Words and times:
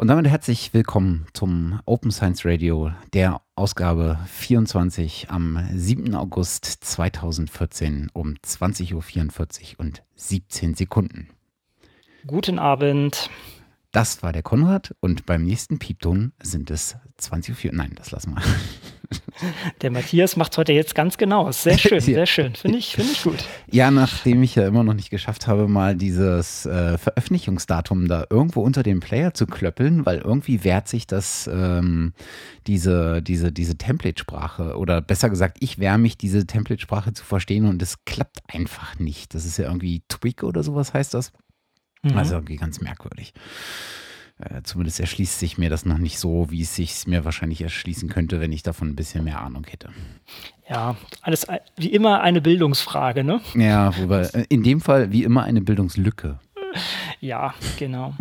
Und 0.00 0.06
damit 0.06 0.28
herzlich 0.28 0.72
willkommen 0.74 1.26
zum 1.32 1.80
Open 1.84 2.12
Science 2.12 2.44
Radio, 2.44 2.92
der 3.14 3.40
Ausgabe 3.56 4.20
24 4.28 5.28
am 5.28 5.58
7. 5.74 6.14
August 6.14 6.64
2014 6.66 8.08
um 8.12 8.34
20.44 8.34 8.92
Uhr 8.92 9.80
und 9.80 10.04
17 10.14 10.76
Sekunden. 10.76 11.30
Guten 12.28 12.60
Abend. 12.60 13.28
Das 13.90 14.22
war 14.22 14.32
der 14.32 14.44
Konrad 14.44 14.94
und 15.00 15.26
beim 15.26 15.42
nächsten 15.42 15.80
Piepton 15.80 16.30
sind 16.40 16.70
es 16.70 16.94
20.04 17.20 17.66
Uhr. 17.66 17.72
Nein, 17.72 17.94
das 17.96 18.12
lassen 18.12 18.36
wir. 18.36 18.42
Der 19.82 19.90
Matthias 19.90 20.36
macht 20.36 20.52
es 20.52 20.58
heute 20.58 20.72
jetzt 20.72 20.94
ganz 20.94 21.16
genau. 21.16 21.50
Sehr 21.52 21.78
schön, 21.78 22.00
sehr 22.00 22.26
schön. 22.26 22.54
Finde 22.54 22.78
ich, 22.78 22.94
find 22.94 23.10
ich 23.10 23.22
gut. 23.22 23.44
Ja, 23.70 23.90
nachdem 23.90 24.42
ich 24.42 24.54
ja 24.54 24.66
immer 24.66 24.84
noch 24.84 24.94
nicht 24.94 25.10
geschafft 25.10 25.46
habe, 25.46 25.68
mal 25.68 25.96
dieses 25.96 26.66
äh, 26.66 26.98
Veröffentlichungsdatum 26.98 28.08
da 28.08 28.26
irgendwo 28.28 28.62
unter 28.62 28.82
dem 28.82 29.00
Player 29.00 29.34
zu 29.34 29.46
klöppeln, 29.46 30.04
weil 30.04 30.18
irgendwie 30.18 30.64
wehrt 30.64 30.88
sich 30.88 31.06
das, 31.06 31.48
ähm, 31.52 32.12
diese, 32.66 33.22
diese, 33.22 33.52
diese 33.52 33.78
Template-Sprache 33.78 34.76
oder 34.76 35.00
besser 35.00 35.30
gesagt, 35.30 35.58
ich 35.60 35.78
wehre 35.78 35.98
mich, 35.98 36.18
diese 36.18 36.46
Template-Sprache 36.46 37.12
zu 37.12 37.24
verstehen 37.24 37.66
und 37.66 37.80
es 37.82 38.04
klappt 38.04 38.40
einfach 38.48 38.98
nicht. 38.98 39.34
Das 39.34 39.44
ist 39.44 39.56
ja 39.58 39.66
irgendwie 39.66 40.02
Twig 40.08 40.42
oder 40.42 40.62
sowas 40.62 40.92
heißt 40.92 41.14
das. 41.14 41.32
Mhm. 42.02 42.16
Also 42.16 42.34
irgendwie 42.34 42.56
ganz 42.56 42.80
merkwürdig. 42.80 43.32
Äh, 44.38 44.62
zumindest 44.62 45.00
erschließt 45.00 45.40
sich 45.40 45.58
mir 45.58 45.68
das 45.68 45.84
noch 45.84 45.98
nicht 45.98 46.18
so, 46.18 46.50
wie 46.50 46.62
es 46.62 46.76
sich 46.76 47.06
mir 47.06 47.24
wahrscheinlich 47.24 47.60
erschließen 47.60 48.08
könnte, 48.08 48.40
wenn 48.40 48.52
ich 48.52 48.62
davon 48.62 48.88
ein 48.88 48.96
bisschen 48.96 49.24
mehr 49.24 49.40
Ahnung 49.40 49.66
hätte. 49.68 49.90
Ja, 50.68 50.96
alles 51.22 51.46
wie 51.76 51.88
immer 51.88 52.20
eine 52.20 52.40
Bildungsfrage, 52.40 53.24
ne? 53.24 53.40
Ja, 53.54 53.96
wobei 53.98 54.22
äh, 54.22 54.44
in 54.48 54.62
dem 54.62 54.80
Fall 54.80 55.10
wie 55.10 55.24
immer 55.24 55.42
eine 55.42 55.60
Bildungslücke. 55.60 56.38
Ja, 57.20 57.54
genau. 57.78 58.14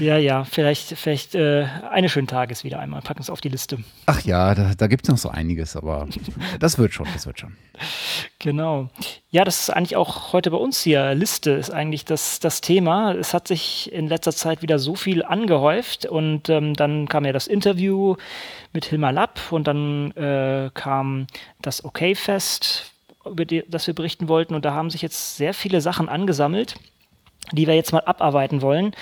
ja, 0.00 0.18
ja, 0.18 0.44
vielleicht, 0.44 0.96
vielleicht 0.96 1.34
äh, 1.34 1.66
eines 1.90 2.12
schönen 2.12 2.26
Tages 2.26 2.64
wieder 2.64 2.78
einmal. 2.78 3.02
Packen 3.02 3.20
es 3.20 3.30
auf 3.30 3.40
die 3.40 3.48
Liste. 3.48 3.78
Ach 4.06 4.20
ja, 4.22 4.54
da, 4.54 4.72
da 4.76 4.86
gibt 4.86 5.04
es 5.04 5.10
noch 5.10 5.18
so 5.18 5.28
einiges, 5.28 5.76
aber 5.76 6.06
das 6.60 6.78
wird 6.78 6.92
schon, 6.92 7.06
das 7.12 7.26
wird 7.26 7.40
schon. 7.40 7.56
Genau. 8.38 8.88
Ja, 9.30 9.44
das 9.44 9.60
ist 9.60 9.70
eigentlich 9.70 9.96
auch 9.96 10.32
heute 10.32 10.50
bei 10.50 10.56
uns 10.56 10.80
hier. 10.82 11.14
Liste 11.14 11.50
ist 11.52 11.70
eigentlich 11.70 12.04
das, 12.04 12.40
das 12.40 12.60
Thema. 12.60 13.12
Es 13.12 13.34
hat 13.34 13.48
sich 13.48 13.92
in 13.92 14.06
letzter 14.06 14.32
Zeit 14.32 14.62
wieder 14.62 14.78
so 14.78 14.94
viel 14.94 15.24
angehäuft 15.24 16.06
und 16.06 16.48
ähm, 16.48 16.74
dann 16.74 17.08
kam 17.08 17.24
ja 17.24 17.32
das 17.32 17.46
Interview 17.46 18.16
mit 18.72 18.84
Hilmar 18.84 19.12
Lapp 19.12 19.40
und 19.50 19.66
dann 19.66 20.12
äh, 20.12 20.70
kam 20.74 21.26
das 21.60 21.84
OK-Fest, 21.84 22.92
über 23.24 23.44
die, 23.44 23.64
das 23.68 23.86
wir 23.86 23.94
berichten 23.94 24.28
wollten 24.28 24.54
und 24.54 24.64
da 24.64 24.72
haben 24.72 24.90
sich 24.90 25.02
jetzt 25.02 25.36
sehr 25.36 25.54
viele 25.54 25.80
Sachen 25.80 26.08
angesammelt 26.08 26.76
die 27.52 27.66
wir 27.66 27.74
jetzt 27.74 27.92
mal 27.92 28.02
abarbeiten 28.04 28.62
wollen. 28.62 28.92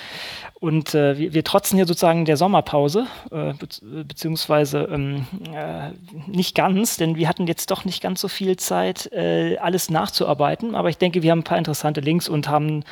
Und 0.59 0.95
äh, 0.95 1.17
wir, 1.17 1.33
wir, 1.33 1.43
trotzen 1.43 1.77
hier 1.77 1.85
sozusagen 1.85 2.25
der 2.25 2.37
Sommerpause, 2.37 3.05
äh, 3.31 3.53
be 3.53 3.67
beziehungsweise 4.05 4.87
ähm, 4.91 5.27
äh, 5.53 5.91
nicht 6.25 6.55
ganz, 6.55 6.97
denn 6.97 7.15
wir 7.15 7.27
hatten 7.27 7.45
jetzt 7.45 7.69
doch 7.69 7.85
nicht 7.85 8.01
ganz 8.01 8.21
so 8.21 8.27
viel 8.27 8.57
Zeit, 8.57 9.11
äh, 9.11 9.57
alles 9.57 9.89
nachzuarbeiten. 9.89 10.73
Aber 10.73 10.89
ich 10.89 10.97
denke, 10.97 11.21
wir 11.21 11.31
haben 11.31 11.39
ein 11.39 11.43
paar 11.43 11.59
interessante 11.59 12.01
Links 12.01 12.27
und 12.27 12.47
haben 12.47 12.83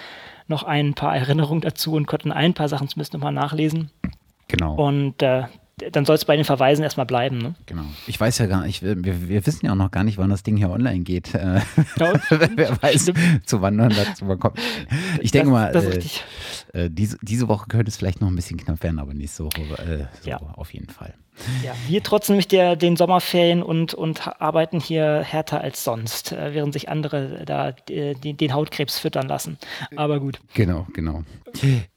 noch 0.47 0.63
ein 0.63 0.93
paar 0.93 1.15
Erinnerungen 1.15 1.61
dazu 1.61 1.93
und 1.93 2.05
konnten 2.05 2.31
ein 2.31 2.53
paar 2.53 2.69
Sachen 2.69 2.87
zumindest 2.87 3.13
nochmal 3.13 3.33
nachlesen. 3.33 3.89
Genau. 4.47 4.75
Und 4.75 5.23
äh, 5.23 5.45
dann 5.91 6.05
soll 6.05 6.15
es 6.15 6.23
bei 6.23 6.35
den 6.35 6.45
Verweisen 6.45 6.83
erstmal 6.83 7.05
bleiben. 7.05 7.37
Ne? 7.37 7.55
Genau. 7.65 7.83
Ich 8.07 8.19
weiß 8.19 8.37
ja 8.37 8.45
gar 8.45 8.65
nicht, 8.65 8.81
wir, 8.81 9.03
wir, 9.03 9.45
wissen 9.45 9.65
ja 9.65 9.73
auch 9.73 9.77
noch 9.77 9.91
gar 9.91 10.03
nicht, 10.03 10.17
wann 10.17 10.29
das 10.29 10.43
Ding 10.43 10.55
hier 10.55 10.69
online 10.69 11.01
geht. 11.01 11.33
Äh, 11.33 11.59
ja, 11.99 12.13
Wer 12.55 12.81
weiß, 12.81 13.03
stimmt. 13.03 13.47
zu 13.47 13.61
wann 13.61 13.75
man 13.75 13.89
dazu 13.89 14.25
kommt. 14.37 14.57
Ich 15.19 15.31
denke 15.31 15.49
mal, 15.49 15.71
das 15.73 15.85
äh, 15.85 16.85
äh, 16.85 16.89
diese, 16.89 17.17
diese 17.21 17.49
Woche 17.49 17.67
könnte 17.67 17.89
es 17.89 17.97
vielleicht 17.97 18.21
noch 18.21 18.29
ein 18.29 18.35
bisschen 18.35 18.57
knapp 18.57 18.83
werden, 18.83 18.99
aber 18.99 19.13
nicht 19.13 19.33
so, 19.33 19.49
äh, 19.49 20.05
so 20.21 20.29
ja. 20.29 20.37
auf 20.37 20.73
jeden 20.73 20.89
Fall. 20.89 21.13
Ja, 21.61 21.73
wir 21.89 22.01
trotzen 22.01 22.33
nämlich 22.33 22.47
der, 22.47 22.77
den 22.77 22.95
Sommerferien 22.95 23.61
und, 23.61 23.93
und 23.93 24.25
arbeiten 24.39 24.79
hier 24.79 25.21
härter 25.21 25.59
als 25.59 25.83
sonst, 25.83 26.31
äh, 26.31 26.53
während 26.53 26.71
sich 26.71 26.87
andere 26.87 27.43
da 27.45 27.73
äh, 27.89 28.14
den, 28.14 28.37
den 28.37 28.53
Hautkrebs 28.53 28.97
füttern 28.97 29.27
lassen. 29.27 29.58
Aber 29.97 30.21
gut. 30.21 30.39
Genau, 30.53 30.87
genau. 30.93 31.23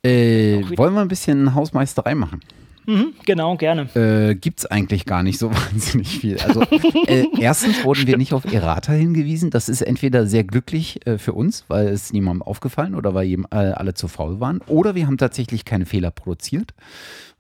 Wollen 0.03 0.95
wir 0.95 1.01
ein 1.01 1.09
bisschen 1.09 1.55
Hausmeisterei 1.55 2.17
machen? 2.17 2.41
Mhm, 2.89 3.13
genau, 3.27 3.55
gerne. 3.59 3.83
Äh, 3.95 4.35
Gibt 4.35 4.61
es 4.61 4.67
eigentlich 4.67 5.05
gar 5.05 5.23
nicht 5.23 5.39
so 5.39 5.51
wahnsinnig 5.55 6.21
viel. 6.21 6.39
Also 6.39 6.63
äh, 7.07 7.27
erstens 7.39 7.85
wurden 7.85 8.07
wir 8.07 8.17
nicht 8.17 8.33
auf 8.33 8.51
Errata 8.51 8.93
hingewiesen. 8.93 9.51
Das 9.51 9.69
ist 9.69 9.83
entweder 9.83 10.27
sehr 10.27 10.43
glücklich 10.43 11.07
äh, 11.07 11.19
für 11.19 11.35
uns, 11.35 11.67
weil 11.69 11.89
es 11.89 12.15
niemandem 12.15 12.41
aufgefallen 12.41 12.95
oder 12.95 13.13
weil 13.13 13.27
jedem, 13.27 13.47
äh, 13.51 13.57
alle 13.57 13.93
zu 13.93 14.09
faul 14.09 14.41
waren. 14.41 14.63
Oder 14.67 14.95
wir 14.95 15.07
haben 15.07 15.19
tatsächlich 15.19 15.67
keine 15.67 15.85
Fehler 15.85 16.11
produziert. 16.11 16.73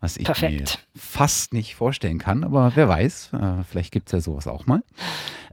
Was 0.00 0.19
ich 0.19 0.26
Perfekt. 0.26 0.60
mir 0.60 1.00
fast 1.00 1.54
nicht 1.54 1.75
vorstellen 1.75 2.19
kann, 2.19 2.44
aber 2.44 2.72
wer 2.75 2.88
weiß, 2.88 3.30
äh, 3.32 3.65
vielleicht 3.69 3.91
gibt 3.91 4.09
es 4.09 4.12
ja 4.12 4.20
sowas 4.20 4.47
auch 4.47 4.66
mal. 4.66 4.82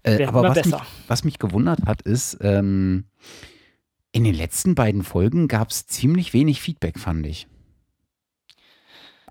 Äh, 0.03 0.25
aber 0.25 0.43
was 0.43 0.65
mich, 0.65 0.75
was 1.07 1.23
mich, 1.23 1.39
gewundert 1.39 1.85
hat, 1.85 2.01
ist, 2.01 2.37
ähm, 2.41 3.05
in 4.11 4.25
den 4.25 4.35
letzten 4.35 4.75
beiden 4.75 5.03
Folgen 5.03 5.47
gab 5.47 5.71
es 5.71 5.87
ziemlich 5.87 6.33
wenig 6.33 6.61
Feedback, 6.61 6.99
fand 6.99 7.25
ich. 7.25 7.47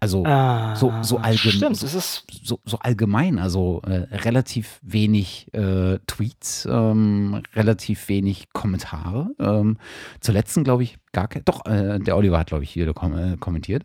Also 0.05 0.23
ah, 0.27 0.77
so, 0.77 0.93
so, 1.01 1.17
allgemein, 1.17 1.75
so, 1.75 1.87
so, 1.87 2.61
so, 2.63 2.79
allgemein, 2.81 3.39
also 3.39 3.81
äh, 3.87 4.15
relativ 4.15 4.79
wenig 4.83 5.47
äh, 5.55 5.99
Tweets, 6.07 6.69
ähm, 6.71 7.41
relativ 7.55 8.11
wenig 8.11 8.53
Kommentare. 8.53 9.31
Ähm, 9.39 9.79
zur 10.21 10.35
letzten, 10.35 10.63
glaube 10.63 10.83
ich, 10.83 10.99
gar 11.13 11.27
kein. 11.29 11.43
Doch, 11.47 11.65
äh, 11.65 11.99
der 12.01 12.19
Oliver 12.19 12.39
hat, 12.39 12.49
glaube 12.49 12.65
ich, 12.65 12.71
hier 12.71 12.93
kom 12.93 13.17
äh, 13.17 13.39
kommentiert. 13.39 13.85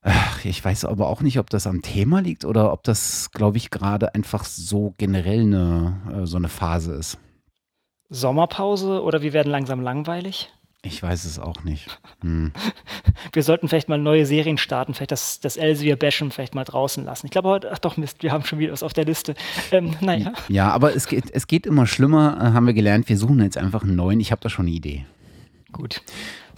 Ach, 0.00 0.42
ich 0.42 0.64
weiß 0.64 0.86
aber 0.86 1.08
auch 1.08 1.20
nicht, 1.20 1.38
ob 1.38 1.50
das 1.50 1.66
am 1.66 1.82
Thema 1.82 2.20
liegt 2.20 2.46
oder 2.46 2.72
ob 2.72 2.82
das, 2.82 3.30
glaube 3.30 3.58
ich, 3.58 3.68
gerade 3.68 4.14
einfach 4.14 4.44
so 4.44 4.94
generell 4.96 5.42
eine, 5.42 6.22
äh, 6.22 6.26
so 6.26 6.38
eine 6.38 6.48
Phase 6.48 6.94
ist. 6.94 7.18
Sommerpause 8.08 9.02
oder 9.02 9.20
wir 9.20 9.34
werden 9.34 9.50
langsam 9.50 9.82
langweilig? 9.82 10.50
Ich 10.84 11.02
weiß 11.02 11.24
es 11.24 11.38
auch 11.38 11.64
nicht. 11.64 11.98
Hm. 12.20 12.52
Wir 13.32 13.42
sollten 13.42 13.68
vielleicht 13.68 13.88
mal 13.88 13.98
neue 13.98 14.26
Serien 14.26 14.58
starten, 14.58 14.92
vielleicht 14.92 15.12
das, 15.12 15.40
das 15.40 15.56
Elsevier 15.56 15.96
Basham 15.96 16.30
vielleicht 16.30 16.54
mal 16.54 16.64
draußen 16.64 17.04
lassen. 17.04 17.26
Ich 17.26 17.32
glaube 17.32 17.48
heute, 17.48 17.70
ach 17.72 17.78
doch 17.78 17.96
Mist, 17.96 18.22
wir 18.22 18.32
haben 18.32 18.44
schon 18.44 18.58
wieder 18.58 18.72
was 18.72 18.82
auf 18.82 18.92
der 18.92 19.04
Liste. 19.04 19.34
Ähm, 19.72 19.96
naja. 20.00 20.32
Ja, 20.48 20.70
aber 20.70 20.94
es 20.94 21.08
geht, 21.08 21.30
es 21.32 21.46
geht 21.46 21.66
immer 21.66 21.86
schlimmer, 21.86 22.36
äh, 22.38 22.52
haben 22.52 22.66
wir 22.66 22.74
gelernt. 22.74 23.08
Wir 23.08 23.16
suchen 23.16 23.40
jetzt 23.42 23.56
einfach 23.56 23.82
einen 23.82 23.96
neuen. 23.96 24.20
Ich 24.20 24.30
habe 24.30 24.42
da 24.42 24.48
schon 24.50 24.66
eine 24.66 24.74
Idee. 24.74 25.06
Gut. 25.72 26.02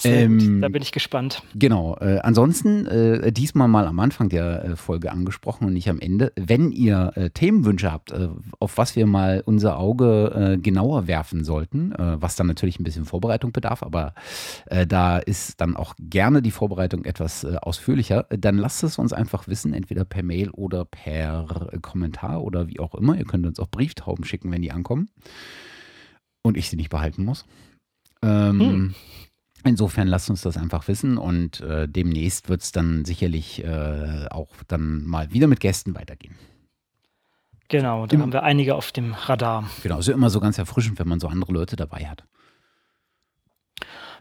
Ähm, 0.04 0.60
da 0.60 0.68
bin 0.68 0.82
ich 0.82 0.92
gespannt. 0.92 1.42
Genau. 1.54 1.96
Äh, 2.00 2.18
ansonsten 2.18 2.86
äh, 2.86 3.32
diesmal 3.32 3.68
mal 3.68 3.86
am 3.86 3.98
Anfang 3.98 4.28
der 4.28 4.64
äh, 4.64 4.76
Folge 4.76 5.10
angesprochen 5.10 5.66
und 5.66 5.72
nicht 5.72 5.88
am 5.88 6.00
Ende. 6.00 6.32
Wenn 6.36 6.72
ihr 6.72 7.12
äh, 7.14 7.30
Themenwünsche 7.30 7.90
habt, 7.90 8.12
äh, 8.12 8.28
auf 8.58 8.78
was 8.78 8.96
wir 8.96 9.06
mal 9.06 9.42
unser 9.46 9.78
Auge 9.78 10.54
äh, 10.54 10.58
genauer 10.58 11.06
werfen 11.06 11.44
sollten, 11.44 11.94
was 11.96 12.36
dann 12.36 12.46
natürlich 12.46 12.78
ein 12.78 12.84
bisschen 12.84 13.04
Vorbereitung 13.04 13.52
bedarf, 13.52 13.82
aber 13.82 14.14
da 14.88 15.18
ist 15.18 15.60
dann 15.60 15.76
auch 15.76 15.94
gerne 15.98 16.42
die 16.42 16.50
Vorbereitung 16.50 17.04
etwas 17.04 17.44
ausführlicher, 17.44 18.26
dann 18.30 18.58
lasst 18.58 18.82
es 18.82 18.98
uns 18.98 19.12
einfach 19.12 19.48
wissen, 19.48 19.72
entweder 19.72 20.04
per 20.04 20.22
Mail 20.22 20.50
oder 20.50 20.84
per 20.84 21.70
Kommentar 21.82 22.42
oder 22.42 22.68
wie 22.68 22.80
auch 22.80 22.94
immer. 22.94 23.16
Ihr 23.16 23.24
könnt 23.24 23.46
uns 23.46 23.60
auch 23.60 23.68
Brieftauben 23.68 24.24
schicken, 24.24 24.50
wenn 24.50 24.62
die 24.62 24.72
ankommen 24.72 25.08
und 26.42 26.56
ich 26.56 26.70
sie 26.70 26.76
nicht 26.76 26.90
behalten 26.90 27.24
muss. 27.24 27.44
Ähm, 28.22 28.60
hm. 28.60 28.94
Insofern 29.64 30.06
lasst 30.06 30.30
uns 30.30 30.42
das 30.42 30.56
einfach 30.56 30.86
wissen 30.86 31.18
und 31.18 31.60
äh, 31.60 31.88
demnächst 31.88 32.48
wird 32.48 32.62
es 32.62 32.72
dann 32.72 33.04
sicherlich 33.04 33.64
äh, 33.64 34.26
auch 34.30 34.50
dann 34.68 35.04
mal 35.04 35.32
wieder 35.32 35.48
mit 35.48 35.60
Gästen 35.60 35.94
weitergehen. 35.94 36.34
Genau, 37.68 38.06
da 38.06 38.18
haben 38.18 38.32
wir 38.32 38.44
einige 38.44 38.76
auf 38.76 38.92
dem 38.92 39.14
Radar. 39.14 39.68
Genau, 39.82 39.98
ist 39.98 40.06
ja 40.06 40.14
immer 40.14 40.30
so 40.30 40.38
ganz 40.38 40.56
erfrischend, 40.56 41.00
wenn 41.00 41.08
man 41.08 41.18
so 41.18 41.26
andere 41.26 41.52
Leute 41.52 41.74
dabei 41.74 42.06
hat. 42.06 42.24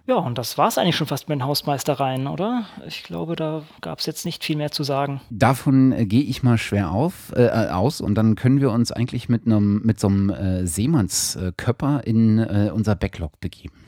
Ja, 0.08 0.18
und 0.18 0.38
das 0.38 0.58
war 0.60 0.68
es 0.68 0.78
eigentlich 0.78 0.96
schon 0.96 1.08
fast 1.08 1.30
mit 1.30 1.40
den 1.40 1.46
Hausmeistereien, 1.46 2.28
oder? 2.28 2.66
Ich 2.86 3.02
glaube, 3.02 3.36
da 3.36 3.64
gab 3.82 4.00
es 4.00 4.06
jetzt 4.06 4.24
nicht 4.24 4.44
viel 4.44 4.56
mehr 4.56 4.70
zu 4.70 4.84
sagen. 4.84 5.20
Davon 5.32 5.92
äh, 5.92 6.06
gehe 6.06 6.22
ich 6.22 6.44
mal 6.44 6.60
schwer 6.60 6.92
auf, 6.92 7.32
äh, 7.36 7.46
äh 7.46 7.70
aus 7.70 8.02
und 8.02 8.14
dann 8.14 8.36
können 8.36 8.62
wir 8.62 8.70
uns 8.70 8.92
eigentlich 8.92 9.30
mit, 9.30 9.48
einem, 9.48 9.82
mit 9.84 10.00
so 10.00 10.08
einem 10.08 10.30
äh, 10.30 10.68
Seemannskörper 10.68 12.02
in 12.06 12.38
äh, 12.38 12.70
unser 12.72 12.96
Backlog 12.96 13.40
begeben. 13.40 13.85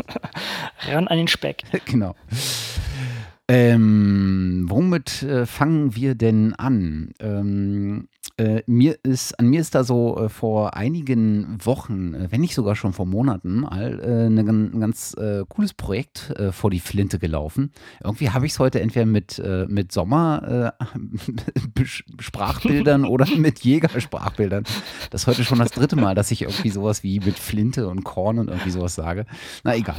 Ran 0.86 1.08
an 1.08 1.18
den 1.18 1.28
Speck. 1.28 1.62
genau. 1.84 2.14
Ähm, 3.48 4.66
womit 4.68 5.22
äh, 5.24 5.46
fangen 5.46 5.96
wir 5.96 6.14
denn 6.14 6.54
an? 6.54 7.12
Ähm, 7.18 8.08
äh, 8.38 8.62
mir 8.66 8.96
ist, 9.02 9.38
an 9.38 9.48
mir 9.48 9.60
ist 9.60 9.74
da 9.74 9.84
so 9.84 10.16
äh, 10.16 10.28
vor 10.28 10.74
einigen 10.74 11.58
Wochen, 11.62 12.14
äh, 12.14 12.28
wenn 12.30 12.40
nicht 12.40 12.54
sogar 12.54 12.76
schon 12.76 12.92
vor 12.92 13.04
Monaten 13.04 13.60
mal, 13.60 14.00
äh, 14.00 14.30
ne, 14.30 14.40
ein 14.40 14.80
ganz 14.80 15.14
äh, 15.18 15.44
cooles 15.48 15.74
Projekt 15.74 16.32
vor 16.52 16.70
die 16.70 16.80
Flinte 16.80 17.18
gelaufen. 17.18 17.72
Irgendwie 18.02 18.30
habe 18.30 18.46
ich 18.46 18.52
es 18.52 18.58
heute 18.58 18.80
entweder 18.80 19.06
mit, 19.06 19.42
mit 19.68 19.92
Sommer 19.92 20.74
Sprachbildern 22.18 23.04
oder 23.04 23.26
mit 23.36 23.60
Jägersprachbildern. 23.60 24.64
Das 25.10 25.22
ist 25.22 25.26
heute 25.26 25.44
schon 25.44 25.58
das 25.58 25.72
dritte 25.72 25.96
Mal, 25.96 26.14
dass 26.14 26.30
ich 26.30 26.42
irgendwie 26.42 26.70
sowas 26.70 27.02
wie 27.02 27.20
mit 27.20 27.38
Flinte 27.38 27.88
und 27.88 28.04
Korn 28.04 28.38
und 28.38 28.48
irgendwie 28.48 28.70
sowas 28.70 28.94
sage. 28.94 29.26
Na 29.64 29.76
egal. 29.76 29.96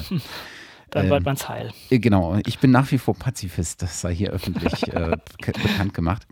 Dann 0.93 1.05
ähm, 1.05 1.11
wird 1.11 1.25
man 1.25 1.35
es 1.35 1.49
heil. 1.49 1.71
Äh, 1.89 1.99
genau, 1.99 2.37
ich 2.45 2.59
bin 2.59 2.71
nach 2.71 2.91
wie 2.91 2.97
vor 2.97 3.15
Pazifist, 3.15 3.81
das 3.81 4.01
sei 4.01 4.13
hier 4.13 4.31
öffentlich 4.31 4.87
äh, 4.93 5.17
bekannt 5.37 5.93
gemacht. 5.93 6.27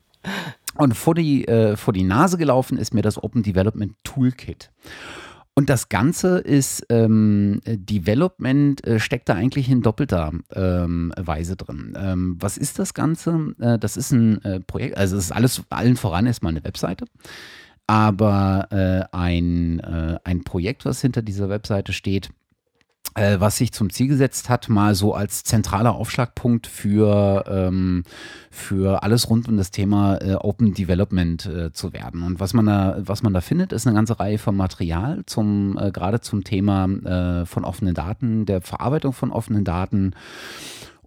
Und 0.75 0.95
vor 0.95 1.15
die, 1.15 1.47
äh, 1.47 1.75
vor 1.75 1.93
die 1.93 2.03
Nase 2.03 2.37
gelaufen 2.37 2.77
ist 2.77 2.93
mir 2.93 3.01
das 3.01 3.21
Open 3.21 3.43
Development 3.43 3.95
Toolkit. 4.03 4.71
Und 5.53 5.69
das 5.69 5.89
Ganze 5.89 6.37
ist 6.37 6.85
ähm, 6.89 7.59
Development, 7.65 8.85
äh, 8.85 8.99
steckt 8.99 9.27
da 9.27 9.33
eigentlich 9.33 9.67
in 9.67 9.81
doppelter 9.81 10.31
ähm, 10.53 11.11
Weise 11.17 11.57
drin. 11.57 11.97
Ähm, 11.99 12.37
was 12.39 12.57
ist 12.57 12.79
das 12.79 12.93
Ganze? 12.93 13.53
Äh, 13.59 13.77
das 13.77 13.97
ist 13.97 14.11
ein 14.11 14.43
äh, 14.45 14.59
Projekt, 14.61 14.97
also 14.97 15.17
es 15.17 15.25
ist 15.25 15.31
alles, 15.31 15.61
allen 15.69 15.97
voran 15.97 16.25
erstmal 16.25 16.51
eine 16.51 16.63
Webseite. 16.63 17.05
Aber 17.85 18.67
äh, 18.71 19.15
ein, 19.15 19.79
äh, 19.79 20.19
ein 20.23 20.43
Projekt, 20.43 20.85
was 20.85 21.01
hinter 21.01 21.21
dieser 21.21 21.49
Webseite 21.49 21.91
steht, 21.91 22.29
was 23.15 23.57
sich 23.57 23.71
zum 23.73 23.89
Ziel 23.89 24.07
gesetzt 24.07 24.49
hat, 24.49 24.69
mal 24.69 24.95
so 24.95 25.13
als 25.13 25.43
zentraler 25.43 25.95
Aufschlagpunkt 25.95 26.67
für, 26.67 27.43
ähm, 27.47 28.03
für 28.49 29.03
alles 29.03 29.29
rund 29.29 29.47
um 29.47 29.57
das 29.57 29.71
Thema 29.71 30.17
äh, 30.21 30.35
Open 30.35 30.73
Development 30.73 31.45
äh, 31.45 31.71
zu 31.73 31.93
werden. 31.93 32.23
Und 32.23 32.39
was 32.39 32.53
man 32.53 32.65
da, 32.65 32.97
was 32.99 33.23
man 33.23 33.33
da 33.33 33.41
findet, 33.41 33.73
ist 33.73 33.85
eine 33.85 33.95
ganze 33.95 34.19
Reihe 34.19 34.37
von 34.37 34.55
Material 34.55 35.23
zum, 35.25 35.77
äh, 35.77 35.91
gerade 35.91 36.21
zum 36.21 36.43
Thema 36.43 36.85
äh, 36.85 37.45
von 37.45 37.65
offenen 37.65 37.93
Daten, 37.93 38.45
der 38.45 38.61
Verarbeitung 38.61 39.13
von 39.13 39.31
offenen 39.31 39.63
Daten 39.63 40.13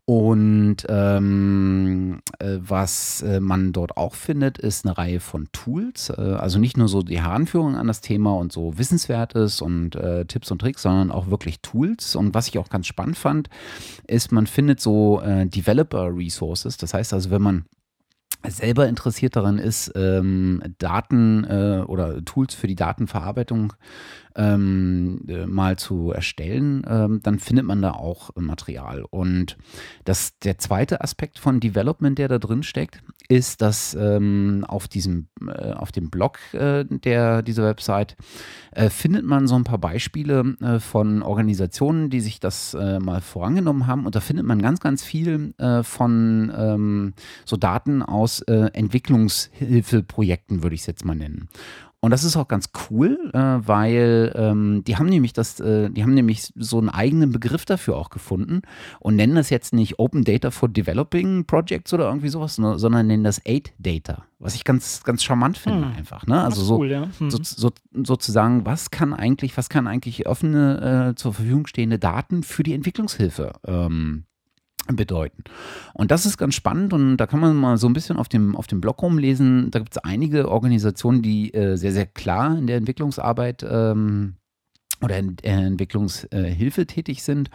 und 0.07 0.77
ähm, 0.91 2.21
äh, 2.39 2.59
was 2.61 3.23
äh, 3.23 3.41
man 3.41 3.73
dort 3.73 3.97
auch 3.97 4.15
findet, 4.15 4.59
ist 4.59 4.85
eine 4.85 4.99
Reihe 4.99 5.19
von 5.19 5.49
Tools. 5.53 6.11
Äh, 6.11 6.21
also 6.21 6.59
nicht 6.59 6.77
nur 6.77 6.89
so 6.89 7.03
die 7.03 7.23
Heranführung 7.23 7.75
an 7.77 7.87
das 7.87 8.03
Thema 8.03 8.37
und 8.37 8.53
so 8.53 8.77
Wissenswertes 8.77 9.63
und 9.63 9.99
Tipps 10.29 10.51
und 10.51 10.59
Tricks, 10.59 10.83
sondern 10.83 11.11
auch 11.11 11.29
wirklich 11.29 11.61
Tools. 11.61 12.17
Und 12.17 12.35
was 12.35 12.49
ich 12.49 12.59
auch 12.59 12.69
ganz 12.69 12.87
spannend 12.87 13.17
fand, 13.17 13.49
ist, 14.07 14.33
man 14.33 14.47
findet 14.47 14.81
so 14.81 15.23
Developer 15.25 16.15
Resources. 16.15 16.77
Das 16.77 16.95
heißt 16.95 17.13
also, 17.13 17.31
wenn 17.31 17.43
man 17.43 17.65
selber 18.51 18.89
interessiert 18.89 19.37
daran 19.37 19.59
ist, 19.59 19.93
ähm, 19.95 20.63
Daten 20.79 21.45
äh, 21.45 21.83
oder 21.87 22.25
Tools 22.25 22.55
für 22.55 22.67
die 22.67 22.75
Datenverarbeitung 22.75 23.73
ähm, 24.37 25.21
äh, 25.29 25.47
mal 25.47 25.79
zu 25.79 26.11
erstellen, 26.11 26.85
ähm, 26.89 27.21
dann 27.23 27.39
findet 27.39 27.65
man 27.65 27.81
da 27.83 27.93
auch 27.93 28.31
Material. 28.37 29.05
Und 29.09 29.57
das, 30.05 30.39
der 30.41 30.59
zweite 30.59 31.03
Aspekt 31.03 31.39
von 31.39 31.61
Development, 31.61 32.19
der 32.19 32.29
da 32.29 32.39
drin 32.39 32.63
steckt, 32.63 33.03
ist, 33.29 33.63
dass 33.63 33.95
ähm, 33.95 34.67
auf 34.67 34.89
diesem, 34.89 35.29
äh, 35.47 35.73
auf 35.73 35.93
dem 35.93 36.11
Blog 36.11 36.41
äh, 36.53 36.85
der, 36.85 37.43
dieser 37.43 37.65
Website 37.65 38.17
äh, 38.73 38.91
findet 38.91 39.25
man 39.25 39.47
so 39.47 39.55
ein 39.55 39.65
paar 39.65 39.79
Beispiele 39.79 40.57
äh, 40.61 40.81
von 40.81 41.23
Organisationen, 41.23 42.11
die 42.11 42.21
sich 42.21 42.41
das 42.41 42.75
äh, 42.75 42.99
mal 42.99 43.21
vorangenommen 43.21 43.87
haben. 43.87 44.05
Und 44.05 44.17
da 44.17 44.21
findet 44.21 44.47
man 44.47 44.61
ganz, 44.61 44.81
ganz 44.81 45.05
viel 45.05 45.55
von 45.83 46.53
ähm, 46.57 47.13
so 47.45 47.57
Daten 47.57 48.03
aus 48.03 48.41
Entwicklungshilfeprojekten, 48.41 50.63
würde 50.63 50.75
ich 50.75 50.83
es 50.83 50.87
jetzt 50.87 51.05
mal 51.05 51.15
nennen. 51.15 51.49
Und 52.05 52.11
das 52.11 52.23
ist 52.23 52.37
auch 52.37 52.49
ganz 52.49 52.69
cool, 52.91 53.31
äh, 53.33 53.39
weil 53.39 54.31
ähm, 54.37 54.85
die 54.85 54.99
haben 54.99 55.07
nämlich 55.07 55.33
das, 55.33 55.59
äh, 55.59 55.89
die 55.89 56.03
haben 56.03 56.13
nämlich 56.13 56.53
so 56.55 56.77
einen 56.77 56.91
eigenen 56.91 57.33
Begriff 57.33 57.65
dafür 57.65 57.97
auch 57.97 58.11
gefunden 58.11 58.61
und 59.01 59.17
nennen 59.17 59.37
das 59.37 59.49
jetzt 59.49 59.73
nicht 59.73 59.99
Open 59.99 60.23
Data 60.23 60.51
for 60.51 60.69
Developing 60.69 61.47
Projects 61.47 61.95
oder 61.95 62.05
irgendwie 62.09 62.29
sowas, 62.29 62.59
ne, 62.59 62.79
sondern 62.79 63.07
nennen 63.07 63.25
das 63.25 63.41
Aid 63.47 63.73
Data, 63.79 64.27
was 64.39 64.55
ich 64.55 64.65
ganz, 64.65 65.03
ganz 65.05 65.25
charmant 65.25 65.57
finde 65.57 65.89
hm. 65.89 65.97
einfach. 65.97 66.27
Ne? 66.27 66.45
Also 66.45 66.63
so, 66.63 66.77
cool, 66.81 66.91
ja. 66.91 67.09
hm. 67.17 67.31
so, 67.31 67.39
so, 67.43 67.71
sozusagen, 67.95 68.67
was 68.67 68.91
kann 68.91 69.15
eigentlich, 69.15 69.57
was 69.57 69.71
kann 69.71 69.87
eigentlich 69.87 70.27
offene 70.27 71.13
äh, 71.13 71.15
zur 71.15 71.33
Verfügung 71.33 71.67
stehende 71.67 71.99
Daten 71.99 72.43
für 72.43 72.65
die 72.65 72.75
Entwicklungshilfe 72.75 73.53
ähm, 73.67 74.25
bedeuten. 74.89 75.45
Und 75.95 76.11
das 76.11 76.27
ist 76.27 76.37
ganz 76.37 76.55
spannend 76.55 76.93
und 76.93 77.17
da 77.17 77.27
kann 77.27 77.41
man 77.41 77.57
mal 77.57 77.79
so 77.79 77.87
ein 77.87 77.93
bisschen 77.93 78.17
auf 78.17 78.29
dem, 78.29 78.55
auf 78.55 78.67
dem 78.67 78.81
Blog 78.81 79.03
rumlesen. 79.03 79.71
Da 79.71 79.79
gibt 79.79 79.97
es 79.97 79.99
einige 79.99 80.51
Organisationen, 80.51 81.23
die 81.23 81.55
äh, 81.55 81.77
sehr, 81.77 81.93
sehr 81.93 82.07
klar 82.07 82.59
in 82.59 82.67
der 82.67 82.77
Entwicklungsarbeit 82.77 83.65
ähm, 83.69 84.35
oder 85.03 85.19
in, 85.19 85.37
äh, 85.43 85.67
Entwicklungshilfe 85.67 86.87
tätig 86.87 87.23
sind. 87.23 87.51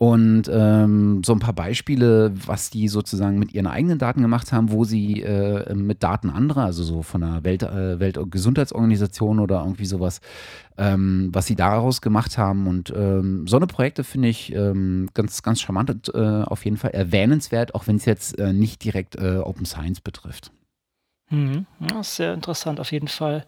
Und 0.00 0.44
ähm, 0.48 1.24
so 1.24 1.32
ein 1.32 1.40
paar 1.40 1.54
Beispiele, 1.54 2.32
was 2.46 2.70
die 2.70 2.86
sozusagen 2.86 3.36
mit 3.36 3.52
ihren 3.52 3.66
eigenen 3.66 3.98
Daten 3.98 4.22
gemacht 4.22 4.52
haben, 4.52 4.70
wo 4.70 4.84
sie 4.84 5.22
äh, 5.22 5.74
mit 5.74 6.04
Daten 6.04 6.30
anderer, 6.30 6.66
also 6.66 6.84
so 6.84 7.02
von 7.02 7.20
der 7.20 7.42
Welt, 7.42 7.64
äh, 7.64 7.98
Weltgesundheitsorganisation 7.98 9.40
oder 9.40 9.58
irgendwie 9.58 9.86
sowas, 9.86 10.20
ähm, 10.76 11.30
was 11.32 11.46
sie 11.46 11.56
daraus 11.56 12.00
gemacht 12.00 12.38
haben. 12.38 12.68
Und 12.68 12.92
ähm, 12.96 13.48
so 13.48 13.56
eine 13.56 13.66
Projekte 13.66 14.04
finde 14.04 14.28
ich 14.28 14.54
ähm, 14.54 15.08
ganz, 15.14 15.42
ganz 15.42 15.60
charmant 15.60 15.90
und 15.90 16.14
äh, 16.14 16.44
auf 16.44 16.64
jeden 16.64 16.76
Fall 16.76 16.92
erwähnenswert, 16.92 17.74
auch 17.74 17.88
wenn 17.88 17.96
es 17.96 18.04
jetzt 18.04 18.38
äh, 18.38 18.52
nicht 18.52 18.84
direkt 18.84 19.16
äh, 19.16 19.38
Open 19.38 19.66
Science 19.66 20.00
betrifft. 20.00 20.52
Mhm. 21.30 21.66
Ja, 21.80 22.04
sehr 22.04 22.34
interessant 22.34 22.78
auf 22.78 22.92
jeden 22.92 23.08
Fall. 23.08 23.46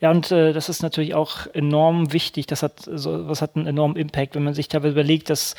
Ja, 0.00 0.10
und 0.10 0.30
äh, 0.30 0.52
das 0.52 0.68
ist 0.68 0.82
natürlich 0.82 1.14
auch 1.14 1.46
enorm 1.52 2.12
wichtig. 2.12 2.46
Das 2.46 2.62
hat 2.62 2.80
so, 2.80 3.28
was 3.28 3.42
hat 3.42 3.56
einen 3.56 3.66
enormen 3.66 3.96
Impact, 3.96 4.34
wenn 4.34 4.44
man 4.44 4.54
sich 4.54 4.68
teilweise 4.68 4.92
überlegt, 4.92 5.30
dass 5.30 5.54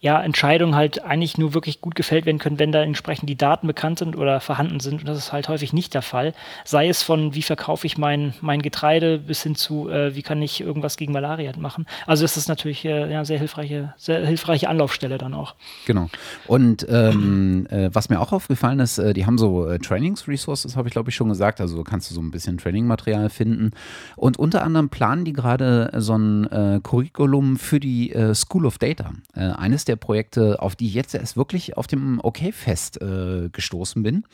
ja, 0.00 0.22
Entscheidungen 0.22 0.74
halt 0.74 1.04
eigentlich 1.04 1.36
nur 1.36 1.52
wirklich 1.52 1.82
gut 1.82 1.94
gefällt 1.94 2.24
werden 2.24 2.38
können, 2.38 2.58
wenn 2.58 2.72
da 2.72 2.82
entsprechend 2.82 3.28
die 3.28 3.36
Daten 3.36 3.66
bekannt 3.66 3.98
sind 3.98 4.16
oder 4.16 4.40
vorhanden 4.40 4.80
sind. 4.80 5.00
Und 5.00 5.08
das 5.08 5.18
ist 5.18 5.32
halt 5.32 5.48
häufig 5.48 5.74
nicht 5.74 5.92
der 5.92 6.00
Fall. 6.00 6.32
Sei 6.64 6.88
es 6.88 7.02
von, 7.02 7.34
wie 7.34 7.42
verkaufe 7.42 7.86
ich 7.86 7.98
mein, 7.98 8.32
mein 8.40 8.62
Getreide, 8.62 9.18
bis 9.18 9.42
hin 9.42 9.54
zu, 9.54 9.90
äh, 9.90 10.14
wie 10.14 10.22
kann 10.22 10.40
ich 10.40 10.62
irgendwas 10.62 10.96
gegen 10.96 11.12
Malaria 11.12 11.52
machen. 11.58 11.86
Also 12.06 12.24
das 12.24 12.38
ist 12.38 12.48
natürlich 12.48 12.84
äh, 12.86 13.12
ja, 13.12 13.26
sehr 13.26 13.38
hilfreiche, 13.38 13.92
sehr 13.98 14.24
hilfreiche 14.26 14.70
Anlaufstelle 14.70 15.18
dann 15.18 15.34
auch. 15.34 15.54
Genau. 15.86 16.08
Und 16.46 16.86
ähm, 16.88 17.66
äh, 17.68 17.90
was 17.92 18.08
mir 18.08 18.20
auch 18.20 18.32
aufgefallen 18.32 18.80
ist, 18.80 18.96
äh, 18.96 19.12
die 19.12 19.26
haben 19.26 19.36
so 19.36 19.68
äh, 19.68 19.78
Trainings-Resources, 19.78 20.76
habe 20.76 20.88
ich 20.88 20.92
glaube 20.92 21.10
ich 21.10 21.16
schon 21.16 21.28
gesagt. 21.28 21.60
Also 21.60 21.84
kannst 21.84 22.10
du 22.10 22.14
so 22.14 22.22
ein 22.22 22.30
bisschen 22.30 22.56
Training-Material 22.56 23.28
finden. 23.28 23.72
Und 24.16 24.38
unter 24.38 24.62
anderem 24.62 24.88
planen 24.88 25.26
die 25.26 25.34
gerade 25.34 25.90
so 25.98 26.16
ein 26.16 26.50
äh, 26.50 26.80
Curriculum 26.82 27.58
für 27.58 27.80
die 27.80 28.14
School 28.34 28.66
of 28.66 28.78
Data. 28.78 29.12
eines 29.34 29.84
der 29.89 29.89
der 29.90 29.96
Projekte, 29.96 30.62
auf 30.62 30.76
die 30.76 30.86
ich 30.86 30.94
jetzt 30.94 31.14
erst 31.14 31.36
wirklich 31.36 31.76
auf 31.76 31.86
dem 31.86 32.20
OK-Fest 32.22 33.02
äh, 33.02 33.48
gestoßen 33.50 34.02
bin. 34.02 34.24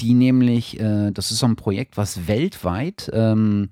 Die 0.00 0.14
nämlich, 0.14 0.80
äh, 0.80 1.10
das 1.10 1.30
ist 1.30 1.40
so 1.40 1.46
ein 1.46 1.56
Projekt, 1.56 1.96
was 1.96 2.28
weltweit 2.28 3.10
ähm, 3.12 3.68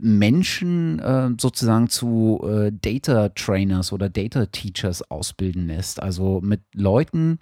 Menschen 0.00 0.98
äh, 1.00 1.30
sozusagen 1.38 1.88
zu 1.88 2.40
äh, 2.44 2.72
Data 2.72 3.30
Trainers 3.30 3.92
oder 3.92 4.08
Data 4.08 4.46
Teachers 4.46 5.10
ausbilden 5.10 5.66
lässt. 5.66 6.02
Also 6.02 6.40
mit 6.42 6.60
Leuten 6.74 7.38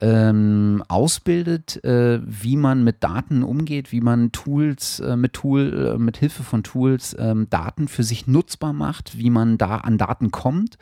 ähm, 0.00 0.82
ausbildet, 0.88 1.82
äh, 1.84 2.20
wie 2.24 2.56
man 2.56 2.84
mit 2.84 3.02
Daten 3.02 3.42
umgeht, 3.42 3.92
wie 3.92 4.00
man 4.00 4.32
Tools 4.32 5.00
äh, 5.00 5.16
mit 5.16 5.32
Tool, 5.32 5.94
äh, 5.94 5.98
mit 5.98 6.16
Hilfe 6.16 6.42
von 6.42 6.62
Tools 6.62 7.16
ähm, 7.18 7.48
Daten 7.50 7.88
für 7.88 8.04
sich 8.04 8.26
nutzbar 8.26 8.72
macht, 8.72 9.18
wie 9.18 9.30
man 9.30 9.58
da 9.58 9.76
an 9.78 9.98
Daten 9.98 10.30
kommt, 10.30 10.78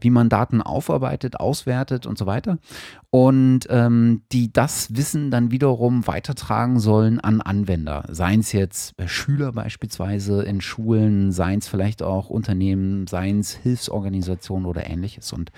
wie 0.00 0.10
man 0.10 0.28
Daten 0.28 0.62
aufarbeitet, 0.62 1.40
auswertet 1.40 2.06
und 2.06 2.18
so 2.18 2.26
weiter 2.26 2.58
und 3.14 3.66
ähm, 3.68 4.22
die 4.32 4.52
das 4.54 4.96
Wissen 4.96 5.30
dann 5.30 5.50
wiederum 5.50 6.06
weitertragen 6.06 6.80
sollen 6.80 7.20
an 7.20 7.42
Anwender. 7.42 8.04
Seien 8.08 8.40
es 8.40 8.52
jetzt 8.52 8.94
Schüler 9.04 9.52
beispielsweise 9.52 10.42
in 10.52 10.60
Schulen, 10.60 11.32
seien 11.32 11.58
es 11.58 11.68
vielleicht 11.68 12.02
auch 12.02 12.30
Unternehmen, 12.30 13.06
seien 13.06 13.40
es 13.40 13.52
Hilfsorganisationen 13.52 14.66
oder 14.66 14.88
ähnliches. 14.88 15.32
Und 15.32 15.50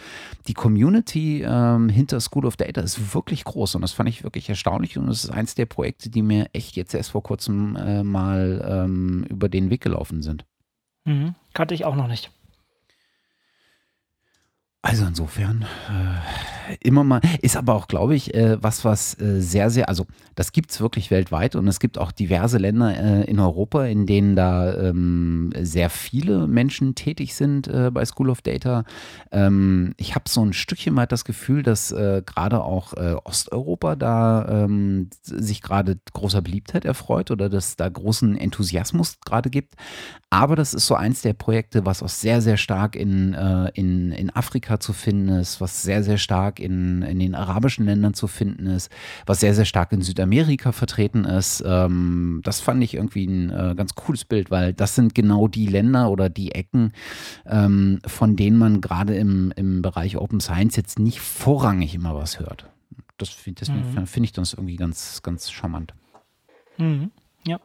die 0.48 0.54
Community 0.54 1.42
ähm, 1.46 1.88
hinter 1.88 2.20
School 2.20 2.46
of 2.46 2.56
Data 2.56 2.80
ist 2.80 3.14
wirklich 3.14 3.44
groß 3.44 3.74
und 3.74 3.82
das 3.82 3.92
fand 3.92 4.08
ich 4.08 4.24
wirklich 4.24 4.48
erstaunlich 4.48 4.96
und 4.96 5.08
es 5.08 5.24
ist 5.24 5.30
eins 5.30 5.54
der 5.54 5.66
Projekte, 5.66 6.08
die 6.08 6.22
mir 6.22 6.48
echt 6.52 6.76
jetzt 6.76 6.94
erst 6.94 7.10
vor 7.10 7.22
kurzem 7.22 7.76
äh, 7.76 8.02
mal 8.02 8.64
ähm, 8.66 9.26
über 9.28 9.48
den 9.48 9.70
Weg 9.70 9.82
gelaufen 9.82 10.22
sind. 10.22 10.44
Mhm. 11.04 11.34
Kannte 11.52 11.74
ich 11.74 11.84
auch 11.84 11.96
noch 11.96 12.08
nicht. 12.08 12.30
Also 14.84 15.06
insofern 15.06 15.64
äh, 15.88 16.63
immer 16.80 17.04
mal, 17.04 17.20
ist 17.42 17.56
aber 17.56 17.74
auch, 17.74 17.88
glaube 17.88 18.14
ich, 18.14 18.34
äh, 18.34 18.62
was, 18.62 18.84
was 18.84 19.18
äh, 19.20 19.40
sehr, 19.40 19.70
sehr, 19.70 19.88
also 19.88 20.06
das 20.34 20.52
gibt 20.52 20.70
es 20.70 20.80
wirklich 20.80 21.10
weltweit 21.10 21.56
und 21.56 21.68
es 21.68 21.80
gibt 21.80 21.98
auch 21.98 22.12
diverse 22.12 22.58
Länder 22.58 22.96
äh, 22.96 23.24
in 23.24 23.38
Europa, 23.38 23.84
in 23.84 24.06
denen 24.06 24.36
da 24.36 24.74
ähm, 24.74 25.50
sehr 25.60 25.90
viele 25.90 26.46
Menschen 26.46 26.94
tätig 26.94 27.34
sind 27.34 27.68
äh, 27.68 27.90
bei 27.92 28.04
School 28.04 28.30
of 28.30 28.42
Data. 28.42 28.84
Ähm, 29.30 29.94
ich 29.96 30.14
habe 30.14 30.28
so 30.28 30.44
ein 30.44 30.52
Stückchen 30.52 30.96
weit 30.96 31.12
das 31.12 31.24
Gefühl, 31.24 31.62
dass 31.62 31.92
äh, 31.92 32.22
gerade 32.24 32.62
auch 32.62 32.94
Osteuropa 33.24 33.96
da 33.96 34.64
ähm, 34.64 35.10
sich 35.22 35.62
gerade 35.62 35.98
großer 36.12 36.42
Beliebtheit 36.42 36.84
erfreut 36.84 37.30
oder 37.30 37.48
dass 37.48 37.76
da 37.76 37.88
großen 37.88 38.36
Enthusiasmus 38.36 39.18
gerade 39.24 39.50
gibt. 39.50 39.74
Aber 40.30 40.56
das 40.56 40.74
ist 40.74 40.86
so 40.86 40.94
eins 40.94 41.22
der 41.22 41.32
Projekte, 41.32 41.86
was 41.86 42.02
auch 42.02 42.08
sehr, 42.08 42.40
sehr 42.40 42.56
stark 42.56 42.96
in, 42.96 43.34
in, 43.74 44.12
in 44.12 44.30
Afrika 44.30 44.80
zu 44.80 44.92
finden 44.92 45.28
ist, 45.28 45.60
was 45.60 45.82
sehr, 45.82 46.02
sehr 46.02 46.18
stark 46.18 46.53
stark 46.54 46.60
in, 46.60 47.02
in 47.02 47.18
den 47.18 47.34
arabischen 47.34 47.86
Ländern 47.86 48.14
zu 48.14 48.26
finden 48.26 48.66
ist, 48.66 48.90
was 49.26 49.40
sehr, 49.40 49.54
sehr 49.54 49.64
stark 49.64 49.92
in 49.92 50.02
Südamerika 50.02 50.72
vertreten 50.72 51.24
ist. 51.24 51.62
Ähm, 51.66 52.40
das 52.44 52.60
fand 52.60 52.82
ich 52.82 52.94
irgendwie 52.94 53.26
ein 53.26 53.50
äh, 53.50 53.74
ganz 53.76 53.94
cooles 53.94 54.24
Bild, 54.24 54.50
weil 54.50 54.72
das 54.72 54.94
sind 54.94 55.14
genau 55.14 55.48
die 55.48 55.66
Länder 55.66 56.10
oder 56.10 56.28
die 56.28 56.52
Ecken, 56.52 56.92
ähm, 57.46 58.00
von 58.06 58.36
denen 58.36 58.58
man 58.58 58.80
gerade 58.80 59.16
im, 59.16 59.52
im 59.56 59.82
Bereich 59.82 60.16
Open 60.16 60.40
Science 60.40 60.76
jetzt 60.76 60.98
nicht 60.98 61.20
vorrangig 61.20 61.94
immer 61.94 62.14
was 62.14 62.38
hört. 62.38 62.66
Das, 63.18 63.30
das 63.54 63.68
mhm. 63.68 64.06
finde 64.06 64.26
ich 64.26 64.32
das 64.32 64.54
irgendwie 64.54 64.76
ganz, 64.76 65.22
ganz 65.22 65.50
charmant. 65.50 65.94
Mhm. 66.78 67.10
Ja. 67.46 67.60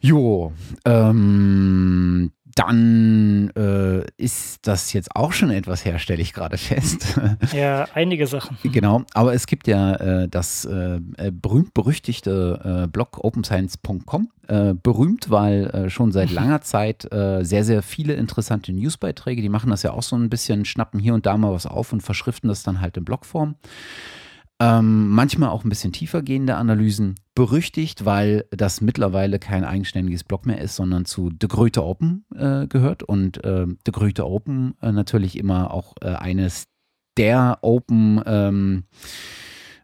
Jo, 0.00 0.52
ähm, 0.84 2.32
dann 2.54 3.50
äh, 3.56 4.04
ist 4.16 4.66
das 4.66 4.92
jetzt 4.92 5.14
auch 5.14 5.32
schon 5.32 5.50
etwas 5.50 5.84
her, 5.84 5.98
stelle 5.98 6.22
ich 6.22 6.32
gerade 6.32 6.58
fest. 6.58 7.18
Ja, 7.52 7.86
einige 7.94 8.26
Sachen. 8.26 8.56
Genau, 8.62 9.04
aber 9.14 9.34
es 9.34 9.46
gibt 9.46 9.66
ja 9.66 9.94
äh, 9.94 10.28
das 10.28 10.64
äh, 10.64 11.00
berühmt-berüchtigte 11.30 12.84
äh, 12.84 12.86
Blog 12.88 13.22
openscience.com. 13.22 14.30
Äh, 14.48 14.74
berühmt, 14.74 15.30
weil 15.30 15.66
äh, 15.66 15.90
schon 15.90 16.12
seit 16.12 16.30
langer 16.32 16.60
Zeit 16.62 17.08
sehr, 17.12 17.64
sehr 17.64 17.82
viele 17.82 18.14
interessante 18.14 18.72
Newsbeiträge, 18.72 19.42
die 19.42 19.48
machen 19.48 19.70
das 19.70 19.82
ja 19.82 19.92
auch 19.92 20.02
so 20.02 20.16
ein 20.16 20.28
bisschen, 20.30 20.64
schnappen 20.64 20.98
hier 21.00 21.14
und 21.14 21.26
da 21.26 21.36
mal 21.36 21.52
was 21.52 21.66
auf 21.66 21.92
und 21.92 22.02
verschriften 22.02 22.48
das 22.48 22.62
dann 22.62 22.80
halt 22.80 22.96
in 22.96 23.04
Blogform. 23.04 23.56
Ähm, 24.62 25.08
manchmal 25.08 25.48
auch 25.48 25.64
ein 25.64 25.68
bisschen 25.68 25.92
tiefer 25.92 26.22
gehende 26.22 26.54
Analysen. 26.54 27.16
Berüchtigt, 27.34 28.04
weil 28.04 28.44
das 28.50 28.80
mittlerweile 28.80 29.40
kein 29.40 29.64
eigenständiges 29.64 30.22
Blog 30.22 30.46
mehr 30.46 30.60
ist, 30.60 30.76
sondern 30.76 31.04
zu 31.04 31.30
The 31.40 31.48
Gröte 31.48 31.82
Open 31.82 32.24
äh, 32.36 32.68
gehört. 32.68 33.02
Und 33.02 33.42
äh, 33.44 33.66
The 33.84 33.90
Gröte 33.90 34.24
Open 34.24 34.74
äh, 34.80 34.92
natürlich 34.92 35.36
immer 35.36 35.72
auch 35.72 35.94
äh, 36.00 36.10
eines 36.10 36.68
der 37.16 37.58
Open 37.62 38.22
ähm, 38.24 38.84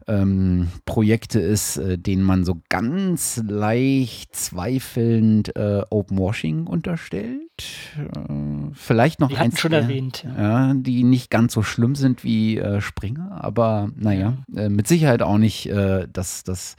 ähm, 0.08 0.68
Projekte 0.86 1.38
ist, 1.38 1.76
äh, 1.76 1.98
denen 1.98 2.22
man 2.22 2.44
so 2.44 2.60
ganz 2.68 3.42
leicht 3.46 4.34
zweifelnd 4.34 5.54
äh, 5.54 5.82
Open 5.90 6.18
Washing 6.18 6.66
unterstellt. 6.66 7.42
Äh, 7.96 8.32
vielleicht 8.72 9.20
noch 9.20 9.36
eins, 9.36 9.60
schon 9.60 9.72
der, 9.72 9.82
erwähnt, 9.82 10.24
ja. 10.24 10.72
die 10.74 11.04
nicht 11.04 11.30
ganz 11.30 11.52
so 11.52 11.62
schlimm 11.62 11.94
sind 11.94 12.24
wie 12.24 12.58
äh, 12.58 12.80
Springer, 12.80 13.44
aber 13.44 13.90
naja, 13.96 14.38
ja. 14.48 14.62
Äh, 14.62 14.68
mit 14.70 14.88
Sicherheit 14.88 15.22
auch 15.22 15.38
nicht 15.38 15.66
äh, 15.66 16.06
das, 16.10 16.42
das, 16.42 16.76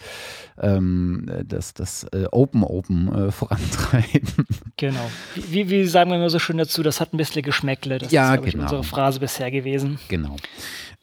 ähm, 0.60 1.30
das, 1.46 1.74
das 1.74 2.08
Open 2.32 2.64
Open 2.64 3.32
vorantreiben. 3.32 4.48
Genau. 4.78 5.10
Wie, 5.36 5.70
wie, 5.70 5.86
sagen 5.86 6.10
wir 6.10 6.18
immer 6.18 6.30
so 6.30 6.40
schön 6.40 6.58
dazu, 6.58 6.82
das 6.84 7.00
hat 7.00 7.14
ein 7.14 7.18
bisschen 7.18 7.44
Geschmäckle. 7.44 8.00
Das 8.00 8.12
ja, 8.12 8.34
ist, 8.34 8.44
genau. 8.44 8.48
ich, 8.48 8.56
unsere 8.56 8.84
Phrase 8.84 9.20
bisher 9.20 9.52
gewesen. 9.52 10.00
Genau. 10.08 10.36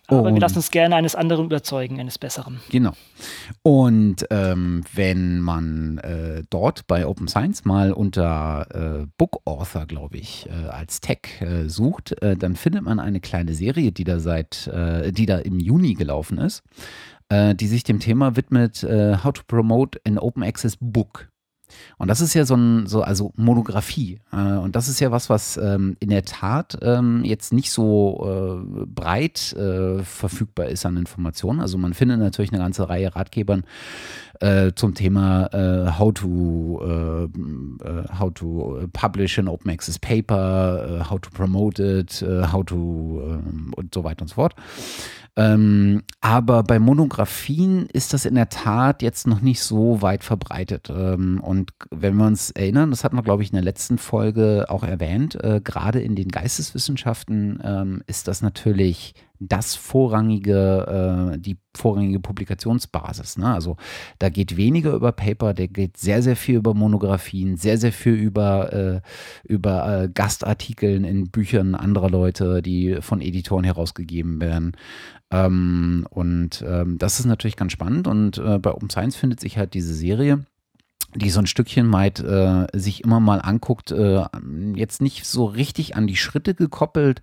Aber 0.08 0.28
und, 0.28 0.34
wir 0.34 0.40
lassen 0.40 0.56
uns 0.56 0.70
gerne 0.70 0.94
eines 0.94 1.14
anderen 1.14 1.46
überzeugen, 1.46 1.98
eines 1.98 2.18
Besseren. 2.18 2.60
Genau. 2.70 2.92
Und 3.62 4.26
ähm, 4.30 4.84
wenn 4.94 5.40
man 5.40 5.98
äh, 5.98 6.42
dort 6.48 6.86
bei 6.86 7.06
Open 7.06 7.28
Science 7.28 7.64
mal 7.64 7.92
unter 7.92 8.66
äh, 9.02 9.06
Book 9.18 9.40
Author, 9.44 9.86
glaube 9.86 10.18
ich, 10.18 10.48
äh, 10.48 10.68
als 10.68 11.00
Tag 11.00 11.40
äh, 11.40 11.68
sucht, 11.68 12.20
äh, 12.22 12.36
dann 12.36 12.56
findet 12.56 12.82
man 12.82 13.00
eine 13.00 13.20
kleine 13.20 13.54
Serie, 13.54 13.92
die 13.92 14.04
da 14.04 14.20
seit, 14.20 14.68
äh, 14.68 15.12
die 15.12 15.26
da 15.26 15.38
im 15.38 15.58
Juni 15.58 15.94
gelaufen 15.94 16.38
ist, 16.38 16.62
die 17.28 17.66
sich 17.66 17.82
dem 17.82 17.98
Thema 17.98 18.36
widmet, 18.36 18.84
How 18.84 19.32
to 19.32 19.42
Promote 19.48 20.00
an 20.06 20.16
Open 20.16 20.44
Access 20.44 20.78
Book. 20.80 21.28
Und 21.98 22.08
das 22.08 22.20
ist 22.20 22.34
ja 22.34 22.44
so 22.44 22.54
ein, 22.54 22.86
so, 22.86 23.02
also 23.02 23.32
Monographie. 23.36 24.20
Äh, 24.32 24.56
und 24.56 24.76
das 24.76 24.88
ist 24.88 25.00
ja 25.00 25.10
was, 25.10 25.30
was 25.30 25.56
ähm, 25.56 25.96
in 26.00 26.10
der 26.10 26.24
Tat 26.24 26.78
ähm, 26.82 27.22
jetzt 27.24 27.52
nicht 27.52 27.70
so 27.70 28.62
äh, 28.62 28.86
breit 28.86 29.52
äh, 29.54 30.02
verfügbar 30.02 30.66
ist 30.66 30.86
an 30.86 30.96
Informationen. 30.96 31.60
Also 31.60 31.78
man 31.78 31.94
findet 31.94 32.18
natürlich 32.18 32.52
eine 32.52 32.62
ganze 32.62 32.88
Reihe 32.88 33.14
Ratgebern 33.14 33.64
äh, 34.40 34.72
zum 34.74 34.94
Thema 34.94 35.46
äh, 35.52 35.98
how 35.98 36.12
to 36.12 36.80
äh, 36.82 38.18
how 38.18 38.32
to 38.32 38.88
publish 38.92 39.38
an 39.38 39.48
Open 39.48 39.70
Access 39.70 39.98
Paper, 39.98 41.06
how 41.08 41.20
to 41.20 41.30
promote 41.30 41.82
it, 41.82 42.24
how 42.52 42.64
to 42.64 43.40
und 43.76 43.94
so 43.94 44.04
weiter 44.04 44.22
und 44.22 44.28
so 44.28 44.34
fort. 44.34 44.54
Ähm, 45.38 46.02
aber 46.22 46.62
bei 46.62 46.78
Monographien 46.78 47.86
ist 47.92 48.14
das 48.14 48.24
in 48.24 48.36
der 48.36 48.48
Tat 48.48 49.02
jetzt 49.02 49.26
noch 49.26 49.42
nicht 49.42 49.60
so 49.60 50.00
weit 50.00 50.24
verbreitet. 50.24 50.88
Ähm, 50.88 51.40
und 51.42 51.72
wenn 51.90 52.16
wir 52.16 52.26
uns 52.26 52.50
erinnern, 52.50 52.90
das 52.90 53.04
hat 53.04 53.12
man, 53.12 53.22
glaube 53.22 53.42
ich, 53.42 53.50
in 53.50 53.56
der 53.56 53.64
letzten 53.64 53.98
Folge 53.98 54.64
auch 54.68 54.82
erwähnt, 54.82 55.34
äh, 55.44 55.60
gerade 55.62 56.00
in 56.00 56.16
den 56.16 56.28
Geisteswissenschaften 56.28 57.60
ähm, 57.62 58.02
ist 58.06 58.28
das 58.28 58.40
natürlich 58.40 59.12
das 59.40 59.74
vorrangige, 59.74 61.32
äh, 61.34 61.38
die 61.38 61.58
vorrangige 61.76 62.20
Publikationsbasis. 62.20 63.38
Ne? 63.38 63.52
Also 63.52 63.76
da 64.18 64.28
geht 64.28 64.56
weniger 64.56 64.92
über 64.94 65.12
Paper, 65.12 65.54
der 65.54 65.68
geht 65.68 65.96
sehr, 65.96 66.22
sehr 66.22 66.36
viel 66.36 66.56
über 66.56 66.74
Monographien, 66.74 67.56
sehr, 67.56 67.78
sehr 67.78 67.92
viel 67.92 68.14
über, 68.14 68.72
äh, 68.72 69.00
über 69.44 70.02
äh, 70.04 70.08
Gastartikeln 70.08 71.04
in 71.04 71.30
Büchern 71.30 71.74
anderer 71.74 72.10
Leute, 72.10 72.62
die 72.62 72.98
von 73.00 73.20
Editoren 73.20 73.64
herausgegeben 73.64 74.40
werden. 74.40 74.72
Ähm, 75.30 76.06
und 76.10 76.64
ähm, 76.66 76.98
das 76.98 77.20
ist 77.20 77.26
natürlich 77.26 77.56
ganz 77.56 77.72
spannend. 77.72 78.06
Und 78.06 78.38
äh, 78.38 78.58
bei 78.58 78.72
Open 78.72 78.90
Science 78.90 79.16
findet 79.16 79.40
sich 79.40 79.58
halt 79.58 79.74
diese 79.74 79.94
Serie 79.94 80.44
die 81.14 81.30
so 81.30 81.40
ein 81.40 81.46
Stückchen 81.46 81.92
weit 81.92 82.20
äh, 82.20 82.66
sich 82.72 83.04
immer 83.04 83.20
mal 83.20 83.40
anguckt, 83.40 83.90
äh, 83.90 84.24
jetzt 84.74 85.00
nicht 85.00 85.24
so 85.24 85.46
richtig 85.46 85.96
an 85.96 86.06
die 86.06 86.16
Schritte 86.16 86.54
gekoppelt, 86.54 87.22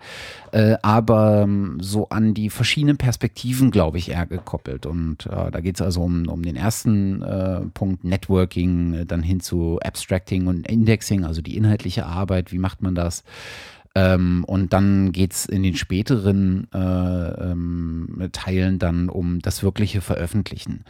äh, 0.51 0.77
aber 0.81 1.43
ähm, 1.43 1.77
so 1.81 2.09
an 2.09 2.33
die 2.33 2.49
verschiedenen 2.49 2.97
Perspektiven, 2.97 3.71
glaube 3.71 3.97
ich, 3.97 4.09
eher 4.09 4.25
gekoppelt. 4.25 4.85
Und 4.85 5.27
äh, 5.27 5.51
da 5.51 5.59
geht 5.59 5.75
es 5.75 5.81
also 5.81 6.01
um, 6.01 6.27
um 6.27 6.43
den 6.43 6.55
ersten 6.55 7.21
äh, 7.21 7.61
Punkt 7.73 8.03
Networking, 8.03 9.05
dann 9.07 9.21
hin 9.21 9.39
zu 9.39 9.79
Abstracting 9.83 10.47
und 10.47 10.67
Indexing, 10.67 11.25
also 11.25 11.41
die 11.41 11.57
inhaltliche 11.57 12.05
Arbeit, 12.05 12.51
wie 12.51 12.59
macht 12.59 12.81
man 12.81 12.95
das? 12.95 13.23
Ähm, 13.95 14.43
und 14.47 14.73
dann 14.73 15.11
geht 15.11 15.33
es 15.33 15.45
in 15.45 15.61
den 15.61 15.75
späteren 15.75 16.67
äh, 16.73 16.77
ähm, 17.51 18.29
Teilen 18.31 18.79
dann 18.79 19.07
um 19.09 19.39
das 19.39 19.61
wirkliche 19.61 20.01
Veröffentlichen. 20.01 20.83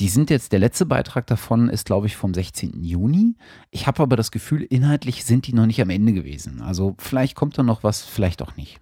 Die 0.00 0.08
sind 0.08 0.30
jetzt, 0.30 0.52
der 0.52 0.60
letzte 0.60 0.86
Beitrag 0.86 1.26
davon 1.26 1.68
ist, 1.68 1.84
glaube 1.84 2.06
ich, 2.06 2.16
vom 2.16 2.32
16. 2.32 2.82
Juni. 2.82 3.34
Ich 3.70 3.86
habe 3.86 4.02
aber 4.02 4.16
das 4.16 4.30
Gefühl, 4.30 4.62
inhaltlich 4.62 5.24
sind 5.24 5.46
die 5.46 5.52
noch 5.52 5.66
nicht 5.66 5.82
am 5.82 5.90
Ende 5.90 6.14
gewesen. 6.14 6.62
Also 6.62 6.94
vielleicht 6.98 7.34
kommt 7.34 7.58
da 7.58 7.62
noch 7.62 7.82
was, 7.82 8.02
vielleicht 8.02 8.40
auch 8.40 8.56
nicht. 8.56 8.80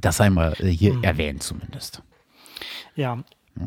Das 0.00 0.16
sei 0.16 0.30
mal 0.30 0.54
äh, 0.58 0.68
hier 0.68 0.94
mhm. 0.94 1.04
erwähnt 1.04 1.42
zumindest. 1.42 2.02
Ja, 2.94 3.22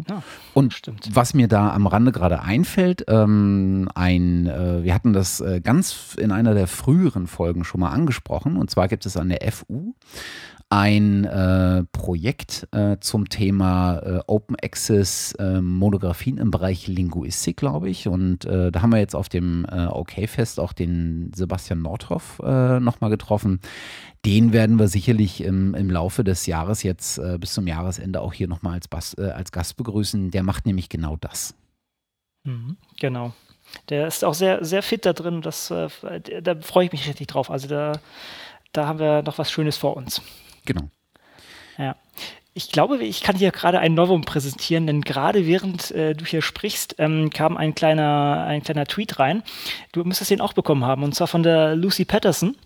ja, 0.09 0.23
und 0.53 0.73
stimmt. 0.73 1.09
was 1.13 1.33
mir 1.33 1.47
da 1.47 1.71
am 1.73 1.87
Rande 1.87 2.11
gerade 2.11 2.41
einfällt, 2.41 3.05
ähm, 3.07 3.89
ein, 3.95 4.47
äh, 4.47 4.83
wir 4.83 4.93
hatten 4.93 5.13
das 5.13 5.41
äh, 5.41 5.61
ganz 5.61 6.15
in 6.19 6.31
einer 6.31 6.53
der 6.53 6.67
früheren 6.67 7.27
Folgen 7.27 7.63
schon 7.63 7.81
mal 7.81 7.91
angesprochen, 7.91 8.57
und 8.57 8.69
zwar 8.69 8.87
gibt 8.87 9.05
es 9.05 9.17
an 9.17 9.29
der 9.29 9.51
FU 9.51 9.93
ein 10.71 11.25
äh, 11.25 11.83
Projekt 11.91 12.67
äh, 12.71 12.97
zum 12.99 13.27
Thema 13.27 13.97
äh, 13.97 14.19
Open 14.27 14.55
Access 14.61 15.31
äh, 15.39 15.61
Monographien 15.61 16.37
im 16.37 16.51
Bereich 16.51 16.87
Linguistik, 16.87 17.57
glaube 17.57 17.89
ich. 17.89 18.07
Und 18.07 18.45
da 18.45 18.81
haben 18.81 18.91
wir 18.91 18.99
jetzt 18.99 19.15
auf 19.15 19.29
dem 19.29 19.65
OK-Fest 19.65 20.59
auch 20.59 20.73
den 20.73 21.31
Sebastian 21.35 21.81
Nordhoff 21.81 22.39
äh, 22.43 22.79
nochmal 22.79 23.09
getroffen. 23.09 23.59
Den 24.25 24.53
werden 24.53 24.77
wir 24.77 24.87
sicherlich 24.87 25.41
im, 25.41 25.73
im 25.75 25.89
Laufe 25.89 26.23
des 26.23 26.45
Jahres 26.45 26.83
jetzt 26.83 27.21
bis 27.39 27.53
zum 27.53 27.67
Jahresende 27.67 28.19
auch 28.21 28.33
hier 28.33 28.47
nochmal 28.47 28.73
als, 28.73 29.15
als 29.15 29.51
Gast 29.51 29.77
begrüßen. 29.77 30.31
Der 30.31 30.43
macht 30.43 30.65
nämlich 30.65 30.89
genau 30.89 31.15
das. 31.15 31.55
Mhm, 32.43 32.77
genau. 32.99 33.33
Der 33.87 34.07
ist 34.07 34.25
auch 34.25 34.33
sehr, 34.33 34.65
sehr 34.65 34.83
fit 34.83 35.05
da 35.05 35.13
drin. 35.13 35.41
Das, 35.41 35.69
da 35.69 36.55
freue 36.61 36.85
ich 36.85 36.91
mich 36.91 37.07
richtig 37.07 37.27
drauf. 37.27 37.49
Also 37.49 37.67
da, 37.67 37.93
da 38.73 38.87
haben 38.87 38.99
wir 38.99 39.21
noch 39.21 39.37
was 39.37 39.51
Schönes 39.51 39.77
vor 39.77 39.95
uns. 39.95 40.21
Genau. 40.65 40.89
Ja. 41.77 41.95
Ich 42.53 42.71
glaube, 42.71 42.97
ich 42.97 43.21
kann 43.21 43.37
hier 43.37 43.51
gerade 43.51 43.79
ein 43.79 43.93
Novum 43.93 44.21
präsentieren, 44.21 44.85
denn 44.85 45.01
gerade 45.01 45.45
während 45.45 45.91
äh, 45.91 46.13
du 46.13 46.25
hier 46.25 46.41
sprichst, 46.41 46.95
ähm, 46.97 47.29
kam 47.29 47.55
ein 47.55 47.73
kleiner, 47.73 48.43
ein 48.45 48.63
kleiner 48.63 48.85
Tweet 48.85 49.17
rein. 49.19 49.43
Du 49.93 50.03
müsstest 50.03 50.31
den 50.31 50.41
auch 50.41 50.53
bekommen 50.53 50.83
haben, 50.83 51.03
und 51.03 51.15
zwar 51.15 51.27
von 51.27 51.43
der 51.43 51.75
Lucy 51.75 52.03
Patterson. 52.03 52.57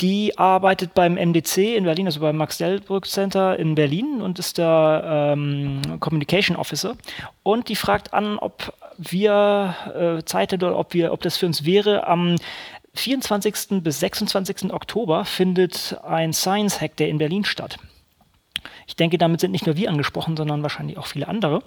Die 0.00 0.38
arbeitet 0.38 0.94
beim 0.94 1.14
MDC 1.14 1.76
in 1.76 1.84
Berlin, 1.84 2.06
also 2.06 2.20
beim 2.20 2.36
Max 2.36 2.56
Delbrück 2.56 3.06
Center 3.06 3.58
in 3.58 3.74
Berlin 3.74 4.22
und 4.22 4.38
ist 4.38 4.58
da 4.58 5.32
ähm, 5.32 5.82
Communication 6.00 6.56
Officer. 6.56 6.96
Und 7.42 7.68
die 7.68 7.76
fragt 7.76 8.14
an, 8.14 8.38
ob 8.38 8.72
wir 8.96 9.74
äh, 9.94 10.24
Zeit 10.24 10.52
hätten 10.52 10.64
oder 10.64 10.78
ob, 10.78 10.94
wir, 10.94 11.12
ob 11.12 11.20
das 11.20 11.36
für 11.36 11.46
uns 11.46 11.66
wäre, 11.66 12.06
am 12.06 12.36
24. 12.94 13.82
bis 13.82 14.00
26. 14.00 14.72
Oktober 14.72 15.24
findet 15.24 15.98
ein 16.02 16.32
Science 16.32 16.80
Hack 16.80 16.96
Day 16.96 17.10
in 17.10 17.18
Berlin 17.18 17.44
statt. 17.44 17.78
Ich 18.86 18.96
denke, 18.96 19.18
damit 19.18 19.40
sind 19.40 19.52
nicht 19.52 19.66
nur 19.66 19.76
wir 19.76 19.90
angesprochen, 19.90 20.36
sondern 20.36 20.62
wahrscheinlich 20.62 20.98
auch 20.98 21.06
viele 21.06 21.28
andere. 21.28 21.62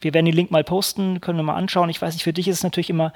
Wir 0.00 0.14
werden 0.14 0.26
den 0.26 0.34
Link 0.34 0.50
mal 0.50 0.64
posten, 0.64 1.20
können 1.20 1.38
wir 1.38 1.44
mal 1.44 1.54
anschauen. 1.54 1.90
Ich 1.90 2.00
weiß 2.00 2.14
nicht, 2.14 2.24
für 2.24 2.32
dich 2.32 2.48
ist 2.48 2.58
es 2.58 2.62
natürlich 2.62 2.90
immer 2.90 3.12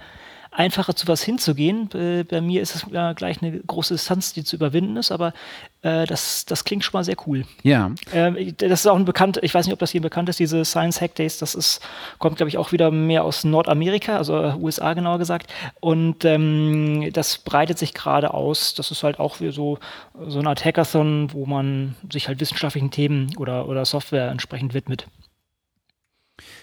einfacher 0.56 0.96
zu 0.96 1.06
was 1.06 1.22
hinzugehen. 1.22 1.90
Äh, 1.92 2.25
bei 2.25 2.40
mir 2.40 2.62
ist 2.62 2.75
es 2.75 2.86
ja 2.90 3.12
gleich 3.12 3.42
eine 3.42 3.60
große 3.60 3.94
Distanz, 3.94 4.32
die 4.32 4.42
zu 4.42 4.56
überwinden 4.56 4.96
ist, 4.96 5.12
aber 5.12 5.34
äh, 5.82 6.06
das, 6.06 6.46
das 6.46 6.64
klingt 6.64 6.82
schon 6.82 6.98
mal 6.98 7.04
sehr 7.04 7.16
cool. 7.26 7.44
Ja. 7.62 7.92
Äh, 8.10 8.52
das 8.54 8.80
ist 8.80 8.86
auch 8.86 8.96
ein 8.96 9.04
bekannt, 9.04 9.38
ich 9.42 9.52
weiß 9.52 9.66
nicht, 9.66 9.75
ob 9.75 9.78
das 9.78 9.90
hier 9.90 10.00
bekannt 10.00 10.28
ist, 10.30 10.38
diese 10.38 10.64
Science 10.64 11.00
Hack 11.00 11.14
Days, 11.14 11.38
das 11.38 11.54
ist, 11.54 11.80
kommt, 12.18 12.36
glaube 12.38 12.48
ich, 12.48 12.56
auch 12.56 12.72
wieder 12.72 12.90
mehr 12.90 13.25
aus 13.25 13.44
Nordamerika, 13.44 14.16
also 14.16 14.36
äh, 14.42 14.54
USA 14.54 14.94
genauer 14.94 15.18
gesagt. 15.18 15.52
Und 15.80 16.25
ähm, 16.25 17.10
das 17.12 17.38
breitet 17.38 17.78
sich 17.78 17.92
gerade 17.92 18.32
aus. 18.32 18.75
Das 18.75 18.90
ist 18.90 19.02
halt 19.02 19.20
auch 19.20 19.40
wie 19.40 19.52
so, 19.52 19.78
so 20.26 20.38
eine 20.38 20.48
Art 20.48 20.64
Hackathon, 20.64 21.32
wo 21.32 21.44
man 21.44 21.96
sich 22.10 22.28
halt 22.28 22.40
wissenschaftlichen 22.40 22.90
Themen 22.90 23.36
oder, 23.36 23.68
oder 23.68 23.84
Software 23.84 24.30
entsprechend 24.30 24.72
widmet. 24.72 25.06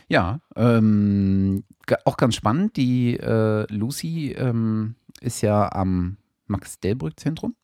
Ja, 0.08 0.40
ähm, 0.56 1.64
auch 2.06 2.18
ganz 2.18 2.36
spannend. 2.36 2.78
Die 2.78 3.18
äh, 3.18 3.66
Lucy 3.74 4.32
ähm, 4.32 4.96
ist 5.22 5.42
ja 5.42 5.72
am 5.72 6.18
Max-Delbrück-Zentrum. 6.48 7.56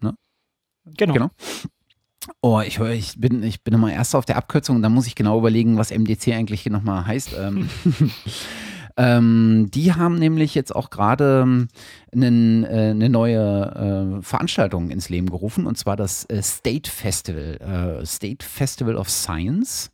Ne? 0.00 0.14
Genau. 0.96 1.12
genau. 1.14 1.30
Oh, 2.40 2.60
ich, 2.60 2.78
ich, 2.80 3.20
bin, 3.20 3.42
ich 3.42 3.62
bin 3.62 3.74
immer 3.74 3.92
erst 3.92 4.14
auf 4.14 4.24
der 4.24 4.36
Abkürzung 4.36 4.76
und 4.76 4.82
dann 4.82 4.92
muss 4.92 5.06
ich 5.06 5.14
genau 5.14 5.38
überlegen, 5.38 5.78
was 5.78 5.90
MDC 5.90 6.28
eigentlich 6.28 6.66
nochmal 6.66 7.06
heißt. 7.06 7.34
Ähm, 7.38 7.68
ähm, 8.96 9.70
die 9.72 9.94
haben 9.94 10.18
nämlich 10.18 10.54
jetzt 10.54 10.74
auch 10.74 10.90
gerade 10.90 11.66
einen, 12.12 12.64
äh, 12.64 12.90
eine 12.90 13.08
neue 13.08 14.18
äh, 14.18 14.22
Veranstaltung 14.22 14.90
ins 14.90 15.08
Leben 15.08 15.30
gerufen 15.30 15.66
und 15.66 15.78
zwar 15.78 15.96
das 15.96 16.24
äh, 16.24 16.42
State 16.42 16.90
Festival, 16.90 18.00
äh, 18.02 18.06
State 18.06 18.44
Festival 18.44 18.96
of 18.96 19.08
Science. 19.08 19.90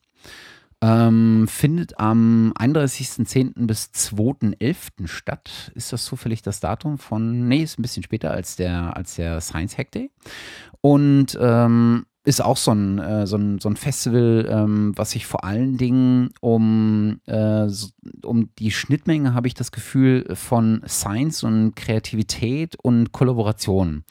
Ähm, 0.82 1.46
findet 1.46 2.00
am 2.00 2.52
31.10. 2.58 3.66
bis 3.68 3.90
2.11. 3.94 5.06
statt. 5.06 5.70
Ist 5.76 5.92
das 5.92 6.04
zufällig 6.04 6.42
das 6.42 6.58
Datum 6.58 6.98
von, 6.98 7.46
nee, 7.46 7.62
ist 7.62 7.78
ein 7.78 7.82
bisschen 7.82 8.02
später 8.02 8.32
als 8.32 8.56
der, 8.56 8.96
als 8.96 9.14
der 9.14 9.40
Science 9.40 9.78
Hack 9.78 9.92
Day. 9.92 10.10
Und 10.80 11.38
ähm, 11.40 12.06
ist 12.24 12.42
auch 12.42 12.56
so 12.56 12.72
ein, 12.72 12.98
äh, 12.98 13.26
so 13.26 13.36
ein, 13.36 13.58
so 13.58 13.68
ein 13.68 13.76
Festival, 13.76 14.46
ähm, 14.48 14.92
was 14.96 15.12
sich 15.12 15.26
vor 15.26 15.44
allen 15.44 15.76
Dingen 15.76 16.30
um, 16.40 17.20
äh, 17.26 17.68
um 18.24 18.50
die 18.58 18.70
Schnittmenge, 18.70 19.34
habe 19.34 19.48
ich 19.48 19.54
das 19.54 19.72
Gefühl, 19.72 20.34
von 20.34 20.82
Science 20.86 21.44
und 21.44 21.74
Kreativität 21.74 22.76
und 22.82 23.12
Kollaboration 23.12 24.04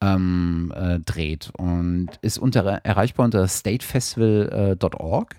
ähm, 0.00 0.72
äh, 0.74 1.00
dreht 1.00 1.50
und 1.56 2.08
ist 2.22 2.38
unter, 2.38 2.62
erreichbar 2.62 3.24
unter 3.24 3.46
statefestival.org. 3.46 5.36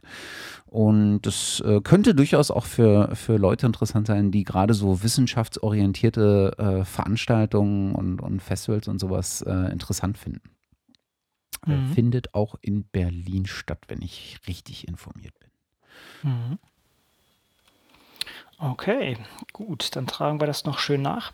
Und 0.72 1.24
das 1.24 1.62
äh, 1.66 1.82
könnte 1.82 2.16
durchaus 2.16 2.50
auch 2.50 2.64
für, 2.64 3.14
für 3.14 3.36
Leute 3.36 3.66
interessant 3.66 4.08
sein, 4.08 4.32
die 4.32 4.46
gerade 4.46 4.74
so 4.74 5.04
wissenschaftsorientierte 5.04 6.56
äh, 6.58 6.86
Veranstaltungen 6.86 7.94
und, 7.94 8.22
und 8.22 8.42
Festivals 8.42 8.88
und 8.88 8.98
sowas 8.98 9.42
äh, 9.42 9.70
interessant 9.70 10.18
finden. 10.18 10.50
Äh, 11.68 11.72
mhm. 11.72 11.94
Findet 11.94 12.34
auch 12.34 12.56
in 12.62 12.86
Berlin 12.86 13.48
statt, 13.48 13.80
wenn 13.90 14.02
ich 14.02 14.40
richtig 14.48 14.88
informiert 14.88 15.34
bin. 15.42 16.32
Mhm. 16.32 16.60
Okay, 18.58 19.18
gut, 19.52 19.94
dann 19.98 20.08
tragen 20.08 20.40
wir 20.40 20.48
das 20.48 20.64
noch 20.64 20.80
schön 20.80 21.02
nach. 21.02 21.34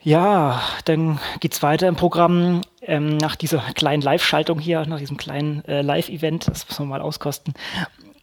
Ja, 0.00 0.62
dann 0.86 1.20
geht 1.40 1.52
es 1.52 1.62
weiter 1.62 1.86
im 1.86 1.96
Programm. 1.96 2.62
Ähm, 2.80 3.18
nach 3.18 3.36
dieser 3.36 3.60
kleinen 3.74 4.02
Live-Schaltung 4.02 4.58
hier, 4.58 4.86
nach 4.86 4.98
diesem 4.98 5.18
kleinen 5.18 5.62
äh, 5.66 5.82
Live-Event, 5.82 6.48
das 6.48 6.66
müssen 6.66 6.86
wir 6.86 6.88
mal 6.88 7.02
auskosten, 7.02 7.52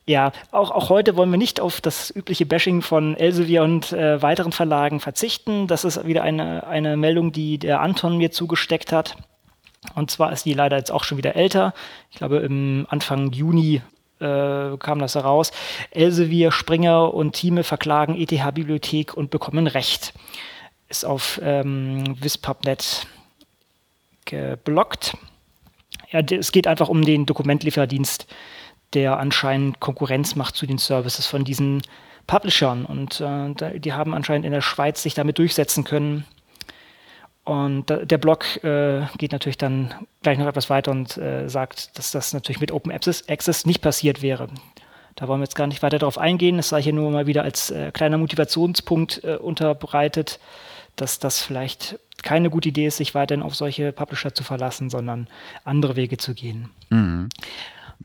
ja, 0.10 0.32
auch, 0.50 0.72
auch 0.72 0.90
heute 0.90 1.16
wollen 1.16 1.30
wir 1.30 1.38
nicht 1.38 1.60
auf 1.60 1.82
das 1.82 2.10
übliche 2.10 2.48
Bashing 2.48 2.82
von 2.82 3.16
Elsevier 3.16 3.62
und 3.62 3.94
äh, 3.94 4.20
weiteren 4.24 4.52
Verlagen 4.52 5.00
verzichten. 5.00 5.68
Das 5.68 5.84
ist 5.84 6.04
wieder 6.04 6.24
eine, 6.24 6.66
eine 6.66 6.98
Meldung, 6.98 7.32
die 7.32 7.60
der 7.60 7.82
Anton 7.82 8.18
mir 8.18 8.32
zugesteckt 8.32 8.92
hat. 8.92 9.18
Und 9.94 10.10
zwar 10.10 10.34
ist 10.34 10.46
die 10.46 10.56
leider 10.56 10.78
jetzt 10.78 10.92
auch 10.92 11.04
schon 11.04 11.20
wieder 11.20 11.36
älter. 11.36 11.76
Ich 12.10 12.18
glaube, 12.18 12.38
im 12.38 12.88
Anfang 12.90 13.32
Juni 13.34 13.84
äh, 14.20 14.78
kam 14.78 14.98
das 14.98 15.14
heraus. 15.14 15.52
Elsevier, 15.92 16.52
Springer 16.52 17.14
und 17.14 17.34
Thieme 17.34 17.64
verklagen 17.64 18.20
ETH-Bibliothek 18.20 19.14
und 19.14 19.30
bekommen 19.30 19.68
Recht. 19.68 20.16
Ist 20.88 21.06
auf 21.06 21.40
ähm, 21.44 22.16
Wispubnet 22.20 23.06
geblockt. 24.26 25.16
Ja, 26.10 26.22
es 26.22 26.52
geht 26.52 26.66
einfach 26.66 26.90
um 26.90 27.06
den 27.06 27.28
Dokumentlieferdienst 27.28 28.26
der 28.94 29.20
anscheinend 29.20 29.80
Konkurrenz 29.80 30.36
macht 30.36 30.56
zu 30.56 30.66
den 30.66 30.78
Services 30.78 31.28
von 31.28 31.44
diesen 31.44 31.82
Publishern. 32.28 32.86
Und 32.86 33.22
äh, 33.22 33.80
die 33.80 33.94
haben 33.94 34.14
anscheinend 34.14 34.46
in 34.46 34.52
der 34.52 34.62
Schweiz 34.62 35.04
sich 35.04 35.14
damit 35.14 35.38
durchsetzen 35.38 35.84
können. 35.84 36.26
Und 37.44 37.86
der 37.90 38.18
Blog 38.20 38.64
äh, 38.64 39.08
geht 39.18 39.32
natürlich 39.32 39.58
dann 39.58 39.94
gleich 40.22 40.38
noch 40.38 40.46
etwas 40.46 40.70
weiter 40.70 40.92
und 40.92 41.18
äh, 41.18 41.48
sagt, 41.50 41.98
dass 41.98 42.12
das 42.12 42.32
natürlich 42.32 42.62
mit 42.62 42.72
Open 42.72 42.92
Access, 42.92 43.66
nicht 43.66 43.82
passiert 43.82 44.22
wäre. 44.22 44.50
Da 45.16 45.28
wollen 45.28 45.40
wir 45.42 45.46
jetzt 45.46 45.56
gar 45.56 45.66
nicht 45.66 45.82
weiter 45.82 45.98
darauf 45.98 46.20
eingehen. 46.20 46.60
Es 46.60 46.70
sei 46.70 46.82
hier 46.82 46.94
nur 46.94 47.10
mal 47.10 47.26
wieder 47.26 47.44
als 47.44 47.72
äh, 47.72 47.92
kleiner 47.92 48.20
Motivationspunkt 48.20 49.24
äh, 49.24 49.38
unterbreitet, 49.38 50.40
dass 50.96 51.18
das 51.18 51.42
vielleicht 51.42 51.98
keine 52.22 52.50
gute 52.50 52.70
Idee 52.70 52.88
ist, 52.88 52.98
sich 52.98 53.16
weiterhin 53.16 53.44
auf 53.44 53.56
solche 53.56 53.94
Publisher 53.94 54.34
zu 54.34 54.44
verlassen, 54.44 54.90
sondern 54.90 55.28
andere 55.64 55.96
Wege 55.96 56.18
zu 56.18 56.36
gehen. 56.36 56.70
Mhm. 56.90 57.30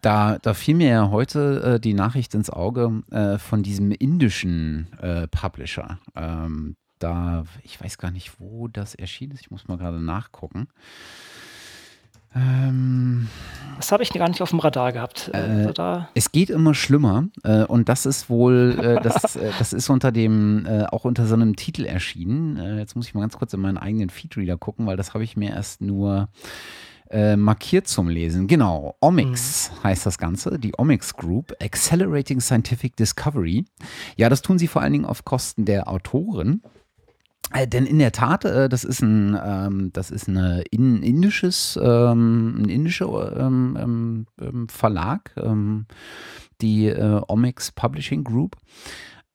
Da, 0.00 0.38
da 0.38 0.54
fiel 0.54 0.74
mir 0.74 0.88
ja 0.88 1.11
heute 1.11 1.74
äh, 1.74 1.80
die 1.80 1.94
Nachricht 1.94 2.35
ins 2.35 2.50
Auge 2.50 3.02
äh, 3.11 3.38
von 3.38 3.62
diesem 3.62 3.92
indischen 3.92 4.92
äh, 5.00 5.28
Publisher. 5.28 5.98
Ähm, 6.16 6.76
da, 6.98 7.44
ich 7.62 7.83
weiß 7.83 7.98
gar 7.98 8.11
nicht, 8.11 8.40
wo 8.40 8.68
das 8.68 8.94
erschienen 8.94 9.33
ist. 9.33 9.40
Ich 9.40 9.50
muss 9.50 9.68
mal 9.68 9.78
gerade 9.78 10.00
nachgucken. 10.00 10.68
Ähm, 12.37 13.28
das 13.76 13.92
habe 13.92 14.02
ich 14.02 14.11
gar 14.11 14.28
nicht 14.28 14.42
auf 14.42 14.50
dem 14.50 14.59
Radar 14.59 14.92
gehabt. 14.92 15.30
Äh, 15.33 15.37
also 15.37 15.72
da 15.72 16.09
es 16.14 16.33
geht 16.33 16.50
immer 16.50 16.74
schlimmer 16.74 17.28
äh, 17.44 17.64
und 17.64 17.88
das 17.88 18.07
ist 18.07 18.28
wohl, 18.28 18.76
äh, 18.80 19.00
das, 19.00 19.37
äh, 19.37 19.52
das 19.59 19.72
ist 19.72 19.88
unter 19.88 20.11
dem, 20.11 20.66
äh, 20.66 20.85
auch 20.87 21.04
unter 21.04 21.26
so 21.26 21.35
einem 21.35 21.54
Titel 21.54 21.85
erschienen. 21.85 22.57
Äh, 22.57 22.78
jetzt 22.78 22.96
muss 22.96 23.07
ich 23.07 23.14
mal 23.14 23.20
ganz 23.20 23.38
kurz 23.38 23.52
in 23.52 23.61
meinen 23.61 23.78
eigenen 23.78 24.11
Feedreader 24.11 24.57
gucken, 24.57 24.87
weil 24.87 24.96
das 24.96 25.14
habe 25.14 25.22
ich 25.22 25.37
mir 25.37 25.50
erst 25.50 25.80
nur 25.80 26.28
äh, 27.14 27.37
markiert 27.37 27.87
zum 27.87 28.09
Lesen. 28.09 28.48
Genau, 28.48 28.96
Omics 29.00 29.70
mhm. 29.70 29.85
heißt 29.85 30.05
das 30.05 30.18
Ganze, 30.18 30.59
die 30.59 30.72
Omics 30.77 31.14
Group, 31.14 31.55
Accelerating 31.62 32.40
Scientific 32.40 32.96
Discovery. 32.96 33.64
Ja, 34.16 34.29
das 34.29 34.42
tun 34.42 34.59
sie 34.59 34.66
vor 34.66 34.83
allen 34.83 34.92
Dingen 34.92 35.05
auf 35.05 35.24
Kosten 35.24 35.64
der 35.64 35.88
Autoren. 35.88 36.62
Äh, 37.53 37.68
denn 37.68 37.87
in 37.87 38.00
der 38.00 38.11
Tat, 38.11 38.44
äh, 38.44 38.68
das 38.68 38.83
ist 38.83 39.00
ein, 39.00 39.38
ähm, 39.40 39.92
das 39.92 40.11
ist 40.11 40.29
eine 40.29 40.64
in, 40.72 41.05
indisches, 41.05 41.79
ähm, 41.81 42.62
ein 42.62 42.68
indischer 42.68 43.37
ähm, 43.38 43.79
ähm, 43.81 44.27
ähm 44.40 44.68
Verlag, 44.68 45.31
ähm, 45.37 45.87
die 46.61 46.87
äh, 46.87 47.20
Omics 47.29 47.70
Publishing 47.70 48.24
Group. 48.24 48.57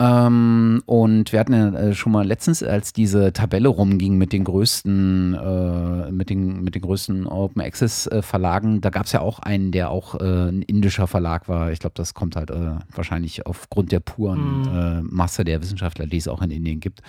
Ähm, 0.01 0.81
und 0.85 1.33
wir 1.33 1.41
hatten 1.41 1.53
ja 1.53 1.73
äh, 1.73 1.93
schon 1.93 2.13
mal 2.13 2.25
letztens, 2.25 2.63
als 2.63 2.93
diese 2.93 3.33
Tabelle 3.33 3.67
rumging 3.67 4.17
mit 4.17 4.31
den 4.31 4.45
größten, 4.45 5.33
äh, 5.33 6.11
mit 6.11 6.29
den, 6.29 6.63
mit 6.63 6.75
den 6.75 6.83
größten 6.83 7.27
Open 7.27 7.61
Access 7.61 8.07
äh, 8.07 8.21
Verlagen, 8.21 8.79
da 8.79 8.91
gab 8.91 9.07
es 9.07 9.11
ja 9.11 9.19
auch 9.19 9.39
einen, 9.39 9.73
der 9.73 9.89
auch 9.89 10.15
äh, 10.15 10.49
ein 10.49 10.61
indischer 10.61 11.07
Verlag 11.07 11.49
war. 11.49 11.73
Ich 11.73 11.79
glaube, 11.79 11.95
das 11.95 12.13
kommt 12.13 12.37
halt 12.37 12.49
äh, 12.49 12.75
wahrscheinlich 12.95 13.45
aufgrund 13.45 13.91
der 13.91 13.99
puren 13.99 15.01
mhm. 15.01 15.09
Masse 15.11 15.43
der 15.43 15.61
Wissenschaftler, 15.61 16.07
die 16.07 16.17
es 16.17 16.29
auch 16.29 16.41
in 16.41 16.51
Indien 16.51 16.79
gibt 16.79 17.01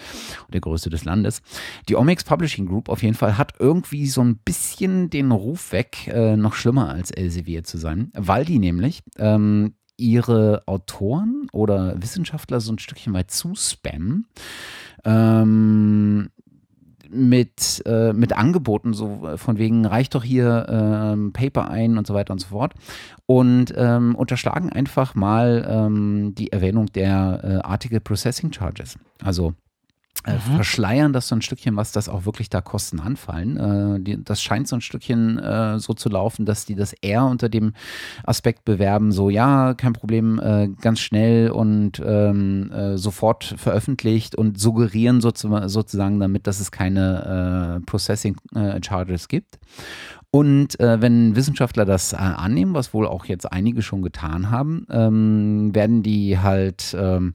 und 0.46 0.54
der 0.54 0.60
Größe 0.60 0.90
des 0.90 1.04
Landes. 1.04 1.42
Die 1.88 1.94
Omex 1.94 2.24
Publishing 2.24 2.66
Group 2.66 2.88
auf 2.88 3.04
jeden 3.04 3.14
Fall 3.14 3.38
hat 3.38 3.54
irgendwie 3.60 4.06
so 4.08 4.20
ein 4.22 4.38
bisschen 4.38 5.10
den 5.10 5.30
Ruf 5.30 5.72
weg, 5.72 6.12
noch 6.36 6.54
schlimmer 6.54 6.90
als 6.90 7.10
Elsevier 7.10 7.64
zu 7.64 7.78
sein, 7.78 8.10
weil 8.14 8.44
die 8.44 8.58
nämlich 8.58 9.02
ähm, 9.18 9.74
ihre 10.00 10.62
Autoren 10.66 11.46
oder 11.52 12.00
Wissenschaftler 12.02 12.60
so 12.60 12.72
ein 12.72 12.78
Stückchen 12.78 13.12
weit 13.12 13.30
zuspammen. 13.30 14.26
Ähm, 15.04 16.30
mit, 17.12 17.82
äh, 17.86 18.12
mit 18.12 18.32
Angeboten, 18.32 18.92
so 18.94 19.30
von 19.36 19.58
wegen, 19.58 19.84
reicht 19.84 20.14
doch 20.14 20.22
hier 20.22 20.66
ähm, 20.68 21.32
Paper 21.32 21.68
ein 21.68 21.98
und 21.98 22.06
so 22.06 22.14
weiter 22.14 22.32
und 22.32 22.38
so 22.38 22.48
fort. 22.48 22.74
Und 23.26 23.74
ähm, 23.76 24.14
unterschlagen 24.14 24.70
einfach 24.70 25.14
mal 25.14 25.66
ähm, 25.68 26.34
die 26.36 26.52
Erwähnung 26.52 26.86
der 26.86 27.40
äh, 27.42 27.66
Article 27.66 28.00
Processing 28.00 28.52
Charges. 28.52 28.96
Also 29.22 29.54
äh, 30.26 30.34
mhm. 30.34 30.56
verschleiern 30.56 31.12
das 31.14 31.28
so 31.28 31.34
ein 31.34 31.40
Stückchen, 31.40 31.76
was 31.76 31.92
das 31.92 32.08
auch 32.08 32.26
wirklich 32.26 32.50
da 32.50 32.60
Kosten 32.60 33.00
anfallen. 33.00 33.56
Äh, 33.56 34.00
die, 34.00 34.22
das 34.22 34.42
scheint 34.42 34.68
so 34.68 34.76
ein 34.76 34.82
Stückchen 34.82 35.38
äh, 35.38 35.78
so 35.78 35.94
zu 35.94 36.10
laufen, 36.10 36.44
dass 36.44 36.66
die 36.66 36.74
das 36.74 36.92
eher 36.92 37.24
unter 37.24 37.48
dem 37.48 37.72
Aspekt 38.24 38.66
bewerben, 38.66 39.12
so 39.12 39.30
ja, 39.30 39.72
kein 39.74 39.94
Problem, 39.94 40.38
äh, 40.38 40.68
ganz 40.80 41.00
schnell 41.00 41.50
und 41.50 42.02
ähm, 42.04 42.70
äh, 42.70 42.98
sofort 42.98 43.44
veröffentlicht 43.56 44.34
und 44.34 44.60
suggerieren 44.60 45.22
sozusagen 45.22 46.20
damit, 46.20 46.46
dass 46.46 46.60
es 46.60 46.70
keine 46.70 47.78
äh, 47.80 47.86
Processing 47.86 48.36
Charges 48.82 49.28
gibt. 49.28 49.58
Und 50.30 50.78
äh, 50.78 51.00
wenn 51.00 51.34
Wissenschaftler 51.34 51.84
das 51.84 52.12
äh, 52.12 52.16
annehmen, 52.16 52.74
was 52.74 52.94
wohl 52.94 53.06
auch 53.06 53.24
jetzt 53.24 53.50
einige 53.50 53.82
schon 53.82 54.02
getan 54.02 54.50
haben, 54.50 54.86
ähm, 54.88 55.74
werden 55.74 56.02
die 56.02 56.38
halt 56.38 56.94
ähm, 56.96 57.34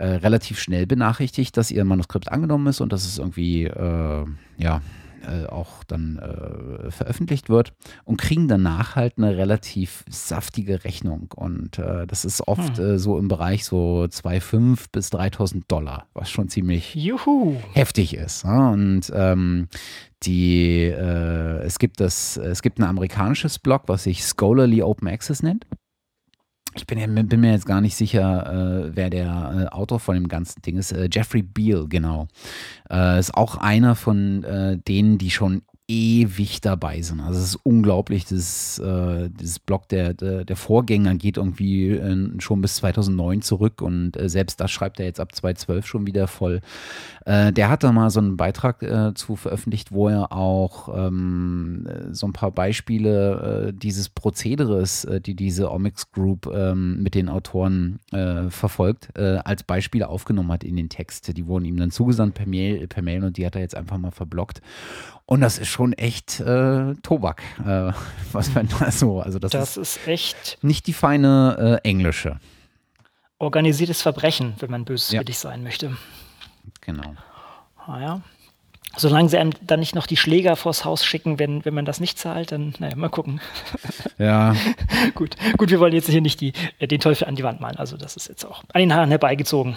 äh, 0.00 0.16
relativ 0.16 0.58
schnell 0.58 0.86
benachrichtigt, 0.86 1.56
dass 1.58 1.70
ihr 1.70 1.84
Manuskript 1.84 2.32
angenommen 2.32 2.68
ist 2.68 2.80
und 2.80 2.90
dass 2.90 3.04
es 3.04 3.18
irgendwie, 3.18 3.64
äh, 3.64 4.24
ja, 4.56 4.80
äh, 5.22 5.44
auch 5.44 5.84
dann 5.84 6.16
äh, 6.18 6.90
veröffentlicht 6.90 7.50
wird 7.50 7.74
und 8.04 8.18
kriegen 8.18 8.48
danach 8.48 8.96
halt 8.96 9.18
eine 9.18 9.36
relativ 9.36 10.04
saftige 10.08 10.84
Rechnung. 10.84 11.28
Und 11.36 11.78
äh, 11.78 12.06
das 12.06 12.24
ist 12.24 12.48
oft 12.48 12.78
hm. 12.78 12.94
Äh, 12.94 12.98
so 12.98 13.18
im 13.18 13.28
Bereich 13.28 13.66
so 13.66 14.06
2,5 14.08 14.86
bis 14.90 15.12
3.000 15.12 15.64
Dollar, 15.68 16.06
was 16.14 16.30
schon 16.30 16.48
ziemlich 16.48 16.94
Juhu. 16.94 17.56
heftig 17.74 18.14
ist. 18.14 18.46
Ne? 18.46 18.70
Und 18.70 19.12
ähm, 19.14 19.68
die, 20.22 20.84
äh, 20.84 21.58
es 21.62 21.78
gibt 21.78 22.00
das, 22.00 22.38
es 22.38 22.62
gibt 22.62 22.78
ein 22.78 22.84
amerikanisches 22.84 23.58
Blog, 23.58 23.82
was 23.88 24.04
sich 24.04 24.24
Scholarly 24.24 24.82
Open 24.82 25.08
Access 25.08 25.42
nennt. 25.42 25.66
Ich 26.80 26.86
bin, 26.86 27.28
bin, 27.28 27.40
mir 27.40 27.52
jetzt 27.52 27.66
gar 27.66 27.82
nicht 27.82 27.94
sicher, 27.94 28.86
äh, 28.86 28.96
wer 28.96 29.10
der 29.10 29.68
äh, 29.70 29.74
Autor 29.74 30.00
von 30.00 30.14
dem 30.14 30.28
ganzen 30.28 30.62
Ding 30.62 30.78
ist. 30.78 30.92
Äh, 30.92 31.10
Jeffrey 31.12 31.42
Beal, 31.42 31.86
genau. 31.86 32.26
Äh, 32.90 33.18
ist 33.18 33.34
auch 33.34 33.56
einer 33.56 33.94
von 33.94 34.42
äh, 34.44 34.78
denen, 34.78 35.18
die 35.18 35.30
schon 35.30 35.60
ewig 35.90 36.60
dabei 36.60 37.02
sind. 37.02 37.20
Also 37.20 37.40
es 37.40 37.46
ist 37.46 37.60
unglaublich, 37.64 38.24
das, 38.24 38.78
äh, 38.78 39.28
dieses 39.28 39.58
Blog 39.58 39.88
der, 39.88 40.14
der, 40.14 40.44
der, 40.44 40.56
Vorgänger 40.56 41.16
geht 41.16 41.36
irgendwie 41.36 41.90
äh, 41.90 42.40
schon 42.40 42.60
bis 42.62 42.76
2009 42.76 43.42
zurück 43.42 43.82
und 43.82 44.16
äh, 44.16 44.28
selbst 44.28 44.60
das 44.60 44.70
schreibt 44.70 45.00
er 45.00 45.06
jetzt 45.06 45.18
ab 45.18 45.34
2012 45.34 45.86
schon 45.86 46.06
wieder 46.06 46.28
voll. 46.28 46.60
Äh, 47.26 47.52
der 47.52 47.70
hat 47.70 47.82
da 47.82 47.90
mal 47.90 48.10
so 48.10 48.20
einen 48.20 48.36
Beitrag 48.36 48.84
äh, 48.84 49.14
zu 49.14 49.34
veröffentlicht, 49.34 49.90
wo 49.90 50.08
er 50.08 50.32
auch 50.32 50.88
ähm, 50.96 51.88
so 52.12 52.26
ein 52.28 52.32
paar 52.32 52.52
Beispiele 52.52 53.68
äh, 53.68 53.72
dieses 53.72 54.08
Prozederes, 54.08 55.06
die 55.26 55.34
diese 55.34 55.72
Omics 55.72 56.12
Group 56.12 56.46
ähm, 56.54 57.02
mit 57.02 57.14
den 57.14 57.28
Autoren 57.28 57.98
verfolgt, 58.48 59.16
als 59.16 59.62
Beispiele 59.62 60.08
aufgenommen 60.08 60.52
hat 60.52 60.64
in 60.64 60.76
den 60.76 60.88
Text. 60.88 61.36
Die 61.36 61.46
wurden 61.46 61.64
ihm 61.64 61.76
dann 61.76 61.90
zugesandt 61.90 62.34
per 62.34 62.46
Mail, 62.46 62.86
per 62.86 63.02
Mail 63.02 63.24
und 63.24 63.36
die 63.36 63.46
hat 63.46 63.54
er 63.54 63.62
jetzt 63.62 63.76
einfach 63.76 63.98
mal 63.98 64.10
verblockt. 64.10 64.60
Und 65.30 65.42
das 65.42 65.58
ist 65.58 65.68
schon 65.68 65.92
echt 65.92 66.40
äh, 66.40 66.96
Tobak, 67.04 67.40
äh, 67.64 67.92
was 68.32 68.52
man 68.52 68.68
da 68.80 68.90
so. 68.90 69.20
Also 69.20 69.38
das, 69.38 69.52
das 69.52 69.76
ist, 69.76 69.96
ist, 69.96 70.08
echt 70.08 70.58
nicht 70.60 70.88
die 70.88 70.92
feine 70.92 71.80
äh, 71.84 71.88
englische. 71.88 72.40
Organisiertes 73.38 74.02
Verbrechen, 74.02 74.54
wenn 74.58 74.72
man 74.72 74.84
böswillig 74.84 75.36
ja. 75.36 75.40
sein 75.40 75.62
möchte. 75.62 75.96
Genau. 76.80 77.14
Ah, 77.86 78.00
ja. 78.00 78.20
Solange 78.96 79.28
sie 79.28 79.38
einem 79.38 79.52
dann 79.60 79.78
nicht 79.78 79.94
noch 79.94 80.08
die 80.08 80.16
Schläger 80.16 80.56
vors 80.56 80.84
Haus 80.84 81.04
schicken, 81.04 81.38
wenn, 81.38 81.64
wenn 81.64 81.74
man 81.74 81.84
das 81.84 82.00
nicht 82.00 82.18
zahlt, 82.18 82.50
dann, 82.50 82.74
naja, 82.80 82.96
mal 82.96 83.08
gucken. 83.08 83.40
Ja. 84.18 84.56
gut, 85.14 85.36
gut, 85.56 85.70
wir 85.70 85.78
wollen 85.78 85.94
jetzt 85.94 86.10
hier 86.10 86.20
nicht 86.20 86.40
die, 86.40 86.52
äh, 86.80 86.88
den 86.88 87.00
Teufel 87.00 87.28
an 87.28 87.36
die 87.36 87.44
Wand 87.44 87.60
malen. 87.60 87.76
Also, 87.76 87.96
das 87.96 88.16
ist 88.16 88.28
jetzt 88.28 88.44
auch 88.44 88.64
an 88.72 88.80
den 88.80 88.92
Haaren 88.92 89.08
herbeigezogen. 89.10 89.76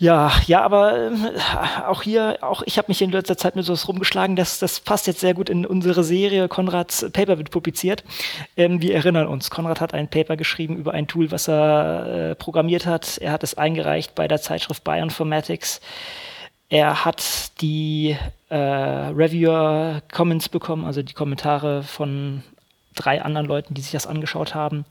Ja, 0.00 0.32
ja, 0.46 0.62
aber 0.62 1.12
äh, 1.12 1.82
auch 1.86 2.00
hier, 2.00 2.38
auch 2.40 2.62
ich 2.64 2.78
habe 2.78 2.86
mich 2.88 3.02
in 3.02 3.10
letzter 3.10 3.36
Zeit 3.36 3.54
mit 3.54 3.66
so 3.66 3.74
was 3.74 3.86
rumgeschlagen, 3.86 4.34
das, 4.34 4.58
das 4.58 4.80
passt 4.80 5.06
jetzt 5.06 5.20
sehr 5.20 5.34
gut 5.34 5.50
in 5.50 5.66
unsere 5.66 6.04
Serie. 6.04 6.48
Konrads 6.48 7.10
Paper 7.12 7.36
wird 7.36 7.50
publiziert. 7.50 8.02
Ähm, 8.56 8.80
wir 8.80 8.94
erinnern 8.94 9.26
uns, 9.26 9.50
Konrad 9.50 9.82
hat 9.82 9.92
ein 9.92 10.08
Paper 10.08 10.38
geschrieben 10.38 10.78
über 10.78 10.94
ein 10.94 11.06
Tool, 11.06 11.30
was 11.30 11.48
er 11.48 12.30
äh, 12.30 12.34
programmiert 12.34 12.86
hat. 12.86 13.18
Er 13.18 13.32
hat 13.32 13.42
es 13.42 13.58
eingereicht 13.58 14.14
bei 14.14 14.26
der 14.26 14.40
Zeitschrift 14.40 14.84
Bioinformatics. 14.84 15.82
Er 16.70 17.04
hat 17.04 17.60
die 17.60 18.16
äh, 18.48 18.56
Reviewer 18.56 20.00
Comments 20.10 20.48
bekommen, 20.48 20.86
also 20.86 21.02
die 21.02 21.12
Kommentare 21.12 21.82
von 21.82 22.42
drei 22.94 23.20
anderen 23.20 23.46
Leuten, 23.46 23.74
die 23.74 23.82
sich 23.82 23.92
das 23.92 24.06
angeschaut 24.06 24.54
haben 24.54 24.86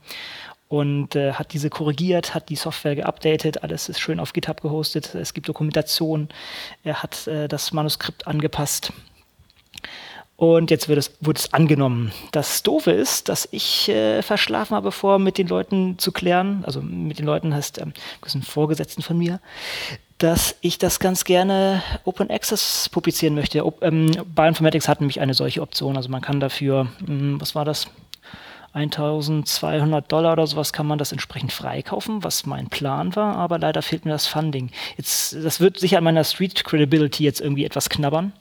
und 0.70 1.16
äh, 1.16 1.34
hat 1.34 1.52
diese 1.54 1.70
korrigiert, 1.70 2.34
hat 2.34 2.48
die 2.50 2.56
Software 2.56 2.96
geupdatet, 2.96 3.64
alles 3.64 3.90
ist 3.90 4.00
schön 4.00 4.20
auf 4.20 4.34
GitHub 4.34 4.62
gehostet, 4.62 5.16
es 5.16 5.34
gibt 5.34 5.50
Dokumentation, 5.50 6.30
er 6.84 7.04
hat 7.04 7.28
äh, 7.28 7.48
das 7.48 7.74
Manuskript 7.74 8.28
angepasst. 8.28 8.94
Und 10.38 10.72
jetzt 10.72 10.88
wird 10.88 11.00
es, 11.00 11.12
wurde 11.20 11.40
es 11.40 11.54
angenommen. 11.54 12.14
Das 12.32 12.64
Doofe 12.64 12.92
ist, 12.92 13.28
dass 13.28 13.50
ich 13.52 13.90
äh, 13.90 14.22
verschlafen 14.22 14.74
habe, 14.74 14.94
vor 14.94 15.20
mit 15.20 15.38
den 15.38 15.48
Leuten 15.48 15.98
zu 15.98 16.14
klären, 16.14 16.64
also 16.66 16.82
mit 16.82 17.20
den 17.20 17.26
Leuten 17.26 17.54
heißt, 17.54 17.80
ähm, 17.80 17.92
das 18.22 18.32
sind 18.32 18.46
Vorgesetzten 18.46 19.02
von 19.02 19.18
mir, 19.18 19.42
dass 20.20 20.56
ich 20.62 20.78
das 20.78 21.00
ganz 21.00 21.26
gerne 21.26 21.82
Open 22.06 22.30
Access 22.30 22.90
publizieren 22.90 23.36
möchte. 23.36 23.64
ähm, 23.82 24.12
Bioinformatics 24.34 24.88
hat 24.88 25.02
nämlich 25.02 25.20
eine 25.20 25.34
solche 25.34 25.62
Option, 25.62 25.98
also 25.98 26.10
man 26.10 26.22
kann 26.22 26.40
dafür, 26.40 26.86
mh, 27.00 27.08
hm, 27.08 27.42
was 27.42 27.56
war 27.56 27.66
das, 27.66 27.88
1200 28.74 30.12
Dollar 30.12 30.34
oder 30.34 30.48
sowas 30.48 30.74
kann 30.74 30.88
man 30.88 31.00
das 31.00 31.12
entsprechend 31.12 31.52
freikaufen, 31.52 32.24
was 32.24 32.46
mein 32.46 32.68
Plan 32.68 33.16
war, 33.16 33.36
aber 33.36 33.58
leider 33.58 33.82
fehlt 33.82 34.06
mir 34.06 34.12
das 34.12 34.28
Funding. 34.28 34.72
Jetzt, 34.98 35.36
das 35.36 35.60
wird 35.60 35.80
sicher 35.80 35.98
an 35.98 36.04
meiner 36.04 36.24
Street 36.24 36.64
Credibility 36.64 37.24
jetzt 37.24 37.42
irgendwie 37.42 37.66
etwas 37.66 37.90
knabbern. 37.90 38.34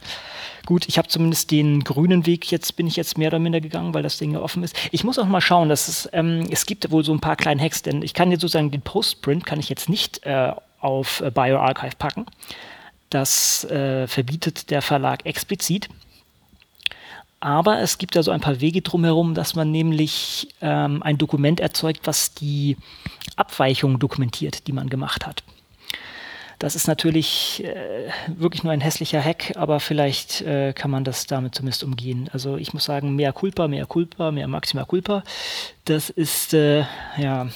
Gut, 0.66 0.86
ich 0.86 0.98
habe 0.98 1.08
zumindest 1.08 1.50
den 1.50 1.82
grünen 1.82 2.26
Weg, 2.26 2.50
jetzt 2.50 2.76
bin 2.76 2.86
ich 2.86 2.96
jetzt 2.96 3.16
mehr 3.16 3.28
oder 3.28 3.38
minder 3.38 3.60
gegangen, 3.60 3.94
weil 3.94 4.02
das 4.02 4.18
Ding 4.18 4.32
ja 4.32 4.40
offen 4.40 4.62
ist. 4.62 4.76
Ich 4.92 5.02
muss 5.02 5.18
auch 5.18 5.26
mal 5.26 5.40
schauen, 5.40 5.70
dass 5.70 5.88
es, 5.88 6.08
ähm, 6.12 6.46
es 6.50 6.66
gibt 6.66 6.90
wohl 6.90 7.04
so 7.04 7.12
ein 7.12 7.20
paar 7.20 7.36
kleine 7.36 7.62
Hacks, 7.62 7.80
denn 7.80 8.02
ich 8.02 8.12
kann 8.12 8.30
jetzt 8.30 8.42
sozusagen 8.42 8.70
den 8.70 8.82
Postprint 8.82 9.46
kann 9.46 9.60
ich 9.60 9.70
jetzt 9.70 9.88
nicht 9.88 10.26
äh, 10.26 10.52
auf 10.80 11.20
äh, 11.20 11.30
BioArchive 11.30 11.96
packen. 11.98 12.26
Das 13.08 13.64
äh, 13.64 14.06
verbietet 14.06 14.70
der 14.70 14.82
Verlag 14.82 15.24
explizit. 15.24 15.88
Aber 17.40 17.80
es 17.80 17.98
gibt 17.98 18.16
da 18.16 18.22
so 18.22 18.30
ein 18.30 18.40
paar 18.40 18.60
Wege 18.60 18.82
drumherum, 18.82 19.34
dass 19.34 19.54
man 19.54 19.70
nämlich 19.70 20.48
ähm, 20.60 21.02
ein 21.02 21.18
Dokument 21.18 21.60
erzeugt, 21.60 22.00
was 22.04 22.34
die 22.34 22.76
Abweichungen 23.36 23.98
dokumentiert, 23.98 24.66
die 24.66 24.72
man 24.72 24.88
gemacht 24.88 25.26
hat. 25.26 25.44
Das 26.58 26.74
ist 26.74 26.88
natürlich 26.88 27.62
äh, 27.62 28.10
wirklich 28.26 28.64
nur 28.64 28.72
ein 28.72 28.80
hässlicher 28.80 29.22
Hack, 29.22 29.52
aber 29.54 29.78
vielleicht 29.78 30.40
äh, 30.40 30.72
kann 30.72 30.90
man 30.90 31.04
das 31.04 31.26
damit 31.26 31.54
zumindest 31.54 31.84
umgehen. 31.84 32.28
Also 32.32 32.56
ich 32.56 32.72
muss 32.72 32.84
sagen, 32.84 33.14
mehr 33.14 33.32
Culpa, 33.32 33.68
mehr 33.68 33.86
Culpa, 33.86 34.32
mehr 34.32 34.48
Maxima 34.48 34.84
Culpa. 34.84 35.22
Das 35.84 36.10
ist, 36.10 36.54
äh, 36.54 36.80
ja, 37.16 37.46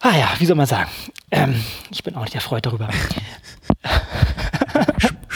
ah 0.00 0.16
ja, 0.16 0.28
wie 0.38 0.44
soll 0.44 0.56
man 0.56 0.66
sagen? 0.66 0.90
Ähm, 1.30 1.64
ich 1.90 2.04
bin 2.04 2.14
auch 2.14 2.24
nicht 2.24 2.34
erfreut 2.34 2.66
darüber. 2.66 2.90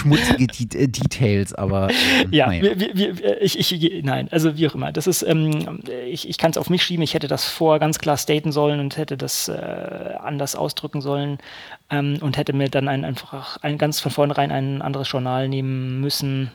schmutzige 0.00 0.46
De 0.46 0.82
äh, 0.82 0.88
Details, 0.88 1.54
aber. 1.54 1.90
Äh, 1.90 2.26
ja, 2.30 2.46
naja. 2.46 2.62
wir, 2.78 2.96
wir, 2.96 3.42
ich, 3.42 3.58
ich, 3.58 4.04
nein, 4.04 4.28
also 4.30 4.56
wie 4.56 4.68
auch 4.68 4.74
immer. 4.74 4.92
Das 4.92 5.06
ist, 5.06 5.22
ähm, 5.22 5.80
ich, 6.06 6.28
ich 6.28 6.38
kann 6.38 6.50
es 6.50 6.58
auf 6.58 6.70
mich 6.70 6.82
schieben. 6.82 7.02
Ich 7.02 7.14
hätte 7.14 7.28
das 7.28 7.44
vorher 7.44 7.78
ganz 7.78 7.98
klar 7.98 8.16
staten 8.16 8.52
sollen 8.52 8.80
und 8.80 8.96
hätte 8.96 9.16
das 9.16 9.48
äh, 9.48 9.52
anders 10.20 10.56
ausdrücken 10.56 11.00
sollen 11.00 11.38
ähm, 11.90 12.18
und 12.20 12.36
hätte 12.36 12.52
mir 12.52 12.68
dann 12.68 12.88
ein, 12.88 13.04
einfach 13.04 13.58
ein, 13.58 13.78
ganz 13.78 14.00
von 14.00 14.10
vornherein 14.10 14.50
ein 14.50 14.82
anderes 14.82 15.10
Journal 15.10 15.48
nehmen 15.48 16.00
müssen. 16.00 16.50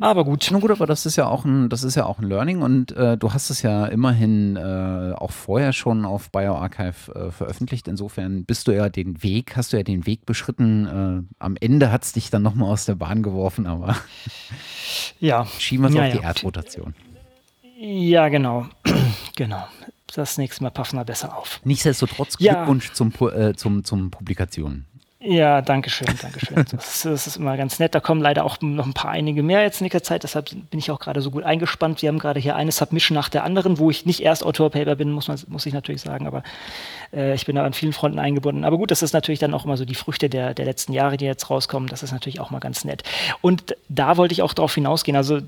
Aber 0.00 0.24
gut. 0.24 0.48
Na 0.52 0.58
gut, 0.58 0.70
aber 0.70 0.86
das 0.86 1.06
ist 1.06 1.16
ja 1.16 1.26
auch 1.26 1.44
ein, 1.44 1.68
das 1.68 1.82
ist 1.82 1.96
ja 1.96 2.06
auch 2.06 2.18
ein 2.18 2.24
Learning 2.24 2.62
und 2.62 2.92
äh, 2.92 3.16
du 3.16 3.32
hast 3.32 3.50
es 3.50 3.62
ja 3.62 3.86
immerhin 3.86 4.56
äh, 4.56 5.12
auch 5.16 5.32
vorher 5.32 5.72
schon 5.72 6.04
auf 6.04 6.30
BioArchive 6.30 7.14
äh, 7.14 7.30
veröffentlicht. 7.32 7.88
Insofern 7.88 8.44
bist 8.44 8.68
du 8.68 8.72
ja 8.72 8.88
den 8.88 9.22
Weg, 9.22 9.56
hast 9.56 9.72
du 9.72 9.76
ja 9.76 9.82
den 9.82 10.06
Weg 10.06 10.24
beschritten. 10.24 10.86
Äh, 11.28 11.34
am 11.42 11.56
Ende 11.60 11.90
hat 11.90 12.04
es 12.04 12.12
dich 12.12 12.30
dann 12.30 12.42
nochmal 12.42 12.70
aus 12.70 12.84
der 12.84 12.94
Bahn 12.94 13.22
geworfen, 13.22 13.66
aber 13.66 13.96
ja. 15.20 15.46
schieben 15.58 15.84
wir 15.84 15.88
es 15.88 15.94
ja, 15.96 16.02
auf 16.02 16.08
ja. 16.08 16.20
die 16.20 16.24
Erdrotation. 16.24 16.94
Ja, 17.80 18.28
genau. 18.28 18.66
genau. 19.36 19.64
Das 20.14 20.38
nächste 20.38 20.62
Mal 20.62 20.70
passen 20.70 20.96
wir 20.96 21.04
besser 21.04 21.36
auf. 21.36 21.60
Nichtsdestotrotz 21.64 22.38
Glückwunsch 22.38 22.88
ja. 22.88 22.94
zum, 22.94 23.12
äh, 23.32 23.54
zum, 23.54 23.84
zum 23.84 24.10
Publikationen. 24.10 24.86
Ja, 25.20 25.62
danke 25.62 25.90
schön, 25.90 26.06
danke 26.22 26.38
schön. 26.38 26.64
Das, 26.70 27.02
das, 27.02 27.26
ist 27.26 27.36
immer 27.36 27.56
ganz 27.56 27.80
nett. 27.80 27.92
Da 27.92 27.98
kommen 27.98 28.20
leider 28.20 28.44
auch 28.44 28.60
noch 28.60 28.86
ein 28.86 28.92
paar 28.92 29.10
einige 29.10 29.42
mehr 29.42 29.62
jetzt 29.62 29.80
in 29.80 29.84
nächster 29.84 30.02
Zeit. 30.02 30.22
Deshalb 30.22 30.50
bin 30.70 30.78
ich 30.78 30.92
auch 30.92 31.00
gerade 31.00 31.20
so 31.20 31.32
gut 31.32 31.42
eingespannt. 31.42 32.02
Wir 32.02 32.08
haben 32.08 32.20
gerade 32.20 32.38
hier 32.38 32.54
eine 32.54 32.70
Submission 32.70 33.16
nach 33.16 33.28
der 33.28 33.42
anderen, 33.42 33.78
wo 33.78 33.90
ich 33.90 34.06
nicht 34.06 34.22
erst 34.22 34.44
Autor-Paper 34.44 34.94
bin, 34.94 35.10
muss, 35.10 35.26
man, 35.26 35.40
muss 35.48 35.66
ich 35.66 35.74
natürlich 35.74 36.02
sagen. 36.02 36.28
Aber 36.28 36.44
äh, 37.12 37.34
ich 37.34 37.46
bin 37.46 37.56
da 37.56 37.64
an 37.64 37.72
vielen 37.72 37.92
Fronten 37.92 38.20
eingebunden. 38.20 38.64
Aber 38.64 38.78
gut, 38.78 38.92
das 38.92 39.02
ist 39.02 39.12
natürlich 39.12 39.40
dann 39.40 39.54
auch 39.54 39.64
immer 39.64 39.76
so 39.76 39.84
die 39.84 39.96
Früchte 39.96 40.28
der, 40.28 40.54
der 40.54 40.64
letzten 40.64 40.92
Jahre, 40.92 41.16
die 41.16 41.24
jetzt 41.24 41.50
rauskommen. 41.50 41.88
Das 41.88 42.04
ist 42.04 42.12
natürlich 42.12 42.38
auch 42.38 42.50
mal 42.50 42.60
ganz 42.60 42.84
nett. 42.84 43.02
Und 43.40 43.74
da 43.88 44.16
wollte 44.18 44.32
ich 44.32 44.42
auch 44.42 44.54
darauf 44.54 44.74
hinausgehen. 44.74 45.16
Also 45.16 45.40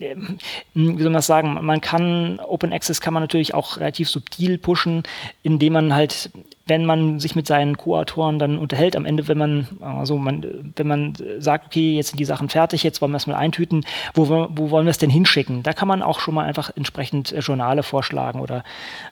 ähm, 0.00 0.38
wie 0.72 1.02
soll 1.02 1.04
man 1.04 1.14
das 1.14 1.26
sagen, 1.26 1.58
man 1.60 1.82
kann 1.82 2.40
Open 2.40 2.72
Access 2.72 3.02
kann 3.02 3.12
man 3.12 3.22
natürlich 3.22 3.52
auch 3.52 3.76
relativ 3.76 4.08
subtil 4.08 4.56
pushen, 4.56 5.02
indem 5.42 5.74
man 5.74 5.94
halt 5.94 6.30
wenn 6.66 6.84
man 6.84 7.20
sich 7.20 7.36
mit 7.36 7.46
seinen 7.46 7.76
Co-Autoren 7.76 8.40
dann 8.40 8.58
unterhält, 8.58 8.96
am 8.96 9.04
Ende, 9.04 9.28
wenn 9.28 9.38
man, 9.38 9.68
also 9.80 10.18
man, 10.18 10.72
wenn 10.74 10.86
man 10.88 11.14
sagt, 11.38 11.66
okay, 11.66 11.94
jetzt 11.94 12.08
sind 12.08 12.18
die 12.18 12.24
Sachen 12.24 12.48
fertig, 12.48 12.82
jetzt 12.82 13.00
wollen 13.00 13.12
wir 13.12 13.18
es 13.18 13.28
mal 13.28 13.36
eintüten, 13.36 13.86
wo, 14.14 14.28
wo 14.50 14.70
wollen 14.70 14.84
wir 14.84 14.90
es 14.90 14.98
denn 14.98 15.10
hinschicken? 15.10 15.62
Da 15.62 15.72
kann 15.72 15.86
man 15.86 16.02
auch 16.02 16.18
schon 16.18 16.34
mal 16.34 16.44
einfach 16.44 16.70
entsprechend 16.74 17.32
äh, 17.32 17.38
Journale 17.38 17.84
vorschlagen 17.84 18.40
oder 18.40 18.64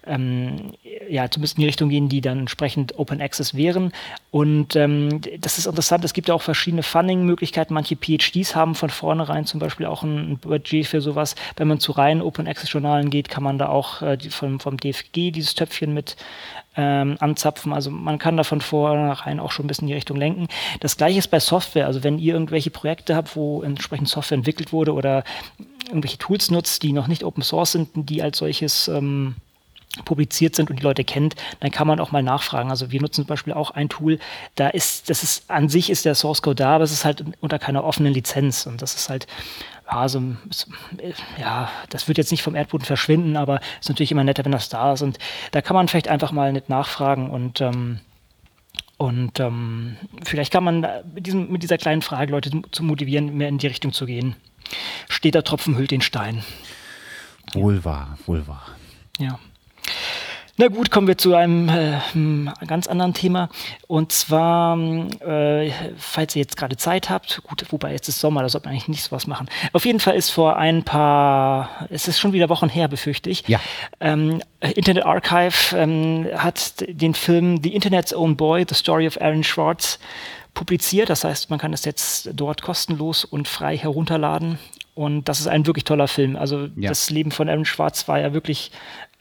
ähm, 0.04 0.72
ja, 1.08 1.30
zumindest 1.30 1.56
in 1.56 1.60
die 1.60 1.66
Richtung 1.66 1.88
gehen, 1.90 2.08
die 2.08 2.20
dann 2.20 2.40
entsprechend 2.40 2.98
Open 2.98 3.20
Access 3.20 3.54
wären. 3.54 3.92
Und 4.32 4.74
ähm, 4.74 5.20
das 5.38 5.58
ist 5.58 5.66
interessant, 5.66 6.04
es 6.04 6.12
gibt 6.12 6.28
ja 6.28 6.34
auch 6.34 6.42
verschiedene 6.42 6.82
Funding-Möglichkeiten. 6.82 7.72
Manche 7.72 7.94
PhDs 7.94 8.56
haben 8.56 8.74
von 8.74 8.90
vornherein 8.90 9.46
zum 9.46 9.60
Beispiel 9.60 9.86
auch 9.86 10.02
ein 10.02 10.38
Budget 10.38 10.88
für 10.88 11.00
sowas. 11.00 11.36
Wenn 11.56 11.68
man 11.68 11.78
zu 11.78 11.92
reinen 11.92 12.20
Open 12.20 12.48
Access-Journalen 12.48 13.10
geht, 13.10 13.28
kann 13.28 13.44
man 13.44 13.58
da 13.58 13.68
auch 13.68 14.02
äh, 14.02 14.18
vom, 14.30 14.58
vom 14.58 14.76
DFG 14.76 15.30
dieses 15.30 15.54
Töpfchen 15.54 15.94
mit 15.94 16.16
ähm, 16.76 17.16
anzapfen. 17.20 17.72
Also 17.72 17.90
man 17.90 18.18
kann 18.18 18.36
da 18.36 18.44
von 18.44 18.60
vornherein 18.60 19.40
auch 19.40 19.52
schon 19.52 19.64
ein 19.64 19.68
bisschen 19.68 19.84
in 19.84 19.88
die 19.88 19.94
Richtung 19.94 20.16
lenken. 20.16 20.48
Das 20.80 20.96
gleiche 20.96 21.18
ist 21.18 21.28
bei 21.28 21.40
Software. 21.40 21.86
Also 21.86 22.04
wenn 22.04 22.18
ihr 22.18 22.34
irgendwelche 22.34 22.70
Projekte 22.70 23.16
habt, 23.16 23.36
wo 23.36 23.62
entsprechend 23.62 24.08
Software 24.08 24.38
entwickelt 24.38 24.72
wurde 24.72 24.92
oder 24.92 25.24
irgendwelche 25.86 26.18
Tools 26.18 26.50
nutzt, 26.50 26.82
die 26.82 26.92
noch 26.92 27.06
nicht 27.06 27.24
Open 27.24 27.42
Source 27.42 27.72
sind, 27.72 27.90
die 27.94 28.22
als 28.22 28.38
solches 28.38 28.88
ähm, 28.88 29.36
publiziert 30.04 30.56
sind 30.56 30.70
und 30.70 30.80
die 30.80 30.82
Leute 30.82 31.04
kennt, 31.04 31.36
dann 31.60 31.70
kann 31.70 31.86
man 31.86 32.00
auch 32.00 32.12
mal 32.12 32.22
nachfragen. 32.22 32.70
Also 32.70 32.90
wir 32.90 33.00
nutzen 33.00 33.22
zum 33.22 33.26
Beispiel 33.26 33.52
auch 33.52 33.70
ein 33.70 33.88
Tool, 33.88 34.18
da 34.56 34.68
ist, 34.68 35.08
das 35.10 35.22
ist 35.22 35.50
an 35.50 35.68
sich 35.68 35.90
ist 35.90 36.04
der 36.04 36.14
Source 36.14 36.42
Code 36.42 36.56
da, 36.56 36.74
aber 36.74 36.84
es 36.84 36.92
ist 36.92 37.04
halt 37.04 37.24
unter 37.40 37.58
keiner 37.58 37.84
offenen 37.84 38.12
Lizenz 38.12 38.66
und 38.66 38.82
das 38.82 38.94
ist 38.94 39.08
halt 39.08 39.26
ja, 39.90 40.08
so, 40.08 40.22
ja, 41.38 41.70
das 41.90 42.08
wird 42.08 42.18
jetzt 42.18 42.30
nicht 42.30 42.42
vom 42.42 42.54
Erdboden 42.54 42.86
verschwinden, 42.86 43.36
aber 43.36 43.56
es 43.56 43.86
ist 43.86 43.88
natürlich 43.90 44.12
immer 44.12 44.24
netter, 44.24 44.44
wenn 44.44 44.52
das 44.52 44.68
da 44.70 44.94
ist. 44.94 45.02
Und 45.02 45.18
da 45.52 45.60
kann 45.60 45.74
man 45.74 45.88
vielleicht 45.88 46.08
einfach 46.08 46.32
mal 46.32 46.52
nicht 46.52 46.68
nachfragen 46.68 47.30
und 47.30 47.60
ähm, 47.60 48.00
und 48.96 49.40
ähm, 49.40 49.96
vielleicht 50.22 50.52
kann 50.52 50.62
man 50.62 50.86
mit, 51.12 51.26
diesem, 51.26 51.50
mit 51.50 51.64
dieser 51.64 51.78
kleinen 51.78 52.00
Frage 52.00 52.30
Leute 52.30 52.62
zu 52.70 52.84
motivieren, 52.84 53.36
mehr 53.36 53.48
in 53.48 53.58
die 53.58 53.66
Richtung 53.66 53.92
zu 53.92 54.06
gehen. 54.06 54.36
Steht 55.08 55.34
der 55.34 55.42
Tropfen 55.42 55.76
hüllt 55.76 55.90
den 55.90 56.00
Stein. 56.00 56.44
Wohl 57.52 57.84
wahr, 57.84 58.16
wohl 58.26 58.46
wahr. 58.46 58.66
Ja. 59.18 59.38
Na 60.56 60.68
gut, 60.68 60.92
kommen 60.92 61.08
wir 61.08 61.18
zu 61.18 61.34
einem 61.34 61.68
äh, 61.68 62.64
ganz 62.66 62.86
anderen 62.86 63.12
Thema. 63.12 63.48
Und 63.88 64.12
zwar, 64.12 64.78
äh, 64.78 65.72
falls 65.96 66.36
ihr 66.36 66.42
jetzt 66.42 66.56
gerade 66.56 66.76
Zeit 66.76 67.10
habt, 67.10 67.42
gut, 67.42 67.64
wobei 67.70 67.90
jetzt 67.90 68.08
ist 68.08 68.20
Sommer, 68.20 68.42
da 68.42 68.48
sollte 68.48 68.68
man 68.68 68.74
eigentlich 68.74 68.86
nicht 68.86 69.02
sowas 69.02 69.26
machen. 69.26 69.48
Auf 69.72 69.84
jeden 69.84 69.98
Fall 69.98 70.14
ist 70.14 70.30
vor 70.30 70.56
ein 70.56 70.84
paar, 70.84 71.88
es 71.90 72.06
ist 72.06 72.20
schon 72.20 72.32
wieder 72.32 72.48
Wochen 72.50 72.68
her, 72.68 72.86
befürchte 72.86 73.30
ich. 73.30 73.48
Ja. 73.48 73.58
Ähm, 73.98 74.42
Internet 74.60 75.04
Archive 75.04 75.76
ähm, 75.76 76.28
hat 76.36 76.84
den 76.86 77.14
Film 77.14 77.60
The 77.60 77.74
Internet's 77.74 78.14
Own 78.14 78.36
Boy, 78.36 78.64
The 78.68 78.76
Story 78.76 79.08
of 79.08 79.20
Aaron 79.20 79.42
Schwartz 79.42 79.98
publiziert. 80.54 81.10
Das 81.10 81.24
heißt, 81.24 81.50
man 81.50 81.58
kann 81.58 81.72
das 81.72 81.84
jetzt 81.84 82.30
dort 82.32 82.62
kostenlos 82.62 83.24
und 83.24 83.48
frei 83.48 83.76
herunterladen. 83.76 84.60
Und 84.94 85.28
das 85.28 85.40
ist 85.40 85.48
ein 85.48 85.66
wirklich 85.66 85.84
toller 85.84 86.06
Film. 86.06 86.36
Also 86.36 86.68
ja. 86.76 86.88
das 86.88 87.10
Leben 87.10 87.32
von 87.32 87.48
Aaron 87.48 87.64
Schwartz 87.64 88.06
war 88.06 88.20
ja 88.20 88.32
wirklich 88.32 88.70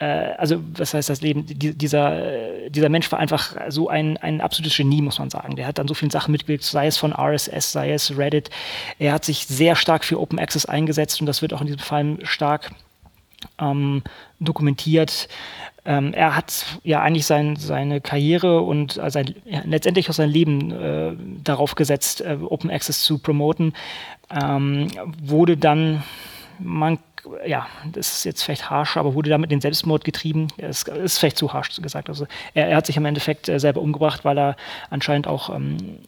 äh, 0.03 0.33
also 0.37 0.61
was 0.73 0.93
heißt 0.93 1.09
das 1.09 1.21
Leben, 1.21 1.45
die, 1.45 1.75
dieser, 1.75 2.69
dieser 2.69 2.89
Mensch 2.89 3.11
war 3.11 3.19
einfach 3.19 3.55
so 3.69 3.89
ein, 3.89 4.17
ein 4.17 4.41
absolutes 4.41 4.75
Genie, 4.75 5.01
muss 5.01 5.19
man 5.19 5.29
sagen. 5.29 5.55
Der 5.55 5.67
hat 5.67 5.77
dann 5.77 5.87
so 5.87 5.93
viele 5.93 6.11
Sachen 6.11 6.31
mitgewirkt, 6.31 6.63
sei 6.63 6.87
es 6.87 6.97
von 6.97 7.13
RSS, 7.13 7.71
sei 7.71 7.93
es 7.93 8.17
Reddit. 8.17 8.49
Er 8.99 9.13
hat 9.13 9.25
sich 9.25 9.45
sehr 9.45 9.75
stark 9.75 10.03
für 10.03 10.19
Open 10.19 10.39
Access 10.39 10.65
eingesetzt 10.65 11.21
und 11.21 11.27
das 11.27 11.41
wird 11.41 11.53
auch 11.53 11.61
in 11.61 11.67
diesem 11.67 11.79
Fall 11.79 12.17
stark 12.23 12.71
ähm, 13.59 14.03
dokumentiert. 14.39 15.27
Ähm, 15.85 16.13
er 16.13 16.35
hat 16.35 16.65
ja 16.83 17.01
eigentlich 17.01 17.25
sein, 17.25 17.55
seine 17.57 17.99
Karriere 17.99 18.61
und 18.61 18.99
also 18.99 19.15
sein, 19.19 19.35
ja, 19.45 19.61
letztendlich 19.65 20.09
auch 20.09 20.13
sein 20.13 20.29
Leben 20.29 20.71
äh, 20.71 21.13
darauf 21.43 21.75
gesetzt, 21.75 22.21
äh, 22.21 22.37
Open 22.41 22.71
Access 22.71 23.03
zu 23.03 23.17
promoten. 23.17 23.73
Ähm, 24.31 24.87
wurde 25.21 25.57
dann, 25.57 26.03
man 26.59 26.99
ja, 27.45 27.67
das 27.91 28.17
ist 28.17 28.23
jetzt 28.25 28.43
vielleicht 28.43 28.69
harsch, 28.69 28.97
aber 28.97 29.13
wurde 29.13 29.29
damit 29.29 29.51
den 29.51 29.61
Selbstmord 29.61 30.03
getrieben. 30.03 30.47
Es 30.57 30.83
ist 30.83 31.19
vielleicht 31.19 31.37
zu 31.37 31.53
harsch 31.53 31.81
gesagt. 31.81 32.09
Also 32.09 32.27
er, 32.53 32.67
er, 32.67 32.77
hat 32.77 32.85
sich 32.85 32.97
im 32.97 33.05
Endeffekt 33.05 33.49
äh, 33.49 33.59
selber 33.59 33.81
umgebracht, 33.81 34.25
weil 34.25 34.37
er 34.37 34.55
anscheinend 34.89 35.27
auch 35.27 35.49
ähm, 35.49 35.99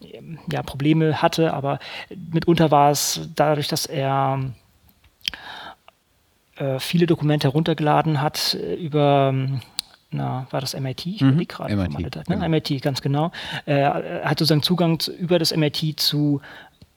ja, 0.52 0.62
Probleme 0.64 1.22
hatte, 1.22 1.54
aber 1.54 1.80
mitunter 2.32 2.72
war 2.72 2.92
es 2.92 3.30
dadurch, 3.36 3.68
dass 3.68 3.86
er 3.86 4.40
äh, 6.56 6.80
viele 6.80 7.06
Dokumente 7.06 7.48
heruntergeladen 7.48 8.22
hat 8.22 8.56
äh, 8.56 8.76
über 8.76 9.34
na, 10.12 10.48
war 10.50 10.62
das 10.62 10.80
MIT? 10.80 11.06
Ich 11.08 11.22
mhm. 11.22 11.46
gerade. 11.46 11.76
MIT, 11.76 12.16
ne? 12.16 12.24
genau. 12.26 12.48
MIT, 12.48 12.82
ganz 12.82 13.02
genau. 13.02 13.32
Er 13.66 14.22
hat 14.24 14.40
sozusagen 14.40 14.64
Zugang 14.64 15.00
zu, 15.00 15.12
über 15.12 15.40
das 15.40 15.54
MIT 15.54 16.00
zu 16.00 16.42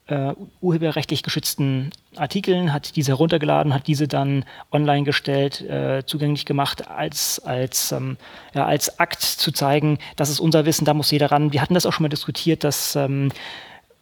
äh, 0.09 0.33
urheberrechtlich 0.61 1.23
geschützten 1.23 1.91
Artikeln, 2.15 2.73
hat 2.73 2.95
diese 2.95 3.11
heruntergeladen, 3.11 3.73
hat 3.73 3.87
diese 3.87 4.07
dann 4.07 4.43
online 4.71 5.03
gestellt, 5.03 5.61
äh, 5.61 6.03
zugänglich 6.05 6.45
gemacht, 6.45 6.87
als, 6.87 7.39
als, 7.39 7.91
ähm, 7.91 8.17
ja, 8.53 8.65
als 8.65 8.99
Akt 8.99 9.21
zu 9.21 9.51
zeigen, 9.51 9.99
das 10.15 10.29
ist 10.29 10.39
unser 10.39 10.65
Wissen, 10.65 10.85
da 10.85 10.93
muss 10.93 11.11
jeder 11.11 11.31
ran. 11.31 11.53
Wir 11.53 11.61
hatten 11.61 11.75
das 11.75 11.85
auch 11.85 11.93
schon 11.93 12.03
mal 12.03 12.09
diskutiert, 12.09 12.63
das 12.63 12.95
ähm, 12.95 13.31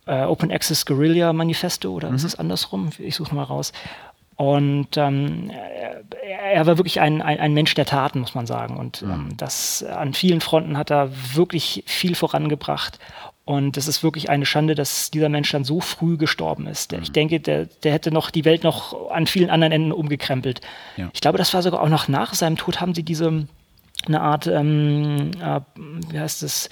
äh, 0.06 0.24
Open 0.24 0.52
Access 0.52 0.86
Guerilla 0.86 1.34
Manifesto, 1.34 1.92
oder 1.92 2.10
mhm. 2.10 2.16
ist 2.16 2.24
es 2.24 2.36
andersrum? 2.36 2.90
Ich 3.00 3.16
suche 3.16 3.36
mal 3.36 3.44
raus. 3.44 3.74
Und 4.38 4.98
ähm, 4.98 5.52
er 6.22 6.68
war 6.68 6.78
wirklich 6.78 7.02
ein, 7.02 7.24
ein, 7.24 7.40
ein, 7.40 7.54
Mensch 7.54 7.74
der 7.74 7.88
Taten, 7.88 8.20
muss 8.20 8.36
man 8.36 8.46
sagen. 8.46 8.78
Und 8.78 9.02
ähm, 9.02 9.30
das 9.36 9.84
an 9.84 10.14
vielen 10.14 10.42
Fronten 10.42 10.78
hat 10.78 10.92
er 10.92 11.10
wirklich 11.34 11.84
viel 11.88 12.14
vorangebracht. 12.14 13.00
Und 13.46 13.78
es 13.78 13.88
ist 13.88 14.04
wirklich 14.04 14.30
eine 14.30 14.46
Schande, 14.46 14.76
dass 14.76 15.10
dieser 15.10 15.30
Mensch 15.30 15.52
dann 15.52 15.64
so 15.64 15.80
früh 15.80 16.18
gestorben 16.18 16.68
ist. 16.68 16.92
Mhm. 16.92 17.02
Ich 17.02 17.12
denke, 17.14 17.40
der, 17.40 17.66
der 17.66 17.94
hätte 17.94 18.12
noch 18.12 18.30
die 18.30 18.46
Welt 18.46 18.64
noch 18.64 19.10
an 19.10 19.26
vielen 19.26 19.50
anderen 19.50 19.74
Enden 19.74 19.92
umgekrempelt. 19.92 20.62
Ja. 20.98 21.10
Ich 21.14 21.22
glaube, 21.22 21.40
das 21.40 21.54
war 21.56 21.64
sogar 21.64 21.82
auch 21.82 21.90
noch 21.90 22.08
nach 22.08 22.36
seinem 22.36 22.58
Tod, 22.58 22.80
haben 22.80 22.94
sie 22.94 23.04
diese 23.04 23.48
eine 24.06 24.22
Art, 24.22 24.46
ähm, 24.46 25.32
äh, 25.42 25.62
wie 26.12 26.20
heißt 26.20 26.44
es, 26.44 26.70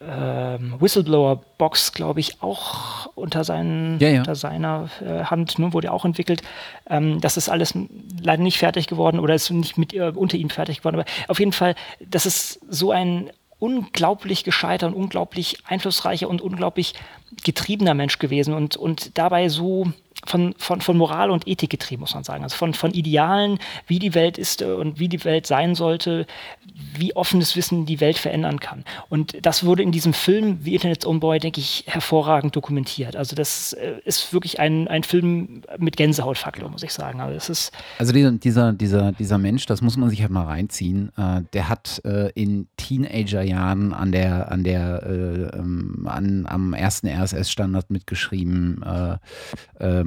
ähm, 0.00 0.74
Whistleblower-Box, 0.78 1.92
glaube 1.92 2.20
ich, 2.20 2.42
auch 2.42 3.06
unter, 3.14 3.44
seinen, 3.44 3.98
ja, 4.00 4.08
ja. 4.08 4.18
unter 4.20 4.34
seiner 4.34 4.88
äh, 5.04 5.24
Hand, 5.24 5.58
ne, 5.58 5.72
wurde 5.72 5.92
auch 5.92 6.04
entwickelt. 6.04 6.42
Ähm, 6.88 7.20
das 7.20 7.36
ist 7.36 7.48
alles 7.48 7.74
leider 8.22 8.42
nicht 8.42 8.58
fertig 8.58 8.86
geworden 8.86 9.20
oder 9.20 9.34
ist 9.34 9.50
nicht 9.50 9.76
mit 9.76 9.92
ihr, 9.92 10.16
unter 10.16 10.38
ihm 10.38 10.50
fertig 10.50 10.78
geworden. 10.78 10.96
Aber 10.96 11.04
auf 11.28 11.38
jeden 11.38 11.52
Fall, 11.52 11.74
das 12.00 12.24
ist 12.24 12.60
so 12.68 12.92
ein 12.92 13.30
unglaublich 13.58 14.42
gescheiter 14.42 14.86
und 14.86 14.94
unglaublich 14.94 15.58
einflussreicher 15.66 16.28
und 16.28 16.40
unglaublich 16.40 16.94
getriebener 17.44 17.94
Mensch 17.94 18.18
gewesen 18.18 18.54
und, 18.54 18.76
und 18.76 19.18
dabei 19.18 19.50
so 19.50 19.92
von, 20.26 20.54
von, 20.58 20.80
von 20.80 20.96
Moral 20.96 21.30
und 21.30 21.46
Ethik 21.46 21.70
getrieben, 21.70 22.00
muss 22.00 22.14
man 22.14 22.24
sagen. 22.24 22.42
Also 22.42 22.56
von, 22.56 22.74
von 22.74 22.92
Idealen, 22.92 23.58
wie 23.86 23.98
die 23.98 24.14
Welt 24.14 24.38
ist 24.38 24.62
äh, 24.62 24.66
und 24.66 24.98
wie 24.98 25.08
die 25.08 25.24
Welt 25.24 25.46
sein 25.46 25.74
sollte, 25.74 26.26
wie 26.96 27.14
offenes 27.16 27.56
Wissen 27.56 27.86
die 27.86 28.00
Welt 28.00 28.18
verändern 28.18 28.60
kann. 28.60 28.84
Und 29.08 29.44
das 29.44 29.64
wurde 29.64 29.82
in 29.82 29.92
diesem 29.92 30.12
Film, 30.12 30.58
wie 30.62 30.74
Internet's 30.74 31.06
Boy, 31.10 31.38
denke 31.38 31.60
ich, 31.60 31.84
hervorragend 31.86 32.54
dokumentiert. 32.56 33.16
Also 33.16 33.34
das 33.36 33.72
äh, 33.72 33.94
ist 34.04 34.32
wirklich 34.32 34.60
ein, 34.60 34.88
ein 34.88 35.02
Film 35.02 35.62
mit 35.78 35.96
Gänsehautfaktor, 35.96 36.68
muss 36.68 36.82
ich 36.82 36.92
sagen. 36.92 37.20
Also, 37.20 37.52
ist 37.52 37.72
also 37.98 38.12
dieser, 38.12 38.32
dieser, 38.32 38.72
dieser, 38.72 39.12
dieser 39.12 39.38
Mensch, 39.38 39.66
das 39.66 39.82
muss 39.82 39.96
man 39.96 40.08
sich 40.10 40.22
halt 40.22 40.30
mal 40.30 40.44
reinziehen, 40.44 41.10
äh, 41.16 41.42
der 41.52 41.68
hat 41.68 42.00
äh, 42.04 42.30
in 42.34 42.68
Teenagerjahren 42.76 43.92
an 43.92 44.12
der, 44.12 44.50
an 44.52 44.64
der, 44.64 45.02
äh, 45.04 45.58
ähm, 45.58 46.06
an, 46.08 46.46
am 46.46 46.72
ersten 46.74 47.08
RSS-Standard 47.08 47.90
mitgeschrieben, 47.90 48.82
äh, 48.82 49.18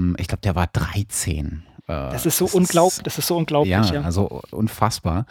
ähm, 0.03 0.15
ich 0.19 0.27
glaube, 0.27 0.41
der 0.41 0.55
war 0.55 0.67
13. 0.67 1.63
Äh, 1.87 2.11
das 2.11 2.25
ist 2.25 2.37
so 2.37 2.49
unglaublich, 2.51 3.03
das 3.03 3.17
ist 3.17 3.27
so 3.27 3.37
unglaublich. 3.37 3.71
Ja, 3.71 3.83
ja. 3.85 4.01
also 4.01 4.41
unfassbar. 4.51 5.25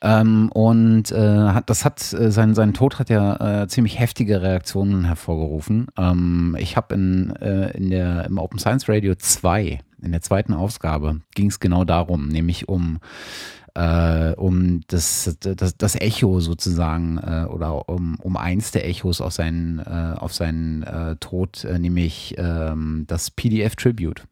Ähm, 0.00 0.50
und 0.52 1.10
äh, 1.10 1.48
hat, 1.48 1.68
das 1.70 1.84
hat, 1.84 2.12
äh, 2.12 2.30
sein, 2.30 2.54
sein 2.54 2.74
Tod 2.74 2.98
hat 2.98 3.10
ja 3.10 3.62
äh, 3.62 3.68
ziemlich 3.68 3.98
heftige 3.98 4.42
Reaktionen 4.42 5.04
hervorgerufen. 5.04 5.88
Ähm, 5.96 6.56
ich 6.58 6.76
habe 6.76 6.94
in, 6.94 7.34
äh, 7.36 7.76
in 7.76 7.90
der, 7.90 8.24
im 8.26 8.38
Open 8.38 8.58
Science 8.58 8.88
Radio 8.88 9.14
2, 9.14 9.80
in 10.02 10.12
der 10.12 10.22
zweiten 10.22 10.54
Ausgabe, 10.54 11.20
ging 11.34 11.48
es 11.48 11.60
genau 11.60 11.84
darum, 11.84 12.28
nämlich 12.28 12.68
um 12.68 12.98
äh, 13.76 14.34
um 14.36 14.80
das, 14.88 15.36
das, 15.40 15.76
das 15.76 16.00
Echo 16.00 16.40
sozusagen 16.40 17.18
äh, 17.18 17.46
oder 17.48 17.88
um, 17.88 18.18
um 18.20 18.36
eins 18.36 18.70
der 18.70 18.88
Echos 18.88 19.20
auf 19.20 19.34
seinen, 19.34 19.80
äh, 19.80 20.14
auf 20.16 20.32
seinen 20.32 20.82
äh, 20.82 21.16
Tod, 21.16 21.64
äh, 21.64 21.78
nämlich 21.78 22.34
ähm, 22.38 23.04
das 23.06 23.30
PDF 23.30 23.76
Tribute 23.76 24.24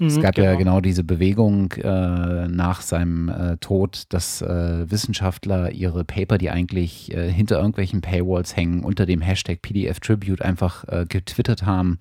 es 0.00 0.20
gab 0.20 0.34
genau. 0.34 0.48
ja 0.48 0.54
genau 0.56 0.80
diese 0.80 1.04
Bewegung 1.04 1.70
äh, 1.72 2.48
nach 2.48 2.80
seinem 2.80 3.28
äh, 3.28 3.56
Tod, 3.58 4.04
dass 4.08 4.42
äh, 4.42 4.90
Wissenschaftler 4.90 5.70
ihre 5.70 6.04
Paper, 6.04 6.36
die 6.36 6.50
eigentlich 6.50 7.12
äh, 7.14 7.30
hinter 7.30 7.58
irgendwelchen 7.58 8.00
Paywalls 8.00 8.56
hängen, 8.56 8.82
unter 8.82 9.06
dem 9.06 9.20
Hashtag 9.20 9.62
PDF 9.62 10.00
Tribute 10.00 10.42
einfach 10.42 10.84
äh, 10.88 11.06
getwittert 11.08 11.64
haben. 11.64 11.98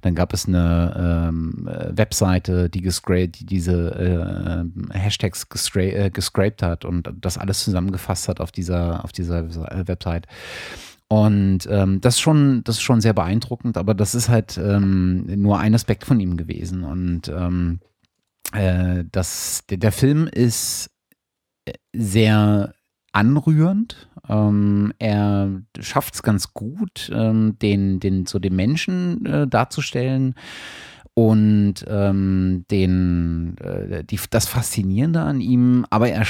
Dann 0.00 0.16
gab 0.16 0.32
es 0.32 0.48
eine 0.48 1.28
ähm, 1.28 1.68
äh, 1.68 1.96
Webseite, 1.96 2.68
die, 2.68 2.80
die 2.80 3.46
diese 3.46 4.66
Hashtags 4.92 5.48
gescraped 5.48 6.62
hat 6.62 6.84
und 6.84 7.12
das 7.20 7.38
alles 7.38 7.62
zusammengefasst 7.62 8.28
hat 8.28 8.40
auf 8.40 8.50
dieser, 8.50 9.04
auf 9.04 9.12
dieser 9.12 9.48
Website. 9.86 10.26
Und 11.08 11.68
ähm, 11.70 12.00
das, 12.00 12.14
ist 12.16 12.20
schon, 12.20 12.64
das 12.64 12.76
ist 12.76 12.82
schon 12.82 13.00
sehr 13.00 13.12
beeindruckend, 13.12 13.76
aber 13.76 13.94
das 13.94 14.14
ist 14.14 14.28
halt 14.28 14.58
ähm, 14.58 15.24
nur 15.40 15.58
ein 15.58 15.74
Aspekt 15.74 16.04
von 16.04 16.18
ihm 16.18 16.36
gewesen. 16.36 16.82
Und 16.82 17.28
ähm, 17.28 17.80
äh, 18.52 19.04
das, 19.12 19.64
der, 19.70 19.78
der, 19.78 19.92
Film 19.92 20.26
ist 20.26 20.90
äh, 21.64 21.74
sehr 21.92 22.74
anrührend. 23.12 24.08
Ähm, 24.28 24.92
er 24.98 25.62
schafft 25.78 26.14
es 26.14 26.22
ganz 26.24 26.52
gut, 26.52 27.10
ähm, 27.14 27.56
den, 27.60 28.00
den, 28.00 28.26
so 28.26 28.40
den 28.40 28.56
Menschen 28.56 29.24
äh, 29.26 29.46
darzustellen 29.46 30.34
und 31.18 31.76
ähm, 31.88 32.66
den, 32.70 33.56
äh, 33.56 34.04
die, 34.04 34.20
das 34.28 34.46
Faszinierende 34.46 35.22
an 35.22 35.40
ihm, 35.40 35.86
aber 35.88 36.10
er, 36.10 36.26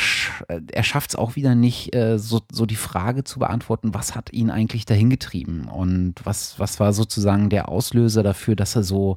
er 0.46 0.83
schafft 0.85 1.11
es 1.11 1.16
auch 1.16 1.35
wieder 1.35 1.57
nicht, 1.57 1.92
äh, 1.92 2.20
so, 2.20 2.42
so 2.53 2.66
die 2.66 2.77
Frage 2.77 3.25
zu 3.25 3.40
beantworten, 3.40 3.94
was 3.94 4.14
hat 4.14 4.33
ihn 4.33 4.49
eigentlich 4.49 4.87
dahin 4.87 5.11
getrieben? 5.11 5.66
Und 5.66 6.14
was, 6.22 6.61
was 6.61 6.79
war 6.79 6.92
sozusagen 6.92 7.51
der 7.51 7.68
Auslöser 7.68 8.22
dafür, 8.22 8.55
dass 8.55 8.77
er 8.77 8.85
so 8.85 9.16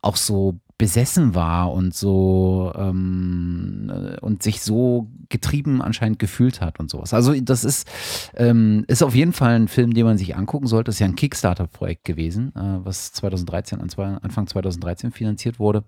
auch 0.00 0.14
so 0.14 0.60
besessen 0.80 1.34
war 1.34 1.74
und 1.74 1.94
so 1.94 2.72
ähm, 2.74 3.92
äh, 3.94 4.18
und 4.20 4.42
sich 4.42 4.62
so 4.62 5.10
getrieben 5.28 5.82
anscheinend 5.82 6.18
gefühlt 6.18 6.62
hat 6.62 6.80
und 6.80 6.88
sowas. 6.88 7.12
Also 7.12 7.38
das 7.38 7.64
ist, 7.64 7.86
ähm, 8.34 8.86
ist 8.88 9.02
auf 9.02 9.14
jeden 9.14 9.34
Fall 9.34 9.56
ein 9.56 9.68
Film, 9.68 9.92
den 9.92 10.06
man 10.06 10.16
sich 10.16 10.36
angucken 10.36 10.66
sollte. 10.66 10.86
Das 10.86 10.94
ist 10.94 11.00
ja 11.00 11.06
ein 11.06 11.16
Kickstarter-Projekt 11.16 12.04
gewesen, 12.04 12.54
äh, 12.56 12.78
was 12.82 13.12
2013, 13.12 13.78
Anfang 13.78 14.46
2013 14.46 15.12
finanziert 15.12 15.58
wurde 15.58 15.84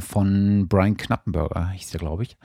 von 0.00 0.68
Brian 0.68 0.96
Knappenberger, 0.96 1.70
hieß 1.70 1.90
der, 1.90 2.00
glaube 2.00 2.24
ich 2.24 2.36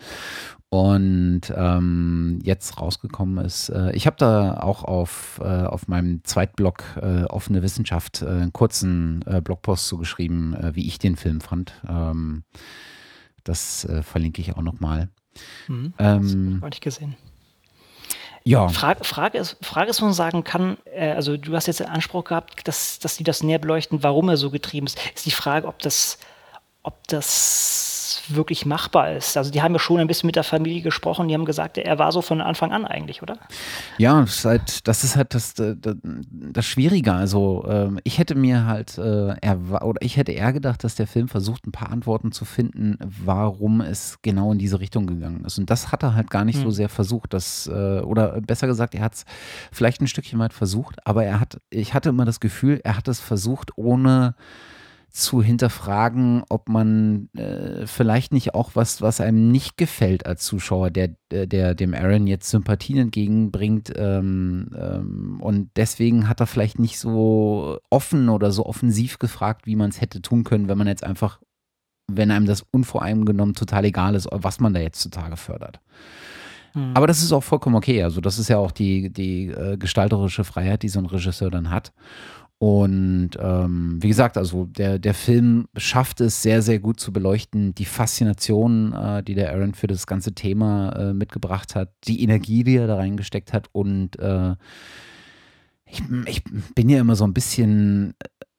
und 0.70 1.42
ähm, 1.56 2.40
jetzt 2.44 2.80
rausgekommen 2.80 3.44
ist. 3.46 3.70
Äh, 3.70 3.92
ich 3.94 4.06
habe 4.06 4.18
da 4.18 4.60
auch 4.60 4.84
auf, 4.84 5.40
äh, 5.42 5.46
auf 5.64 5.88
meinem 5.88 6.24
Zweitblog 6.24 6.84
äh, 7.02 7.24
Offene 7.24 7.62
Wissenschaft 7.62 8.22
äh, 8.22 8.28
einen 8.28 8.54
kurzen 8.54 9.24
äh, 9.26 9.42
Blogpost 9.42 9.88
zugeschrieben, 9.88 10.54
äh, 10.56 10.76
wie 10.76 10.88
ich 10.88 11.00
den 11.00 11.16
Film 11.16 11.40
fand. 11.40 11.74
Ähm, 11.88 12.44
das 13.44 13.88
verlinke 14.02 14.42
ich 14.42 14.58
auch 14.58 14.62
nochmal. 14.62 15.08
Mhm, 15.70 15.94
ähm, 16.00 16.60
habe 16.62 16.74
ich 16.74 16.82
gesehen. 16.82 17.16
Ja. 18.44 18.68
Frage, 18.68 19.06
Frage, 19.06 19.38
ist, 19.38 19.56
Frage 19.62 19.90
ist, 19.90 19.98
was 19.98 20.06
man 20.06 20.12
sagen 20.12 20.44
kann, 20.44 20.76
also 20.94 21.38
du 21.38 21.56
hast 21.56 21.68
jetzt 21.68 21.80
den 21.80 21.88
Anspruch 21.88 22.26
gehabt, 22.26 22.68
dass, 22.68 23.00
dass 23.00 23.16
die 23.16 23.24
das 23.24 23.44
näher 23.44 23.60
beleuchten, 23.60 24.04
warum 24.04 24.28
er 24.28 24.36
so 24.36 24.52
getrieben 24.52 24.88
ist. 24.88 25.00
Ist 25.16 25.26
die 25.26 25.32
Frage, 25.32 25.66
ob 25.66 25.80
das, 25.80 26.18
ob 26.88 27.06
das 27.10 28.24
wirklich 28.30 28.66
machbar 28.66 29.12
ist. 29.12 29.36
Also 29.36 29.52
die 29.52 29.62
haben 29.62 29.74
ja 29.74 29.80
schon 29.80 30.00
ein 30.00 30.08
bisschen 30.08 30.28
mit 30.28 30.38
der 30.38 30.46
Familie 30.46 30.82
gesprochen, 30.82 31.28
die 31.28 31.34
haben 31.34 31.44
gesagt, 31.44 31.78
er 31.78 32.00
war 32.00 32.14
so 32.14 32.22
von 32.22 32.40
Anfang 32.40 32.72
an 32.72 32.86
eigentlich, 32.86 33.22
oder? 33.22 33.38
Ja, 33.98 34.22
das 34.22 34.38
ist 34.38 34.46
halt 34.46 34.88
das, 34.88 35.04
ist 35.04 35.16
halt 35.18 35.34
das, 35.34 35.60
äh, 35.60 35.76
das, 35.78 35.96
das 36.02 36.66
Schwierige. 36.66 37.12
Also 37.12 37.66
ähm, 37.68 38.00
ich 38.06 38.20
hätte 38.20 38.36
mir 38.36 38.66
halt, 38.66 38.98
äh, 38.98 39.36
er, 39.42 39.60
oder 39.84 40.02
ich 40.02 40.16
hätte 40.16 40.32
eher 40.32 40.54
gedacht, 40.54 40.86
dass 40.86 40.96
der 40.96 41.08
Film 41.08 41.28
versucht, 41.28 41.68
ein 41.68 41.74
paar 41.74 41.92
Antworten 41.92 42.32
zu 42.32 42.46
finden, 42.46 42.98
warum 43.02 43.82
es 43.82 44.20
genau 44.22 44.54
in 44.54 44.60
diese 44.60 44.80
Richtung 44.80 45.08
gegangen 45.08 45.44
ist. 45.44 45.58
Und 45.58 45.70
das 45.70 45.92
hat 45.92 46.04
er 46.04 46.16
halt 46.16 46.30
gar 46.30 46.46
nicht 46.46 46.58
hm. 46.58 46.64
so 46.64 46.72
sehr 46.72 46.90
versucht. 46.90 47.34
Das, 47.34 47.68
äh, 47.68 48.00
oder 48.00 48.40
besser 48.40 48.68
gesagt, 48.68 48.96
er 48.96 49.02
hat 49.02 49.16
es 49.16 49.26
vielleicht 49.74 50.02
ein 50.02 50.08
Stückchen 50.08 50.40
weit 50.40 50.54
versucht, 50.54 51.06
aber 51.06 51.26
er 51.26 51.42
hat, 51.42 51.60
ich 51.70 51.94
hatte 51.94 52.10
immer 52.10 52.24
das 52.24 52.40
Gefühl, 52.40 52.80
er 52.86 52.96
hat 52.96 53.10
es 53.10 53.20
versucht, 53.20 53.72
ohne 53.76 54.36
zu 55.18 55.42
hinterfragen, 55.42 56.44
ob 56.48 56.70
man 56.70 57.30
äh, 57.34 57.88
vielleicht 57.88 58.34
nicht 58.34 58.54
auch 58.54 58.72
was, 58.76 59.02
was 59.02 59.20
einem 59.20 59.52
nicht 59.52 59.76
gefällt 59.76 60.28
als 60.28 60.44
Zuschauer, 60.44 60.92
der, 60.92 61.16
der 61.32 61.74
dem 61.74 61.96
Aaron 61.96 62.28
jetzt 62.28 62.52
Sympathien 62.52 63.00
entgegenbringt. 63.00 63.92
Ähm, 63.96 64.70
ähm, 64.80 65.38
und 65.42 65.72
deswegen 65.76 66.30
hat 66.30 66.40
er 66.40 66.46
vielleicht 66.46 66.78
nicht 66.78 67.00
so 67.00 67.80
offen 67.90 68.30
oder 68.30 68.52
so 68.52 68.68
offensiv 68.68 69.18
gefragt, 69.18 69.66
wie 69.66 69.76
man 69.76 69.90
es 69.90 70.02
hätte 70.02 70.22
tun 70.22 70.44
können, 70.44 70.68
wenn 70.68 70.78
man 70.78 70.88
jetzt 70.88 71.04
einfach, 71.04 71.40
wenn 72.06 72.30
einem 72.30 72.46
das 72.46 72.64
unvoreingenommen 72.70 73.56
total 73.56 73.86
egal 73.86 74.14
ist, 74.14 74.28
was 74.32 74.60
man 74.60 74.76
da 74.76 74.82
jetzt 74.82 75.02
zutage 75.02 75.36
fördert. 75.36 75.80
Hm. 76.74 76.92
Aber 76.94 77.08
das 77.08 77.24
ist 77.24 77.32
auch 77.32 77.44
vollkommen 77.44 77.76
okay. 77.76 78.04
Also, 78.04 78.22
das 78.22 78.38
ist 78.38 78.50
ja 78.50 78.60
auch 78.60 78.72
die, 78.72 79.12
die 79.12 79.48
äh, 79.48 79.78
gestalterische 79.78 80.44
Freiheit, 80.44 80.84
die 80.84 80.90
so 80.90 81.00
ein 81.00 81.08
Regisseur 81.08 81.50
dann 81.50 81.72
hat. 81.72 81.92
Und 82.60 83.32
ähm, 83.40 84.00
wie 84.02 84.08
gesagt, 84.08 84.36
also 84.36 84.66
der, 84.66 84.98
der 84.98 85.14
Film 85.14 85.68
schafft 85.78 86.22
es 86.22 86.42
sehr, 86.42 86.64
sehr 86.64 86.80
gut 86.80 87.00
zu 87.00 87.14
beleuchten, 87.14 87.76
die 87.76 87.86
Faszination, 87.86 88.94
äh, 88.94 89.22
die 89.22 89.36
der 89.36 89.52
Aaron 89.54 89.76
für 89.76 89.86
das 89.86 90.08
ganze 90.08 90.34
Thema 90.34 90.92
äh, 90.94 91.14
mitgebracht 91.14 91.76
hat, 91.76 91.92
die 92.06 92.24
Energie, 92.24 92.64
die 92.64 92.78
er 92.78 92.88
da 92.88 92.96
reingesteckt 92.96 93.54
hat. 93.54 93.70
Und 93.74 94.18
äh, 94.18 94.56
ich, 95.86 96.02
ich 96.26 96.44
bin 96.74 96.90
ja 96.90 97.00
immer 97.00 97.16
so 97.16 97.26
ein 97.26 97.34
bisschen 97.34 98.16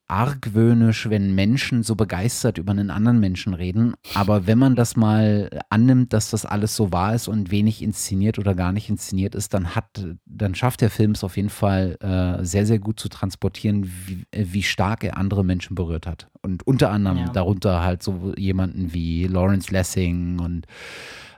argwöhnisch, 0.09 1.11
wenn 1.11 1.35
Menschen 1.35 1.83
so 1.83 1.95
begeistert 1.95 2.57
über 2.57 2.73
einen 2.73 2.91
anderen 2.91 3.21
Menschen 3.21 3.53
reden. 3.53 3.95
Aber 4.15 4.47
wenn 4.47 4.59
man 4.59 4.75
das 4.75 4.97
mal 4.97 5.51
annimmt, 5.69 6.15
dass 6.15 6.31
das 6.31 6.47
alles 6.47 6.75
so 6.75 6.93
wahr 6.93 7.15
ist 7.15 7.29
und 7.29 7.51
wenig 7.51 7.83
inszeniert 7.83 8.39
oder 8.39 8.55
gar 8.55 8.73
nicht 8.73 8.89
inszeniert 8.89 9.35
ist, 9.35 9.53
dann 9.53 9.75
hat, 9.75 10.05
dann 10.25 10.55
schafft 10.55 10.81
der 10.81 10.91
Film 10.91 11.13
es 11.13 11.23
auf 11.23 11.37
jeden 11.37 11.51
Fall 11.51 11.97
äh, 12.01 12.43
sehr, 12.45 12.65
sehr 12.65 12.79
gut 12.79 12.99
zu 12.99 13.09
transportieren, 13.11 13.91
wie, 14.07 14.25
wie, 14.33 14.63
stark 14.63 15.05
er 15.05 15.19
andere 15.19 15.45
Menschen 15.45 15.75
berührt 15.75 16.07
hat. 16.07 16.29
Und 16.43 16.67
unter 16.67 16.91
anderem 16.91 17.19
ja. 17.19 17.29
darunter 17.29 17.85
halt 17.85 18.03
so 18.03 18.33
jemanden 18.37 18.95
wie 18.95 19.27
Lawrence 19.27 19.71
Lessing 19.71 20.41
und 20.41 20.67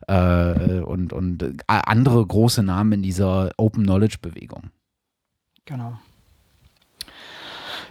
äh, 0.07 0.81
und, 0.81 1.13
und 1.13 1.63
andere 1.67 2.27
große 2.27 2.63
Namen 2.63 2.93
in 2.93 3.03
dieser 3.03 3.51
Open 3.57 3.85
Knowledge 3.85 4.19
Bewegung. 4.21 4.71
Genau. 5.67 5.99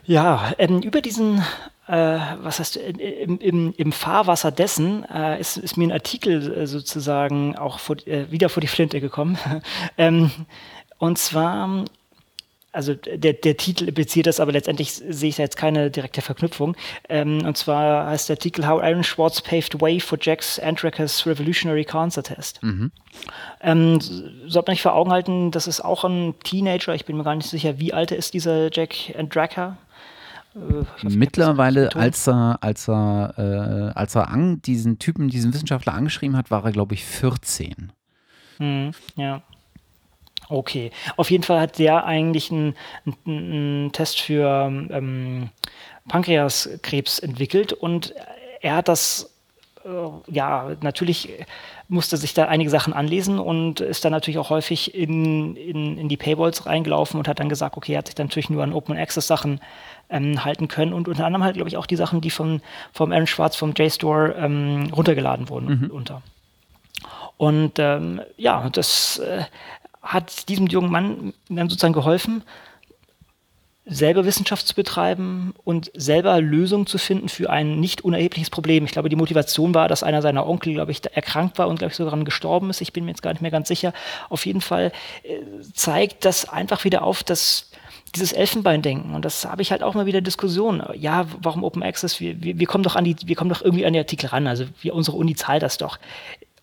Ja, 0.09 0.53
ähm, 0.57 0.81
über 0.81 1.01
diesen, 1.01 1.37
äh, 1.85 2.17
was 2.41 2.57
heißt, 2.57 2.77
im, 2.77 3.37
im, 3.37 3.75
im 3.77 3.91
Fahrwasser 3.91 4.49
dessen 4.51 5.05
äh, 5.05 5.39
ist, 5.39 5.57
ist, 5.57 5.77
mir 5.77 5.87
ein 5.87 5.91
Artikel 5.91 6.51
äh, 6.51 6.65
sozusagen 6.65 7.55
auch 7.55 7.77
vor, 7.77 7.95
äh, 8.07 8.31
wieder 8.31 8.49
vor 8.49 8.61
die 8.61 8.67
Flinte 8.67 9.01
gekommen. 9.01 9.37
ähm, 9.99 10.31
und 10.97 11.19
zwar 11.19 11.85
also 12.71 12.95
der, 12.95 13.33
der 13.33 13.57
Titel 13.57 13.87
impliziert 13.87 14.25
das, 14.25 14.39
aber 14.39 14.51
letztendlich 14.51 14.93
sehe 14.93 15.29
ich 15.29 15.35
da 15.35 15.43
jetzt 15.43 15.57
keine 15.57 15.91
direkte 15.91 16.21
Verknüpfung. 16.21 16.75
Ähm, 17.07 17.45
und 17.45 17.57
zwar 17.57 18.07
heißt 18.07 18.29
der 18.29 18.35
Artikel 18.35 18.67
How 18.67 18.81
Aaron 18.81 19.03
Schwartz 19.03 19.41
Paved 19.41 19.79
Way 19.79 19.99
for 19.99 20.17
Jack's 20.19 20.59
Andracker's 20.59 21.27
Revolutionary 21.27 21.85
Cancer 21.85 22.23
Test. 22.23 22.63
Mhm. 22.63 22.91
Ähm, 23.61 23.99
sollte 24.01 24.69
man 24.69 24.73
nicht 24.73 24.81
vor 24.81 24.95
Augen 24.95 25.11
halten, 25.11 25.51
das 25.51 25.67
ist 25.67 25.81
auch 25.81 26.03
ein 26.03 26.33
Teenager, 26.43 26.95
ich 26.95 27.05
bin 27.05 27.17
mir 27.17 27.23
gar 27.23 27.35
nicht 27.35 27.49
sicher, 27.49 27.79
wie 27.79 27.93
alt 27.93 28.11
ist 28.11 28.33
dieser 28.33 28.71
Jack 28.71 28.95
Andracker? 29.15 29.77
Mittlerweile, 31.03 31.95
als 31.95 32.27
er, 32.27 32.57
als 32.61 32.87
er, 32.87 33.33
äh, 33.37 33.97
als 33.97 34.15
er 34.15 34.29
an, 34.29 34.61
diesen 34.61 34.99
Typen, 34.99 35.29
diesen 35.29 35.53
Wissenschaftler 35.53 35.93
angeschrieben 35.93 36.37
hat, 36.37 36.51
war 36.51 36.65
er, 36.65 36.71
glaube 36.71 36.93
ich, 36.93 37.03
14. 37.05 37.91
Hm, 38.57 38.91
ja. 39.15 39.41
Okay. 40.49 40.91
Auf 41.15 41.29
jeden 41.29 41.43
Fall 41.43 41.59
hat 41.59 41.77
der 41.77 42.05
eigentlich 42.05 42.51
einen, 42.51 42.75
einen 43.25 43.91
Test 43.91 44.19
für 44.19 44.67
ähm, 44.89 45.49
Pankreaskrebs 46.07 47.19
entwickelt 47.19 47.71
und 47.71 48.13
er 48.61 48.75
hat 48.75 48.87
das 48.87 49.38
ja, 50.27 50.71
natürlich 50.81 51.29
musste 51.87 52.17
sich 52.17 52.33
da 52.33 52.45
einige 52.45 52.69
Sachen 52.69 52.93
anlesen 52.93 53.39
und 53.39 53.81
ist 53.81 54.05
dann 54.05 54.11
natürlich 54.11 54.37
auch 54.37 54.49
häufig 54.49 54.93
in, 54.93 55.55
in, 55.55 55.97
in 55.97 56.09
die 56.09 56.17
Paywalls 56.17 56.65
reingelaufen 56.65 57.19
und 57.19 57.27
hat 57.27 57.39
dann 57.39 57.49
gesagt, 57.49 57.77
okay, 57.77 57.93
er 57.93 57.99
hat 57.99 58.07
sich 58.07 58.15
dann 58.15 58.27
natürlich 58.27 58.49
nur 58.49 58.63
an 58.63 58.73
Open 58.73 58.97
Access 58.97 59.27
Sachen 59.27 59.59
ähm, 60.09 60.43
halten 60.45 60.67
können 60.67 60.93
und 60.93 61.07
unter 61.07 61.25
anderem 61.25 61.43
halt, 61.43 61.55
glaube 61.55 61.69
ich, 61.69 61.77
auch 61.77 61.85
die 61.85 61.95
Sachen, 61.95 62.21
die 62.21 62.29
von, 62.29 62.61
vom 62.93 63.11
Aaron 63.11 63.27
Schwarz 63.27 63.55
vom 63.55 63.73
JSTOR 63.75 64.35
ähm, 64.35 64.89
runtergeladen 64.95 65.49
wurden 65.49 65.81
mhm. 65.81 65.91
unter. 65.91 66.21
Und 67.37 67.79
ähm, 67.79 68.21
ja, 68.37 68.69
das 68.69 69.19
äh, 69.19 69.43
hat 70.01 70.49
diesem 70.49 70.67
jungen 70.67 70.91
Mann 70.91 71.33
dann 71.49 71.69
sozusagen 71.69 71.93
geholfen, 71.93 72.43
selber 73.89 74.25
Wissenschaft 74.25 74.67
zu 74.67 74.75
betreiben 74.75 75.53
und 75.63 75.91
selber 75.95 76.39
Lösungen 76.39 76.85
zu 76.85 76.97
finden 76.97 77.27
für 77.27 77.49
ein 77.49 77.79
nicht 77.79 78.03
unerhebliches 78.03 78.49
Problem. 78.49 78.85
Ich 78.85 78.91
glaube, 78.91 79.09
die 79.09 79.15
Motivation 79.15 79.73
war, 79.73 79.87
dass 79.87 80.03
einer 80.03 80.21
seiner 80.21 80.47
Onkel, 80.47 80.73
glaube 80.73 80.91
ich, 80.91 81.01
erkrankt 81.11 81.57
war 81.57 81.67
und, 81.67 81.79
glaube 81.79 81.91
ich, 81.91 81.97
sogar 81.97 82.17
gestorben 82.23 82.69
ist. 82.69 82.81
Ich 82.81 82.93
bin 82.93 83.05
mir 83.05 83.11
jetzt 83.11 83.21
gar 83.21 83.31
nicht 83.31 83.41
mehr 83.41 83.51
ganz 83.51 83.67
sicher. 83.67 83.93
Auf 84.29 84.45
jeden 84.45 84.61
Fall 84.61 84.91
äh, 85.23 85.39
zeigt 85.73 86.25
das 86.25 86.47
einfach 86.47 86.83
wieder 86.83 87.03
auf, 87.03 87.23
dass 87.23 87.69
dieses 88.15 88.33
Elfenbeindenken 88.33 89.13
und 89.13 89.23
das 89.23 89.45
habe 89.45 89.61
ich 89.61 89.71
halt 89.71 89.83
auch 89.83 89.93
mal 89.93 90.05
wieder 90.05 90.21
Diskussionen. 90.21 90.83
Ja, 90.95 91.27
warum 91.41 91.63
Open 91.63 91.83
Access? 91.83 92.19
Wir, 92.19 92.41
wir, 92.41 92.57
wir 92.57 92.67
kommen 92.67 92.83
doch 92.83 92.95
an 92.95 93.03
die, 93.03 93.15
wir 93.25 93.35
kommen 93.35 93.49
doch 93.49 93.61
irgendwie 93.61 93.85
an 93.85 93.93
die 93.93 93.99
Artikel 93.99 94.27
ran. 94.27 94.47
Also 94.47 94.65
wir, 94.81 94.95
unsere 94.95 95.17
Uni 95.17 95.35
zahlt 95.35 95.61
das 95.61 95.77
doch 95.77 95.99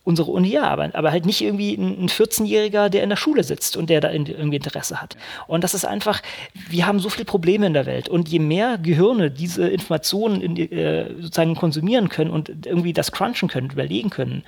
unsere 0.07 0.31
Uni 0.31 0.49
ja, 0.49 0.63
aber, 0.63 0.95
aber 0.95 1.11
halt 1.11 1.27
nicht 1.27 1.43
irgendwie 1.43 1.75
ein, 1.75 2.09
14-Jähriger, 2.09 2.89
der 2.89 3.03
in 3.03 3.09
der 3.09 3.17
Schule 3.17 3.43
sitzt 3.43 3.77
und 3.77 3.91
der 3.91 4.01
da 4.01 4.13
irgendwie 4.13 4.57
Interesse 4.57 5.03
hat. 5.03 5.17
Und 5.49 5.65
das 5.65 5.75
ist 5.75 5.85
einfach, 5.85 6.23
wir 6.71 6.87
haben 6.87 7.01
so 7.01 7.09
viele 7.09 7.25
Probleme 7.25 7.67
in 7.67 7.75
der 7.75 7.87
Welt 7.87 8.09
und 8.09 8.29
je 8.29 8.39
mehr 8.39 8.79
Gehirne 8.79 9.33
diese 9.33 9.67
Informationen 9.67 10.41
in, 10.41 10.57
äh, 10.57 11.13
sozusagen 11.21 11.57
konsumieren 11.57 12.09
können 12.09 12.31
und 12.31 12.67
irgendwie 12.67 12.93
das 12.93 13.11
crunchen 13.11 13.49
können, 13.49 13.69
überlegen 13.69 14.11
können, 14.11 14.45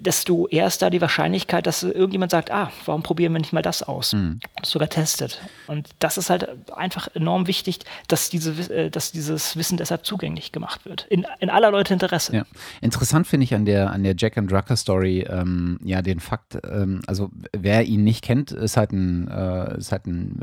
desto 0.00 0.48
eher 0.48 0.66
ist 0.66 0.82
da 0.82 0.90
die 0.90 1.00
Wahrscheinlichkeit, 1.00 1.66
dass 1.66 1.82
irgendjemand 1.82 2.32
sagt, 2.32 2.50
ah, 2.50 2.70
warum 2.84 3.02
probieren 3.02 3.32
wir 3.32 3.40
nicht 3.40 3.52
mal 3.52 3.62
das 3.62 3.82
aus? 3.82 4.12
Mhm. 4.12 4.40
Sogar 4.62 4.88
testet. 4.88 5.40
Und 5.66 5.88
das 6.00 6.18
ist 6.18 6.30
halt 6.30 6.48
einfach 6.72 7.08
enorm 7.14 7.46
wichtig, 7.46 7.80
dass, 8.08 8.28
diese, 8.28 8.52
äh, 8.72 8.90
dass 8.90 9.12
dieses 9.12 9.56
Wissen 9.56 9.76
deshalb 9.76 10.04
zugänglich 10.04 10.52
gemacht 10.52 10.84
wird. 10.84 11.06
In, 11.08 11.26
in 11.38 11.48
aller 11.48 11.70
Leute 11.70 11.94
Interesse. 11.94 12.34
Ja. 12.34 12.44
Interessant 12.80 13.26
finde 13.26 13.44
ich 13.44 13.54
an 13.54 13.64
der, 13.64 13.92
an 13.92 14.02
der 14.02 14.14
Jack 14.16 14.36
and 14.36 14.50
Drucker 14.50 14.76
Story 14.76 15.26
ähm, 15.28 15.78
ja 15.84 16.02
den 16.02 16.18
Fakt, 16.20 16.58
ähm, 16.68 17.02
also 17.06 17.30
wer 17.52 17.84
ihn 17.84 18.02
nicht 18.02 18.24
kennt, 18.24 18.50
ist 18.50 18.76
halt 18.76 18.92
ein, 18.92 19.28
äh, 19.28 19.78
ist 19.78 19.92
halt 19.92 20.06
ein 20.06 20.40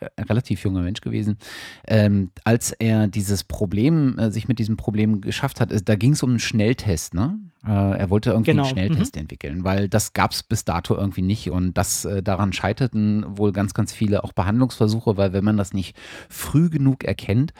äh, 0.00 0.22
relativ 0.22 0.62
junger 0.62 0.82
Mensch 0.82 1.00
gewesen. 1.00 1.38
Ähm, 1.86 2.30
als 2.44 2.72
er 2.72 3.08
dieses 3.08 3.42
Problem, 3.44 4.18
äh, 4.18 4.30
sich 4.30 4.46
mit 4.46 4.58
diesem 4.58 4.76
Problem 4.76 5.20
geschafft 5.20 5.60
hat, 5.60 5.70
da 5.84 5.96
ging 5.96 6.12
es 6.12 6.22
um 6.22 6.30
einen 6.30 6.38
Schnelltest, 6.38 7.14
ne? 7.14 7.38
Äh, 7.66 7.98
er 7.98 8.10
wollte 8.10 8.30
irgendwie 8.30 8.50
genau. 8.50 8.64
einen 8.64 8.72
Schnelltest 8.72 9.14
mhm. 9.14 9.22
entwickeln, 9.22 9.64
weil 9.64 9.88
das 9.88 10.12
gab 10.12 10.32
es 10.32 10.42
bis 10.42 10.64
dato 10.64 10.96
irgendwie 10.96 11.22
nicht. 11.22 11.50
Und 11.50 11.74
das 11.78 12.04
äh, 12.04 12.22
daran 12.22 12.52
scheiterten 12.52 13.24
wohl 13.38 13.52
ganz, 13.52 13.74
ganz 13.74 13.92
viele 13.92 14.24
auch 14.24 14.32
Behandlungsversuche, 14.32 15.16
weil 15.16 15.32
wenn 15.32 15.44
man 15.44 15.56
das 15.56 15.72
nicht 15.72 15.96
früh 16.28 16.70
genug 16.70 17.04
erkennt, 17.04 17.52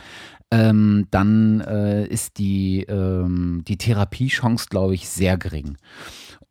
ähm, 0.51 1.07
dann 1.11 1.61
äh, 1.61 2.07
ist 2.07 2.39
die, 2.39 2.83
ähm, 2.83 3.63
die 3.67 3.79
Therapiechance, 3.79 4.67
glaube 4.69 4.95
ich, 4.95 5.09
sehr 5.09 5.39
gering. 5.39 5.77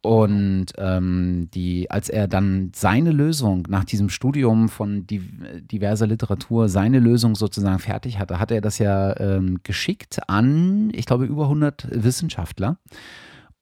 Und 0.04 0.68
ähm, 0.80 1.50
die, 1.54 1.92
als 1.92 2.10
er 2.10 2.28
dann 2.28 2.72
seine 2.74 3.12
Lösung 3.12 3.68
nach 3.70 3.84
diesem 3.84 4.10
Studium 4.10 4.68
von 4.68 5.06
die, 5.06 5.20
diverser 5.62 6.08
Literatur, 6.08 6.70
seine 6.70 7.00
Lösung 7.00 7.36
sozusagen 7.36 7.78
fertig 7.78 8.18
hatte, 8.18 8.40
hat 8.40 8.50
er 8.50 8.62
das 8.62 8.80
ja 8.80 9.16
ähm, 9.20 9.60
geschickt 9.62 10.20
an, 10.28 10.90
ich 10.94 11.06
glaube, 11.06 11.26
über 11.26 11.44
100 11.44 11.88
Wissenschaftler. 11.92 12.78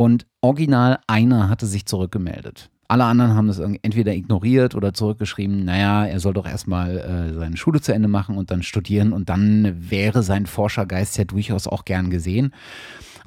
Und 0.02 0.26
original 0.40 1.00
einer 1.08 1.50
hatte 1.50 1.66
sich 1.66 1.86
zurückgemeldet. 1.86 2.70
Alle 2.88 3.04
anderen 3.04 3.36
haben 3.36 3.48
das 3.48 3.60
entweder 3.60 4.14
ignoriert 4.16 4.74
oder 4.74 4.94
zurückgeschrieben, 4.94 5.66
naja, 5.66 6.06
er 6.06 6.22
soll 6.22 6.34
doch 6.34 6.48
erstmal 6.48 6.98
äh, 6.98 7.34
seine 7.34 7.58
Schule 7.58 7.82
zu 7.82 7.94
Ende 7.94 8.08
machen 8.08 8.38
und 8.38 8.50
dann 8.50 8.64
studieren 8.64 9.12
und 9.12 9.28
dann 9.28 9.76
wäre 9.78 10.24
sein 10.24 10.46
Forschergeist 10.46 11.18
ja 11.18 11.26
durchaus 11.26 11.68
auch 11.68 11.84
gern 11.84 12.10
gesehen. 12.10 12.54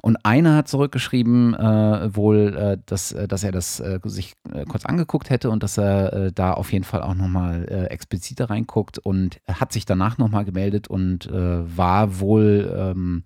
Und 0.01 0.17
einer 0.25 0.55
hat 0.55 0.67
zurückgeschrieben, 0.67 1.53
äh, 1.53 2.15
wohl, 2.15 2.57
äh, 2.57 2.77
dass, 2.87 3.11
äh, 3.11 3.27
dass 3.27 3.43
er 3.43 3.51
das 3.51 3.79
äh, 3.79 3.99
sich 4.05 4.33
äh, 4.51 4.65
kurz 4.65 4.83
angeguckt 4.83 5.29
hätte 5.29 5.51
und 5.51 5.61
dass 5.61 5.77
er 5.77 6.11
äh, 6.11 6.31
da 6.33 6.53
auf 6.53 6.73
jeden 6.73 6.85
Fall 6.85 7.03
auch 7.03 7.13
nochmal 7.13 7.67
äh, 7.69 7.85
expliziter 7.85 8.49
reinguckt 8.49 8.97
und 8.97 9.37
hat 9.47 9.71
sich 9.71 9.85
danach 9.85 10.17
nochmal 10.17 10.43
gemeldet 10.43 10.87
und 10.87 11.29
war 11.31 12.19
wohl 12.19 12.75
ähm, 12.75 13.23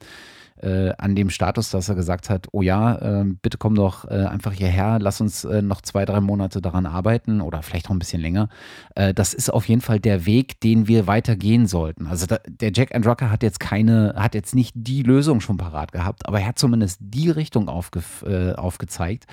äh, 0.62 0.92
an 0.98 1.16
dem 1.16 1.30
Status, 1.30 1.70
dass 1.70 1.90
er 1.90 1.96
gesagt 1.96 2.30
hat, 2.30 2.48
oh 2.52 2.62
ja, 2.62 3.22
äh, 3.22 3.26
bitte 3.42 3.58
komm 3.58 3.76
doch 3.76 4.06
äh, 4.06 4.26
einfach 4.26 4.54
hierher, 4.54 5.00
lass 5.00 5.22
uns 5.22 5.46
äh, 5.46 5.62
noch 5.62 5.82
zwei, 5.82 6.06
drei 6.06 6.20
Monate 6.22 6.62
daran 6.62 6.86
arbeiten 6.86 7.42
oder 7.42 7.62
vielleicht 7.62 7.90
noch 7.90 7.96
ein 7.96 8.00
bisschen 8.00 8.22
länger. 8.22 8.50
Äh, 8.96 9.14
das 9.14 9.34
ist 9.34 9.50
auf 9.50 9.68
jeden 9.68 9.82
Fall 9.82 10.00
der 10.00 10.26
Weg, 10.26 10.60
den 10.62 10.88
wir 10.88 11.08
weitergehen 11.08 11.68
sollten. 11.68 12.08
Also 12.08 12.26
da, 12.26 12.40
der 12.48 12.72
Jack 12.74 12.96
and 12.96 13.06
Rocker 13.06 13.30
hat 13.32 13.44
jetzt 13.44 13.60
keine, 13.60 14.14
hat 14.16 14.36
jetzt 14.36 14.56
nicht 14.56 14.74
die 14.76 15.04
Lösung 15.04 15.42
schon 15.42 15.58
parat 15.58 15.92
gehabt, 15.92 16.28
aber 16.28 16.40
er 16.40 16.48
hat 16.48 16.60
zumindest 16.60 17.00
die 17.02 17.30
Richtung 17.30 17.70
aufge, 17.70 18.02
äh, 18.26 18.54
aufgezeigt, 18.54 19.26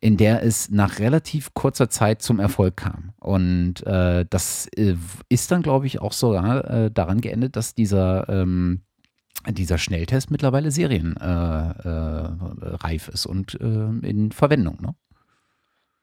in 0.00 0.16
der 0.16 0.42
es 0.42 0.70
nach 0.70 0.98
relativ 0.98 1.52
kurzer 1.54 1.90
Zeit 1.90 2.22
zum 2.22 2.40
Erfolg 2.40 2.76
kam. 2.76 3.12
Und 3.20 3.84
das 3.84 4.66
ist 5.28 5.50
dann, 5.50 5.62
glaube 5.62 5.86
ich, 5.86 6.00
auch 6.00 6.12
sogar 6.12 6.90
daran 6.90 7.20
geendet, 7.20 7.54
dass 7.56 7.74
dieser 7.74 8.28
ähm, 8.28 8.80
dieser 9.48 9.78
Schnelltest 9.78 10.30
mittlerweile 10.30 10.70
serienreif 10.70 11.84
äh, 11.84 13.10
äh, 13.10 13.14
ist 13.14 13.26
und 13.26 13.60
äh, 13.60 14.06
in 14.06 14.32
Verwendung. 14.32 14.78
Ne? 14.80 14.94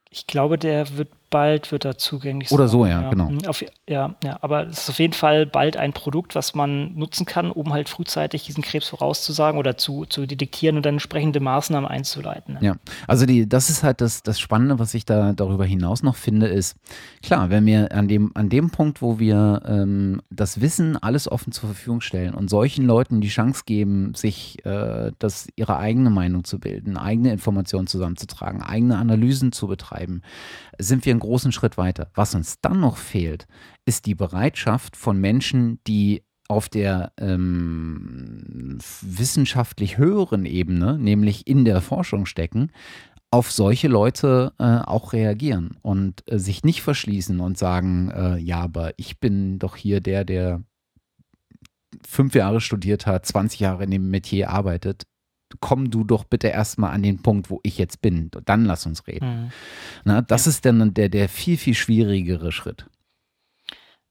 Ich 0.10 0.28
glaube, 0.28 0.58
der 0.58 0.98
wird 0.98 1.12
bald 1.30 1.72
wird 1.72 1.86
er 1.86 1.98
zugänglich 1.98 2.52
Oder 2.52 2.68
so, 2.68 2.86
ja, 2.86 3.02
ja. 3.02 3.10
genau. 3.10 3.30
Mhm, 3.30 3.46
auf, 3.48 3.64
ja, 3.88 4.16
ja, 4.24 4.38
aber 4.42 4.68
es 4.68 4.84
ist 4.84 4.90
auf 4.90 5.00
jeden 5.00 5.14
Fall 5.14 5.46
bald 5.46 5.78
ein 5.78 5.94
Produkt, 5.94 6.36
was 6.36 6.56
man 6.56 6.94
nutzen 6.96 7.26
kann, 7.26 7.52
um 7.52 7.74
halt 7.74 7.90
frühzeitig 7.90 8.44
diesen 8.44 8.64
Krebs 8.64 8.88
vorauszusagen 8.90 9.60
oder 9.60 9.78
zu, 9.78 10.06
zu 10.06 10.26
detektieren 10.26 10.78
und 10.78 10.86
dann 10.86 10.96
entsprechende 10.96 11.40
Maßnahmen 11.40 11.90
einzuleiten. 11.90 12.56
Ne? 12.56 12.60
Ja, 12.62 12.76
also 13.08 13.26
die, 13.26 13.48
das 13.48 13.70
ist 13.70 13.84
halt 13.84 14.02
das, 14.02 14.24
das 14.24 14.40
Spannende, 14.40 14.80
was 14.80 14.94
ich 14.94 15.06
da 15.06 15.34
darüber 15.34 15.66
hinaus 15.66 16.04
noch 16.04 16.16
finde, 16.16 16.48
ist, 16.48 16.78
klar, 17.22 17.50
wenn 17.50 17.66
wir 17.66 17.92
an 17.92 18.08
dem, 18.08 18.32
an 18.36 18.50
dem 18.50 18.70
Punkt, 18.70 19.02
wo 19.02 19.20
wir 19.20 19.62
ähm, 19.66 20.22
das 20.30 20.62
Wissen 20.62 20.98
alles 20.98 21.30
offen 21.30 21.52
zur 21.52 21.70
Verfügung 21.70 22.02
stellen 22.02 22.34
und 22.34 22.50
solchen 22.50 22.86
Leuten 22.86 23.22
die 23.22 23.28
Chance 23.28 23.64
geben, 23.66 24.14
sich 24.16 24.64
äh, 24.66 25.12
das, 25.20 25.48
ihre 25.56 25.78
eigene 25.78 26.10
Meinung 26.10 26.44
zu 26.44 26.60
bilden, 26.60 26.98
eigene 26.98 27.32
Informationen 27.32 27.88
zusammenzutragen, 27.88 28.62
eigene 28.62 28.98
Analysen 28.98 29.52
zu 29.52 29.68
betreiben, 29.68 30.22
sind 30.80 31.06
wir 31.06 31.12
einen 31.12 31.20
großen 31.20 31.52
Schritt 31.52 31.78
weiter. 31.78 32.12
Was 32.14 32.36
uns 32.36 32.60
dann 32.62 32.80
noch 32.80 32.98
fehlt, 32.98 33.48
ist 33.86 34.06
die 34.06 34.16
Bereitschaft 34.16 34.96
von 34.96 35.20
Menschen, 35.20 35.80
die 35.88 36.24
auf 36.48 36.70
der 36.70 37.12
ähm, 37.18 38.78
wissenschaftlich 39.02 39.98
höheren 39.98 40.46
Ebene, 40.46 40.98
nämlich 40.98 41.48
in 41.48 41.66
der 41.66 41.82
Forschung 41.82 42.26
stecken, 42.26 42.72
auf 43.32 43.52
solche 43.52 43.90
Leute 43.90 44.54
äh, 44.58 44.64
auch 44.64 45.12
reagieren 45.12 45.78
und 45.82 46.24
äh, 46.32 46.40
sich 46.40 46.64
nicht 46.64 46.82
verschließen 46.82 47.42
und 47.42 47.58
sagen, 47.58 48.10
äh, 48.12 48.38
ja, 48.38 48.62
aber 48.62 48.94
ich 48.98 49.20
bin 49.20 49.60
doch 49.60 49.76
hier 49.76 50.00
der, 50.00 50.24
der 50.24 50.64
fünf 52.06 52.36
Jahre 52.36 52.62
studiert 52.62 53.06
hat, 53.06 53.26
20 53.26 53.60
Jahre 53.60 53.84
in 53.84 53.92
dem 53.92 54.10
Metier 54.10 54.50
arbeitet 54.50 55.04
komm 55.60 55.90
du 55.90 56.04
doch 56.04 56.24
bitte 56.24 56.48
erstmal 56.48 56.92
an 56.92 57.04
den 57.04 57.22
Punkt, 57.22 57.50
wo 57.50 57.60
ich 57.64 57.78
jetzt 57.78 58.02
bin. 58.02 58.30
Dann 58.46 58.66
lass 58.66 58.86
uns 58.86 59.08
reden. 59.08 59.44
Mhm. 59.44 59.52
Na, 60.04 60.22
das 60.22 60.46
ja. 60.46 60.50
ist 60.50 60.66
dann 60.66 60.94
der, 60.94 61.10
der 61.10 61.30
viel, 61.30 61.58
viel 61.58 61.74
schwierigere 61.74 62.52
Schritt 62.52 62.86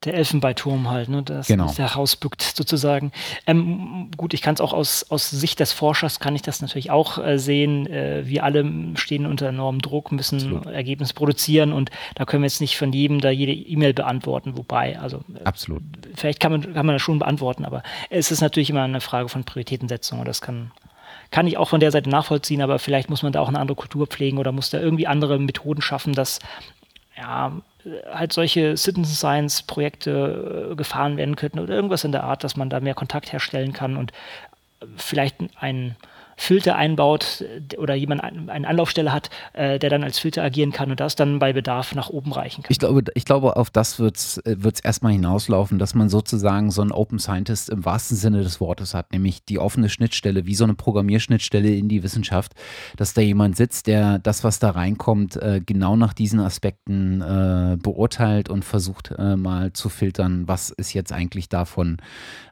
der 0.05 0.14
Elfenbeinturm 0.14 0.89
halt, 0.89 1.09
ne, 1.09 1.22
das 1.22 1.49
genau. 1.49 1.72
der 1.72 1.89
herausbückt 1.91 2.43
sozusagen. 2.43 3.12
Ähm, 3.47 4.11
gut, 4.16 4.34
ich 4.34 4.43
kann 4.43 4.55
es 4.55 4.61
auch 4.61 4.72
aus, 4.72 5.11
aus 5.11 5.30
Sicht 5.30 5.59
des 5.59 5.72
Forschers 5.72 6.20
kann 6.20 6.37
ich 6.37 6.43
das 6.43 6.61
natürlich 6.61 6.91
auch 6.91 7.18
äh, 7.18 7.39
sehen. 7.39 7.87
Äh, 7.87 8.22
wir 8.26 8.45
alle 8.45 8.64
stehen 8.95 9.26
unter 9.26 9.49
enormem 9.49 9.80
Druck, 9.80 10.12
müssen 10.12 10.37
Absolut. 10.37 10.66
Ergebnis 10.66 11.12
produzieren 11.12 11.72
und 11.72 11.91
da 12.14 12.24
können 12.24 12.43
wir 12.43 12.47
jetzt 12.47 12.61
nicht 12.61 12.76
von 12.76 12.93
jedem 12.93 13.20
da 13.20 13.30
jede 13.30 13.53
E-Mail 13.53 13.95
beantworten, 13.95 14.57
wobei, 14.57 14.99
also 14.99 15.24
äh, 15.34 15.45
Absolut. 15.45 15.82
vielleicht 16.14 16.41
kann 16.41 16.53
man, 16.53 16.74
kann 16.74 16.87
man 16.87 16.95
das 16.95 17.03
schon 17.03 17.18
beantworten, 17.18 17.64
aber 17.64 17.82
es 18.11 18.30
ist 18.30 18.43
natürlich 18.43 18.70
immer 18.70 18.82
eine 18.82 19.01
Frage 19.01 19.28
von 19.28 19.45
Prioritätensetzung 19.45 20.20
und 20.20 20.28
das 20.28 20.41
kann 20.41 20.70
kann 21.31 21.47
ich 21.47 21.57
auch 21.57 21.68
von 21.68 21.81
der 21.81 21.91
Seite 21.91 22.11
nachvollziehen, 22.11 22.62
aber 22.62 22.79
vielleicht 22.79 23.11
muss 23.11 23.22
man 23.22 23.33
da 23.33 23.41
auch 23.41 23.49
eine 23.49 23.59
andere 23.59 23.77
Kultur 23.77 24.07
pflegen 24.07 24.39
oder 24.39 24.53
muss 24.53 24.70
da 24.70 24.79
irgendwie 24.79 25.07
andere 25.07 25.39
Methoden 25.39 25.83
schaffen, 25.83 26.12
dass 26.12 26.39
ja, 27.16 27.53
halt 28.12 28.33
solche 28.33 28.77
Citizen 28.77 29.05
Science 29.05 29.62
Projekte 29.62 30.70
äh, 30.72 30.74
gefahren 30.74 31.16
werden 31.16 31.37
könnten 31.37 31.61
oder 31.61 31.74
irgendwas 31.74 32.05
in 32.05 32.12
der 32.12 32.24
Art, 32.24 32.45
dass 32.45 32.57
man 32.57 32.70
da 32.70 32.81
mehr 32.81 32.95
Kontakt 32.95 33.33
herstellen 33.33 33.72
kann 33.72 33.97
und 33.97 34.12
vielleicht 34.97 35.37
ein 35.59 35.97
Filter 36.37 36.76
einbaut 36.76 37.45
äh, 37.72 37.76
oder 37.76 37.95
jemand 37.95 38.22
eine 38.22 38.68
Anlaufstelle 38.68 39.12
hat, 39.12 39.30
äh, 39.55 39.78
der 39.78 39.91
dann 39.91 40.05
als 40.05 40.18
Filter 40.18 40.43
agieren 40.43 40.70
kann 40.70 40.91
und 40.91 41.01
das 41.01 41.16
dann 41.16 41.39
bei 41.39 41.53
Bedarf 41.53 41.95
nach 41.95 42.11
oben 42.11 42.32
reichen 42.32 42.62
kann. 42.62 42.70
Ich 42.70 42.78
glaube, 42.78 43.03
ich 43.14 43.24
glaube 43.24 43.57
auf 43.57 43.70
das 43.70 43.99
wird 43.99 44.16
es 44.16 44.39
äh, 44.39 44.57
erstmal 44.82 45.12
hinauslaufen, 45.12 45.78
dass 45.78 45.95
man 45.95 46.09
sozusagen 46.09 46.70
so 46.70 46.82
einen 46.82 46.93
Open 46.93 47.18
Scientist 47.18 47.70
im 47.70 47.84
wahrsten 47.84 48.16
Sinne 48.16 48.43
des 48.43 48.61
Wortes 48.61 48.95
hat, 48.95 49.12
nämlich 49.12 49.45
die 49.45 49.59
offene 49.59 49.89
Schnittstelle, 49.89 50.47
wie 50.47 50.55
so 50.55 50.64
eine 50.64 50.74
Programmierschnittstelle 50.74 51.74
in 51.74 51.89
die 51.89 52.03
Wissenschaft, 52.03 52.53
dass 52.97 53.14
da 53.14 53.22
jemand 53.22 53.57
sitzt, 53.57 53.87
der 53.87 54.18
das, 54.18 54.45
was 54.45 54.59
da 54.59 54.70
reinkommt, 54.70 55.39
genau 55.64 55.97
nach 55.97 56.12
diesen 56.12 56.41
Aspekten 56.41 57.18
beurteilt 57.82 58.49
und 58.49 58.64
versucht 58.64 59.14
mal 59.18 59.72
zu 59.72 59.89
filtern, 59.89 60.47
was 60.47 60.70
ist 60.70 60.93
jetzt 60.93 61.12
eigentlich 61.12 61.49
davon 61.49 61.99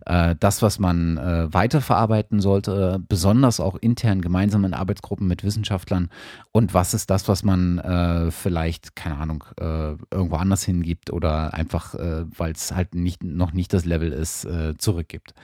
das, 0.05 0.63
was 0.63 0.79
man 0.79 1.17
weiterverarbeiten 1.53 2.41
sollte, 2.41 3.01
besonders 3.09 3.61
auch 3.61 3.75
auch 3.75 3.79
intern 3.81 4.21
gemeinsam 4.21 4.65
in 4.65 4.75
Arbeitsgruppen 4.75 5.27
mit 5.27 5.45
Wissenschaftlern 5.45 6.09
und 6.53 6.75
was 6.75 6.95
ist 6.95 7.11
das, 7.11 7.29
was 7.29 7.43
man 7.43 7.79
äh, 7.79 8.31
vielleicht, 8.31 8.97
keine 8.97 9.17
Ahnung, 9.17 9.45
äh, 9.59 9.97
irgendwo 10.11 10.37
anders 10.37 10.65
hingibt 10.65 11.13
oder 11.13 11.55
einfach, 11.55 11.95
äh, 11.95 12.25
weil 12.37 12.53
es 12.53 12.73
halt 12.73 12.95
nicht, 12.95 13.25
noch 13.25 13.53
nicht 13.53 13.73
das 13.73 13.85
Level 13.85 14.13
ist, 14.13 14.45
äh, 14.45 14.77
zurückgibt. 14.79 15.35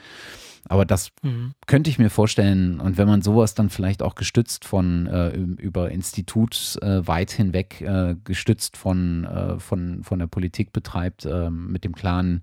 Aber 0.68 0.84
das 0.84 1.10
mhm. 1.22 1.52
könnte 1.66 1.90
ich 1.90 1.98
mir 1.98 2.10
vorstellen. 2.10 2.80
Und 2.80 2.98
wenn 2.98 3.08
man 3.08 3.22
sowas 3.22 3.54
dann 3.54 3.70
vielleicht 3.70 4.02
auch 4.02 4.14
gestützt 4.14 4.64
von 4.64 5.06
äh, 5.06 5.30
über 5.30 5.90
Institut 5.90 6.78
äh, 6.82 7.06
weit 7.06 7.30
hinweg 7.30 7.80
äh, 7.80 8.16
gestützt 8.24 8.76
von, 8.76 9.24
äh, 9.24 9.58
von, 9.58 10.04
von 10.04 10.18
der 10.18 10.26
Politik 10.26 10.72
betreibt, 10.72 11.26
ähm, 11.26 11.72
mit 11.72 11.84
dem 11.84 11.94
klaren 11.94 12.42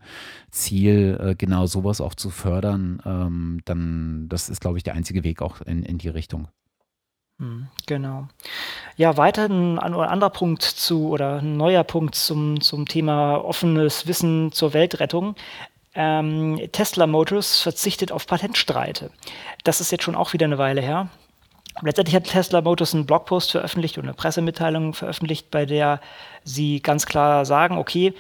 Ziel, 0.52 1.18
äh, 1.22 1.36
genau 1.36 1.68
sowas 1.68 2.02
auch 2.02 2.16
zu 2.16 2.30
fördern, 2.30 3.02
ähm, 3.06 3.62
dann 3.66 4.28
das 4.30 4.50
ist, 4.50 4.62
glaube 4.62 4.78
ich, 4.78 4.84
der 4.84 4.96
einzige 4.96 5.24
Weg 5.24 5.42
auch 5.42 5.62
in, 5.62 5.84
in 5.84 5.98
die 5.98 6.10
Richtung. 6.10 6.48
Mhm, 7.40 7.68
genau. 7.86 8.28
Ja, 8.96 9.16
weiter 9.16 9.46
ein, 9.46 9.78
ein 9.78 9.94
anderer 9.94 10.32
Punkt 10.32 10.64
zu 10.64 11.10
oder 11.10 11.38
ein 11.38 11.56
neuer 11.56 11.84
Punkt 11.84 12.16
zum, 12.16 12.62
zum 12.62 12.88
Thema 12.88 13.38
offenes 13.38 14.08
Wissen 14.08 14.52
zur 14.52 14.74
Weltrettung 14.74 15.36
ähm, 15.98 16.62
Tesla 16.72 17.08
Motors 17.08 17.60
verzichtet 17.60 18.12
auf 18.12 18.28
Patentstreite. 18.28 19.10
Das 19.64 19.82
ist 19.82 19.92
jetzt 19.92 20.04
schon 20.04 20.16
auch 20.16 20.32
wieder 20.32 20.46
eine 20.46 20.60
Weile 20.60 20.80
her. 20.80 21.10
Letztendlich 21.82 22.16
hat 22.16 22.26
Tesla 22.26 22.62
Motors 22.62 22.94
einen 22.94 23.08
Blogpost 23.08 23.52
veröffentlicht 23.52 23.98
und 23.98 24.04
eine 24.04 24.14
Pressemitteilung 24.14 24.94
veröffentlicht, 24.94 25.50
bei 25.50 25.66
der 25.66 26.00
sie 26.44 26.82
ganz 26.82 27.08
klar 27.08 27.46
sagen, 27.46 27.78
okay, 27.80 28.14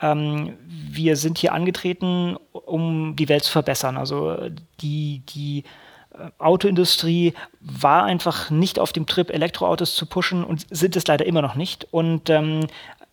ähm, 0.00 0.58
wir 0.66 1.16
sind 1.16 1.38
hier 1.38 1.54
angetreten, 1.54 2.36
um 2.52 3.16
die 3.16 3.28
Welt 3.30 3.44
zu 3.44 3.52
verbessern. 3.52 3.96
Also 3.96 4.36
die, 4.80 5.22
die 5.34 5.64
äh, 6.12 6.30
Autoindustrie 6.38 7.32
war 7.60 8.04
einfach 8.04 8.50
nicht 8.50 8.78
auf 8.78 8.92
dem 8.92 9.06
Trip, 9.06 9.30
Elektroautos 9.30 9.94
zu 9.94 10.04
pushen 10.04 10.44
und 10.44 10.66
sind 10.70 10.96
es 10.96 11.06
leider 11.06 11.24
immer 11.24 11.40
noch 11.40 11.54
nicht. 11.54 11.86
Und 11.92 12.28
ähm, 12.28 12.66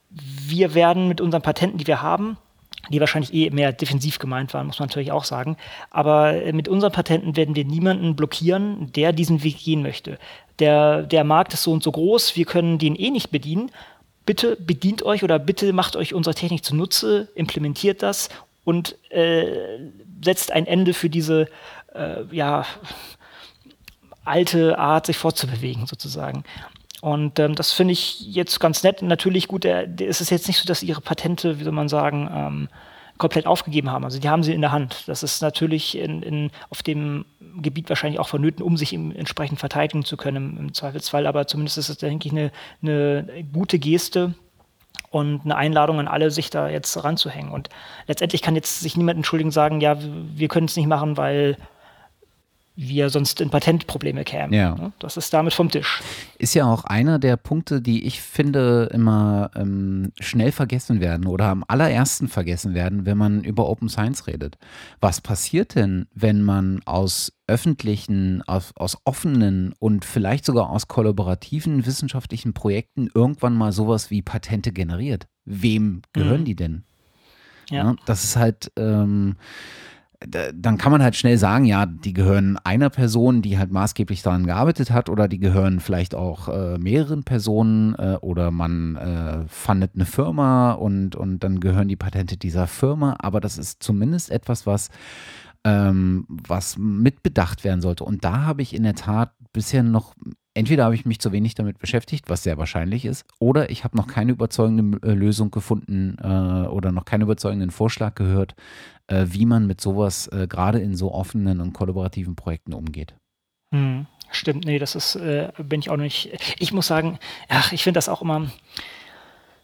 wir 0.09 0.74
werden 0.74 1.07
mit 1.07 1.22
unseren 1.22 1.41
Patenten, 1.41 1.78
die 1.78 1.88
wir 1.88 2.01
haben, 2.01 2.38
die 2.90 3.00
wahrscheinlich 3.00 3.34
eh 3.34 3.50
mehr 3.50 3.72
defensiv 3.72 4.20
gemeint 4.20 4.54
waren, 4.54 4.68
muss 4.68 4.80
man 4.80 4.88
natürlich 4.88 5.12
auch 5.12 5.24
sagen. 5.24 5.58
Aber 5.90 6.34
äh, 6.34 6.54
mit 6.54 6.68
unseren 6.68 6.92
Patenten 6.92 7.36
werden 7.36 7.56
wir 7.56 7.66
niemanden 7.66 8.16
blockieren, 8.16 8.92
der 8.94 9.14
diesen 9.14 9.44
Weg 9.44 9.60
gehen 9.60 9.82
möchte. 9.82 10.20
Der, 10.60 11.04
der 11.04 11.24
Markt 11.24 11.54
ist 11.54 11.64
so 11.64 11.72
und 11.72 11.84
so 11.84 11.92
groß, 11.92 12.36
wir 12.36 12.46
können 12.46 12.78
den 12.78 12.96
eh 12.96 13.12
nicht 13.12 13.32
bedienen. 13.32 13.72
Bitte 14.26 14.58
bedient 14.58 15.04
euch 15.04 15.24
oder 15.24 15.40
bitte 15.40 15.74
macht 15.74 15.96
euch 15.96 16.14
unsere 16.14 16.36
Technik 16.36 16.64
zunutze, 16.64 17.30
implementiert 17.36 18.04
das 18.04 18.30
und 18.64 18.96
äh, 19.12 19.80
setzt 20.24 20.52
ein 20.52 20.68
Ende 20.68 20.94
für 20.94 21.10
diese 21.10 21.48
äh, 21.96 22.24
ja, 22.32 22.66
alte 24.24 24.78
Art, 24.78 25.08
sich 25.08 25.18
fortzubewegen, 25.18 25.88
sozusagen. 25.88 26.44
Und 27.02 27.39
ähm, 27.39 27.56
das 27.56 27.72
finde 27.72 27.93
ich 27.93 28.20
jetzt 28.22 28.60
ganz 28.60 28.84
nett. 28.84 29.02
Natürlich 29.02 29.47
gut, 29.47 29.66
äh, 29.66 29.88
es 30.02 30.22
ist 30.22 30.32
jetzt 30.32 30.47
nicht 30.47 30.58
so, 30.58 30.66
dass 30.66 30.84
ihre 30.84 31.02
Patente, 31.02 31.60
wie 31.60 31.64
soll 31.64 31.74
man 31.74 31.89
sagen, 31.89 32.30
ähm, 32.34 32.70
komplett 33.18 33.45
aufgegeben 33.45 33.91
haben. 33.91 34.06
Also 34.06 34.20
die 34.20 34.30
haben 34.30 34.43
sie 34.43 34.54
in 34.54 34.62
der 34.62 34.72
Hand. 34.72 35.04
Das 35.08 35.24
ist 35.24 35.41
natürlich 35.41 35.97
in, 35.97 36.24
in, 36.24 36.52
auf 36.70 36.82
dem 36.82 37.26
Gebiet 37.62 37.89
wahrscheinlich 37.89 38.20
auch 38.20 38.30
vonnöten, 38.30 38.64
um 38.64 38.78
sich 38.78 38.93
entsprechend 38.93 39.60
verteidigen 39.60 40.04
zu 40.06 40.18
können 40.18 40.38
im, 40.38 40.58
im, 40.58 40.74
Zweifelsfall. 40.74 41.28
Aber 41.28 41.45
zumindest 41.45 41.78
ist 41.78 41.89
es, 41.89 41.97
denke 41.97 42.28
ich, 42.28 42.34
eine, 42.34 42.52
eine 42.82 43.43
gute 43.52 43.78
Geste 43.78 44.34
und 45.12 45.41
eine 45.43 45.56
Einladung 45.56 46.00
an 46.00 46.08
alle, 46.08 46.32
sich 46.32 46.50
da 46.50 46.70
jetzt 46.70 47.04
ranzuhängen. 47.04 47.52
Und 47.52 47.70
letztendlich 48.08 48.41
kann 48.41 48.56
jetzt 48.56 48.80
sich 48.80 48.95
niemand 48.95 49.18
entschuldigen 49.18 49.52
sagen, 49.52 49.82
ja, 49.82 49.97
wir 50.00 50.47
können 50.47 50.68
es 50.68 50.78
nicht 50.78 50.88
machen, 50.88 51.18
weil 51.18 51.58
wir 52.82 53.09
sonst 53.09 53.41
in 53.41 53.49
Patentprobleme 53.49 54.23
kämen. 54.23 54.53
Ja. 54.53 54.73
Ne? 54.75 54.93
Das 54.99 55.17
ist 55.17 55.34
damit 55.34 55.53
vom 55.53 55.69
Tisch. 55.69 56.01
Ist 56.38 56.53
ja 56.53 56.65
auch 56.65 56.86
einer 56.86 57.19
der 57.19 57.36
Punkte, 57.36 57.82
die 57.82 58.05
ich 58.05 58.21
finde 58.21 58.89
immer 58.93 59.51
ähm, 59.55 60.13
schnell 60.21 60.53
vergessen 60.53 61.01
werden 61.01 61.27
oder 61.27 61.47
am 61.47 61.65
allerersten 61.67 62.30
vergessen 62.30 62.73
werden, 62.73 63.05
wenn 63.05 63.17
man 63.17 63.43
über 63.43 63.67
Open 63.67 63.89
Science 63.89 64.27
redet. 64.27 64.57
Was 65.01 65.19
passiert 65.19 65.75
denn, 65.75 66.07
wenn 66.13 66.41
man 66.41 66.82
aus 66.86 67.34
öffentlichen, 67.47 68.43
aus, 68.47 68.71
aus 68.77 68.97
offenen 69.03 69.73
und 69.80 70.05
vielleicht 70.05 70.45
sogar 70.45 70.69
aus 70.69 70.88
kollaborativen 70.88 71.86
wissenschaftlichen 71.86 72.53
Projekten 72.53 73.09
irgendwann 73.13 73.55
mal 73.55 73.73
sowas 73.73 74.09
wie 74.09 74.21
Patente 74.21 74.71
generiert? 74.71 75.27
Wem 75.43 76.01
gehören 76.13 76.41
mhm. 76.41 76.45
die 76.45 76.55
denn? 76.55 76.84
Ja. 77.69 77.84
ja. 77.84 77.95
Das 78.05 78.23
ist 78.23 78.38
halt. 78.38 78.71
Ähm, 78.77 79.36
dann 80.28 80.78
kann 80.78 80.91
man 80.91 81.01
halt 81.01 81.15
schnell 81.15 81.38
sagen, 81.38 81.63
ja, 81.63 81.86
die 81.86 82.11
gehören 82.11 82.57
einer 82.65 82.89
Person, 82.89 83.41
die 83.41 83.57
halt 83.57 83.72
maßgeblich 83.72 84.22
daran 84.22 84.45
gearbeitet 84.45 84.91
hat, 84.91 85.09
oder 85.09 85.30
die 85.30 85.39
gehören 85.39 85.80
vielleicht 85.80 86.13
auch 86.13 86.49
äh, 86.49 86.78
mehreren 86.78 87.24
Personen, 87.24 87.95
äh, 87.95 88.17
oder 88.20 88.51
man 88.51 88.97
äh, 88.97 89.47
fundet 89.47 89.91
eine 89.95 90.05
Firma 90.05 90.74
und, 90.74 91.15
und 91.15 91.39
dann 91.39 91.61
gehören 91.61 91.88
die 91.88 91.95
Patente 91.95 92.36
dieser 92.36 92.67
Firma. 92.67 93.15
Aber 93.20 93.39
das 93.39 93.57
ist 93.57 93.82
zumindest 93.82 94.30
etwas, 94.30 94.65
was, 94.65 94.89
ähm, 95.63 96.26
was 96.28 96.78
mitbedacht 96.78 97.63
werden 97.63 97.82
sollte. 97.82 98.03
Und 98.03 98.26
da 98.26 98.41
habe 98.41 98.61
ich 98.61 98.76
in 98.76 98.84
der 98.84 98.95
Tat 98.95 99.32
bisher 99.53 99.84
noch 99.84 100.15
entweder 100.54 100.86
habe 100.86 100.95
ich 100.95 101.06
mich 101.06 101.20
zu 101.20 101.32
wenig 101.32 101.56
damit 101.56 101.80
beschäftigt, 101.80 102.30
was 102.30 102.43
sehr 102.43 102.58
wahrscheinlich 102.58 103.06
ist, 103.06 103.26
oder 103.39 103.70
ich 103.70 103.84
habe 103.84 103.97
noch 103.97 104.08
keine 104.08 104.32
überzeugende 104.32 105.00
äh, 105.08 105.14
Lösung 105.14 105.52
gefunden 105.52 106.18
äh, 106.22 106.68
oder 106.68 106.91
noch 106.91 107.06
keinen 107.06 107.22
überzeugenden 107.22 107.72
Vorschlag 107.72 108.16
gehört, 108.16 108.56
äh, 109.08 109.26
wie 109.30 109.45
man 109.45 109.68
mit 109.68 109.82
sowas 109.82 110.28
äh, 110.28 110.47
gerade 110.47 110.80
in 110.80 110.95
so 110.95 111.14
offenen 111.14 111.62
und 111.62 111.74
kollaborativen 111.74 112.36
Projekten 112.36 112.74
umgeht. 112.74 113.16
Hm, 113.74 114.08
stimmt, 114.32 114.66
nee, 114.66 114.80
das 114.80 114.95
ist, 114.95 115.16
äh, 115.16 115.52
bin 115.58 115.80
ich 115.80 115.89
auch 115.89 115.97
nicht. 115.97 116.32
Ich 116.60 116.74
muss 116.74 116.88
sagen, 116.88 117.20
ach, 117.47 117.72
ich 117.72 117.84
finde 117.84 117.97
das 117.97 118.10
auch 118.10 118.22
immer. 118.22 118.50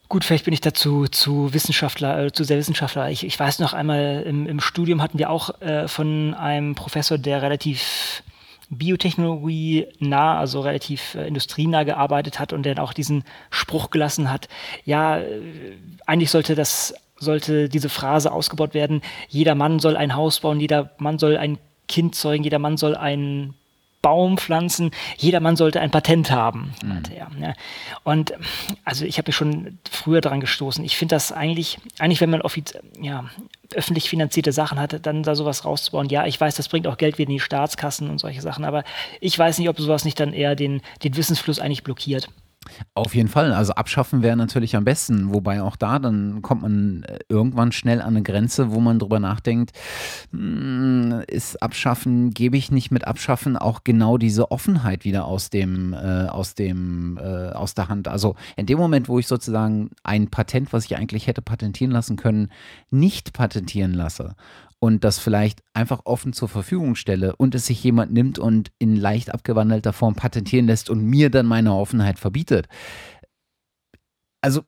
Gut, 0.08 0.24
vielleicht 0.24 0.46
bin 0.46 0.54
ich 0.54 0.62
dazu 0.62 1.08
zu 1.08 1.54
Wissenschaftler, 1.54 2.26
äh, 2.26 2.32
zu 2.32 2.44
sehr 2.44 2.58
Wissenschaftler. 2.58 3.10
Ich, 3.10 3.26
ich 3.26 3.40
weiß 3.40 3.58
noch 3.58 3.74
einmal 3.74 4.24
im, 4.28 4.46
im 4.46 4.60
Studium 4.60 5.02
hatten 5.02 5.18
wir 5.18 5.32
auch 5.32 5.60
äh, 5.62 5.88
von 5.88 6.36
einem 6.36 6.76
Professor, 6.76 7.18
der 7.18 7.42
relativ 7.42 8.22
Biotechnologie 8.70 9.88
nah, 10.00 10.40
also 10.40 10.62
relativ 10.62 11.16
äh, 11.16 11.28
industrienah 11.28 11.84
gearbeitet 11.84 12.40
hat 12.40 12.54
und 12.54 12.64
der 12.64 12.82
auch 12.82 12.94
diesen 12.94 13.24
Spruch 13.50 13.90
gelassen 13.90 14.32
hat, 14.32 14.48
ja, 14.84 15.18
äh, 15.20 15.42
eigentlich 16.06 16.32
sollte 16.32 16.56
das 16.56 16.94
sollte 17.18 17.70
diese 17.70 17.90
Phrase 17.90 18.32
ausgebaut 18.32 18.74
werden, 18.74 19.02
jeder 19.30 19.56
Mann 19.56 19.80
soll 19.80 19.96
ein 19.96 20.16
Haus 20.16 20.42
bauen, 20.42 20.60
jeder 20.60 20.92
Mann 20.98 21.18
soll 21.18 21.38
ein 21.38 21.58
Kind 21.88 22.16
zeugen, 22.16 22.44
jeder 22.44 22.60
Mann 22.60 22.78
soll 22.78 22.96
einen 22.96 23.54
Baum 24.06 24.38
pflanzen, 24.38 24.92
jeder 25.18 25.40
Mann 25.40 25.56
sollte 25.56 25.82
ein 25.82 25.90
Patent 25.90 26.30
haben, 26.30 26.76
mhm. 26.84 27.02
er. 27.12 27.28
Ja. 27.42 27.54
Und 28.04 28.36
also 28.84 29.04
ich 29.04 29.18
habe 29.18 29.30
mich 29.30 29.36
schon 29.36 29.80
früher 29.90 30.22
daran 30.22 30.42
gestoßen. 30.42 30.86
Ich 30.86 30.96
finde 30.96 31.16
das 31.16 31.32
eigentlich, 31.32 31.80
eigentlich, 31.98 32.22
wenn 32.22 32.30
man 32.30 32.44
ja, 33.02 33.26
öffentlich 33.74 34.08
finanzierte 34.08 34.52
Sachen 34.52 34.80
hat, 34.80 35.08
dann 35.08 35.24
da 35.24 35.34
sowas 35.34 35.66
rauszubauen. 35.66 36.10
Ja, 36.10 36.28
ich 36.28 36.40
weiß, 36.40 36.54
das 36.54 36.70
bringt 36.70 36.86
auch 36.86 36.98
Geld 36.98 37.18
wieder 37.18 37.32
in 37.32 37.38
die 37.38 37.40
Staatskassen 37.40 38.12
und 38.12 38.20
solche 38.20 38.44
Sachen, 38.44 38.64
aber 38.64 38.84
ich 39.22 39.40
weiß 39.40 39.58
nicht, 39.58 39.70
ob 39.70 39.80
sowas 39.80 40.06
nicht 40.06 40.20
dann 40.20 40.34
eher 40.34 40.54
den, 40.56 40.82
den 41.04 41.18
Wissensfluss 41.18 41.58
eigentlich 41.58 41.84
blockiert. 41.84 42.30
Auf 42.94 43.16
jeden 43.16 43.30
Fall. 43.30 43.54
Also 43.54 43.74
abschaffen 43.74 44.22
wäre 44.22 44.38
natürlich 44.38 44.76
am 44.76 44.84
besten. 44.84 45.34
Wobei 45.34 45.62
auch 45.62 45.76
da, 45.76 46.00
dann 46.00 46.42
kommt 46.42 46.62
man 46.62 47.04
äh, 47.04 47.20
irgendwann 47.30 47.72
schnell 47.72 48.02
an 48.02 48.16
eine 48.16 48.24
Grenze, 48.24 48.72
wo 48.72 48.80
man 48.80 49.00
drüber 49.00 49.20
nachdenkt, 49.20 49.72
hm, 50.32 51.24
ist 51.28 51.62
Abschaffen, 51.62 52.32
gebe 52.32 52.58
ich 52.58 52.72
nicht 52.72 52.92
mit 52.92 53.08
Abschaffen 53.08 53.58
auch 53.58 53.84
genau 53.84 54.18
diese 54.18 54.52
Offenheit 54.52 55.06
wieder 55.06 55.26
aus 55.26 55.50
dem, 55.50 55.94
äh, 55.94 56.28
aus 56.28 56.56
dem, 56.56 57.18
äh, 57.18 57.50
aus 57.50 57.74
der 57.74 57.90
Hand. 57.90 58.08
Also 58.08 58.36
in 58.56 58.66
dem 58.66 58.78
Moment, 58.78 59.08
wo 59.10 59.20
ich 59.20 59.28
sozusagen 59.28 59.92
ein 60.04 60.30
Patent, 60.30 60.74
was 60.74 60.86
ich 60.86 60.98
eigentlich 60.98 61.28
hätte 61.28 61.42
patentieren 61.42 61.92
lassen 61.92 62.16
können, 62.16 62.50
nicht 62.90 63.34
patentieren 63.34 63.94
lasse 63.94 64.36
und 64.86 65.04
das 65.04 65.18
vielleicht 65.18 65.64
einfach 65.74 66.02
offen 66.04 66.32
zur 66.32 66.48
Verfügung 66.48 66.94
stelle 66.94 67.36
und 67.38 67.56
es 67.56 67.66
sich 67.66 67.84
jemand 67.84 68.14
nimmt 68.14 68.38
und 68.38 68.72
in 68.78 68.96
leicht 68.96 69.34
abgewandelter 69.34 69.94
Form 69.94 70.14
patentieren 70.14 70.68
lässt 70.68 70.92
und 70.92 71.04
mir 71.04 71.32
dann 71.32 71.48
meine 71.48 71.74
Offenheit 71.74 72.20
verbietet. 72.20 72.68
Also, 74.42 74.62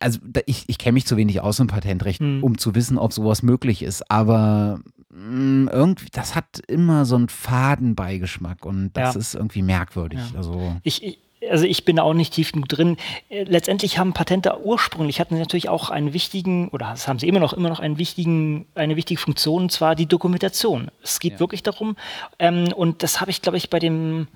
also 0.00 0.18
ich, 0.46 0.68
ich 0.68 0.76
kenne 0.78 0.94
mich 0.94 1.06
zu 1.06 1.16
wenig 1.16 1.40
aus 1.40 1.60
im 1.60 1.68
Patentrecht, 1.68 2.20
mhm. 2.20 2.42
um 2.42 2.58
zu 2.58 2.74
wissen, 2.74 2.98
ob 2.98 3.12
sowas 3.12 3.44
möglich 3.44 3.84
ist, 3.84 4.10
aber 4.10 4.80
mh, 5.10 5.20
mm, 5.20 5.68
irgendwie, 5.68 6.08
das 6.10 6.34
hat 6.34 6.58
immer 6.66 7.04
so 7.04 7.14
einen 7.14 7.28
Fadenbeigeschmack 7.28 8.66
und 8.66 8.92
das 8.94 9.14
ja. 9.14 9.20
ist 9.20 9.34
irgendwie 9.36 9.62
merkwürdig. 9.62 10.18
Ja. 10.32 10.38
Also 10.38 10.76
ich, 10.82 11.04
ich 11.04 11.23
also 11.50 11.64
ich 11.64 11.84
bin 11.84 11.96
da 11.96 12.02
auch 12.02 12.14
nicht 12.14 12.34
tief 12.34 12.52
genug 12.52 12.68
drin. 12.68 12.96
Äh, 13.28 13.44
letztendlich 13.44 13.98
haben 13.98 14.12
Patente 14.12 14.58
ursprünglich 14.62 15.20
hatten 15.20 15.34
sie 15.34 15.40
natürlich 15.40 15.68
auch 15.68 15.90
einen 15.90 16.12
wichtigen, 16.12 16.68
oder 16.68 16.90
das 16.90 17.08
haben 17.08 17.18
sie 17.18 17.28
immer 17.28 17.40
noch, 17.40 17.52
immer 17.52 17.68
noch 17.68 17.80
einen 17.80 17.98
wichtigen, 17.98 18.66
eine 18.74 18.96
wichtige 18.96 19.20
Funktion, 19.20 19.64
und 19.64 19.72
zwar 19.72 19.94
die 19.94 20.06
Dokumentation. 20.06 20.90
Es 21.02 21.20
geht 21.20 21.34
ja. 21.34 21.40
wirklich 21.40 21.62
darum, 21.62 21.96
ähm, 22.38 22.72
und 22.72 23.02
das 23.02 23.20
habe 23.20 23.30
ich, 23.30 23.42
glaube 23.42 23.58
ich, 23.58 23.70
bei 23.70 23.78
dem 23.78 24.28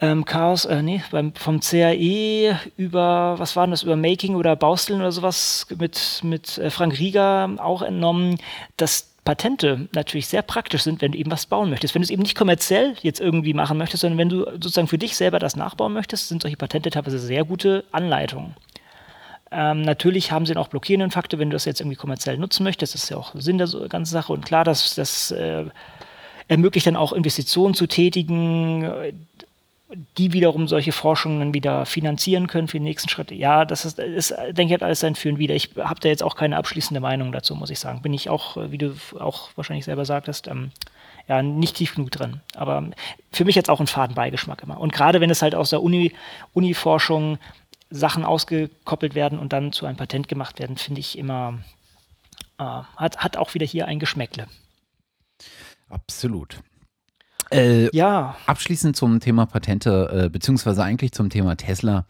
ähm, 0.00 0.24
Chaos, 0.24 0.64
äh, 0.64 0.82
nee, 0.82 1.02
beim, 1.10 1.32
vom 1.34 1.60
CAE 1.60 2.58
über, 2.76 3.34
was 3.38 3.54
war 3.54 3.66
denn 3.66 3.70
das, 3.70 3.84
über 3.84 3.96
Making 3.96 4.34
oder 4.34 4.56
Bausteln 4.56 5.00
oder 5.00 5.12
sowas 5.12 5.66
mit, 5.78 6.20
mit 6.24 6.58
äh, 6.58 6.70
Frank 6.70 6.98
Rieger 6.98 7.56
auch 7.58 7.82
entnommen, 7.82 8.38
dass 8.76 9.11
Patente 9.24 9.88
natürlich 9.92 10.26
sehr 10.26 10.42
praktisch 10.42 10.82
sind, 10.82 11.00
wenn 11.00 11.12
du 11.12 11.18
eben 11.18 11.30
was 11.30 11.46
bauen 11.46 11.70
möchtest. 11.70 11.94
Wenn 11.94 12.02
du 12.02 12.06
es 12.06 12.10
eben 12.10 12.22
nicht 12.22 12.36
kommerziell 12.36 12.96
jetzt 13.02 13.20
irgendwie 13.20 13.54
machen 13.54 13.78
möchtest, 13.78 14.00
sondern 14.00 14.18
wenn 14.18 14.28
du 14.28 14.44
sozusagen 14.52 14.88
für 14.88 14.98
dich 14.98 15.16
selber 15.16 15.38
das 15.38 15.54
nachbauen 15.54 15.92
möchtest, 15.92 16.28
sind 16.28 16.42
solche 16.42 16.56
Patente 16.56 16.90
teilweise 16.90 17.18
sehr 17.18 17.44
gute 17.44 17.84
Anleitungen. 17.92 18.56
Ähm, 19.52 19.82
natürlich 19.82 20.32
haben 20.32 20.46
sie 20.46 20.56
auch 20.56 20.68
blockierenden 20.68 21.10
Faktor, 21.10 21.38
wenn 21.38 21.50
du 21.50 21.54
das 21.54 21.66
jetzt 21.66 21.80
irgendwie 21.80 21.96
kommerziell 21.96 22.36
nutzen 22.38 22.64
möchtest. 22.64 22.94
Das 22.94 23.04
ist 23.04 23.10
ja 23.10 23.16
auch 23.16 23.32
Sinn 23.34 23.58
der 23.58 23.68
ganzen 23.88 24.12
Sache. 24.12 24.32
Und 24.32 24.44
klar, 24.44 24.64
das, 24.64 24.94
das 24.96 25.30
äh, 25.30 25.66
ermöglicht 26.48 26.86
dann 26.86 26.96
auch 26.96 27.12
Investitionen 27.12 27.74
zu 27.74 27.86
tätigen, 27.86 28.82
die 30.16 30.32
wiederum 30.32 30.68
solche 30.68 30.92
Forschungen 30.92 31.54
wieder 31.54 31.86
finanzieren 31.86 32.46
können 32.46 32.68
für 32.68 32.78
die 32.78 32.84
nächsten 32.84 33.08
Schritte. 33.08 33.34
Ja, 33.34 33.64
das 33.64 33.84
ist, 33.84 33.98
ist 33.98 34.34
denke 34.48 34.64
ich, 34.64 34.72
hat 34.72 34.82
alles 34.82 35.00
sein 35.00 35.14
Führen 35.14 35.38
wieder. 35.38 35.54
Ich 35.54 35.70
habe 35.76 36.00
da 36.00 36.08
jetzt 36.08 36.22
auch 36.22 36.36
keine 36.36 36.56
abschließende 36.56 37.00
Meinung 37.00 37.32
dazu, 37.32 37.54
muss 37.54 37.70
ich 37.70 37.78
sagen. 37.78 38.02
Bin 38.02 38.14
ich 38.14 38.30
auch, 38.30 38.56
wie 38.70 38.78
du 38.78 38.94
auch 39.18 39.50
wahrscheinlich 39.56 39.84
selber 39.84 40.04
sagtest, 40.04 40.48
ähm, 40.48 40.70
ja, 41.28 41.42
nicht 41.42 41.76
tief 41.76 41.94
genug 41.94 42.10
drin. 42.10 42.40
Aber 42.54 42.90
für 43.32 43.44
mich 43.44 43.54
jetzt 43.54 43.70
auch 43.70 43.80
ein 43.80 43.86
Fadenbeigeschmack 43.86 44.62
immer. 44.62 44.80
Und 44.80 44.92
gerade 44.92 45.20
wenn 45.20 45.30
es 45.30 45.42
halt 45.42 45.54
aus 45.54 45.70
der 45.70 45.82
Uni, 45.82 46.12
Uni-Forschung 46.52 47.38
Sachen 47.90 48.24
ausgekoppelt 48.24 49.14
werden 49.14 49.38
und 49.38 49.52
dann 49.52 49.72
zu 49.72 49.86
einem 49.86 49.96
Patent 49.96 50.28
gemacht 50.28 50.58
werden, 50.58 50.76
finde 50.76 51.00
ich 51.00 51.18
immer, 51.18 51.58
äh, 52.58 52.64
hat, 52.96 53.18
hat 53.18 53.36
auch 53.36 53.54
wieder 53.54 53.66
hier 53.66 53.86
ein 53.86 53.98
Geschmäckle. 53.98 54.46
Absolut. 55.90 56.60
Äh, 57.52 57.94
ja. 57.94 58.36
Abschließend 58.46 58.96
zum 58.96 59.20
Thema 59.20 59.46
Patente, 59.46 60.24
äh, 60.24 60.28
beziehungsweise 60.30 60.82
eigentlich 60.82 61.12
zum 61.12 61.30
Thema 61.30 61.56
Tesla. 61.56 62.06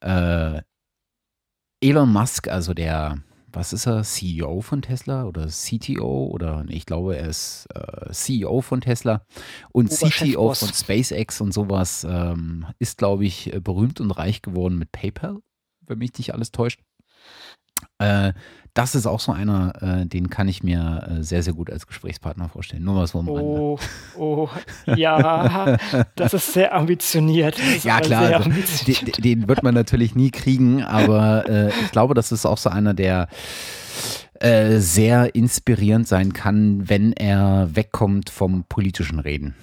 Äh, 0.00 0.60
Elon 1.80 2.12
Musk, 2.12 2.48
also 2.48 2.74
der, 2.74 3.18
was 3.52 3.72
ist 3.72 3.86
er, 3.86 4.02
CEO 4.02 4.60
von 4.60 4.82
Tesla 4.82 5.24
oder 5.24 5.48
CTO 5.48 6.26
oder 6.26 6.64
ich 6.68 6.86
glaube, 6.86 7.16
er 7.16 7.28
ist 7.28 7.66
äh, 7.74 8.12
CEO 8.12 8.60
von 8.60 8.80
Tesla 8.80 9.26
und 9.72 9.90
CTO 9.90 10.54
von 10.54 10.68
SpaceX 10.68 11.40
und 11.40 11.52
sowas, 11.52 12.06
ähm, 12.08 12.66
ist, 12.78 12.98
glaube 12.98 13.24
ich, 13.24 13.50
berühmt 13.62 14.00
und 14.00 14.12
reich 14.12 14.42
geworden 14.42 14.78
mit 14.78 14.92
PayPal, 14.92 15.38
wenn 15.80 15.98
mich 15.98 16.16
nicht 16.18 16.34
alles 16.34 16.52
täuscht. 16.52 16.80
Äh, 17.98 18.32
das 18.74 18.94
ist 18.94 19.06
auch 19.06 19.20
so 19.20 19.32
einer, 19.32 19.74
äh, 19.82 20.06
den 20.06 20.30
kann 20.30 20.48
ich 20.48 20.62
mir 20.62 21.06
äh, 21.06 21.22
sehr, 21.22 21.42
sehr 21.42 21.52
gut 21.52 21.70
als 21.70 21.86
Gesprächspartner 21.86 22.48
vorstellen. 22.48 22.82
Nur 22.82 22.96
was 22.96 23.10
vom 23.10 23.28
Oh, 23.28 23.78
oh, 24.16 24.48
ja, 24.86 25.76
das 26.16 26.32
ist 26.32 26.54
sehr 26.54 26.74
ambitioniert. 26.74 27.58
Ist 27.58 27.84
ja, 27.84 28.00
klar, 28.00 28.22
also, 28.22 28.44
ambitioniert. 28.44 29.18
Den, 29.18 29.40
den, 29.40 29.48
wird 29.48 29.62
man 29.62 29.74
natürlich 29.74 30.14
nie 30.14 30.30
kriegen, 30.30 30.82
aber 30.82 31.48
äh, 31.48 31.68
ich 31.68 31.92
glaube, 31.92 32.14
das 32.14 32.32
ist 32.32 32.46
auch 32.46 32.56
so 32.56 32.70
einer, 32.70 32.94
der 32.94 33.28
äh, 34.40 34.78
sehr 34.78 35.34
inspirierend 35.34 36.08
sein 36.08 36.32
kann, 36.32 36.88
wenn 36.88 37.12
er 37.12 37.68
wegkommt 37.74 38.30
vom 38.30 38.64
politischen 38.64 39.18
Reden. 39.18 39.54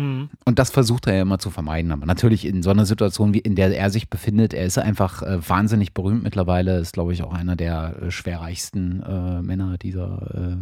Mhm. 0.00 0.30
Und 0.44 0.58
das 0.58 0.70
versucht 0.70 1.06
er 1.06 1.14
ja 1.14 1.22
immer 1.22 1.38
zu 1.38 1.50
vermeiden. 1.50 1.92
Aber 1.92 2.06
natürlich 2.06 2.46
in 2.46 2.62
so 2.62 2.70
einer 2.70 2.86
Situation, 2.86 3.34
wie 3.34 3.38
in 3.38 3.54
der 3.54 3.76
er 3.76 3.90
sich 3.90 4.08
befindet, 4.08 4.54
er 4.54 4.64
ist 4.64 4.78
einfach 4.78 5.22
äh, 5.22 5.48
wahnsinnig 5.48 5.94
berühmt 5.94 6.22
mittlerweile, 6.22 6.78
ist, 6.78 6.92
glaube 6.92 7.12
ich, 7.12 7.22
auch 7.22 7.32
einer 7.32 7.56
der 7.56 7.96
äh, 8.02 8.10
schwerreichsten 8.10 9.02
äh, 9.02 9.42
Männer 9.42 9.78
dieser 9.78 10.56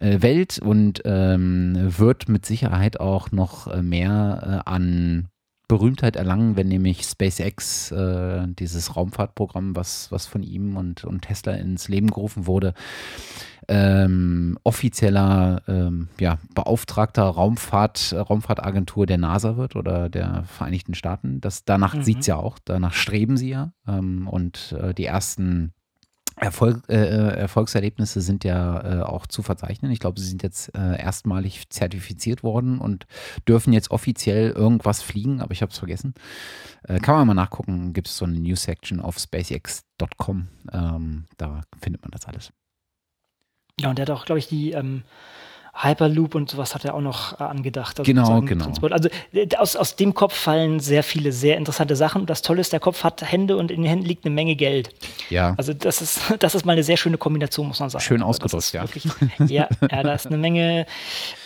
äh, 0.00 0.08
äh, 0.08 0.22
Welt 0.22 0.58
und 0.58 1.02
ähm, 1.04 1.74
wird 1.98 2.28
mit 2.28 2.46
Sicherheit 2.46 3.00
auch 3.00 3.30
noch 3.32 3.66
äh, 3.66 3.82
mehr 3.82 4.62
an 4.64 5.28
Berühmtheit 5.68 6.16
erlangen, 6.16 6.56
wenn 6.56 6.68
nämlich 6.68 7.02
SpaceX, 7.02 7.90
äh, 7.90 8.46
dieses 8.48 8.94
Raumfahrtprogramm, 8.96 9.74
was, 9.74 10.12
was 10.12 10.26
von 10.26 10.42
ihm 10.42 10.76
und, 10.76 11.04
und 11.04 11.22
Tesla 11.22 11.54
ins 11.54 11.88
Leben 11.88 12.08
gerufen 12.08 12.46
wurde, 12.46 12.74
ähm, 13.68 14.58
offizieller 14.62 15.62
ähm, 15.66 16.08
ja, 16.20 16.38
beauftragter 16.54 17.24
Raumfahrt, 17.24 18.14
Raumfahrtagentur 18.14 19.06
der 19.06 19.18
NASA 19.18 19.56
wird 19.56 19.74
oder 19.74 20.08
der 20.08 20.44
Vereinigten 20.44 20.94
Staaten. 20.94 21.40
Das, 21.40 21.64
danach 21.64 21.94
mhm. 21.94 22.02
sieht 22.02 22.20
es 22.20 22.26
ja 22.26 22.36
auch, 22.36 22.58
danach 22.64 22.92
streben 22.92 23.36
sie 23.36 23.50
ja. 23.50 23.72
Ähm, 23.88 24.28
und 24.28 24.76
äh, 24.80 24.94
die 24.94 25.06
ersten 25.06 25.72
Erfolg, 26.36 26.82
äh, 26.88 26.96
äh, 26.96 27.36
Erfolgserlebnisse 27.38 28.20
sind 28.20 28.44
ja 28.44 29.00
äh, 29.00 29.02
auch 29.02 29.26
zu 29.26 29.42
verzeichnen. 29.42 29.90
Ich 29.90 30.00
glaube, 30.00 30.20
sie 30.20 30.28
sind 30.28 30.42
jetzt 30.42 30.74
äh, 30.74 31.00
erstmalig 31.00 31.70
zertifiziert 31.70 32.42
worden 32.42 32.78
und 32.78 33.06
dürfen 33.48 33.72
jetzt 33.72 33.90
offiziell 33.90 34.50
irgendwas 34.50 35.02
fliegen, 35.02 35.40
aber 35.40 35.52
ich 35.52 35.62
habe 35.62 35.72
es 35.72 35.78
vergessen. 35.78 36.12
Äh, 36.84 37.00
kann 37.00 37.14
man 37.14 37.26
mal 37.26 37.34
nachgucken, 37.34 37.94
gibt 37.94 38.08
es 38.08 38.18
so 38.18 38.26
eine 38.26 38.38
News-Section 38.38 39.00
auf 39.00 39.18
spacex.com. 39.18 40.48
Ähm, 40.72 41.24
da 41.38 41.62
findet 41.80 42.02
man 42.02 42.10
das 42.10 42.26
alles. 42.26 42.52
Ja, 43.80 43.88
und 43.88 43.98
der 43.98 44.04
hat 44.04 44.10
auch, 44.10 44.26
glaube 44.26 44.38
ich, 44.38 44.46
die 44.46 44.72
ähm, 44.72 45.04
Hyperloop 45.78 46.34
und 46.34 46.50
sowas 46.50 46.74
hat 46.74 46.84
er 46.84 46.94
auch 46.94 47.00
noch 47.00 47.38
äh, 47.40 47.44
angedacht. 47.44 47.98
Also 47.98 48.10
genau, 48.10 48.40
genau. 48.40 48.64
Transport. 48.64 48.92
Also 48.92 49.08
äh, 49.32 49.46
aus, 49.56 49.76
aus 49.76 49.96
dem 49.96 50.14
Kopf 50.14 50.34
fallen 50.34 50.80
sehr 50.80 51.02
viele 51.02 51.32
sehr 51.32 51.56
interessante 51.56 51.96
Sachen. 51.96 52.26
Das 52.26 52.42
Tolle 52.42 52.60
ist, 52.60 52.72
der 52.72 52.80
Kopf 52.80 53.04
hat 53.04 53.22
Hände 53.22 53.56
und 53.56 53.70
in 53.70 53.82
den 53.82 53.88
Händen 53.88 54.06
liegt 54.06 54.24
eine 54.24 54.34
Menge 54.34 54.56
Geld. 54.56 54.90
Ja. 55.28 55.54
Also 55.56 55.74
das 55.74 56.00
ist, 56.00 56.20
das 56.38 56.54
ist 56.54 56.64
mal 56.64 56.72
eine 56.72 56.82
sehr 56.82 56.96
schöne 56.96 57.18
Kombination, 57.18 57.68
muss 57.68 57.80
man 57.80 57.90
sagen. 57.90 58.02
Schön 58.02 58.22
also 58.22 58.30
ausgedrückt, 58.30 58.72
ja. 58.72 58.82
Wirklich, 58.82 59.04
ja. 59.50 59.68
Ja, 59.90 60.02
da 60.02 60.14
ist 60.14 60.26
eine 60.26 60.38
Menge, 60.38 60.86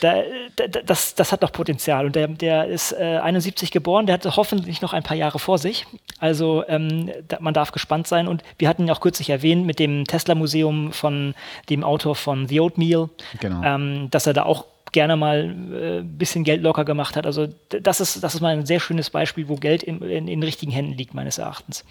da, 0.00 0.14
da, 0.56 0.80
das, 0.80 1.14
das 1.14 1.32
hat 1.32 1.42
noch 1.42 1.52
Potenzial. 1.52 2.06
Und 2.06 2.14
der, 2.14 2.28
der 2.28 2.66
ist 2.66 2.92
äh, 2.92 3.18
71 3.22 3.70
geboren, 3.70 4.06
der 4.06 4.14
hat 4.14 4.36
hoffentlich 4.36 4.80
noch 4.80 4.92
ein 4.92 5.02
paar 5.02 5.16
Jahre 5.16 5.38
vor 5.38 5.58
sich. 5.58 5.86
Also 6.18 6.64
ähm, 6.68 7.10
da, 7.28 7.38
man 7.40 7.54
darf 7.54 7.72
gespannt 7.72 8.06
sein. 8.06 8.28
Und 8.28 8.42
wir 8.58 8.68
hatten 8.68 8.84
ihn 8.84 8.90
auch 8.90 9.00
kürzlich 9.00 9.30
erwähnt 9.30 9.66
mit 9.66 9.78
dem 9.78 10.04
Tesla-Museum 10.04 10.92
von 10.92 11.34
dem 11.68 11.84
Autor 11.84 12.14
von 12.14 12.46
The 12.46 12.60
Oatmeal. 12.60 13.08
Genau. 13.40 13.62
Ähm, 13.62 14.08
dass 14.20 14.26
er 14.26 14.34
da 14.34 14.42
auch 14.42 14.66
gerne 14.92 15.16
mal 15.16 15.44
ein 15.44 15.72
äh, 15.72 16.02
bisschen 16.02 16.44
Geld 16.44 16.62
locker 16.62 16.84
gemacht 16.84 17.16
hat. 17.16 17.24
Also 17.24 17.48
das 17.70 18.00
ist, 18.00 18.22
das 18.22 18.34
ist 18.34 18.42
mal 18.42 18.52
ein 18.52 18.66
sehr 18.66 18.80
schönes 18.80 19.08
Beispiel, 19.08 19.48
wo 19.48 19.56
Geld 19.56 19.82
in, 19.82 20.02
in, 20.02 20.28
in 20.28 20.42
richtigen 20.42 20.72
Händen 20.72 20.92
liegt, 20.92 21.14
meines 21.14 21.38
Erachtens. 21.38 21.84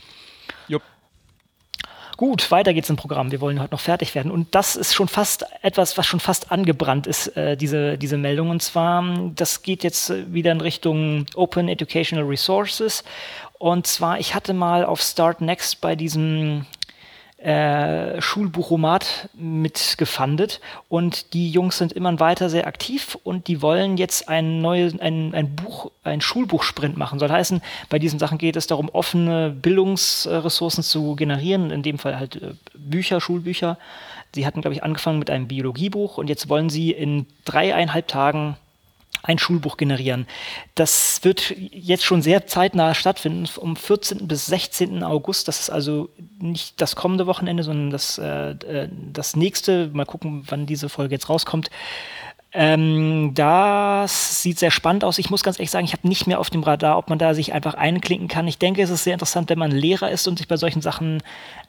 Jupp. 0.67 0.83
Gut, 2.17 2.51
weiter 2.51 2.73
geht's 2.73 2.89
im 2.89 2.97
Programm. 2.97 3.31
Wir 3.31 3.41
wollen 3.41 3.59
heute 3.59 3.71
noch 3.71 3.79
fertig 3.79 4.13
werden. 4.13 4.29
Und 4.29 4.53
das 4.53 4.75
ist 4.75 4.93
schon 4.93 5.07
fast 5.07 5.45
etwas, 5.63 5.97
was 5.97 6.05
schon 6.05 6.19
fast 6.19 6.51
angebrannt 6.51 7.07
ist, 7.07 7.35
äh, 7.35 7.57
diese, 7.57 7.97
diese 7.97 8.17
Meldung. 8.17 8.49
Und 8.51 8.61
zwar, 8.61 9.31
das 9.33 9.63
geht 9.63 9.83
jetzt 9.83 10.13
wieder 10.31 10.51
in 10.51 10.61
Richtung 10.61 11.25
Open 11.33 11.67
Educational 11.67 12.25
Resources. 12.25 13.03
Und 13.57 13.87
zwar, 13.87 14.19
ich 14.19 14.35
hatte 14.35 14.53
mal 14.53 14.85
auf 14.85 15.01
Start 15.01 15.41
Next 15.41 15.81
bei 15.81 15.95
diesem 15.95 16.65
äh, 17.41 18.21
Schulbuchomat 18.21 19.29
mitgefandet 19.33 20.59
und 20.89 21.33
die 21.33 21.49
Jungs 21.49 21.77
sind 21.77 21.93
immer 21.93 22.19
weiter 22.19 22.49
sehr 22.49 22.67
aktiv 22.67 23.17
und 23.23 23.47
die 23.47 23.61
wollen 23.61 23.95
jetzt 23.95 24.27
ein 24.27 24.61
neues, 24.61 24.99
ein, 24.99 25.33
ein 25.33 25.55
Buch, 25.55 25.91
ein 26.03 26.19
Schulbuchsprint 26.19 26.97
machen. 26.97 27.17
Soll 27.17 27.29
heißen, 27.29 27.61
bei 27.89 27.97
diesen 27.97 28.19
Sachen 28.19 28.37
geht 28.37 28.57
es 28.57 28.67
darum, 28.67 28.89
offene 28.89 29.51
Bildungsressourcen 29.51 30.83
zu 30.83 31.15
generieren, 31.15 31.71
in 31.71 31.81
dem 31.81 31.97
Fall 31.97 32.19
halt 32.19 32.35
äh, 32.35 32.55
Bücher, 32.73 33.21
Schulbücher. 33.21 33.77
Sie 34.35 34.45
hatten, 34.45 34.61
glaube 34.61 34.75
ich, 34.75 34.83
angefangen 34.83 35.19
mit 35.19 35.29
einem 35.29 35.47
Biologiebuch 35.47 36.17
und 36.17 36.27
jetzt 36.27 36.49
wollen 36.49 36.69
sie 36.69 36.91
in 36.91 37.25
dreieinhalb 37.45 38.07
Tagen 38.07 38.57
ein 39.23 39.39
Schulbuch 39.39 39.77
generieren. 39.77 40.27
Das 40.75 41.23
wird 41.23 41.53
jetzt 41.57 42.03
schon 42.03 42.21
sehr 42.21 42.47
zeitnah 42.47 42.93
stattfinden, 42.93 43.47
um 43.57 43.75
14. 43.75 44.27
bis 44.27 44.45
16. 44.45 45.03
August. 45.03 45.47
Das 45.47 45.59
ist 45.59 45.69
also 45.69 46.09
nicht 46.39 46.79
das 46.81 46.95
kommende 46.95 47.27
Wochenende, 47.27 47.63
sondern 47.63 47.89
das, 47.89 48.17
äh, 48.17 48.51
äh, 48.51 48.89
das 49.13 49.35
nächste. 49.35 49.89
Mal 49.93 50.05
gucken, 50.05 50.43
wann 50.47 50.65
diese 50.65 50.89
Folge 50.89 51.15
jetzt 51.15 51.29
rauskommt. 51.29 51.69
Ähm, 52.51 53.33
das 53.35 54.41
sieht 54.41 54.57
sehr 54.57 54.71
spannend 54.71 55.03
aus. 55.03 55.19
Ich 55.19 55.29
muss 55.29 55.43
ganz 55.43 55.59
ehrlich 55.59 55.69
sagen, 55.69 55.85
ich 55.85 55.93
habe 55.93 56.07
nicht 56.07 56.25
mehr 56.25 56.39
auf 56.39 56.49
dem 56.49 56.63
Radar, 56.63 56.97
ob 56.97 57.09
man 57.09 57.19
da 57.19 57.35
sich 57.35 57.53
einfach 57.53 57.75
einklinken 57.75 58.27
kann. 58.27 58.47
Ich 58.47 58.57
denke, 58.57 58.81
es 58.81 58.89
ist 58.89 59.03
sehr 59.03 59.13
interessant, 59.13 59.49
wenn 59.49 59.59
man 59.59 59.69
Lehrer 59.69 60.09
ist 60.09 60.27
und 60.27 60.39
sich 60.39 60.47
bei 60.47 60.57
solchen 60.57 60.81
Sachen 60.81 61.21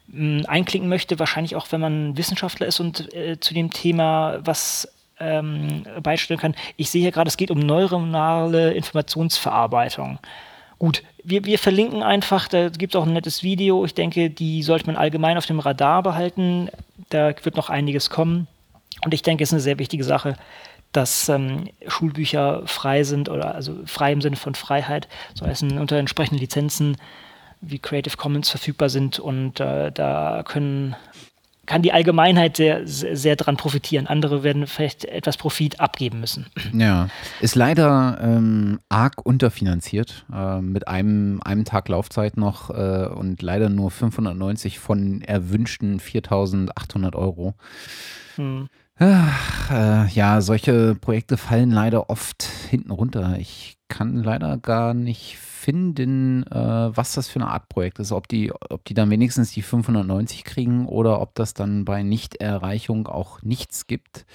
mh, 0.08 0.48
einklinken 0.48 0.88
möchte. 0.88 1.18
Wahrscheinlich 1.18 1.54
auch, 1.54 1.66
wenn 1.70 1.82
man 1.82 2.16
Wissenschaftler 2.16 2.66
ist 2.66 2.80
und 2.80 3.12
äh, 3.12 3.38
zu 3.38 3.52
dem 3.52 3.70
Thema 3.70 4.38
was 4.42 4.88
ähm, 5.20 5.84
beistellen 6.02 6.40
kann. 6.40 6.54
Ich 6.76 6.90
sehe 6.90 7.02
hier 7.02 7.12
gerade, 7.12 7.28
es 7.28 7.36
geht 7.36 7.50
um 7.50 7.60
neuronale 7.60 8.72
Informationsverarbeitung. 8.72 10.18
Gut, 10.78 11.02
wir, 11.22 11.44
wir 11.44 11.58
verlinken 11.58 12.02
einfach, 12.02 12.48
da 12.48 12.70
gibt 12.70 12.94
es 12.94 13.00
auch 13.00 13.06
ein 13.06 13.12
nettes 13.12 13.42
Video. 13.42 13.84
Ich 13.84 13.94
denke, 13.94 14.30
die 14.30 14.62
sollte 14.62 14.86
man 14.86 14.96
allgemein 14.96 15.36
auf 15.36 15.46
dem 15.46 15.60
Radar 15.60 16.02
behalten. 16.02 16.70
Da 17.10 17.34
wird 17.42 17.56
noch 17.56 17.68
einiges 17.68 18.08
kommen. 18.08 18.48
Und 19.04 19.14
ich 19.14 19.22
denke, 19.22 19.44
es 19.44 19.50
ist 19.50 19.54
eine 19.54 19.60
sehr 19.60 19.78
wichtige 19.78 20.04
Sache, 20.04 20.36
dass 20.92 21.28
ähm, 21.28 21.68
Schulbücher 21.86 22.62
frei 22.66 23.04
sind 23.04 23.28
oder 23.28 23.54
also 23.54 23.76
frei 23.86 24.12
im 24.12 24.20
Sinne 24.20 24.36
von 24.36 24.54
Freiheit, 24.54 25.08
so 25.34 25.46
heißt 25.46 25.62
unter 25.62 25.96
entsprechenden 25.96 26.40
Lizenzen 26.40 26.96
wie 27.60 27.78
Creative 27.78 28.16
Commons 28.16 28.48
verfügbar 28.48 28.88
sind 28.88 29.18
und 29.18 29.60
äh, 29.60 29.92
da 29.92 30.42
können 30.46 30.96
kann 31.66 31.82
die 31.82 31.92
Allgemeinheit 31.92 32.56
sehr, 32.56 32.86
sehr, 32.86 33.16
sehr 33.16 33.36
dran 33.36 33.56
profitieren. 33.56 34.06
Andere 34.06 34.42
werden 34.42 34.66
vielleicht 34.66 35.04
etwas 35.04 35.36
Profit 35.36 35.80
abgeben 35.80 36.20
müssen. 36.20 36.46
Ja, 36.72 37.08
ist 37.40 37.54
leider 37.54 38.18
ähm, 38.22 38.80
arg 38.88 39.24
unterfinanziert 39.24 40.24
äh, 40.32 40.60
mit 40.60 40.88
einem, 40.88 41.40
einem 41.42 41.64
Tag 41.64 41.88
Laufzeit 41.88 42.36
noch 42.36 42.70
äh, 42.70 43.06
und 43.06 43.42
leider 43.42 43.68
nur 43.68 43.90
590 43.90 44.78
von 44.78 45.22
erwünschten 45.22 46.00
4800 46.00 47.14
Euro. 47.14 47.54
Hm. 48.36 48.68
Ach, 49.02 49.70
äh, 49.70 50.08
ja, 50.08 50.42
solche 50.42 50.94
Projekte 50.94 51.38
fallen 51.38 51.70
leider 51.70 52.10
oft 52.10 52.42
hinten 52.42 52.90
runter. 52.90 53.36
Ich 53.38 53.78
kann 53.88 54.22
leider 54.22 54.58
gar 54.58 54.92
nicht 54.92 55.38
finden, 55.38 56.42
äh, 56.46 56.54
was 56.54 57.14
das 57.14 57.26
für 57.26 57.40
eine 57.40 57.48
Art 57.48 57.70
Projekt 57.70 57.98
ist. 57.98 58.12
Ob 58.12 58.28
die, 58.28 58.52
ob 58.52 58.84
die 58.84 58.92
dann 58.92 59.08
wenigstens 59.08 59.52
die 59.52 59.62
590 59.62 60.44
kriegen 60.44 60.84
oder 60.84 61.22
ob 61.22 61.34
das 61.34 61.54
dann 61.54 61.86
bei 61.86 62.02
Nichterreichung 62.02 63.08
auch 63.08 63.40
nichts 63.40 63.86
gibt. 63.86 64.26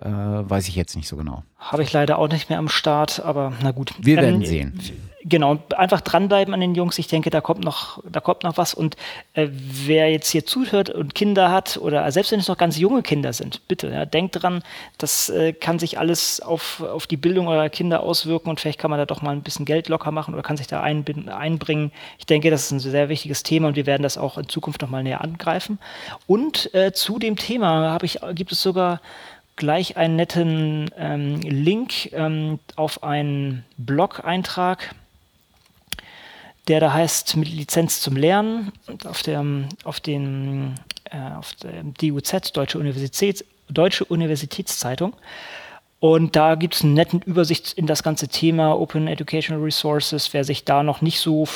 Äh, 0.00 0.08
weiß 0.08 0.68
ich 0.68 0.74
jetzt 0.74 0.96
nicht 0.96 1.06
so 1.06 1.16
genau. 1.18 1.44
Habe 1.58 1.82
ich 1.82 1.92
leider 1.92 2.18
auch 2.18 2.28
nicht 2.28 2.48
mehr 2.48 2.58
am 2.58 2.68
Start, 2.68 3.20
aber 3.20 3.52
na 3.62 3.72
gut. 3.72 3.92
Wir 4.00 4.16
ähm, 4.16 4.24
werden 4.24 4.44
sehen. 4.46 4.80
Genau, 5.24 5.58
einfach 5.76 6.00
dranbleiben 6.00 6.52
an 6.52 6.60
den 6.60 6.74
Jungs. 6.74 6.98
Ich 6.98 7.06
denke, 7.06 7.30
da 7.30 7.40
kommt 7.40 7.62
noch, 7.62 8.02
da 8.10 8.18
kommt 8.18 8.42
noch 8.42 8.56
was. 8.56 8.74
Und 8.74 8.96
äh, 9.34 9.48
wer 9.50 10.10
jetzt 10.10 10.30
hier 10.30 10.44
zuhört 10.44 10.90
und 10.90 11.14
Kinder 11.14 11.52
hat 11.52 11.76
oder 11.76 12.10
selbst 12.10 12.32
wenn 12.32 12.40
es 12.40 12.48
noch 12.48 12.56
ganz 12.56 12.76
junge 12.76 13.02
Kinder 13.02 13.32
sind, 13.32 13.66
bitte, 13.68 13.88
ja, 13.88 14.04
denkt 14.04 14.42
dran, 14.42 14.62
das 14.98 15.28
äh, 15.28 15.52
kann 15.52 15.78
sich 15.78 15.98
alles 15.98 16.40
auf, 16.40 16.80
auf 16.80 17.06
die 17.06 17.16
Bildung 17.16 17.46
eurer 17.46 17.68
Kinder 17.68 18.02
auswirken 18.02 18.50
und 18.50 18.58
vielleicht 18.58 18.80
kann 18.80 18.90
man 18.90 18.98
da 18.98 19.06
doch 19.06 19.22
mal 19.22 19.30
ein 19.30 19.42
bisschen 19.42 19.64
Geld 19.64 19.88
locker 19.88 20.10
machen 20.10 20.34
oder 20.34 20.42
kann 20.42 20.56
sich 20.56 20.66
da 20.66 20.80
einbringen. 20.80 21.92
Ich 22.18 22.26
denke, 22.26 22.50
das 22.50 22.64
ist 22.64 22.72
ein 22.72 22.80
sehr 22.80 23.08
wichtiges 23.08 23.44
Thema 23.44 23.68
und 23.68 23.76
wir 23.76 23.86
werden 23.86 24.02
das 24.02 24.18
auch 24.18 24.38
in 24.38 24.48
Zukunft 24.48 24.82
noch 24.82 24.90
mal 24.90 25.04
näher 25.04 25.20
angreifen. 25.20 25.78
Und 26.26 26.74
äh, 26.74 26.92
zu 26.92 27.20
dem 27.20 27.36
Thema 27.36 27.90
habe 27.90 28.06
ich, 28.06 28.18
gibt 28.34 28.50
es 28.50 28.60
sogar 28.60 29.00
gleich 29.54 29.96
einen 29.96 30.16
netten 30.16 30.90
ähm, 30.96 31.40
Link 31.42 32.12
ähm, 32.12 32.58
auf 32.74 33.04
einen 33.04 33.64
Blog-Eintrag, 33.76 34.94
der 36.68 36.80
da 36.80 36.92
heißt 36.92 37.36
mit 37.36 37.48
Lizenz 37.48 38.00
zum 38.00 38.16
Lernen 38.16 38.72
auf, 39.04 39.22
der, 39.22 39.44
auf, 39.84 40.00
den, 40.00 40.74
äh, 41.04 41.32
auf 41.36 41.54
der 41.54 41.82
DUZ, 41.82 42.52
Deutsche, 42.52 42.78
Universität, 42.78 43.44
Deutsche 43.68 44.04
Universitätszeitung. 44.04 45.14
Und 45.98 46.34
da 46.34 46.56
gibt 46.56 46.74
es 46.74 46.82
eine 46.82 46.94
nette 46.94 47.18
Übersicht 47.18 47.74
in 47.74 47.86
das 47.86 48.02
ganze 48.02 48.26
Thema 48.26 48.76
Open 48.76 49.06
Educational 49.06 49.62
Resources. 49.62 50.32
Wer 50.32 50.42
sich 50.42 50.64
da 50.64 50.82
noch 50.82 51.00
nicht 51.00 51.20
so 51.20 51.46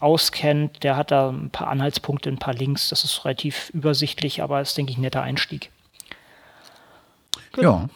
auskennt, 0.00 0.82
der 0.82 0.96
hat 0.96 1.12
da 1.12 1.30
ein 1.30 1.50
paar 1.50 1.68
Anhaltspunkte, 1.68 2.28
ein 2.28 2.38
paar 2.38 2.54
Links. 2.54 2.88
Das 2.88 3.04
ist 3.04 3.24
relativ 3.24 3.70
übersichtlich, 3.70 4.42
aber 4.42 4.60
ist, 4.60 4.76
denke 4.76 4.90
ich, 4.90 4.98
ein 4.98 5.02
netter 5.02 5.22
Einstieg. 5.22 5.70
Genau. 7.52 7.72
Ja. 7.72 7.88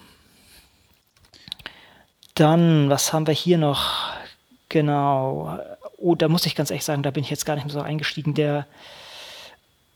Dann, 2.34 2.88
was 2.88 3.12
haben 3.12 3.26
wir 3.26 3.34
hier 3.34 3.58
noch? 3.58 4.12
Genau. 4.68 5.58
Oh, 5.96 6.14
da 6.14 6.28
muss 6.28 6.46
ich 6.46 6.54
ganz 6.54 6.70
ehrlich 6.70 6.84
sagen, 6.84 7.02
da 7.02 7.10
bin 7.10 7.24
ich 7.24 7.30
jetzt 7.30 7.46
gar 7.46 7.54
nicht 7.54 7.64
mehr 7.64 7.72
so 7.72 7.80
eingestiegen. 7.80 8.34
Der, 8.34 8.66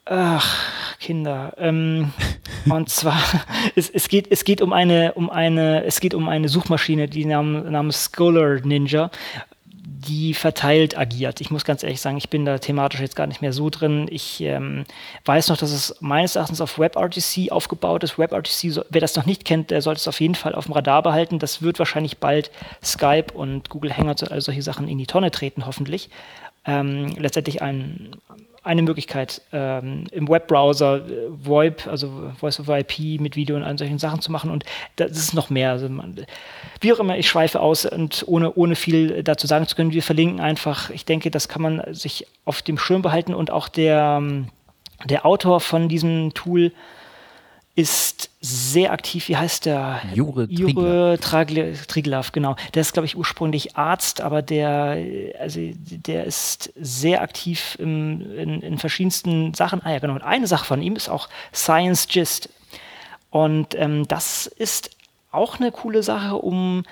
ach, 0.05 0.57
Kinder. 0.99 1.55
Ähm, 1.59 2.13
und 2.71 2.89
zwar, 2.89 3.21
es, 3.75 3.91
es, 3.91 4.09
geht, 4.09 4.31
es 4.31 4.45
geht 4.45 4.63
um 4.63 4.73
eine, 4.73 5.13
um 5.15 5.31
eine, 5.31 5.85
es 5.85 6.01
geht 6.01 6.15
um 6.15 6.29
eine 6.29 6.49
Suchmaschine, 6.49 7.09
die 7.09 7.25
namens 7.25 8.11
Scholar 8.15 8.61
Ninja 8.65 9.11
die 9.83 10.35
verteilt 10.35 10.97
agiert. 10.97 11.41
Ich 11.41 11.51
muss 11.51 11.65
ganz 11.65 11.83
ehrlich 11.83 12.01
sagen, 12.01 12.17
ich 12.17 12.29
bin 12.29 12.45
da 12.45 12.59
thematisch 12.59 13.01
jetzt 13.01 13.17
gar 13.17 13.27
nicht 13.27 13.41
mehr 13.41 13.53
so 13.53 13.71
drin. 13.71 14.09
Ich 14.11 14.41
ähm, 14.41 14.85
weiß 15.25 15.49
noch, 15.49 15.57
dass 15.57 15.73
es 15.73 15.97
meines 16.01 16.37
Erachtens 16.37 16.61
auf 16.61 16.79
WebRTC 16.79 17.51
aufgebaut 17.51 18.05
ist. 18.05 18.19
WebRTC, 18.19 18.85
wer 18.91 19.01
das 19.01 19.17
noch 19.17 19.27
nicht 19.27 19.45
kennt, 19.45 19.71
der 19.71 19.83
sollte 19.83 20.01
es 20.01 20.09
auf 20.09 20.21
jeden 20.21 20.35
Fall 20.35 20.55
auf 20.55 20.67
dem 20.67 20.75
Radar 20.75 21.03
behalten. 21.03 21.39
Das 21.39 21.63
wird 21.63 21.79
wahrscheinlich 21.79 22.19
bald 22.19 22.51
Skype 22.83 23.33
und 23.35 23.71
Google 23.71 23.97
Hangouts 23.97 24.23
und 24.23 24.33
all 24.33 24.41
solche 24.41 24.63
Sachen 24.63 24.89
in 24.89 24.99
die 24.99 25.07
Tonne 25.07 25.31
treten, 25.31 25.67
hoffentlich. 25.67 26.11
Ähm, 26.67 27.15
letztendlich 27.19 27.63
ein 27.63 28.17
eine 28.63 28.83
Möglichkeit, 28.83 29.41
ähm, 29.53 30.05
im 30.13 30.29
Webbrowser 30.29 30.97
äh, 30.97 31.29
VoIP, 31.31 31.87
also 31.87 32.31
Voice 32.39 32.61
over 32.61 32.79
IP 32.79 33.21
mit 33.21 33.37
Video 33.37 33.57
und 33.57 33.63
allen 33.63 33.79
solchen 33.79 33.99
Sachen 33.99 34.21
zu 34.21 34.31
machen. 34.31 34.51
Und 34.51 34.65
das 34.97 35.13
ist 35.13 35.35
noch 35.35 35.49
mehr. 35.49 35.71
Also 35.71 35.89
man, 35.89 36.27
wie 36.81 36.93
auch 36.93 36.99
immer, 36.99 37.17
ich 37.17 37.29
schweife 37.29 37.61
aus 37.61 37.87
und 37.87 38.25
ohne, 38.27 38.53
ohne 38.55 38.77
viel 38.77 39.23
dazu 39.23 39.47
sagen 39.47 39.67
zu 39.67 39.77
können, 39.77 39.93
wir 39.93 40.03
verlinken 40.03 40.41
einfach. 40.41 40.91
Ich 40.91 41.05
denke, 41.05 41.31
das 41.31 41.49
kann 41.49 41.63
man 41.63 41.83
sich 41.95 42.27
auf 42.45 42.61
dem 42.61 42.77
Schirm 42.77 43.03
behalten 43.03 43.35
und 43.35 43.51
auch 43.51 43.69
der, 43.69 44.19
ähm, 44.21 44.49
der 45.05 45.25
Autor 45.25 45.61
von 45.61 45.89
diesem 45.89 46.35
Tool 46.35 46.73
ist 47.81 48.31
sehr 48.41 48.93
aktiv. 48.93 49.29
Wie 49.29 49.37
heißt 49.37 49.67
der? 49.67 50.03
Jure, 50.15 50.47
Jure 50.49 51.19
Triglav, 51.21 52.33
genau. 52.33 52.57
Der 52.75 52.83
ist, 52.83 52.93
glaube 52.93 53.07
ich, 53.07 53.17
ursprünglich 53.17 53.77
Arzt, 53.77 54.21
aber 54.21 54.43
der, 54.43 54.97
also, 55.39 55.61
der 55.75 56.25
ist 56.25 56.73
sehr 56.81 57.23
aktiv 57.23 57.77
im, 57.79 58.21
in, 58.37 58.63
in, 58.63 58.79
verschiedensten 58.79 59.55
Sachen. 59.55 59.83
Ah 59.85 59.93
ja, 59.93 59.99
genau. 59.99 60.15
Und 60.15 60.23
eine 60.23 60.47
Sache 60.47 60.65
von 60.65 60.83
ihm 60.83 60.97
ist 60.97 61.09
auch 61.09 61.29
Science 61.55 62.09
Gist. 62.09 62.49
Und 63.31 63.75
ähm, 63.75 64.07
das 64.09 64.47
ist 64.47 64.91
auch 65.33 65.61
eine 65.61 65.71
coole 65.71 66.03
Sache, 66.03 66.37
um 66.37 66.85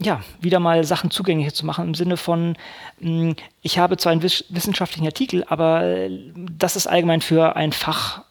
ja, 0.00 0.22
wieder 0.40 0.60
mal 0.60 0.84
Sachen 0.84 1.10
zugänglicher 1.10 1.52
zu 1.52 1.66
machen 1.66 1.88
im 1.88 1.94
Sinne 1.94 2.16
von, 2.16 2.56
hm, 3.00 3.34
ich 3.62 3.78
habe 3.78 3.96
zwar 3.96 4.12
einen 4.12 4.22
wissenschaftlichen 4.22 5.06
Artikel, 5.06 5.44
aber 5.48 5.82
äh, 5.82 6.32
das 6.56 6.76
ist 6.76 6.86
allgemein 6.86 7.20
für 7.20 7.56
ein 7.56 7.72
Fach 7.72 8.22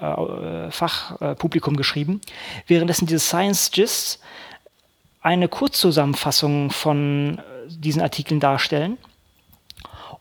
äh, 0.00 0.70
Fachpublikum 0.70 1.76
geschrieben, 1.76 2.20
währenddessen 2.66 3.06
diese 3.06 3.20
Science 3.20 3.70
Gists 3.70 4.20
eine 5.22 5.48
Kurzzusammenfassung 5.48 6.70
von 6.70 7.38
äh, 7.38 7.42
diesen 7.68 8.02
Artikeln 8.02 8.40
darstellen. 8.40 8.98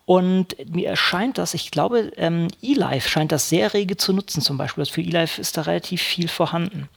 Und 0.05 0.55
mir 0.67 0.89
erscheint 0.89 1.37
das, 1.37 1.53
ich 1.53 1.69
glaube, 1.69 2.11
ähm, 2.17 2.47
eLife 2.63 3.07
scheint 3.07 3.31
das 3.31 3.47
sehr 3.47 3.73
rege 3.75 3.95
zu 3.95 4.11
nutzen 4.11 4.41
zum 4.41 4.57
Beispiel. 4.57 4.85
Für 4.85 5.01
eLife 5.01 5.39
ist 5.39 5.55
da 5.55 5.61
relativ 5.61 6.01
viel 6.01 6.27
vorhanden. 6.27 6.89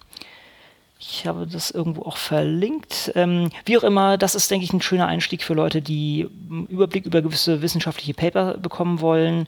Ich 0.99 1.27
habe 1.27 1.47
das 1.47 1.71
irgendwo 1.71 2.03
auch 2.03 2.17
verlinkt. 2.17 3.13
Ähm, 3.15 3.51
wie 3.67 3.77
auch 3.77 3.83
immer, 3.83 4.17
das 4.17 4.35
ist, 4.35 4.51
denke 4.51 4.65
ich, 4.65 4.73
ein 4.73 4.81
schöner 4.81 5.09
Einstieg 5.09 5.43
für 5.43 5.53
Leute, 5.53 5.83
die 5.83 6.29
einen 6.49 6.67
Überblick 6.69 7.05
über 7.05 7.21
gewisse 7.21 7.61
wissenschaftliche 7.61 8.15
Paper 8.15 8.57
bekommen 8.57 9.01
wollen 9.01 9.47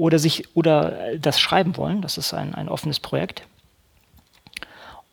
oder 0.00 0.18
sich 0.18 0.56
oder 0.56 1.16
das 1.18 1.38
schreiben 1.38 1.76
wollen. 1.76 2.00
Das 2.00 2.16
ist 2.16 2.32
ein, 2.32 2.54
ein 2.54 2.68
offenes 2.68 3.00
Projekt. 3.00 3.42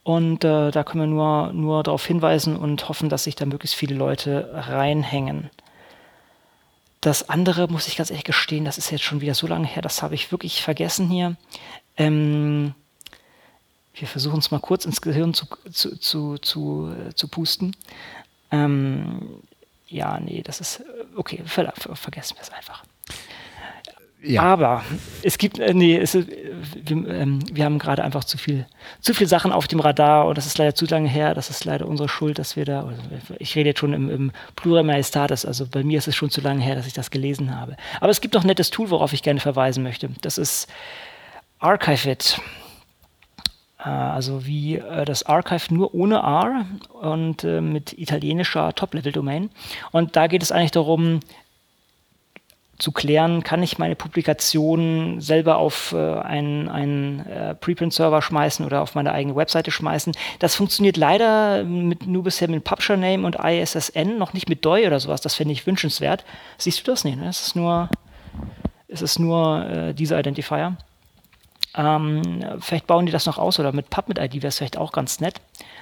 Und 0.03 0.45
äh, 0.45 0.71
da 0.71 0.83
können 0.85 1.03
wir 1.03 1.07
nur, 1.07 1.51
nur 1.51 1.83
darauf 1.83 2.05
hinweisen 2.05 2.55
und 2.55 2.87
hoffen, 2.87 3.09
dass 3.09 3.25
sich 3.25 3.35
da 3.35 3.45
möglichst 3.45 3.75
viele 3.75 3.95
Leute 3.95 4.49
reinhängen. 4.53 5.49
Das 7.01 7.27
andere, 7.27 7.67
muss 7.67 7.89
ich 7.89 7.97
ganz 7.97 8.09
ehrlich 8.09 8.23
gestehen, 8.23 8.63
das 8.63 8.77
ist 8.77 8.89
jetzt 8.89 9.03
schon 9.03 9.19
wieder 9.19 9.35
so 9.35 9.45
lange 9.45 9.67
her, 9.67 9.81
das 9.81 10.01
habe 10.01 10.15
ich 10.15 10.31
wirklich 10.31 10.61
vergessen 10.63 11.09
hier. 11.09 11.35
Ähm, 11.97 12.73
wir 13.93 14.07
versuchen 14.07 14.39
es 14.39 14.51
mal 14.51 14.61
kurz 14.61 14.85
ins 14.85 15.01
Gehirn 15.01 15.33
zu, 15.33 15.47
zu, 15.69 15.97
zu, 15.97 16.37
zu, 16.37 16.95
äh, 17.09 17.13
zu 17.13 17.27
pusten. 17.27 17.75
Ähm, 18.51 19.41
ja, 19.89 20.19
nee, 20.21 20.41
das 20.41 20.61
ist 20.61 20.83
okay, 21.17 21.41
ver, 21.45 21.73
ver, 21.75 21.95
vergessen 21.97 22.37
wir 22.37 22.43
es 22.43 22.53
einfach. 22.53 22.85
Ja. 24.23 24.41
Aber 24.41 24.83
es 25.21 25.37
gibt, 25.37 25.59
äh, 25.59 25.73
nee, 25.73 25.95
es, 25.95 26.15
wir, 26.15 26.27
ähm, 26.89 27.39
wir, 27.51 27.65
haben 27.65 27.77
gerade 27.77 28.03
einfach 28.03 28.23
zu 28.23 28.37
viel, 28.37 28.65
zu 28.99 29.13
viel 29.13 29.27
Sachen 29.27 29.51
auf 29.51 29.67
dem 29.67 29.79
Radar 29.79 30.25
und 30.25 30.37
das 30.37 30.47
ist 30.47 30.57
leider 30.57 30.73
zu 30.73 30.85
lange 30.85 31.07
her. 31.07 31.35
Das 31.35 31.51
ist 31.51 31.65
leider 31.65 31.87
unsere 31.87 32.09
Schuld, 32.09 32.39
dass 32.39 32.55
wir 32.55 32.65
da, 32.65 32.83
also 32.85 33.01
ich 33.37 33.55
rede 33.55 33.69
jetzt 33.69 33.79
schon 33.79 33.93
im, 33.93 34.09
im 34.09 34.31
Plural 34.55 34.83
Majestatis, 34.83 35.45
also 35.45 35.67
bei 35.67 35.83
mir 35.83 35.99
ist 35.99 36.07
es 36.07 36.15
schon 36.15 36.31
zu 36.31 36.41
lange 36.41 36.63
her, 36.63 36.75
dass 36.75 36.87
ich 36.87 36.93
das 36.93 37.11
gelesen 37.11 37.55
habe. 37.55 37.77
Aber 38.01 38.09
es 38.09 38.19
gibt 38.19 38.33
noch 38.33 38.43
ein 38.43 38.47
nettes 38.47 38.71
Tool, 38.71 38.89
worauf 38.89 39.13
ich 39.13 39.21
gerne 39.21 39.39
verweisen 39.39 39.83
möchte. 39.83 40.09
Das 40.21 40.39
ist 40.39 40.67
ArchiveIt. 41.59 42.41
Äh, 43.79 43.89
also 43.89 44.45
wie 44.45 44.77
äh, 44.77 45.05
das 45.05 45.23
Archive 45.23 45.73
nur 45.73 45.93
ohne 45.93 46.15
R 46.15 46.65
und 47.01 47.43
äh, 47.43 47.61
mit 47.61 47.93
italienischer 47.93 48.73
Top-Level-Domain. 48.73 49.49
Und 49.91 50.15
da 50.15 50.27
geht 50.27 50.43
es 50.43 50.51
eigentlich 50.51 50.71
darum, 50.71 51.19
zu 52.77 52.91
klären, 52.91 53.43
kann 53.43 53.63
ich 53.63 53.79
meine 53.79 53.95
Publikation 53.95 55.19
selber 55.19 55.57
auf 55.57 55.93
äh, 55.93 55.97
einen, 55.97 56.69
einen 56.69 57.25
äh, 57.25 57.55
Preprint-Server 57.55 58.21
schmeißen 58.21 58.65
oder 58.65 58.81
auf 58.81 58.93
meine 58.93 59.11
eigene 59.11 59.35
Webseite 59.35 59.71
schmeißen. 59.71 60.13
Das 60.39 60.55
funktioniert 60.55 60.95
leider 60.95 61.63
mit, 61.63 62.05
nur 62.05 62.23
bisher 62.23 62.49
mit 62.49 62.63
Publisher 62.63 62.97
Name 62.97 63.25
und 63.25 63.37
ISSN, 63.43 64.17
noch 64.17 64.33
nicht 64.33 64.47
mit 64.47 64.63
DOI 64.63 64.85
oder 64.85 64.99
sowas. 64.99 65.21
Das 65.21 65.35
fände 65.35 65.53
ich 65.53 65.65
wünschenswert. 65.65 66.23
Siehst 66.57 66.79
du 66.79 66.91
das 66.91 67.03
nicht? 67.03 67.17
Ne? 67.17 67.27
Es 67.27 67.41
ist 67.41 67.55
nur, 67.55 67.89
es 68.87 69.01
ist 69.01 69.17
nur 69.17 69.65
äh, 69.65 69.93
dieser 69.93 70.19
Identifier. 70.19 70.77
Ähm, 71.75 72.43
vielleicht 72.59 72.87
bauen 72.87 73.05
die 73.05 73.11
das 73.11 73.25
noch 73.25 73.37
aus 73.39 73.59
oder 73.59 73.71
mit 73.71 73.89
PubMed-ID 73.89 74.35
wäre 74.35 74.47
es 74.47 74.57
vielleicht 74.57 74.77
auch 74.77 74.91
ganz 74.91 75.19
nett. 75.19 75.41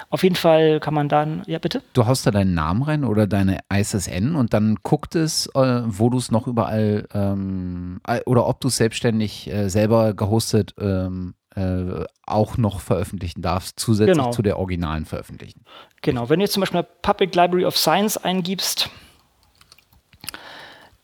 Auf 0.10 0.24
jeden 0.24 0.36
Fall 0.36 0.80
kann 0.80 0.94
man 0.94 1.10
dann, 1.10 1.44
ja 1.48 1.60
bitte? 1.60 1.82
Du 1.94 2.06
haust 2.06 2.26
da 2.26 2.32
deinen 2.32 2.54
Namen 2.54 2.84
rein 2.84 3.04
oder 3.04 3.28
deine 3.28 3.60
ISSN 3.74 4.36
und 4.36 4.54
dann 4.54 4.78
guckt 4.84 5.16
es, 5.16 5.48
äh, 5.56 5.82
wo 5.86 6.10
du 6.10 6.18
es 6.18 6.32
noch 6.32 6.48
überall 6.48 7.08
ähm, 7.14 8.00
oder 8.26 8.48
ob 8.48 8.62
du 8.62 8.68
es 8.68 8.78
selbstständig 8.78 9.52
äh, 9.52 9.70
selber 9.70 10.14
gehostet 10.14 10.74
ähm, 10.80 11.36
äh, 11.56 12.06
auch 12.26 12.58
noch 12.58 12.82
veröffentlichen 12.82 13.42
darfst, 13.42 13.80
zusätzlich 13.80 14.18
genau. 14.18 14.32
zu 14.32 14.42
der 14.42 14.60
originalen 14.60 15.06
veröffentlichen. 15.06 15.64
Genau, 16.02 16.30
wenn 16.30 16.40
du 16.40 16.46
jetzt 16.46 16.54
zum 16.54 16.62
Beispiel 16.62 16.84
Public 17.02 17.34
Library 17.34 17.66
of 17.66 17.78
Science 17.78 18.18
eingibst, 18.18 18.90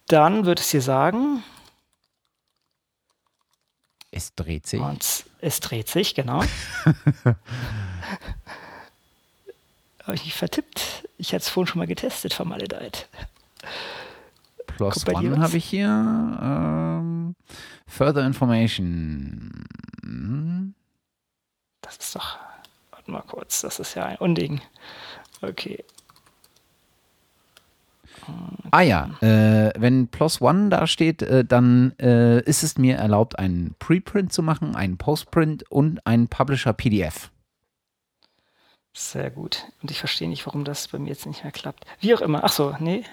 dann 0.07 0.45
wird 0.45 0.59
es 0.59 0.69
dir 0.69 0.81
sagen, 0.81 1.41
Es 4.11 4.35
dreht 4.35 4.67
sich. 4.67 4.81
Und 4.81 5.25
es 5.39 5.61
dreht 5.61 5.87
sich, 5.87 6.15
genau. 6.15 6.43
Habe 10.11 10.17
ich 10.17 10.25
mich 10.25 10.33
vertippt? 10.33 11.07
Ich 11.17 11.29
hatte 11.29 11.43
es 11.43 11.47
vorhin 11.47 11.67
schon 11.67 11.79
mal 11.79 11.87
getestet, 11.87 12.33
vermaledeit. 12.33 13.07
Plus 14.67 15.07
One 15.07 15.39
habe 15.39 15.55
ich 15.55 15.63
hier. 15.63 15.87
Ähm, 15.87 17.33
further 17.87 18.25
Information. 18.25 19.63
Hm. 20.03 20.73
Das 21.79 21.95
ist 21.95 22.13
doch. 22.13 22.37
Warte 22.91 23.09
mal 23.09 23.21
kurz, 23.21 23.61
das 23.61 23.79
ist 23.79 23.95
ja 23.95 24.03
ein 24.03 24.17
Unding. 24.17 24.59
Okay. 25.41 25.81
Ah 28.71 28.81
ja, 28.81 29.11
äh, 29.21 29.71
wenn 29.79 30.09
Plus 30.09 30.41
One 30.41 30.67
da 30.67 30.87
steht, 30.87 31.21
äh, 31.21 31.45
dann 31.45 31.93
äh, 32.01 32.41
ist 32.41 32.63
es 32.63 32.77
mir 32.77 32.97
erlaubt, 32.97 33.39
einen 33.39 33.75
Preprint 33.79 34.33
zu 34.33 34.43
machen, 34.43 34.75
einen 34.75 34.97
Postprint 34.97 35.71
und 35.71 36.05
einen 36.05 36.27
Publisher 36.27 36.73
PDF. 36.73 37.31
Sehr 38.93 39.29
gut. 39.29 39.65
Und 39.81 39.91
ich 39.91 39.99
verstehe 39.99 40.27
nicht, 40.27 40.45
warum 40.45 40.65
das 40.65 40.87
bei 40.87 40.99
mir 40.99 41.09
jetzt 41.09 41.25
nicht 41.25 41.43
mehr 41.43 41.51
klappt. 41.51 41.85
Wie 41.99 42.13
auch 42.13 42.21
immer. 42.21 42.43
Ach 42.43 42.51
so, 42.51 42.75
nee. 42.79 43.03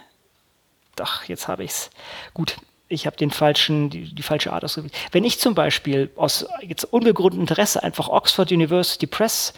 Doch, 0.96 1.24
jetzt 1.24 1.46
habe 1.46 1.64
ich 1.64 1.70
es. 1.70 1.90
Gut, 2.34 2.56
ich 2.88 3.06
habe 3.06 3.16
den 3.16 3.30
falschen, 3.30 3.90
die, 3.90 4.14
die 4.14 4.22
falsche 4.22 4.52
Art 4.52 4.64
ausgewählt. 4.64 4.94
Wenn 5.12 5.24
ich 5.24 5.38
zum 5.38 5.54
Beispiel 5.54 6.10
aus 6.16 6.46
jetzt 6.62 6.84
unbegründetem 6.84 7.42
Interesse 7.42 7.82
einfach 7.82 8.08
Oxford 8.08 8.50
University 8.50 9.06
Press 9.06 9.52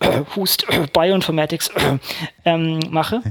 Hust 0.36 0.66
Bioinformatics 0.92 1.68
äh, 1.68 1.98
ähm, 2.44 2.80
mache, 2.90 3.22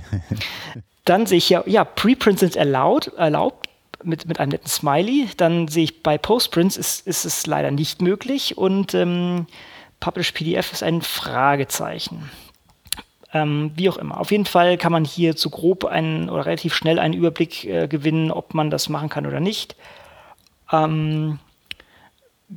dann 1.05 1.25
sehe 1.25 1.37
ich 1.37 1.49
ja, 1.49 1.63
ja, 1.65 1.85
Preprints 1.85 2.41
sind 2.41 2.55
erlaubt, 2.55 3.07
erlaubt 3.15 3.69
mit, 4.03 4.27
mit 4.27 4.39
einem 4.39 4.51
netten 4.51 4.69
Smiley. 4.69 5.29
Dann 5.37 5.67
sehe 5.67 5.85
ich 5.85 6.03
bei 6.03 6.17
Postprints 6.17 6.75
ist, 6.75 7.07
ist 7.07 7.25
es 7.25 7.45
leider 7.45 7.71
nicht 7.71 8.01
möglich 8.01 8.57
und 8.57 8.93
ähm, 8.93 9.47
Publish 9.99 10.31
PDF 10.31 10.71
ist 10.71 10.83
ein 10.83 11.01
Fragezeichen. 11.01 12.29
Ähm, 13.31 13.71
wie 13.75 13.89
auch 13.89 13.97
immer. 13.97 14.19
Auf 14.19 14.31
jeden 14.31 14.45
Fall 14.45 14.77
kann 14.77 14.91
man 14.91 15.05
hier 15.05 15.35
zu 15.35 15.49
grob 15.49 15.85
einen 15.85 16.29
oder 16.29 16.45
relativ 16.45 16.73
schnell 16.73 16.97
einen 16.97 17.13
Überblick 17.13 17.65
äh, 17.65 17.87
gewinnen, 17.87 18.31
ob 18.31 18.53
man 18.53 18.71
das 18.71 18.89
machen 18.89 19.09
kann 19.09 19.27
oder 19.27 19.39
nicht. 19.39 19.75
Ähm, 20.71 21.39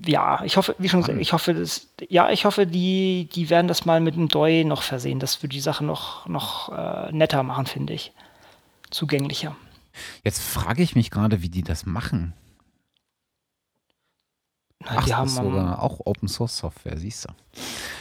ja, 0.07 0.43
ich 0.45 0.57
hoffe, 0.57 0.75
wie 0.79 0.89
schon 0.89 1.03
gesagt, 1.03 1.21
ich 1.21 1.35
hoffe, 1.35 1.53
dass, 1.53 1.89
ja, 2.09 2.31
ich 2.31 2.47
hoffe, 2.47 2.67
die, 2.67 3.29
die 3.35 3.51
werden 3.51 3.69
das 3.69 3.85
mal 3.85 4.01
mit 4.01 4.15
einem 4.15 4.29
DOI 4.29 4.65
noch 4.65 4.83
versehen. 4.83 5.19
Das 5.19 5.43
würde 5.43 5.55
die 5.55 5.61
Sache 5.61 5.85
noch, 5.85 6.27
noch 6.27 6.71
äh, 6.71 7.13
netter 7.13 7.43
machen, 7.43 7.67
finde 7.67 7.93
ich. 7.93 8.13
Zugänglicher. 8.91 9.55
Jetzt 10.25 10.41
frage 10.43 10.83
ich 10.83 10.95
mich 10.95 11.11
gerade, 11.11 11.43
wie 11.43 11.51
die 11.51 11.63
das 11.63 11.85
machen. 11.85 12.33
Na, 14.85 14.93
Ach, 14.97 15.05
die 15.05 15.15
haben 15.15 15.29
sogar 15.29 15.83
auch 15.83 16.01
Open 16.05 16.29
Source 16.29 16.57
Software, 16.57 16.97
siehst 16.97 17.27
du. 17.27 17.29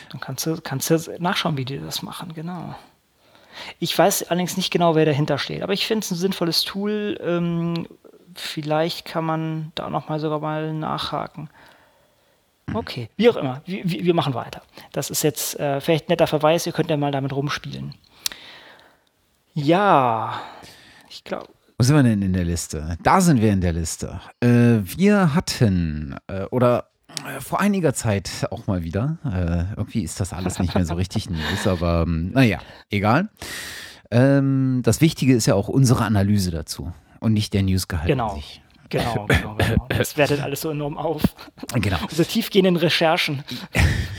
Dann 0.10 0.20
kannst 0.20 0.46
du, 0.46 0.60
kannst 0.62 0.90
du 0.90 0.98
nachschauen, 1.20 1.58
wie 1.58 1.66
die 1.66 1.80
das 1.80 2.02
machen, 2.02 2.34
genau. 2.34 2.76
Ich 3.80 3.98
weiß 3.98 4.30
allerdings 4.30 4.58
nicht 4.58 4.72
genau, 4.72 4.96
wer 4.96 5.06
dahinter 5.06 5.38
steht, 5.38 5.62
aber 5.62 5.74
ich 5.74 5.86
finde 5.86 6.04
es 6.04 6.12
ein 6.12 6.16
sinnvolles 6.16 6.64
Tool. 6.64 7.20
Ähm, 7.24 7.88
vielleicht 8.34 9.06
kann 9.06 9.26
man 9.26 9.72
da 9.76 9.90
nochmal 9.90 10.20
sogar 10.20 10.40
mal 10.40 10.74
nachhaken. 10.74 11.50
Okay, 12.74 13.10
wie 13.18 13.30
auch 13.30 13.36
immer, 13.36 13.62
wir, 13.66 13.84
wir 13.84 14.14
machen 14.14 14.34
weiter. 14.34 14.62
Das 14.94 15.10
ist 15.10 15.24
jetzt 15.24 15.60
äh, 15.60 15.82
vielleicht 15.82 16.08
ein 16.08 16.12
netter 16.12 16.28
Verweis, 16.28 16.66
ihr 16.66 16.74
könnt 16.74 16.90
ja 16.90 16.98
mal 16.98 17.12
damit 17.12 17.34
rumspielen. 17.34 17.94
Ja, 19.54 20.42
ich 21.10 21.24
glaube. 21.24 21.48
Wo 21.82 21.84
sind 21.84 21.96
wir 21.96 22.04
denn 22.04 22.22
in 22.22 22.34
der 22.34 22.44
Liste? 22.44 22.96
Da 23.02 23.22
sind 23.22 23.42
wir 23.42 23.52
in 23.52 23.60
der 23.60 23.74
Liste. 23.74 24.22
Äh, 24.40 24.82
wir 24.84 25.34
hatten, 25.34 26.16
äh, 26.28 26.44
oder 26.52 26.92
äh, 27.26 27.42
vor 27.42 27.60
einiger 27.60 27.96
Zeit 27.96 28.46
auch 28.52 28.68
mal 28.68 28.84
wieder, 28.84 29.18
äh, 29.26 29.76
irgendwie 29.76 30.04
ist 30.04 30.20
das 30.20 30.32
alles 30.32 30.60
nicht 30.60 30.76
mehr 30.76 30.86
so 30.86 30.94
richtig 30.94 31.32
News, 31.32 31.66
aber 31.66 32.04
ähm, 32.06 32.34
naja, 32.34 32.60
egal. 32.92 33.30
Ähm, 34.12 34.82
das 34.84 35.02
Wichtige 35.02 35.34
ist 35.34 35.48
ja 35.48 35.56
auch 35.56 35.70
unsere 35.70 36.06
Analyse 36.06 36.52
dazu 36.52 36.94
und 37.20 37.34
nicht 37.34 37.52
der 37.52 37.64
Newsgehalt. 37.64 38.06
Genau. 38.06 38.36
Sich. 38.36 38.61
Genau, 38.92 39.26
genau, 39.28 39.56
genau. 39.56 39.88
Das 39.90 40.18
wertet 40.18 40.42
alles 40.42 40.62
so 40.62 40.70
enorm 40.70 40.98
auf. 40.98 41.24
Genau. 41.74 41.98
Unsere 42.10 42.28
tiefgehenden 42.28 42.76
Recherchen. 42.76 43.44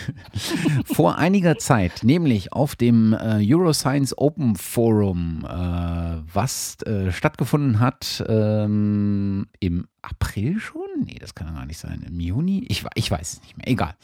Vor 0.85 1.19
einiger 1.19 1.59
Zeit, 1.59 2.03
nämlich 2.03 2.53
auf 2.53 2.75
dem 2.75 3.13
äh, 3.13 3.41
Euroscience 3.47 4.17
Open 4.17 4.57
Forum, 4.57 5.45
äh, 5.45 6.23
was 6.33 6.79
äh, 6.83 7.13
stattgefunden 7.13 7.79
hat 7.79 8.25
ähm, 8.27 9.47
im 9.61 9.87
April 10.03 10.59
schon? 10.59 10.89
Nee, 11.05 11.17
das 11.21 11.35
kann 11.35 11.47
ja 11.47 11.53
gar 11.55 11.67
nicht 11.67 11.79
sein. 11.79 12.05
Im 12.07 12.19
Juni? 12.19 12.65
Ich, 12.69 12.85
ich 12.95 13.11
weiß 13.11 13.35
es 13.35 13.41
nicht 13.43 13.57
mehr. 13.57 13.69
Egal. 13.69 13.95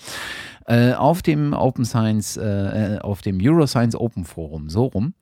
Äh, 0.67 0.95
auf 0.95 1.23
dem 1.23 1.53
Open 1.53 1.85
Science, 1.85 2.37
äh, 2.37 2.95
äh 2.95 2.99
auf 3.01 3.21
dem 3.21 3.39
Euroscience 3.41 3.97
Open 3.97 4.25
Forum, 4.25 4.71
so 4.71 4.85
rum, 4.87 5.15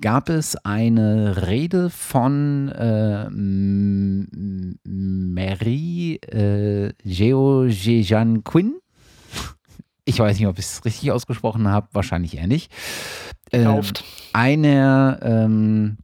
gab 0.00 0.28
es 0.28 0.56
eine 0.56 1.46
Rede 1.46 1.88
von 1.88 2.68
äh, 2.70 3.30
Mary 4.84 6.16
äh, 6.16 6.92
Georgian 7.04 8.42
Quinn. 8.42 8.74
Ich 10.04 10.18
weiß 10.18 10.38
nicht, 10.38 10.48
ob 10.48 10.58
ich 10.58 10.66
es 10.66 10.84
richtig 10.84 11.12
ausgesprochen 11.12 11.68
habe, 11.68 11.88
wahrscheinlich 11.92 12.36
eher 12.36 12.46
nicht. 12.46 12.70
Ähm, 13.52 13.80
eine 14.32 15.18
ähm, 15.22 15.98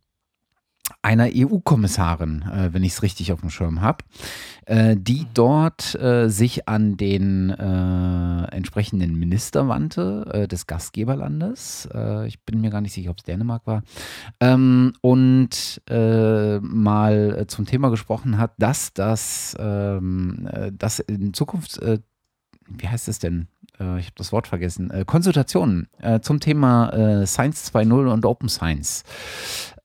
einer 1.03 1.29
EU-Kommissarin, 1.33 2.43
äh, 2.43 2.73
wenn 2.73 2.85
ich 2.85 2.93
es 2.93 3.03
richtig 3.03 3.33
auf 3.33 3.41
dem 3.41 3.51
Schirm 3.51 3.81
habe, 3.81 4.05
äh, 4.67 4.97
die 4.99 5.27
dort 5.33 5.95
äh, 5.95 6.29
sich 6.29 6.69
an 6.69 6.97
den 6.97 7.51
äh, 7.51 8.45
entsprechenden 8.55 9.19
Minister 9.19 9.67
wandte 9.67 10.29
äh, 10.33 10.49
des 10.49 10.67
Gastgeberlandes. 10.67 11.89
Äh, 11.95 12.27
ich 12.27 12.45
bin 12.45 12.61
mir 12.61 12.71
gar 12.71 12.83
nicht 12.83 12.93
sicher, 12.93 13.11
ob 13.11 13.19
es 13.19 13.25
Dänemark 13.25 13.67
war. 13.67 13.83
Ähm, 14.41 14.93
und 15.01 15.81
mal 15.89 17.45
zum 17.49 17.67
Thema 17.67 17.91
gesprochen 17.91 18.39
hat, 18.39 18.53
dass 18.59 18.93
das 18.93 19.57
ähm, 19.59 20.49
dass 20.73 20.99
in 21.01 21.35
Zukunft 21.35 21.81
wie 22.69 22.89
heißt 22.89 23.09
es 23.09 23.19
denn? 23.19 23.49
ich 23.79 24.07
habe 24.07 24.15
das 24.17 24.33
Wort 24.33 24.47
vergessen, 24.47 24.93
Konsultationen 25.07 25.89
zum 26.21 26.41
Thema 26.41 27.25
Science 27.27 27.73
2.0 27.73 28.13
und 28.13 28.27
Open 28.27 28.49
Science 28.49 29.05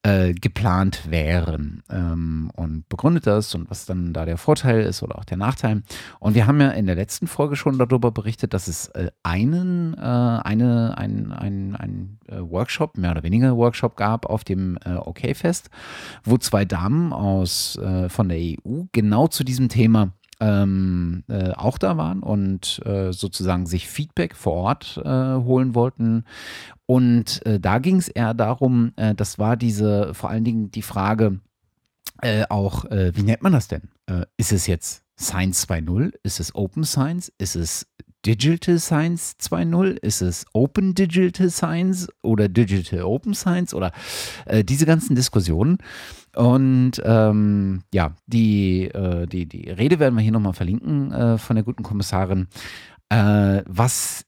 äh, 0.06 0.34
geplant 0.34 1.10
wären 1.10 1.82
ähm, 1.90 2.52
und 2.54 2.88
begründet 2.88 3.26
das 3.26 3.52
und 3.56 3.68
was 3.70 3.86
dann 3.86 4.12
da 4.12 4.24
der 4.24 4.36
Vorteil 4.36 4.82
ist 4.82 5.02
oder 5.02 5.18
auch 5.18 5.24
der 5.24 5.36
Nachteil. 5.36 5.82
Und 6.20 6.36
wir 6.36 6.46
haben 6.46 6.60
ja 6.60 6.70
in 6.70 6.86
der 6.86 6.94
letzten 6.94 7.26
Folge 7.26 7.56
schon 7.56 7.76
darüber 7.76 8.12
berichtet, 8.12 8.54
dass 8.54 8.68
es 8.68 8.86
äh, 8.88 9.10
einen, 9.24 9.94
äh, 9.94 10.00
eine, 10.00 10.96
ein, 10.96 11.32
ein, 11.32 11.74
ein 11.74 12.18
äh, 12.28 12.38
Workshop, 12.38 12.96
mehr 12.96 13.10
oder 13.10 13.24
weniger 13.24 13.56
Workshop 13.56 13.96
gab 13.96 14.26
auf 14.26 14.44
dem 14.44 14.78
äh, 14.84 14.94
OK-Fest, 14.94 15.70
wo 16.22 16.38
zwei 16.38 16.64
Damen 16.64 17.12
aus, 17.12 17.78
von 18.08 18.28
der 18.28 18.38
EU 18.38 18.84
genau 18.92 19.26
zu 19.28 19.44
diesem 19.44 19.68
Thema 19.68 20.12
ähm, 20.40 21.24
äh, 21.28 21.52
auch 21.52 21.78
da 21.78 21.96
waren 21.96 22.22
und 22.22 22.80
äh, 22.84 23.12
sozusagen 23.12 23.66
sich 23.66 23.88
Feedback 23.88 24.34
vor 24.36 24.54
Ort 24.54 25.00
äh, 25.04 25.08
holen 25.08 25.74
wollten. 25.74 26.24
Und 26.86 27.44
äh, 27.46 27.58
da 27.58 27.78
ging 27.78 27.96
es 27.96 28.08
eher 28.08 28.34
darum, 28.34 28.92
äh, 28.96 29.14
das 29.14 29.38
war 29.38 29.56
diese, 29.56 30.14
vor 30.14 30.30
allen 30.30 30.44
Dingen 30.44 30.70
die 30.70 30.82
Frage 30.82 31.40
äh, 32.22 32.44
auch, 32.48 32.84
wie 32.84 33.22
nennt 33.22 33.42
man 33.42 33.52
das 33.52 33.68
denn? 33.68 33.82
ist 34.38 34.52
es 34.52 34.66
jetzt 34.68 35.02
Science 35.18 35.68
2.0? 35.68 36.14
Ist 36.22 36.40
es 36.40 36.54
Open 36.54 36.84
Science? 36.84 37.30
Ist 37.38 37.56
es 37.56 37.86
Digital 38.26 38.78
Science 38.78 39.36
2.0? 39.40 39.98
Ist 40.02 40.20
es 40.20 40.46
Open 40.52 40.94
Digital 40.94 41.48
Science 41.48 42.08
oder 42.22 42.48
Digital 42.48 43.02
Open 43.02 43.34
Science 43.34 43.72
oder 43.72 43.92
äh, 44.46 44.64
diese 44.64 44.84
ganzen 44.84 45.14
Diskussionen? 45.14 45.78
Und 46.34 47.00
ähm, 47.04 47.82
ja, 47.94 48.16
die, 48.26 48.86
äh, 48.86 49.26
die, 49.26 49.46
die 49.46 49.70
Rede 49.70 50.00
werden 50.00 50.16
wir 50.16 50.22
hier 50.22 50.32
nochmal 50.32 50.54
verlinken 50.54 51.12
äh, 51.12 51.38
von 51.38 51.54
der 51.54 51.64
guten 51.64 51.84
Kommissarin. 51.84 52.48
Äh, 53.08 53.62
was 53.66 54.24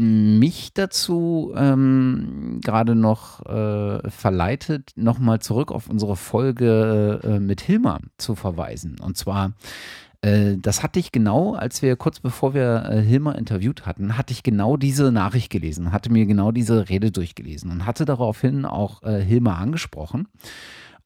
mich 0.00 0.72
dazu 0.74 1.52
ähm, 1.56 2.60
gerade 2.62 2.94
noch 2.94 3.44
äh, 3.46 4.08
verleitet, 4.08 4.92
nochmal 4.94 5.40
zurück 5.40 5.72
auf 5.72 5.90
unsere 5.90 6.14
Folge 6.14 7.20
äh, 7.24 7.40
mit 7.40 7.60
Hilmar 7.60 8.00
zu 8.16 8.36
verweisen. 8.36 9.00
Und 9.02 9.16
zwar, 9.16 9.54
das 10.20 10.82
hatte 10.82 10.98
ich 10.98 11.12
genau, 11.12 11.54
als 11.54 11.80
wir 11.80 11.94
kurz 11.94 12.18
bevor 12.18 12.52
wir 12.52 12.86
äh, 12.90 13.00
Hilmar 13.00 13.38
interviewt 13.38 13.86
hatten, 13.86 14.18
hatte 14.18 14.32
ich 14.32 14.42
genau 14.42 14.76
diese 14.76 15.12
Nachricht 15.12 15.50
gelesen, 15.50 15.92
hatte 15.92 16.10
mir 16.10 16.26
genau 16.26 16.50
diese 16.50 16.88
Rede 16.88 17.12
durchgelesen 17.12 17.70
und 17.70 17.86
hatte 17.86 18.04
daraufhin 18.04 18.64
auch 18.64 19.02
äh, 19.04 19.22
Hilmar 19.22 19.58
angesprochen. 19.58 20.26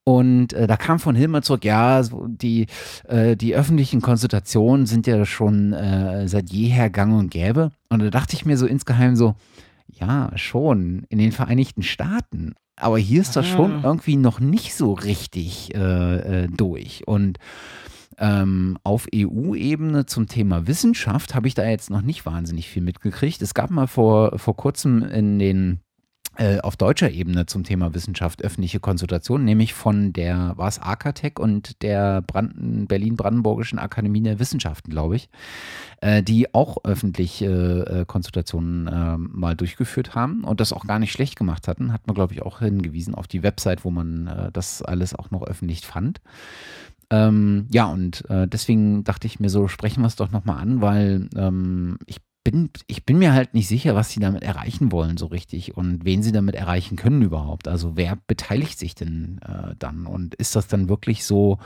Und 0.05 0.51
äh, 0.53 0.67
da 0.67 0.75
kam 0.75 0.99
von 0.99 1.15
Hilmer 1.15 1.43
zurück, 1.43 1.63
ja, 1.63 2.01
die, 2.27 2.67
äh, 3.07 3.37
die 3.37 3.55
öffentlichen 3.55 4.01
Konsultationen 4.01 4.85
sind 4.85 5.07
ja 5.07 5.25
schon 5.25 5.71
äh, 5.73 6.27
seit 6.27 6.49
jeher 6.49 6.89
gang 6.89 7.17
und 7.17 7.29
gäbe. 7.29 7.71
Und 7.89 8.01
da 8.01 8.09
dachte 8.09 8.35
ich 8.35 8.45
mir 8.45 8.57
so 8.57 8.65
insgeheim 8.65 9.15
so, 9.15 9.35
ja, 9.87 10.31
schon, 10.35 11.05
in 11.09 11.19
den 11.19 11.31
Vereinigten 11.31 11.83
Staaten. 11.83 12.55
Aber 12.75 12.97
hier 12.97 13.21
ist 13.21 13.35
das 13.35 13.47
schon 13.47 13.83
irgendwie 13.83 14.17
noch 14.17 14.39
nicht 14.39 14.73
so 14.75 14.93
richtig 14.93 15.73
äh, 15.75 16.43
äh, 16.43 16.47
durch. 16.47 17.07
Und 17.07 17.37
Ähm, 18.17 18.77
auf 18.83 19.07
EU-Ebene 19.13 20.05
zum 20.05 20.27
Thema 20.27 20.67
Wissenschaft 20.67 21.35
habe 21.35 21.47
ich 21.47 21.53
da 21.53 21.67
jetzt 21.67 21.89
noch 21.89 22.01
nicht 22.01 22.25
wahnsinnig 22.25 22.69
viel 22.69 22.83
mitgekriegt. 22.83 23.41
Es 23.41 23.53
gab 23.53 23.69
mal 23.69 23.87
vor, 23.87 24.37
vor 24.37 24.55
kurzem 24.55 25.03
in 25.03 25.39
den 25.39 25.79
äh, 26.35 26.59
auf 26.61 26.75
deutscher 26.77 27.11
Ebene 27.11 27.45
zum 27.45 27.63
Thema 27.63 27.93
Wissenschaft 27.93 28.43
öffentliche 28.43 28.79
Konsultation, 28.79 29.45
nämlich 29.45 29.75
von 29.75 30.13
der, 30.13 30.53
war 30.55 30.67
es 30.67 30.79
Arcatec 30.79 31.39
und 31.39 31.83
der 31.83 32.23
Berlin-Brandenburgischen 32.23 33.77
Akademie 33.77 34.21
der 34.21 34.39
Wissenschaften, 34.39 34.89
glaube 34.89 35.15
ich, 35.15 35.29
äh, 36.01 36.23
die 36.23 36.51
auch 36.55 36.83
öffentliche 36.85 37.85
äh, 37.85 38.05
Konsultationen 38.05 38.89
mal 39.31 39.55
durchgeführt 39.55 40.15
haben 40.15 40.43
und 40.43 40.59
das 40.59 40.73
auch 40.73 40.87
gar 40.87 40.97
nicht 40.97 41.11
schlecht 41.11 41.35
gemacht 41.35 41.67
hatten. 41.67 41.93
Hat 41.93 42.07
man, 42.07 42.15
glaube 42.15 42.33
ich, 42.33 42.41
auch 42.41 42.59
hingewiesen 42.59 43.13
auf 43.13 43.27
die 43.27 43.43
Website, 43.43 43.85
wo 43.85 43.91
man 43.91 44.49
das 44.53 44.81
alles 44.81 45.13
auch 45.13 45.29
noch 45.29 45.43
öffentlich 45.43 45.85
fand. 45.85 46.19
Ähm, 47.13 47.67
ja, 47.69 47.85
und 47.85 48.27
äh, 48.31 48.47
deswegen 48.47 49.03
dachte 49.03 49.27
ich 49.27 49.39
mir 49.39 49.49
so, 49.49 49.67
sprechen 49.67 50.01
wir 50.01 50.07
es 50.07 50.15
doch 50.15 50.31
nochmal 50.31 50.59
an, 50.59 50.81
weil 50.81 51.29
ähm, 51.35 51.99
ich 52.07 52.17
bin, 52.43 52.71
ich 52.87 53.05
bin 53.05 53.19
mir 53.19 53.33
halt 53.33 53.53
nicht 53.53 53.67
sicher, 53.67 53.93
was 53.93 54.09
sie 54.09 54.19
damit 54.19 54.41
erreichen 54.41 54.91
wollen 54.91 55.17
so 55.17 55.27
richtig 55.27 55.77
und 55.77 56.05
wen 56.05 56.23
sie 56.23 56.31
damit 56.31 56.55
erreichen 56.55 56.95
können 56.97 57.21
überhaupt. 57.21 57.67
Also 57.67 57.95
wer 57.95 58.17
beteiligt 58.25 58.79
sich 58.79 58.95
denn 58.95 59.39
äh, 59.43 59.75
dann 59.77 60.07
und 60.07 60.33
ist 60.33 60.55
das 60.55 60.67
dann 60.67 60.89
wirklich 60.89 61.23
so 61.23 61.59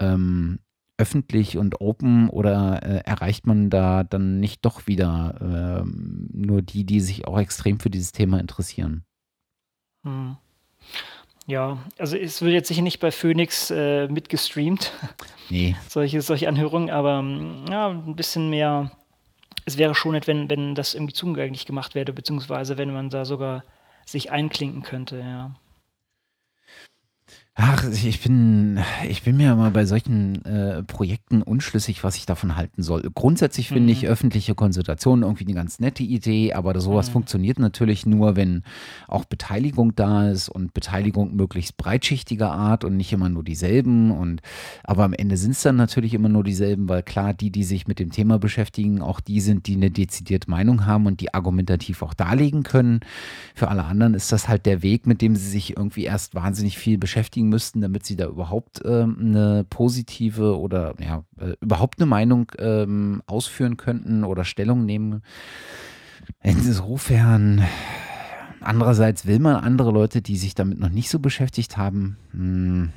ähm, 0.00 0.58
öffentlich 0.98 1.58
und 1.58 1.80
open 1.80 2.28
oder 2.28 2.82
äh, 2.82 3.04
erreicht 3.04 3.46
man 3.46 3.70
da 3.70 4.02
dann 4.02 4.40
nicht 4.40 4.64
doch 4.64 4.88
wieder 4.88 5.84
äh, 5.84 5.88
nur 6.32 6.60
die, 6.60 6.84
die 6.84 7.00
sich 7.00 7.28
auch 7.28 7.38
extrem 7.38 7.78
für 7.78 7.88
dieses 7.88 8.10
Thema 8.10 8.40
interessieren? 8.40 9.04
Hm. 10.04 10.38
Ja, 11.46 11.78
also 11.98 12.16
es 12.16 12.40
wird 12.40 12.52
jetzt 12.52 12.68
sicher 12.68 12.82
nicht 12.82 13.00
bei 13.00 13.10
Phoenix 13.10 13.70
äh, 13.70 14.08
mitgestreamt. 14.08 14.92
Nee. 15.48 15.76
solche, 15.86 16.22
solche 16.22 16.48
Anhörungen, 16.48 16.88
aber 16.88 17.22
ja, 17.68 17.88
ein 17.88 18.16
bisschen 18.16 18.48
mehr 18.48 18.90
es 19.64 19.78
wäre 19.78 19.94
schon 19.94 20.12
nett, 20.12 20.26
wenn, 20.26 20.50
wenn 20.50 20.74
das 20.74 20.94
irgendwie 20.94 21.14
zugänglich 21.14 21.66
gemacht 21.66 21.94
werde, 21.94 22.12
beziehungsweise 22.12 22.78
wenn 22.78 22.92
man 22.92 23.10
da 23.10 23.24
sogar 23.24 23.64
sich 24.04 24.32
einklinken 24.32 24.82
könnte, 24.82 25.18
ja. 25.18 25.54
Ach, 27.54 27.84
ich 27.84 28.22
bin, 28.22 28.80
ich 29.06 29.24
bin 29.24 29.36
mir 29.36 29.54
mal 29.54 29.70
bei 29.70 29.84
solchen 29.84 30.42
äh, 30.46 30.82
Projekten 30.84 31.42
unschlüssig, 31.42 32.02
was 32.02 32.16
ich 32.16 32.24
davon 32.24 32.56
halten 32.56 32.82
soll. 32.82 33.02
Grundsätzlich 33.14 33.68
finde 33.68 33.82
mhm. 33.82 33.88
ich 33.90 34.06
öffentliche 34.06 34.54
Konsultationen 34.54 35.22
irgendwie 35.22 35.44
eine 35.44 35.52
ganz 35.52 35.78
nette 35.78 36.02
Idee, 36.02 36.54
aber 36.54 36.80
sowas 36.80 37.08
mhm. 37.08 37.12
funktioniert 37.12 37.58
natürlich 37.58 38.06
nur, 38.06 38.36
wenn 38.36 38.62
auch 39.06 39.26
Beteiligung 39.26 39.94
da 39.94 40.30
ist 40.30 40.48
und 40.48 40.72
Beteiligung 40.72 41.36
möglichst 41.36 41.76
breitschichtiger 41.76 42.50
Art 42.50 42.84
und 42.84 42.96
nicht 42.96 43.12
immer 43.12 43.28
nur 43.28 43.44
dieselben. 43.44 44.12
Und 44.12 44.40
aber 44.82 45.04
am 45.04 45.12
Ende 45.12 45.36
sind 45.36 45.50
es 45.50 45.60
dann 45.60 45.76
natürlich 45.76 46.14
immer 46.14 46.30
nur 46.30 46.44
dieselben, 46.44 46.88
weil 46.88 47.02
klar, 47.02 47.34
die, 47.34 47.50
die 47.50 47.64
sich 47.64 47.86
mit 47.86 47.98
dem 47.98 48.12
Thema 48.12 48.38
beschäftigen, 48.38 49.02
auch 49.02 49.20
die 49.20 49.40
sind, 49.40 49.66
die 49.66 49.76
eine 49.76 49.90
dezidierte 49.90 50.48
Meinung 50.48 50.86
haben 50.86 51.04
und 51.04 51.20
die 51.20 51.34
argumentativ 51.34 52.00
auch 52.00 52.14
darlegen 52.14 52.62
können. 52.62 53.00
Für 53.54 53.68
alle 53.68 53.84
anderen 53.84 54.14
ist 54.14 54.32
das 54.32 54.48
halt 54.48 54.64
der 54.64 54.82
Weg, 54.82 55.06
mit 55.06 55.20
dem 55.20 55.36
sie 55.36 55.50
sich 55.50 55.76
irgendwie 55.76 56.04
erst 56.04 56.34
wahnsinnig 56.34 56.78
viel 56.78 56.96
beschäftigen 56.96 57.41
beschäftigen 57.42 57.48
müssten, 57.48 57.80
damit 57.80 58.06
sie 58.06 58.16
da 58.16 58.26
überhaupt 58.26 58.82
ähm, 58.84 59.16
eine 59.20 59.64
positive 59.68 60.58
oder 60.58 60.94
ja, 61.00 61.24
äh, 61.40 61.54
überhaupt 61.60 61.98
eine 61.98 62.06
Meinung 62.06 62.50
ähm, 62.58 63.22
ausführen 63.26 63.76
könnten 63.76 64.24
oder 64.24 64.44
Stellung 64.44 64.84
nehmen. 64.84 65.22
Insofern, 66.42 67.62
andererseits 68.60 69.26
will 69.26 69.38
man 69.38 69.56
andere 69.56 69.90
Leute, 69.90 70.22
die 70.22 70.36
sich 70.36 70.54
damit 70.54 70.78
noch 70.78 70.90
nicht 70.90 71.08
so 71.08 71.18
beschäftigt 71.18 71.76
haben, 71.76 72.16
hm, 72.32 72.90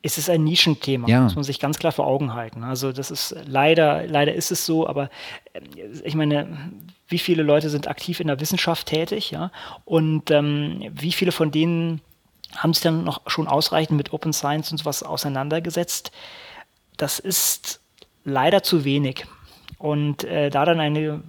es 0.00 0.16
ist 0.16 0.30
ein 0.30 0.44
Nischenthema, 0.44 1.08
ja. 1.08 1.22
muss 1.22 1.34
man 1.34 1.42
sich 1.42 1.58
ganz 1.58 1.78
klar 1.78 1.90
vor 1.90 2.06
Augen 2.06 2.32
halten. 2.32 2.62
Also 2.62 2.92
das 2.92 3.10
ist 3.10 3.34
leider, 3.46 4.06
leider 4.06 4.32
ist 4.32 4.52
es 4.52 4.64
so, 4.64 4.86
aber 4.86 5.10
äh, 5.52 5.60
ich 6.04 6.14
meine, 6.14 6.46
wie 7.08 7.18
viele 7.18 7.42
Leute 7.42 7.68
sind 7.68 7.88
aktiv 7.88 8.20
in 8.20 8.28
der 8.28 8.38
Wissenschaft 8.38 8.86
tätig, 8.86 9.32
ja? 9.32 9.50
Und 9.84 10.30
ähm, 10.30 10.88
wie 10.92 11.10
viele 11.10 11.32
von 11.32 11.50
denen 11.50 12.00
haben 12.56 12.74
sich 12.74 12.82
dann 12.82 13.04
noch 13.04 13.22
schon 13.26 13.48
ausreichend 13.48 13.96
mit 13.96 14.12
Open 14.12 14.32
Science 14.32 14.70
und 14.72 14.78
sowas 14.78 15.02
auseinandergesetzt. 15.02 16.12
Das 16.96 17.18
ist 17.18 17.80
leider 18.24 18.62
zu 18.62 18.84
wenig. 18.84 19.26
Und 19.78 20.24
äh, 20.24 20.50
da 20.50 20.64
dann 20.64 20.80
eine 20.80 21.22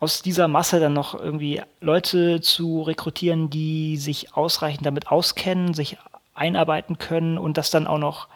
aus 0.00 0.22
dieser 0.22 0.48
Masse 0.48 0.80
dann 0.80 0.92
noch 0.92 1.14
irgendwie 1.14 1.62
Leute 1.80 2.40
zu 2.40 2.82
rekrutieren, 2.82 3.48
die 3.48 3.96
sich 3.96 4.36
ausreichend 4.36 4.84
damit 4.84 5.08
auskennen, 5.08 5.72
sich 5.72 5.96
einarbeiten 6.34 6.98
können 6.98 7.38
und 7.38 7.56
das 7.56 7.70
dann 7.70 7.86
auch 7.86 7.98
noch 7.98 8.28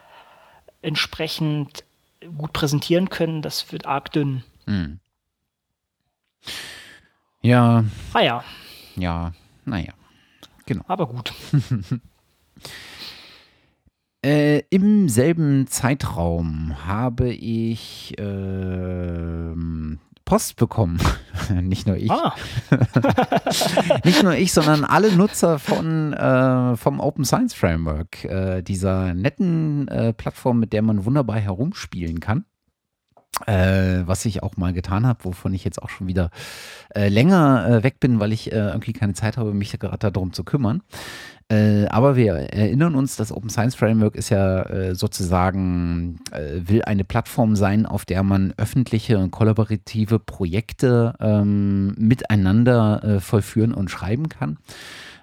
entsprechend 0.82 1.84
gut 2.36 2.52
präsentieren 2.52 3.10
können, 3.10 3.42
das 3.42 3.72
wird 3.72 3.86
arg 3.86 4.12
dünn. 4.12 4.44
Hm. 4.66 5.00
Ja. 7.42 7.84
Ah 8.12 8.20
ja. 8.20 8.44
Ja, 8.96 9.32
naja. 9.64 9.92
Genau. 10.68 10.84
Aber 10.86 11.06
gut. 11.06 11.32
äh, 14.22 14.58
Im 14.68 15.08
selben 15.08 15.66
Zeitraum 15.66 16.76
habe 16.86 17.32
ich 17.32 18.14
äh, 18.18 19.54
Post 20.26 20.56
bekommen. 20.56 21.00
Nicht 21.62 21.86
nur 21.86 21.96
ich. 21.96 22.10
Ah. 22.10 22.34
Nicht 24.04 24.22
nur 24.22 24.34
ich, 24.34 24.52
sondern 24.52 24.84
alle 24.84 25.10
Nutzer 25.10 25.58
von, 25.58 26.12
äh, 26.12 26.76
vom 26.76 27.00
Open 27.00 27.24
Science 27.24 27.54
Framework, 27.54 28.26
äh, 28.26 28.60
dieser 28.60 29.14
netten 29.14 29.88
äh, 29.88 30.12
Plattform, 30.12 30.60
mit 30.60 30.74
der 30.74 30.82
man 30.82 31.06
wunderbar 31.06 31.38
herumspielen 31.38 32.20
kann. 32.20 32.44
Äh, 33.46 34.02
was 34.06 34.24
ich 34.24 34.42
auch 34.42 34.56
mal 34.56 34.72
getan 34.72 35.06
habe, 35.06 35.24
wovon 35.24 35.54
ich 35.54 35.62
jetzt 35.62 35.80
auch 35.80 35.90
schon 35.90 36.08
wieder 36.08 36.30
äh, 36.94 37.08
länger 37.08 37.68
äh, 37.68 37.82
weg 37.84 38.00
bin, 38.00 38.18
weil 38.18 38.32
ich 38.32 38.50
äh, 38.50 38.56
irgendwie 38.56 38.92
keine 38.92 39.14
Zeit 39.14 39.36
habe, 39.36 39.54
mich 39.54 39.78
gerade 39.78 40.10
darum 40.10 40.32
zu 40.32 40.42
kümmern. 40.42 40.82
Äh, 41.48 41.86
aber 41.86 42.16
wir 42.16 42.34
erinnern 42.34 42.96
uns, 42.96 43.16
das 43.16 43.30
Open 43.30 43.48
Science 43.48 43.76
Framework 43.76 44.16
ist 44.16 44.30
ja 44.30 44.62
äh, 44.62 44.94
sozusagen, 44.94 46.20
will 46.32 46.82
eine 46.82 47.04
Plattform 47.04 47.54
sein, 47.54 47.86
auf 47.86 48.04
der 48.04 48.22
man 48.22 48.54
öffentliche 48.56 49.18
und 49.18 49.30
kollaborative 49.30 50.18
Projekte 50.18 51.14
ähm, 51.20 51.94
miteinander 51.96 53.20
vollführen 53.20 53.72
und 53.72 53.90
schreiben 53.90 54.28
kann. 54.28 54.58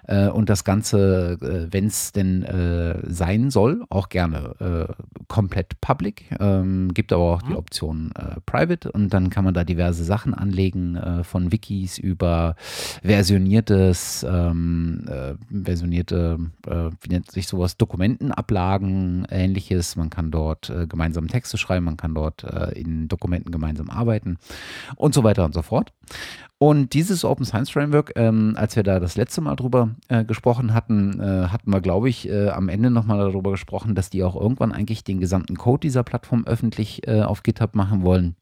Äh, 0.06 0.28
und 0.28 0.48
das 0.48 0.64
Ganze, 0.64 1.38
äh, 1.40 1.72
wenn 1.72 1.86
es 1.86 2.12
denn 2.12 2.42
äh, 2.42 3.00
sein 3.06 3.50
soll, 3.50 3.84
auch 3.90 4.08
gerne 4.08 4.88
äh, 4.88 4.92
komplett 5.28 5.80
public. 5.80 6.26
Ähm, 6.38 6.94
gibt 6.94 7.12
aber 7.12 7.22
auch 7.22 7.42
mhm. 7.42 7.48
die 7.48 7.56
Option 7.56 8.12
äh, 8.14 8.40
private 8.46 8.92
und 8.92 9.12
dann 9.12 9.30
kann 9.30 9.44
man 9.44 9.54
da 9.54 9.64
diverse 9.64 10.04
Sachen 10.04 10.34
anlegen, 10.34 10.96
äh, 10.96 11.24
von 11.24 11.52
Wikis 11.52 11.98
über 11.98 12.54
versioniertes, 13.02 14.24
ähm, 14.28 15.04
versionierte, 15.64 16.38
wie 16.66 17.08
nennt 17.08 17.30
sich 17.30 17.46
sowas, 17.46 17.76
Dokumentenablagen, 17.76 19.26
ähnliches. 19.30 19.96
Man 19.96 20.10
kann 20.10 20.30
dort 20.30 20.72
gemeinsam 20.88 21.28
Texte 21.28 21.58
schreiben, 21.58 21.84
man 21.84 21.96
kann 21.96 22.14
dort 22.14 22.44
in 22.74 23.08
Dokumenten 23.08 23.50
gemeinsam 23.50 23.90
arbeiten 23.90 24.38
und 24.96 25.14
so 25.14 25.24
weiter 25.24 25.44
und 25.44 25.54
so 25.54 25.62
fort. 25.62 25.92
Und 26.58 26.94
dieses 26.94 27.24
Open 27.24 27.44
Science 27.44 27.68
Framework, 27.68 28.12
ähm, 28.16 28.54
als 28.56 28.76
wir 28.76 28.82
da 28.82 28.98
das 28.98 29.16
letzte 29.16 29.42
Mal 29.42 29.56
drüber 29.56 29.90
äh, 30.08 30.24
gesprochen 30.24 30.72
hatten, 30.72 31.20
äh, 31.20 31.48
hatten 31.48 31.70
wir, 31.70 31.82
glaube 31.82 32.08
ich, 32.08 32.28
äh, 32.28 32.48
am 32.48 32.70
Ende 32.70 32.90
nochmal 32.90 33.18
darüber 33.18 33.50
gesprochen, 33.50 33.94
dass 33.94 34.08
die 34.08 34.24
auch 34.24 34.34
irgendwann 34.34 34.72
eigentlich 34.72 35.04
den 35.04 35.20
gesamten 35.20 35.56
Code 35.56 35.80
dieser 35.80 36.02
Plattform 36.02 36.46
öffentlich 36.46 37.06
äh, 37.06 37.20
auf 37.20 37.42
GitHub 37.42 37.74
machen 37.74 38.04
wollen. 38.04 38.36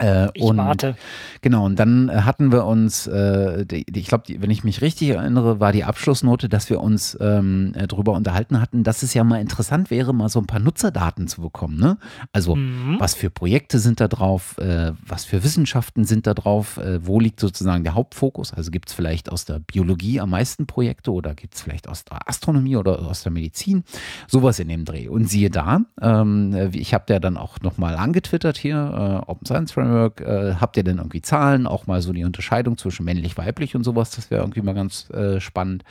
Äh, 0.00 0.28
ich 0.34 0.42
und, 0.42 0.56
warte. 0.56 0.96
Genau, 1.40 1.64
und 1.64 1.78
dann 1.78 2.08
äh, 2.08 2.22
hatten 2.22 2.52
wir 2.52 2.64
uns, 2.64 3.06
äh, 3.06 3.64
die, 3.64 3.84
ich 3.94 4.06
glaube, 4.06 4.24
wenn 4.38 4.50
ich 4.50 4.64
mich 4.64 4.80
richtig 4.80 5.10
erinnere, 5.10 5.60
war 5.60 5.72
die 5.72 5.84
Abschlussnote, 5.84 6.48
dass 6.48 6.70
wir 6.70 6.80
uns 6.80 7.16
ähm, 7.20 7.72
äh, 7.74 7.86
darüber 7.86 8.12
unterhalten 8.12 8.60
hatten, 8.60 8.82
dass 8.82 9.02
es 9.02 9.14
ja 9.14 9.24
mal 9.24 9.40
interessant 9.40 9.90
wäre, 9.90 10.12
mal 10.12 10.28
so 10.28 10.40
ein 10.40 10.46
paar 10.46 10.60
Nutzerdaten 10.60 11.28
zu 11.28 11.42
bekommen. 11.42 11.78
Ne? 11.78 11.98
Also, 12.32 12.56
mhm. 12.56 12.96
was 12.98 13.14
für 13.14 13.30
Projekte 13.30 13.78
sind 13.78 14.00
da 14.00 14.08
drauf, 14.08 14.58
äh, 14.58 14.92
was 15.06 15.24
für 15.24 15.44
Wissenschaften 15.44 16.04
sind 16.04 16.26
da 16.26 16.34
drauf, 16.34 16.78
äh, 16.78 17.06
wo 17.06 17.20
liegt 17.20 17.40
sozusagen 17.40 17.84
der 17.84 17.94
Hauptfokus? 17.94 18.52
Also, 18.52 18.70
gibt 18.70 18.88
es 18.88 18.94
vielleicht 18.94 19.30
aus 19.30 19.44
der 19.44 19.60
Biologie 19.60 20.20
am 20.20 20.30
meisten 20.30 20.66
Projekte 20.66 21.12
oder 21.12 21.34
gibt 21.34 21.54
es 21.54 21.62
vielleicht 21.62 21.88
aus 21.88 22.04
der 22.04 22.28
Astronomie 22.28 22.76
oder 22.76 23.00
aus 23.06 23.22
der 23.22 23.32
Medizin? 23.32 23.84
Sowas 24.26 24.58
in 24.58 24.68
dem 24.68 24.84
Dreh. 24.84 25.08
Und 25.08 25.28
siehe 25.28 25.50
da, 25.50 25.82
ähm, 26.00 26.70
ich 26.72 26.94
habe 26.94 27.12
ja 27.12 27.20
dann 27.20 27.36
auch 27.36 27.60
nochmal 27.60 27.96
angetwittert 27.96 28.56
hier, 28.58 29.22
Open 29.26 29.46
Science 29.46 29.72
Framework, 29.84 30.20
äh, 30.20 30.54
habt 30.60 30.76
ihr 30.76 30.84
denn 30.84 30.98
irgendwie 30.98 31.22
Zahlen, 31.22 31.66
auch 31.66 31.86
mal 31.86 32.02
so 32.02 32.12
die 32.12 32.24
Unterscheidung 32.24 32.78
zwischen 32.78 33.04
männlich, 33.04 33.36
weiblich 33.36 33.76
und 33.76 33.84
sowas, 33.84 34.10
das 34.10 34.30
wäre 34.30 34.42
irgendwie 34.42 34.62
mal 34.62 34.74
ganz 34.74 35.10
äh, 35.10 35.40
spannend. 35.40 35.84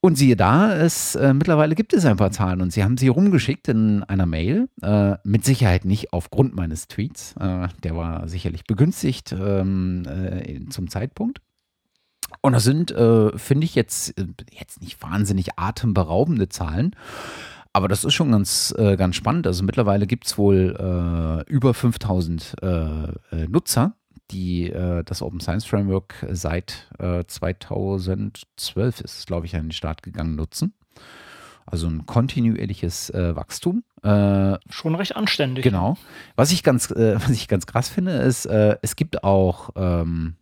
Und 0.00 0.16
siehe 0.16 0.36
da, 0.36 0.76
es, 0.76 1.14
äh, 1.14 1.32
mittlerweile 1.32 1.74
gibt 1.74 1.94
es 1.94 2.04
ein 2.04 2.18
paar 2.18 2.30
Zahlen 2.30 2.60
und 2.60 2.74
sie 2.74 2.84
haben 2.84 2.98
sie 2.98 3.08
rumgeschickt 3.08 3.68
in 3.68 4.02
einer 4.02 4.26
Mail. 4.26 4.68
Äh, 4.82 5.14
mit 5.24 5.46
Sicherheit 5.46 5.86
nicht 5.86 6.12
aufgrund 6.12 6.54
meines 6.54 6.88
Tweets. 6.88 7.34
Äh, 7.40 7.68
der 7.82 7.96
war 7.96 8.28
sicherlich 8.28 8.64
begünstigt 8.64 9.32
ähm, 9.32 10.02
äh, 10.06 10.68
zum 10.68 10.90
Zeitpunkt. 10.90 11.40
Und 12.42 12.52
das 12.52 12.64
sind, 12.64 12.90
äh, 12.90 13.36
finde 13.38 13.64
ich, 13.64 13.74
jetzt, 13.74 14.18
äh, 14.18 14.26
jetzt 14.50 14.82
nicht 14.82 15.02
wahnsinnig 15.02 15.58
atemberaubende 15.58 16.50
Zahlen. 16.50 16.94
Aber 17.74 17.88
das 17.88 18.04
ist 18.04 18.14
schon 18.14 18.30
ganz, 18.30 18.72
äh, 18.78 18.96
ganz 18.96 19.16
spannend. 19.16 19.48
Also 19.48 19.64
mittlerweile 19.64 20.06
gibt 20.06 20.26
es 20.26 20.38
wohl 20.38 20.76
äh, 20.78 21.42
über 21.50 21.74
5000 21.74 22.54
äh, 22.62 22.66
äh, 22.66 23.10
Nutzer, 23.48 23.96
die 24.30 24.70
äh, 24.70 25.02
das 25.02 25.22
Open 25.22 25.40
Science 25.40 25.64
Framework 25.66 26.24
seit 26.30 26.88
2012 26.98 29.00
ist, 29.00 29.26
glaube 29.26 29.46
ich, 29.46 29.56
an 29.56 29.64
den 29.64 29.72
Start 29.72 30.04
gegangen 30.04 30.36
nutzen. 30.36 30.74
Also 31.66 31.88
ein 31.88 32.06
kontinuierliches 32.06 33.12
Wachstum. 33.12 33.82
schon 34.02 34.94
recht 34.94 35.16
anständig. 35.16 35.64
Genau. 35.64 35.98
Was 36.36 36.52
ich 36.52 36.62
ganz, 36.62 36.90
was 36.96 37.30
ich 37.30 37.48
ganz 37.48 37.66
krass 37.66 37.88
finde, 37.88 38.12
ist, 38.12 38.46
es 38.46 38.94
gibt 38.94 39.24
auch 39.24 39.70
ähm, 39.74 40.36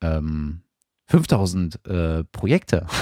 ähm, 0.00 0.60
5000 1.06 1.80
Projekte. 2.30 2.86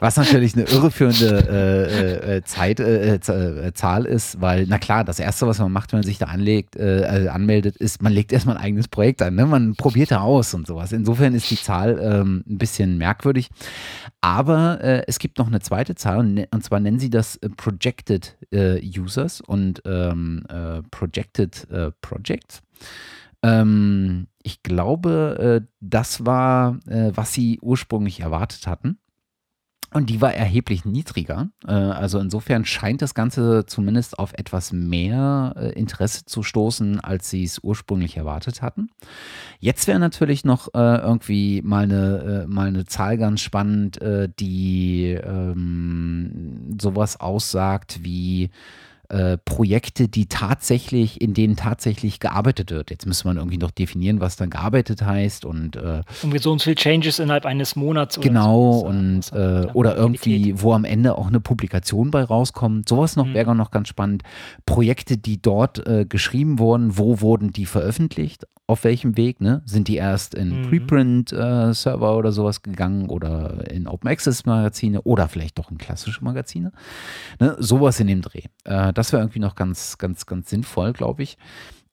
Was 0.00 0.16
natürlich 0.16 0.54
eine 0.54 0.64
irreführende 0.64 1.48
äh, 1.48 2.36
äh, 2.36 2.42
Zeit, 2.44 2.80
äh, 2.80 3.14
äh, 3.14 3.72
Zahl 3.74 4.04
ist, 4.04 4.40
weil, 4.40 4.66
na 4.68 4.78
klar, 4.78 5.04
das 5.04 5.18
Erste, 5.18 5.46
was 5.46 5.58
man 5.58 5.72
macht, 5.72 5.92
wenn 5.92 6.00
man 6.00 6.06
sich 6.06 6.18
da 6.18 6.26
anlegt, 6.26 6.76
äh, 6.76 7.28
anmeldet, 7.30 7.76
ist, 7.76 8.02
man 8.02 8.12
legt 8.12 8.32
erstmal 8.32 8.56
ein 8.56 8.62
eigenes 8.62 8.88
Projekt 8.88 9.22
an. 9.22 9.34
Ne? 9.34 9.46
Man 9.46 9.74
probiert 9.74 10.10
da 10.10 10.20
aus 10.20 10.54
und 10.54 10.66
sowas. 10.66 10.92
Insofern 10.92 11.34
ist 11.34 11.50
die 11.50 11.56
Zahl 11.56 11.98
ähm, 12.02 12.44
ein 12.48 12.58
bisschen 12.58 12.98
merkwürdig. 12.98 13.50
Aber 14.20 14.80
äh, 14.82 15.02
es 15.06 15.18
gibt 15.18 15.38
noch 15.38 15.48
eine 15.48 15.60
zweite 15.60 15.94
Zahl 15.94 16.18
und, 16.18 16.34
ne, 16.34 16.48
zwar 16.60 16.80
nennen 16.80 16.98
sie 16.98 17.10
das 17.10 17.38
Projected 17.56 18.36
Users 18.52 19.40
und 19.40 19.82
ähm, 19.86 20.44
Projected 20.90 21.66
Projects. 22.02 22.62
Ähm, 23.42 24.28
ich 24.44 24.62
glaube, 24.62 25.62
äh, 25.62 25.66
das 25.80 26.26
war, 26.26 26.78
äh, 26.86 27.12
was 27.14 27.32
sie 27.32 27.58
ursprünglich 27.60 28.20
erwartet 28.20 28.66
hatten. 28.66 28.98
Und 29.94 30.08
die 30.08 30.22
war 30.22 30.32
erheblich 30.32 30.86
niedriger. 30.86 31.50
Äh, 31.66 31.72
also 31.72 32.18
insofern 32.18 32.64
scheint 32.64 33.02
das 33.02 33.14
Ganze 33.14 33.66
zumindest 33.66 34.18
auf 34.18 34.32
etwas 34.32 34.72
mehr 34.72 35.72
Interesse 35.76 36.24
zu 36.24 36.42
stoßen, 36.42 37.00
als 37.00 37.28
sie 37.28 37.44
es 37.44 37.58
ursprünglich 37.62 38.16
erwartet 38.16 38.62
hatten. 38.62 38.88
Jetzt 39.60 39.86
wäre 39.86 39.98
natürlich 39.98 40.44
noch 40.44 40.72
irgendwie 40.72 41.60
mal 41.62 41.84
eine, 41.84 42.46
mal 42.48 42.68
eine 42.68 42.86
Zahl 42.86 43.18
ganz 43.18 43.42
spannend, 43.42 44.00
die 44.40 45.10
ähm, 45.22 46.78
sowas 46.80 47.20
aussagt 47.20 48.00
wie 48.02 48.48
äh, 49.12 49.36
Projekte, 49.36 50.08
die 50.08 50.26
tatsächlich, 50.26 51.20
in 51.20 51.34
denen 51.34 51.54
tatsächlich 51.56 52.18
gearbeitet 52.18 52.70
wird. 52.70 52.90
Jetzt 52.90 53.06
müsste 53.06 53.28
man 53.28 53.36
irgendwie 53.36 53.58
noch 53.58 53.70
definieren, 53.70 54.20
was 54.20 54.36
dann 54.36 54.48
gearbeitet 54.48 55.02
heißt 55.02 55.44
und 55.44 55.76
äh, 55.76 56.02
um 56.22 56.36
so 56.38 56.52
und 56.52 56.62
viel 56.62 56.74
Changes 56.74 57.18
innerhalb 57.18 57.44
eines 57.44 57.76
Monats. 57.76 58.16
Oder 58.16 58.28
genau 58.28 58.80
so, 58.80 58.86
und 58.86 59.32
äh, 59.32 59.66
oder 59.74 59.96
irgendwie, 59.96 60.60
wo 60.62 60.72
am 60.72 60.84
Ende 60.84 61.18
auch 61.18 61.26
eine 61.26 61.40
Publikation 61.40 62.10
bei 62.10 62.24
rauskommt. 62.24 62.88
Sowas 62.88 63.16
noch 63.16 63.26
mhm. 63.26 63.34
wäre 63.34 63.54
noch 63.54 63.70
ganz 63.70 63.88
spannend. 63.88 64.22
Projekte, 64.64 65.18
die 65.18 65.42
dort 65.42 65.86
äh, 65.86 66.06
geschrieben 66.06 66.58
wurden, 66.58 66.96
wo 66.96 67.20
wurden 67.20 67.52
die 67.52 67.66
veröffentlicht? 67.66 68.46
Auf 68.68 68.84
welchem 68.84 69.16
Weg? 69.16 69.40
Ne? 69.40 69.60
Sind 69.66 69.88
die 69.88 69.96
erst 69.96 70.34
in 70.34 70.60
mhm. 70.60 70.68
Preprint-Server 70.68 72.12
äh, 72.12 72.16
oder 72.16 72.32
sowas 72.32 72.62
gegangen 72.62 73.10
oder 73.10 73.70
in 73.70 73.86
Open 73.86 74.08
Access 74.08 74.46
Magazine 74.46 75.02
oder 75.02 75.28
vielleicht 75.28 75.58
doch 75.58 75.70
in 75.70 75.78
klassische 75.78 76.24
Magazine? 76.24 76.72
Ne? 77.40 77.56
Sowas 77.58 78.00
in 78.00 78.06
dem 78.06 78.22
Dreh. 78.22 78.44
Äh, 78.64 78.92
das 78.92 79.01
wäre 79.10 79.22
irgendwie 79.22 79.40
noch 79.40 79.54
ganz, 79.54 79.96
ganz, 79.98 80.26
ganz 80.26 80.50
sinnvoll, 80.50 80.92
glaube 80.92 81.22
ich. 81.22 81.38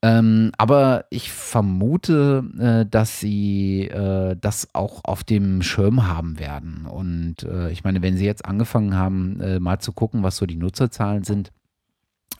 Ähm, 0.01 0.51
aber 0.57 1.05
ich 1.10 1.32
vermute, 1.32 2.43
äh, 2.60 2.89
dass 2.89 3.20
sie 3.20 3.88
äh, 3.88 4.36
das 4.39 4.68
auch 4.74 5.01
auf 5.03 5.24
dem 5.24 5.62
Schirm 5.62 6.07
haben 6.07 6.39
werden. 6.39 6.86
Und 6.86 7.43
äh, 7.43 7.72
ich 7.72 7.84
meine, 7.84 8.01
wenn 8.01 8.16
sie 8.16 8.26
jetzt 8.26 8.45
angefangen 8.45 8.95
haben, 8.95 9.41
äh, 9.41 9.60
mal 9.60 9.80
zu 9.80 9.91
gucken, 9.91 10.24
was 10.24 10.38
so 10.38 10.45
die 10.45 10.55
Nutzerzahlen 10.55 11.24
sind, 11.24 11.51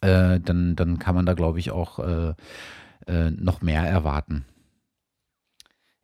äh, 0.02 0.40
dann, 0.40 0.76
dann 0.76 1.00
kann 1.00 1.16
man 1.16 1.26
da, 1.26 1.34
glaube 1.34 1.60
ich, 1.60 1.72
auch 1.72 2.00
äh, 2.00 2.34
noch 3.32 3.62
mehr 3.62 3.84
erwarten. 3.84 4.46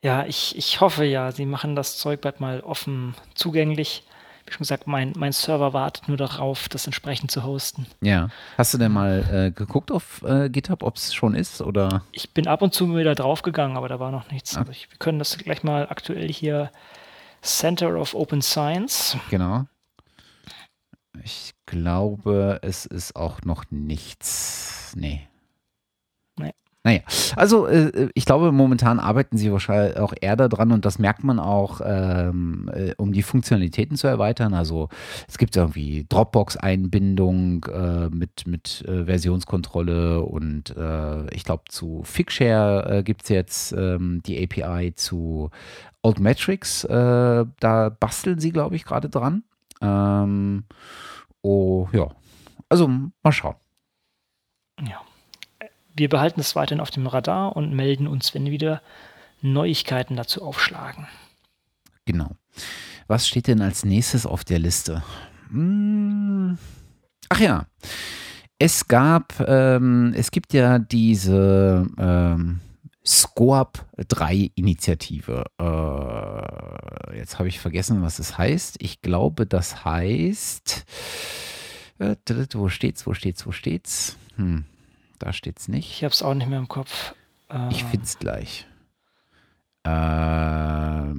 Ja, 0.03 0.25
ich, 0.25 0.57
ich 0.57 0.81
hoffe 0.81 1.03
ja, 1.05 1.31
sie 1.31 1.45
machen 1.45 1.75
das 1.75 1.97
Zeug 1.97 2.21
bald 2.21 2.39
mal 2.39 2.61
offen 2.61 3.15
zugänglich 3.33 4.03
wie 4.45 4.51
schon 4.51 4.59
gesagt, 4.59 4.85
mein, 4.85 5.13
mein 5.15 5.31
Server 5.31 5.73
wartet 5.73 6.07
nur 6.07 6.17
darauf, 6.17 6.69
das 6.69 6.85
entsprechend 6.85 7.31
zu 7.31 7.43
hosten. 7.43 7.87
Ja. 8.01 8.29
Hast 8.57 8.73
du 8.73 8.77
denn 8.77 8.91
mal 8.91 9.25
äh, 9.31 9.51
geguckt 9.51 9.91
auf 9.91 10.21
äh, 10.23 10.49
GitHub, 10.49 10.83
ob 10.83 10.97
es 10.97 11.13
schon 11.13 11.33
ist? 11.33 11.61
Oder? 11.61 12.03
Ich 12.11 12.31
bin 12.33 12.47
ab 12.47 12.61
und 12.61 12.73
zu 12.73 12.95
wieder 12.95 13.15
draufgegangen, 13.15 13.75
aber 13.75 13.89
da 13.89 13.99
war 13.99 14.11
noch 14.11 14.29
nichts. 14.31 14.55
Ah. 14.55 14.59
Also 14.59 14.71
ich, 14.71 14.89
wir 14.91 14.97
können 14.97 15.19
das 15.19 15.37
gleich 15.37 15.63
mal 15.63 15.87
aktuell 15.89 16.31
hier 16.31 16.71
Center 17.41 17.99
of 17.99 18.13
Open 18.13 18.41
Science. 18.41 19.17
Genau. 19.29 19.65
Ich 21.23 21.53
glaube, 21.65 22.59
es 22.61 22.85
ist 22.85 23.15
auch 23.15 23.41
noch 23.41 23.65
nichts. 23.71 24.93
Nee. 24.95 25.27
Naja, 26.85 26.99
also 27.35 27.65
äh, 27.65 28.09
ich 28.13 28.25
glaube, 28.25 28.51
momentan 28.51 28.99
arbeiten 28.99 29.37
sie 29.37 29.51
wahrscheinlich 29.51 29.97
auch 29.97 30.13
eher 30.21 30.35
daran 30.35 30.71
und 30.71 30.85
das 30.85 30.99
merkt 30.99 31.23
man 31.23 31.39
auch, 31.39 31.81
ähm, 31.83 32.69
äh, 32.71 32.93
um 32.97 33.11
die 33.11 33.23
Funktionalitäten 33.23 33.97
zu 33.97 34.05
erweitern. 34.05 34.53
Also 34.53 34.89
es 35.27 35.39
gibt 35.39 35.55
irgendwie 35.55 36.05
Dropbox-Einbindung 36.07 37.65
äh, 37.73 38.09
mit, 38.09 38.45
mit 38.45 38.85
äh, 38.87 39.05
Versionskontrolle 39.05 40.21
und 40.21 40.77
äh, 40.77 41.27
ich 41.33 41.43
glaube, 41.43 41.63
zu 41.69 42.03
Figshare 42.03 42.99
äh, 42.99 43.03
gibt 43.03 43.23
es 43.23 43.29
jetzt 43.29 43.71
ähm, 43.71 44.21
die 44.23 44.43
API 44.43 44.93
zu 44.93 45.49
Altmetrics. 46.03 46.83
Äh, 46.83 47.45
da 47.59 47.89
basteln 47.99 48.39
sie, 48.39 48.51
glaube 48.51 48.75
ich, 48.75 48.85
gerade 48.85 49.09
dran. 49.09 49.43
Ähm, 49.81 50.65
oh, 51.41 51.87
ja, 51.93 52.09
also 52.69 52.87
mal 52.87 53.31
schauen. 53.31 53.55
Ja. 54.87 55.01
Wir 55.95 56.09
behalten 56.09 56.41
es 56.41 56.55
weiterhin 56.55 56.81
auf 56.81 56.91
dem 56.91 57.07
Radar 57.07 57.55
und 57.55 57.73
melden 57.73 58.07
uns, 58.07 58.33
wenn 58.33 58.51
wieder 58.51 58.81
Neuigkeiten 59.41 60.15
dazu 60.15 60.43
aufschlagen. 60.43 61.07
Genau. 62.05 62.31
Was 63.07 63.27
steht 63.27 63.47
denn 63.47 63.61
als 63.61 63.85
nächstes 63.85 64.25
auf 64.25 64.43
der 64.43 64.59
Liste? 64.59 65.03
Hm. 65.49 66.57
Ach 67.29 67.39
ja, 67.39 67.65
es 68.59 68.87
gab, 68.87 69.39
ähm, 69.47 70.13
es 70.15 70.31
gibt 70.31 70.53
ja 70.53 70.79
diese 70.79 71.87
ähm, 71.97 72.59
SCOAP 73.05 73.85
3 74.07 74.51
Initiative. 74.55 75.45
Äh, 75.59 77.17
jetzt 77.17 77.39
habe 77.39 77.47
ich 77.47 77.59
vergessen, 77.59 78.01
was 78.01 78.19
es 78.19 78.37
heißt. 78.37 78.77
Ich 78.79 79.01
glaube, 79.01 79.45
das 79.45 79.85
heißt, 79.85 80.85
äh, 81.99 82.15
wo 82.53 82.69
steht's, 82.69 83.07
wo 83.07 83.13
steht's, 83.13 83.45
wo 83.45 83.51
steht's? 83.51 84.17
Hm. 84.35 84.65
Da 85.19 85.33
steht 85.33 85.59
es 85.59 85.67
nicht. 85.67 85.91
Ich 85.91 86.03
habe 86.03 86.13
es 86.13 86.21
auch 86.21 86.33
nicht 86.33 86.49
mehr 86.49 86.59
im 86.59 86.67
Kopf. 86.67 87.13
Äh, 87.49 87.69
ich 87.71 87.83
finde 87.83 88.05
es 88.05 88.19
gleich. 88.19 88.65
Äh, 89.85 91.13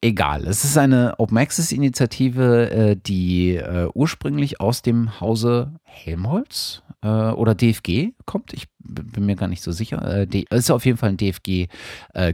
egal. 0.00 0.46
Es 0.46 0.64
ist 0.64 0.76
eine 0.76 1.14
Open 1.18 1.38
Access 1.38 1.72
Initiative, 1.72 2.70
äh, 2.70 2.96
die 2.96 3.56
äh, 3.56 3.88
ursprünglich 3.94 4.60
aus 4.60 4.82
dem 4.82 5.20
Hause 5.20 5.74
Helmholtz 5.84 6.82
äh, 7.02 7.08
oder 7.08 7.54
DFG 7.54 8.10
kommt. 8.26 8.52
Ich 8.52 8.66
bin 8.80 9.26
mir 9.26 9.36
gar 9.36 9.48
nicht 9.48 9.62
so 9.62 9.70
sicher. 9.70 10.26
Es 10.50 10.58
ist 10.58 10.70
auf 10.70 10.86
jeden 10.86 10.96
Fall 10.96 11.10
ein 11.10 11.18
DFG 11.18 11.66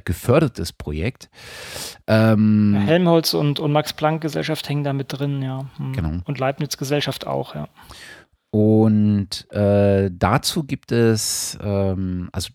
gefördertes 0.05 0.73
Projekt. 0.73 1.29
Ähm, 2.07 2.81
Helmholtz 2.87 3.35
und, 3.35 3.59
und 3.59 3.73
Max 3.73 3.93
Planck 3.93 4.21
Gesellschaft 4.21 4.69
hängen 4.69 4.85
da 4.85 4.93
mit 4.93 5.13
drin, 5.13 5.43
ja. 5.43 5.67
Hm. 5.79 5.93
Genau. 5.95 6.21
Und 6.25 6.39
Leibniz 6.39 6.77
Gesellschaft 6.77 7.27
auch, 7.27 7.57
ja. 7.57 7.69
Und 8.55 9.51
äh, 9.51 10.13
dazu 10.13 10.63
gibt 10.63 10.93
es, 10.93 11.59
ähm, 11.61 12.29
also 12.31 12.51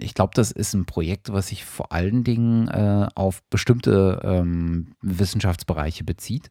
ich 0.00 0.14
glaube, 0.14 0.32
das 0.34 0.50
ist 0.50 0.74
ein 0.74 0.84
Projekt, 0.84 1.32
was 1.32 1.48
sich 1.48 1.64
vor 1.64 1.92
allen 1.92 2.24
Dingen 2.24 2.68
äh, 2.68 3.08
auf 3.14 3.42
bestimmte 3.50 4.20
ähm, 4.24 4.88
Wissenschaftsbereiche 5.02 6.04
bezieht. 6.04 6.50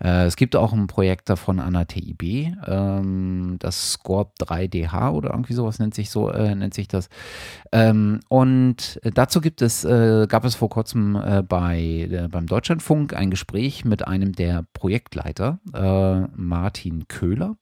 Äh, 0.00 0.26
es 0.26 0.36
gibt 0.36 0.56
auch 0.56 0.72
ein 0.72 0.86
Projekt 0.86 1.28
davon 1.28 1.60
an 1.60 1.74
der 1.74 1.86
TIB, 1.86 2.56
ähm, 2.66 3.56
das 3.58 3.92
Scorp 3.92 4.34
3DH 4.40 5.12
oder 5.12 5.30
irgendwie 5.30 5.54
sowas 5.54 5.78
nennt 5.78 5.94
sich 5.94 6.10
so, 6.10 6.30
äh, 6.30 6.54
nennt 6.54 6.74
sich 6.74 6.88
das. 6.88 7.08
Ähm, 7.72 8.20
und 8.28 9.00
dazu 9.02 9.40
gibt 9.40 9.62
es, 9.62 9.84
äh, 9.84 10.26
gab 10.28 10.44
es 10.44 10.54
vor 10.54 10.68
kurzem 10.68 11.16
äh, 11.16 11.42
bei, 11.42 12.08
äh, 12.10 12.28
beim 12.28 12.46
Deutschlandfunk 12.46 13.14
ein 13.14 13.30
Gespräch 13.30 13.84
mit 13.84 14.06
einem 14.06 14.32
der 14.32 14.64
Projektleiter, 14.72 15.58
Martin 16.36 17.08
Köhler. 17.08 17.56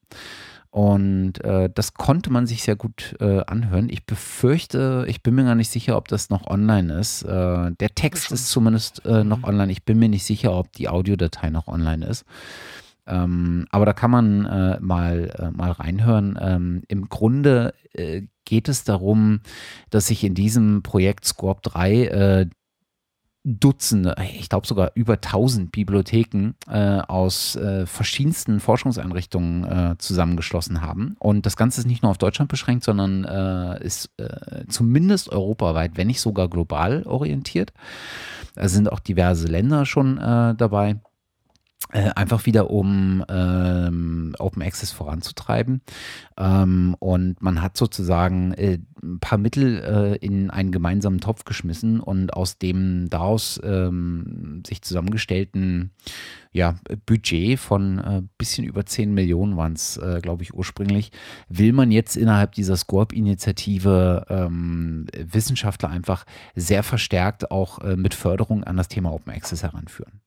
Und 0.73 1.45
äh, 1.45 1.68
das 1.68 1.93
konnte 1.93 2.33
man 2.33 2.47
sich 2.47 2.62
sehr 2.62 2.77
gut 2.77 3.14
äh, 3.20 3.45
anhören. 3.45 3.91
Ich 3.91 4.07
befürchte, 4.07 5.05
ich 5.07 5.23
bin 5.23 5.35
mir 5.35 5.45
gar 5.45 5.55
nicht 5.55 5.68
sicher, 5.68 5.99
ob 5.99 6.09
das 6.09 6.31
noch 6.31 6.47
online 6.47 6.95
ist. 6.99 7.25
Äh, 7.25 7.73
der 7.73 7.95
Text 7.95 8.33
ist 8.33 8.49
zumindest 8.49 9.05
äh, 9.05 9.23
noch 9.23 9.41
mhm. 9.41 9.45
online. 9.45 9.70
Ich 9.70 9.85
bin 9.85 9.99
mir 9.99 10.09
nicht 10.09 10.25
sicher, 10.25 10.57
ob 10.57 10.73
die 10.73 10.89
Audiodatei 10.89 11.51
noch 11.51 11.68
online 11.68 12.07
ist. 12.07 12.25
Ähm, 13.07 13.66
aber 13.70 13.85
da 13.85 13.93
kann 13.93 14.11
man 14.11 14.47
äh, 14.47 14.81
mal, 14.81 15.31
äh, 15.39 15.51
mal 15.51 15.73
reinhören. 15.73 16.39
Ähm, 16.41 16.83
Im 16.89 17.11
Grunde 17.11 17.75
geht 18.47 18.70
es 18.70 18.85
darum, 18.85 19.41
dass 19.91 20.07
sich 20.07 20.25
in 20.25 20.35
diesem 20.35 20.83
Projekt 20.83 21.27
Scorp 21.27 21.62
3 21.62 22.47
Dutzende, 23.45 24.14
ich 24.38 24.49
glaube 24.49 24.68
sogar 24.68 24.93
über 24.95 25.14
1000 25.14 25.72
Bibliotheken 25.72 26.53
äh, 26.68 27.01
aus 27.01 27.57
äh, 27.57 27.86
verschiedensten 27.86 28.61
Forschungseinrichtungen 28.61 29.64
äh, 29.64 29.99
zusammengeschlossen 29.99 30.80
haben. 30.80 31.16
Und 31.18 31.45
das 31.45 31.57
Ganze 31.57 31.80
ist 31.80 31.86
nicht 31.86 32.03
nur 32.03 32.11
auf 32.12 32.18
Deutschland 32.18 32.49
beschränkt, 32.49 32.84
sondern 32.84 33.24
äh, 33.24 33.84
ist 33.84 34.11
äh, 34.18 34.64
zumindest 34.68 35.28
europaweit, 35.28 35.97
wenn 35.97 36.07
nicht 36.07 36.20
sogar 36.20 36.49
global 36.49 37.03
orientiert. 37.03 37.72
Es 38.55 38.72
sind 38.72 38.93
auch 38.93 39.01
diverse 39.01 39.49
Länder 39.49 39.86
schon 39.86 40.18
äh, 40.18 40.55
dabei. 40.55 41.01
Äh, 41.93 42.09
einfach 42.16 42.47
wieder 42.47 42.70
um 42.70 43.22
ähm, 43.28 44.34
Open 44.38 44.62
Access 44.62 44.93
voranzutreiben. 44.93 45.82
Ähm, 46.38 46.97
und 46.99 47.42
man 47.42 47.61
hat 47.61 47.76
sozusagen 47.76 48.54
äh, 48.54 48.79
ein 49.03 49.21
paar 49.21 49.37
Mittel 49.37 49.83
äh, 49.84 50.17
in 50.25 50.49
einen 50.49 50.72
gemeinsamen 50.72 51.21
Topf 51.21 51.45
geschmissen 51.45 52.00
und 52.00 52.33
aus 52.33 52.57
dem 52.57 53.11
daraus 53.11 53.61
ähm, 53.62 54.62
sich 54.67 54.80
zusammengestellten 54.80 55.91
ja, 56.50 56.76
Budget 57.04 57.58
von 57.58 57.99
äh, 57.99 58.22
bisschen 58.38 58.64
über 58.64 58.87
10 58.87 59.12
Millionen 59.12 59.58
waren 59.58 59.75
es, 59.75 59.99
äh, 59.99 60.21
glaube 60.22 60.45
ich, 60.45 60.54
ursprünglich, 60.54 61.12
will 61.50 61.75
man 61.75 61.91
jetzt 61.91 62.17
innerhalb 62.17 62.53
dieser 62.53 62.79
Scorp-Initiative 62.79 64.25
ähm, 64.30 65.08
Wissenschaftler 65.14 65.91
einfach 65.91 66.25
sehr 66.54 66.83
verstärkt 66.83 67.50
auch 67.50 67.83
mit 67.83 68.14
Förderung 68.14 68.64
an 68.64 68.79
das 68.79 68.88
Thema 68.88 69.12
Open 69.12 69.33
Access 69.33 69.62
heranführen. 69.62 70.22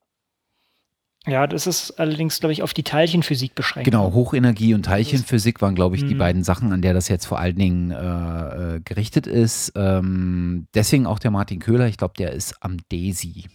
Ja, 1.28 1.48
das 1.48 1.66
ist 1.66 1.92
allerdings, 2.00 2.40
glaube 2.40 2.54
ich, 2.54 2.62
auf 2.62 2.74
die 2.74 2.84
Teilchenphysik 2.84 3.56
beschränkt. 3.56 3.86
Genau, 3.86 4.14
Hochenergie 4.14 4.74
und 4.76 4.84
Teilchenphysik 4.84 5.62
waren, 5.62 5.74
glaube 5.74 5.96
ich, 5.96 6.06
die 6.06 6.14
mhm. 6.14 6.20
beiden 6.20 6.44
Sachen, 6.44 6.72
an 6.72 6.82
der 6.82 6.94
das 6.94 7.08
jetzt 7.08 7.26
vor 7.26 7.40
allen 7.40 7.56
Dingen 7.56 7.92
äh, 7.92 8.76
äh, 8.76 8.80
gerichtet 8.82 9.26
ist. 9.26 9.74
Ähm, 9.76 10.68
deswegen 10.76 11.08
auch 11.08 11.18
der 11.18 11.32
Martin 11.32 11.60
Köhler, 11.60 11.88
ich 11.88 11.98
glaube, 11.98 12.14
der 12.18 12.32
ist 12.32 12.62
am 12.62 12.78
DESI. 12.92 13.46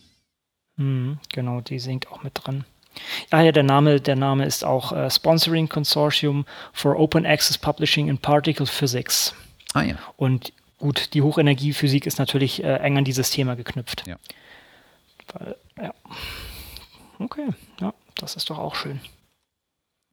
Mhm, 0.77 1.19
genau, 1.33 1.61
die 1.61 1.79
singt 1.79 2.11
auch 2.11 2.25
mit 2.25 2.33
dran. 2.35 2.65
Ja, 3.31 3.43
ja, 3.43 3.53
der 3.53 3.63
Name, 3.63 4.01
der 4.01 4.17
Name 4.17 4.47
ist 4.47 4.65
auch 4.65 4.93
äh, 4.93 5.09
Sponsoring 5.09 5.69
Consortium 5.69 6.45
for 6.73 6.99
Open 6.99 7.25
Access 7.25 7.57
Publishing 7.57 8.09
in 8.09 8.19
Particle 8.19 8.67
Physics. 8.67 9.35
Ah 9.75 9.83
ja. 9.83 9.95
Und 10.17 10.53
gut, 10.79 11.15
die 11.15 11.23
Hochenergiephysik 11.23 12.07
ist 12.07 12.19
natürlich 12.19 12.65
äh, 12.65 12.79
eng 12.79 12.99
an 12.99 13.05
dieses 13.05 13.31
Thema 13.31 13.55
geknüpft. 13.55 14.05
Ja. 14.09 14.17
Weil, 15.33 15.57
ja. 15.81 15.95
Okay, 17.21 17.49
ja, 17.81 17.93
das 18.17 18.35
ist 18.35 18.49
doch 18.49 18.59
auch 18.59 18.75
schön. 18.75 18.99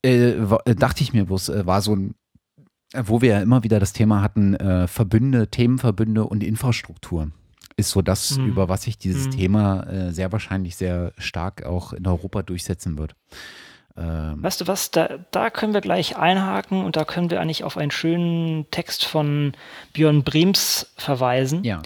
Äh, 0.06 0.32
äh, 0.32 0.76
dachte 0.76 1.04
ich 1.04 1.14
mir 1.14 1.26
bloß, 1.26 1.50
äh, 1.50 1.66
war 1.66 1.82
so 1.82 1.96
ein, 1.96 2.16
äh, 2.94 3.04
wo 3.06 3.22
wir 3.22 3.30
ja 3.30 3.42
immer 3.42 3.64
wieder 3.64 3.80
das 3.80 3.94
Thema 3.94 4.22
hatten, 4.22 4.56
äh, 4.56 4.88
Verbünde, 4.88 5.48
Themenverbünde 5.48 6.26
und 6.26 6.44
Infrastruktur. 6.44 7.32
Ist 7.78 7.92
so 7.92 8.02
das, 8.02 8.38
mhm. 8.38 8.48
über 8.48 8.70
was 8.70 8.84
sich 8.84 8.98
dieses 8.98 9.28
mhm. 9.28 9.32
Thema 9.32 9.84
äh, 9.88 10.12
sehr 10.12 10.32
wahrscheinlich 10.32 10.76
sehr 10.76 11.14
stark 11.18 11.66
auch 11.66 11.94
in 11.94 12.06
Europa 12.06 12.42
durchsetzen 12.44 12.98
wird. 12.98 13.16
Ähm. 13.96 14.44
Weißt 14.44 14.62
du 14.62 14.68
was, 14.68 14.92
da, 14.92 15.20
da 15.32 15.50
können 15.50 15.74
wir 15.74 15.82
gleich 15.82 16.18
einhaken 16.18 16.84
und 16.84 16.98
da 16.98 17.06
können 17.06 17.30
wir 17.30 17.40
eigentlich 17.40 17.64
auf 17.64 17.78
einen 17.78 17.92
schönen 17.92 18.70
Text 18.72 19.06
von 19.06 19.54
Björn 19.94 20.24
Brems 20.24 20.92
verweisen. 20.98 21.64
Ja 21.64 21.82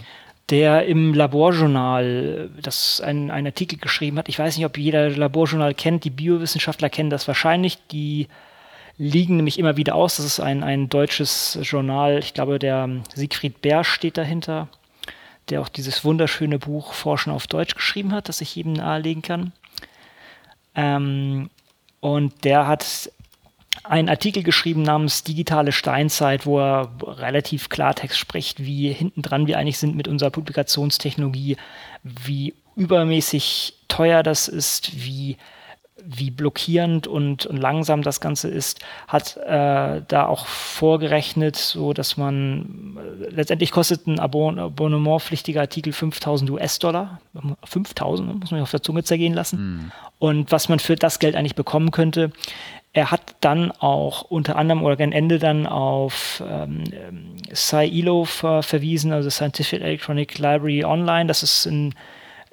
der 0.50 0.86
im 0.86 1.14
Laborjournal 1.14 2.50
das 2.60 3.00
ein, 3.00 3.30
ein 3.30 3.46
Artikel 3.46 3.78
geschrieben 3.78 4.18
hat. 4.18 4.28
Ich 4.28 4.38
weiß 4.38 4.56
nicht, 4.56 4.66
ob 4.66 4.76
jeder 4.76 5.10
Laborjournal 5.10 5.74
kennt, 5.74 6.04
die 6.04 6.10
Biowissenschaftler 6.10 6.90
kennen 6.90 7.10
das 7.10 7.28
wahrscheinlich. 7.28 7.78
Die 7.88 8.28
liegen 8.98 9.36
nämlich 9.36 9.58
immer 9.58 9.76
wieder 9.76 9.94
aus. 9.94 10.16
Das 10.16 10.26
ist 10.26 10.40
ein, 10.40 10.62
ein 10.62 10.88
deutsches 10.88 11.58
Journal. 11.62 12.18
Ich 12.18 12.34
glaube, 12.34 12.58
der 12.58 12.88
Siegfried 13.14 13.62
Bär 13.62 13.84
steht 13.84 14.18
dahinter, 14.18 14.68
der 15.48 15.60
auch 15.60 15.68
dieses 15.68 16.04
wunderschöne 16.04 16.58
Buch 16.58 16.92
Forschen 16.92 17.32
auf 17.32 17.46
Deutsch 17.46 17.74
geschrieben 17.74 18.12
hat, 18.12 18.28
das 18.28 18.40
ich 18.40 18.54
jedem 18.54 18.74
nahelegen 18.74 19.22
kann. 19.22 19.52
Ähm, 20.74 21.50
und 22.00 22.44
der 22.44 22.66
hat 22.66 23.10
einen 23.84 24.08
Artikel 24.08 24.42
geschrieben 24.42 24.82
namens 24.82 25.24
Digitale 25.24 25.72
Steinzeit, 25.72 26.46
wo 26.46 26.60
er 26.60 26.90
relativ 27.02 27.68
Klartext 27.68 28.18
spricht, 28.18 28.64
wie 28.64 28.92
hintendran 28.92 29.46
wir 29.46 29.58
eigentlich 29.58 29.78
sind 29.78 29.96
mit 29.96 30.08
unserer 30.08 30.30
Publikationstechnologie, 30.30 31.56
wie 32.02 32.54
übermäßig 32.76 33.74
teuer 33.88 34.22
das 34.22 34.48
ist, 34.48 35.04
wie 35.04 35.36
wie 36.04 36.30
blockierend 36.30 37.06
und, 37.06 37.46
und, 37.46 37.56
langsam 37.56 38.02
das 38.02 38.20
Ganze 38.20 38.48
ist, 38.48 38.80
hat 39.06 39.36
äh, 39.36 40.02
da 40.06 40.26
auch 40.26 40.46
vorgerechnet, 40.46 41.56
so 41.56 41.92
dass 41.92 42.16
man 42.16 42.98
äh, 43.22 43.30
letztendlich 43.30 43.70
kostet 43.70 44.06
ein 44.06 44.18
Abon 44.18 44.58
abonnementpflichtiger 44.58 45.60
Artikel 45.60 45.92
5000 45.92 46.50
US-Dollar. 46.50 47.20
5000 47.64 48.40
muss 48.40 48.50
man 48.50 48.62
auf 48.62 48.70
der 48.70 48.82
Zunge 48.82 49.04
zergehen 49.04 49.34
lassen. 49.34 49.58
Mhm. 49.60 49.92
Und 50.18 50.52
was 50.52 50.68
man 50.68 50.78
für 50.78 50.96
das 50.96 51.18
Geld 51.18 51.36
eigentlich 51.36 51.54
bekommen 51.54 51.90
könnte, 51.90 52.32
er 52.92 53.10
hat 53.10 53.36
dann 53.40 53.70
auch 53.72 54.22
unter 54.22 54.56
anderem 54.56 54.82
oder 54.82 54.96
gegen 54.96 55.12
Ende 55.12 55.38
dann 55.38 55.66
auf 55.66 56.42
ähm, 56.46 56.84
SciELO 57.52 58.24
ver 58.24 58.62
verwiesen, 58.62 59.12
also 59.12 59.30
Scientific 59.30 59.80
Electronic 59.80 60.38
Library 60.38 60.84
Online. 60.84 61.26
Das 61.26 61.42
ist 61.42 61.64
in 61.64 61.94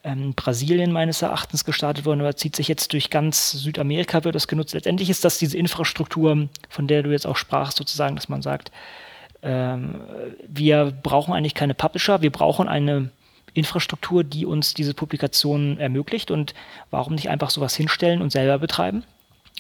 ähm, 0.06 0.34
Brasilien 0.34 0.94
meines 0.94 1.22
Erachtens 1.22 1.66
gestartet 1.66 2.06
worden, 2.06 2.22
aber 2.22 2.38
zieht 2.38 2.56
sich 2.56 2.70
jetzt 2.70 2.94
durch 2.94 3.10
ganz 3.10 3.52
Südamerika, 3.52 4.24
wird 4.24 4.36
das 4.36 4.48
genutzt. 4.48 4.74
Letztendlich 4.74 5.10
ist 5.10 5.26
das 5.26 5.40
diese 5.40 5.58
Infrastruktur, 5.58 6.48
von 6.70 6.88
der 6.88 7.04
du 7.04 7.12
jetzt 7.12 7.28
auch 7.28 7.38
sprachst, 7.38 7.78
sozusagen, 7.78 8.16
dass 8.16 8.30
man 8.30 8.42
sagt, 8.42 8.72
ähm, 9.44 10.02
wir 10.48 10.94
brauchen 11.04 11.34
eigentlich 11.34 11.56
keine 11.56 11.74
Publisher, 11.74 12.22
wir 12.22 12.32
brauchen 12.32 12.70
eine 12.70 13.10
Infrastruktur, 13.54 14.24
die 14.24 14.46
uns 14.46 14.74
diese 14.74 14.94
Publikationen 14.94 15.80
ermöglicht 15.80 16.32
und 16.32 16.54
warum 16.92 17.16
nicht 17.16 17.30
einfach 17.30 17.50
sowas 17.50 17.76
hinstellen 17.76 18.22
und 18.22 18.32
selber 18.32 18.58
betreiben? 18.58 19.04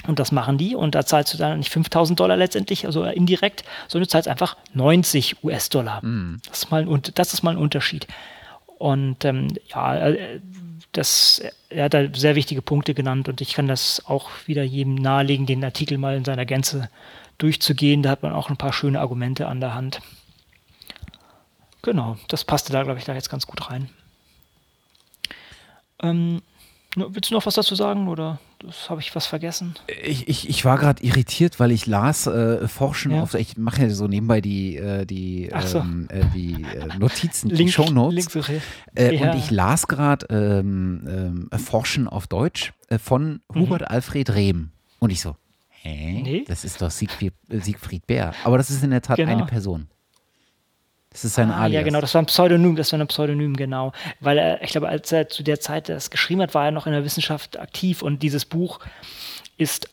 Und 0.07 0.19
das 0.19 0.31
machen 0.31 0.57
die. 0.57 0.75
Und 0.75 0.95
da 0.95 1.05
zahlst 1.05 1.33
du 1.33 1.37
dann 1.37 1.57
nicht 1.59 1.71
5000 1.71 2.19
Dollar 2.19 2.37
letztendlich, 2.37 2.85
also 2.85 3.03
indirekt, 3.03 3.63
sondern 3.87 4.05
du 4.05 4.09
zahlst 4.09 4.27
einfach 4.27 4.55
90 4.73 5.43
US-Dollar. 5.43 6.03
Mm. 6.03 6.41
Das, 6.47 6.59
ist 6.59 6.71
mal 6.71 6.87
ein, 6.87 7.01
das 7.15 7.33
ist 7.33 7.43
mal 7.43 7.51
ein 7.51 7.57
Unterschied. 7.57 8.07
Und 8.77 9.25
ähm, 9.25 9.49
ja, 9.67 10.07
äh, 10.07 10.39
das, 10.93 11.41
er 11.69 11.85
hat 11.85 11.93
da 11.93 12.07
sehr 12.13 12.35
wichtige 12.35 12.61
Punkte 12.61 12.93
genannt 12.93 13.27
und 13.29 13.41
ich 13.41 13.53
kann 13.53 13.67
das 13.67 14.03
auch 14.05 14.29
wieder 14.45 14.63
jedem 14.63 14.95
nahelegen, 14.95 15.45
den 15.45 15.63
Artikel 15.63 15.97
mal 15.97 16.15
in 16.15 16.25
seiner 16.25 16.45
Gänze 16.45 16.89
durchzugehen. 17.37 18.01
Da 18.01 18.09
hat 18.09 18.23
man 18.23 18.33
auch 18.33 18.49
ein 18.49 18.57
paar 18.57 18.73
schöne 18.73 18.99
Argumente 18.99 19.47
an 19.47 19.59
der 19.59 19.75
Hand. 19.75 20.01
Genau, 21.81 22.17
das 22.27 22.43
passte 22.43 22.73
da, 22.73 22.83
glaube 22.83 22.99
ich, 22.99 23.05
da 23.05 23.13
jetzt 23.13 23.29
ganz 23.29 23.47
gut 23.47 23.69
rein. 23.69 23.89
Ähm, 26.01 26.41
willst 26.95 27.29
du 27.29 27.35
noch 27.35 27.45
was 27.45 27.55
dazu 27.55 27.75
sagen 27.75 28.07
oder? 28.07 28.39
Das 28.59 28.89
habe 28.89 28.99
ich 28.99 29.15
was 29.15 29.25
vergessen. 29.25 29.75
Ich, 30.03 30.27
ich, 30.27 30.49
ich 30.49 30.65
war 30.65 30.77
gerade 30.77 31.01
irritiert, 31.01 31.61
weil 31.61 31.71
ich 31.71 31.87
las 31.87 32.27
äh, 32.27 32.67
Forschen 32.67 33.11
ja. 33.11 33.23
auf, 33.23 33.33
ich 33.33 33.55
mache 33.55 33.83
ja 33.83 33.89
so 33.89 34.07
nebenbei 34.07 34.41
die, 34.41 34.75
äh, 34.75 35.05
die, 35.05 35.49
so. 35.65 35.79
ähm, 35.79 36.07
äh, 36.09 36.25
die 36.35 36.63
äh, 36.63 36.97
Notizen, 36.97 37.49
Link, 37.49 37.67
die 37.67 37.71
Shownotes. 37.71 38.27
Äh, 38.95 39.15
ja. 39.15 39.31
Und 39.31 39.37
ich 39.37 39.49
las 39.49 39.87
gerade 39.87 40.25
ähm, 40.29 41.47
ähm, 41.51 41.59
Forschen 41.59 42.09
auf 42.09 42.27
Deutsch 42.27 42.73
äh, 42.89 42.97
von 42.97 43.41
mhm. 43.53 43.61
Hubert 43.61 43.89
Alfred 43.89 44.29
Rehm. 44.31 44.71
Und 44.99 45.11
ich 45.11 45.21
so, 45.21 45.37
hä? 45.69 46.21
Nee. 46.21 46.43
Das 46.45 46.65
ist 46.65 46.81
doch 46.81 46.91
Siegfried, 46.91 47.33
Siegfried 47.47 48.05
Bär. 48.07 48.33
Aber 48.43 48.57
das 48.57 48.69
ist 48.69 48.83
in 48.83 48.91
der 48.91 49.01
Tat 49.01 49.15
genau. 49.15 49.31
eine 49.31 49.45
Person. 49.45 49.87
Das 51.11 51.25
ist 51.25 51.33
sein 51.33 51.51
ah, 51.51 51.63
Alias. 51.63 51.79
Ja, 51.79 51.83
genau, 51.83 52.01
das 52.01 52.13
war 52.13 52.21
ein 52.21 52.27
Pseudonym, 52.27 52.75
das 52.75 52.91
war 52.91 52.99
ein 52.99 53.07
Pseudonym, 53.07 53.55
genau. 53.55 53.93
Weil 54.19 54.37
er, 54.37 54.61
ich 54.61 54.71
glaube, 54.71 54.89
als 54.89 55.11
er 55.11 55.27
zu 55.27 55.41
der 55.43 55.59
Zeit 55.59 55.89
das 55.89 56.11
geschrieben 56.11 56.41
hat, 56.41 56.53
war 56.53 56.65
er 56.65 56.71
noch 56.71 56.85
in 56.85 56.93
der 56.93 57.03
Wissenschaft 57.03 57.59
aktiv 57.59 58.01
und 58.01 58.21
dieses 58.21 58.45
Buch 58.45 58.79
ist 59.57 59.89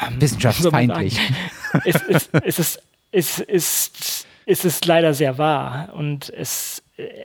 ähm, 0.00 0.20
wissenschaftsfeindlich. 0.20 1.18
es, 1.84 1.96
es, 2.08 2.28
es, 2.32 2.58
ist, 2.58 2.82
es, 3.10 3.38
ist, 3.40 4.26
es 4.46 4.64
ist 4.64 4.86
leider 4.86 5.12
sehr 5.12 5.38
wahr 5.38 5.92
und 5.94 6.30
es, 6.30 6.82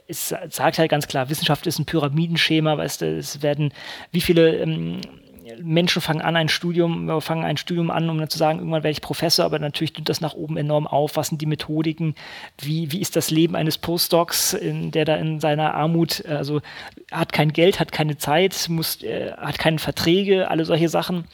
es 0.08 0.34
sagt 0.48 0.78
halt 0.78 0.90
ganz 0.90 1.06
klar, 1.06 1.30
Wissenschaft 1.30 1.68
ist 1.68 1.78
ein 1.78 1.86
Pyramidenschema, 1.86 2.76
weißt 2.76 3.02
du, 3.02 3.16
es 3.16 3.42
werden 3.42 3.72
wie 4.10 4.20
viele 4.20 4.56
ähm, 4.56 5.00
Menschen 5.62 6.02
fangen 6.02 6.20
an, 6.20 6.36
ein 6.36 6.48
Studium, 6.48 7.20
fangen 7.20 7.44
ein 7.44 7.56
Studium 7.56 7.90
an, 7.90 8.08
um 8.08 8.18
dann 8.18 8.28
zu 8.28 8.38
sagen, 8.38 8.58
irgendwann 8.58 8.82
werde 8.82 8.92
ich 8.92 9.00
Professor, 9.00 9.44
aber 9.44 9.58
natürlich 9.58 9.92
tut 9.92 10.08
das 10.08 10.20
nach 10.20 10.34
oben 10.34 10.56
enorm 10.56 10.86
auf. 10.86 11.16
Was 11.16 11.28
sind 11.28 11.40
die 11.40 11.46
Methodiken? 11.46 12.14
Wie, 12.58 12.92
wie 12.92 13.00
ist 13.00 13.16
das 13.16 13.30
Leben 13.30 13.56
eines 13.56 13.78
Postdocs, 13.78 14.54
in, 14.54 14.90
der 14.90 15.04
da 15.04 15.16
in 15.16 15.40
seiner 15.40 15.74
Armut, 15.74 16.24
also 16.26 16.60
hat 17.10 17.32
kein 17.32 17.52
Geld, 17.52 17.80
hat 17.80 17.92
keine 17.92 18.18
Zeit, 18.18 18.68
muss, 18.68 19.02
äh, 19.02 19.32
hat 19.32 19.58
keine 19.58 19.78
Verträge, 19.78 20.50
alle 20.50 20.64
solche 20.64 20.88
Sachen. 20.88 21.24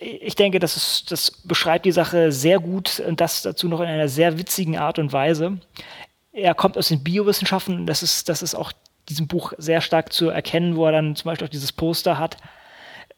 Ich 0.00 0.34
denke, 0.34 0.58
das, 0.58 0.76
ist, 0.76 1.10
das 1.10 1.30
beschreibt 1.44 1.84
die 1.84 1.92
Sache 1.92 2.32
sehr 2.32 2.58
gut 2.58 3.00
und 3.00 3.20
das 3.20 3.42
dazu 3.42 3.68
noch 3.68 3.80
in 3.80 3.86
einer 3.86 4.08
sehr 4.08 4.38
witzigen 4.38 4.78
Art 4.78 4.98
und 4.98 5.12
Weise. 5.12 5.58
Er 6.32 6.54
kommt 6.54 6.78
aus 6.78 6.88
den 6.88 7.02
Biowissenschaften, 7.02 7.86
das 7.86 8.02
ist, 8.02 8.28
das 8.28 8.42
ist 8.42 8.54
auch 8.54 8.72
diesem 9.08 9.26
Buch 9.26 9.52
sehr 9.58 9.80
stark 9.80 10.12
zu 10.12 10.28
erkennen, 10.28 10.76
wo 10.76 10.86
er 10.86 10.92
dann 10.92 11.16
zum 11.16 11.28
Beispiel 11.28 11.46
auch 11.46 11.50
dieses 11.50 11.72
Poster 11.72 12.18
hat 12.18 12.36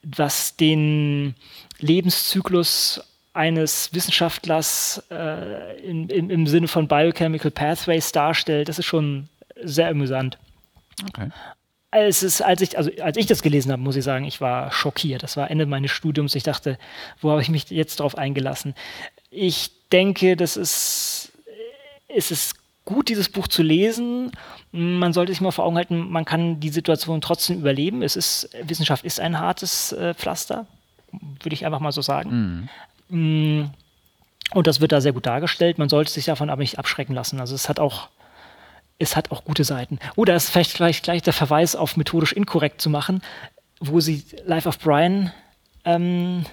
was 0.02 0.56
den 0.56 1.34
Lebenszyklus 1.78 3.00
eines 3.34 3.92
Wissenschaftlers 3.94 5.02
äh, 5.10 5.80
in, 5.80 6.08
in, 6.08 6.30
im 6.30 6.46
Sinne 6.46 6.68
von 6.68 6.88
Biochemical 6.88 7.50
Pathways 7.50 8.12
darstellt, 8.12 8.68
das 8.68 8.78
ist 8.78 8.86
schon 8.86 9.28
sehr 9.62 9.88
amüsant. 9.88 10.38
Okay. 11.08 11.30
als, 11.90 12.22
es, 12.22 12.40
als, 12.40 12.60
ich, 12.60 12.76
also 12.76 12.90
als 13.00 13.16
ich 13.16 13.26
das 13.26 13.42
gelesen 13.42 13.72
habe, 13.72 13.82
muss 13.82 13.96
ich 13.96 14.04
sagen, 14.04 14.24
ich 14.24 14.40
war 14.40 14.72
schockiert. 14.72 15.22
Das 15.22 15.36
war 15.36 15.50
Ende 15.50 15.66
meines 15.66 15.90
Studiums. 15.90 16.34
Ich 16.34 16.42
dachte, 16.42 16.78
wo 17.20 17.30
habe 17.30 17.42
ich 17.42 17.48
mich 17.48 17.70
jetzt 17.70 18.00
drauf 18.00 18.18
eingelassen? 18.18 18.74
Ich 19.30 19.70
denke, 19.90 20.36
das 20.36 20.56
ist, 20.56 21.32
es 22.08 22.30
ist 22.30 22.61
gut, 22.84 23.08
dieses 23.08 23.28
Buch 23.28 23.48
zu 23.48 23.62
lesen. 23.62 24.32
Man 24.72 25.12
sollte 25.12 25.32
sich 25.32 25.40
mal 25.40 25.50
vor 25.50 25.64
Augen 25.64 25.76
halten, 25.76 26.10
man 26.10 26.24
kann 26.24 26.60
die 26.60 26.70
Situation 26.70 27.20
trotzdem 27.20 27.58
überleben. 27.58 28.02
Es 28.02 28.16
ist, 28.16 28.50
Wissenschaft 28.62 29.04
ist 29.04 29.20
ein 29.20 29.38
hartes 29.38 29.92
äh, 29.92 30.14
Pflaster, 30.14 30.66
würde 31.12 31.54
ich 31.54 31.64
einfach 31.64 31.80
mal 31.80 31.92
so 31.92 32.02
sagen. 32.02 32.68
Mhm. 33.08 33.70
Und 34.54 34.66
das 34.66 34.80
wird 34.80 34.92
da 34.92 35.00
sehr 35.00 35.12
gut 35.12 35.26
dargestellt. 35.26 35.78
Man 35.78 35.88
sollte 35.88 36.10
sich 36.10 36.24
davon 36.24 36.50
aber 36.50 36.60
nicht 36.60 36.78
abschrecken 36.78 37.14
lassen. 37.14 37.40
Also 37.40 37.54
es 37.54 37.68
hat 37.68 37.78
auch 37.78 38.08
es 38.98 39.16
hat 39.16 39.30
auch 39.30 39.44
gute 39.44 39.64
Seiten. 39.64 39.98
Oder 40.16 40.34
es 40.34 40.44
ist 40.44 40.50
vielleicht 40.50 40.74
gleich, 40.74 41.02
gleich 41.02 41.22
der 41.22 41.32
Verweis 41.32 41.74
auf 41.74 41.96
methodisch 41.96 42.32
inkorrekt 42.32 42.80
zu 42.80 42.88
machen, 42.88 43.20
wo 43.80 44.00
sie 44.00 44.24
Life 44.44 44.68
of 44.68 44.78
Brian, 44.78 45.32
ähm, 45.84 46.46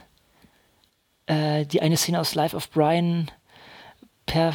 äh, 1.28 1.66
die 1.66 1.82
eine 1.82 1.96
Szene 1.96 2.20
aus 2.20 2.34
Life 2.36 2.56
of 2.56 2.70
Brian 2.72 3.30
per, 4.32 4.54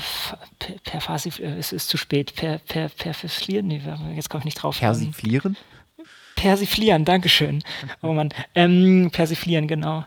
per, 0.58 1.00
per 1.00 1.26
äh, 1.26 1.58
es 1.58 1.72
ist 1.72 1.88
zu 1.88 1.96
spät, 1.96 2.34
per, 2.34 2.58
per, 2.58 2.88
persiflieren, 2.88 3.66
nee, 3.66 3.82
jetzt 4.14 4.30
komme 4.30 4.40
ich 4.40 4.46
nicht 4.46 4.62
drauf. 4.62 4.78
Persiflieren? 4.78 5.56
Persiflieren, 6.36 7.04
Dankeschön. 7.04 7.62
Oh 8.02 8.12
Mann, 8.12 8.30
ähm, 8.54 9.10
persiflieren, 9.12 9.68
genau 9.68 10.04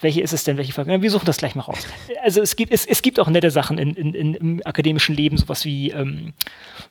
welche 0.00 0.20
ist 0.20 0.32
es 0.32 0.44
denn, 0.44 0.56
welche 0.56 0.72
Folge? 0.72 1.02
Wir 1.02 1.10
suchen 1.10 1.26
das 1.26 1.36
gleich 1.36 1.54
mal 1.54 1.62
raus. 1.62 1.86
Also 2.22 2.40
es 2.40 2.56
gibt, 2.56 2.72
es, 2.72 2.86
es 2.86 3.02
gibt 3.02 3.20
auch 3.20 3.28
nette 3.28 3.50
Sachen 3.50 3.78
in, 3.78 3.94
in, 3.94 4.14
in, 4.14 4.34
im 4.34 4.62
akademischen 4.64 5.14
Leben, 5.14 5.36
sowas 5.36 5.64
wie 5.64 5.90
ähm, 5.90 6.32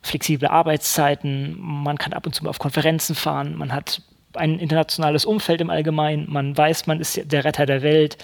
flexible 0.02 0.48
Arbeitszeiten, 0.50 1.56
man 1.60 1.98
kann 1.98 2.14
ab 2.14 2.26
und 2.26 2.34
zu 2.34 2.44
mal 2.44 2.50
auf 2.50 2.60
Konferenzen 2.60 3.16
fahren, 3.16 3.56
man 3.56 3.74
hat 3.74 4.02
ein 4.34 4.60
internationales 4.60 5.26
Umfeld 5.26 5.62
im 5.62 5.70
Allgemeinen, 5.70 6.26
man 6.30 6.56
weiß, 6.56 6.88
man 6.88 7.00
ist 7.00 7.20
der 7.32 7.46
Retter 7.46 7.66
der 7.66 7.82
Welt, 7.82 8.18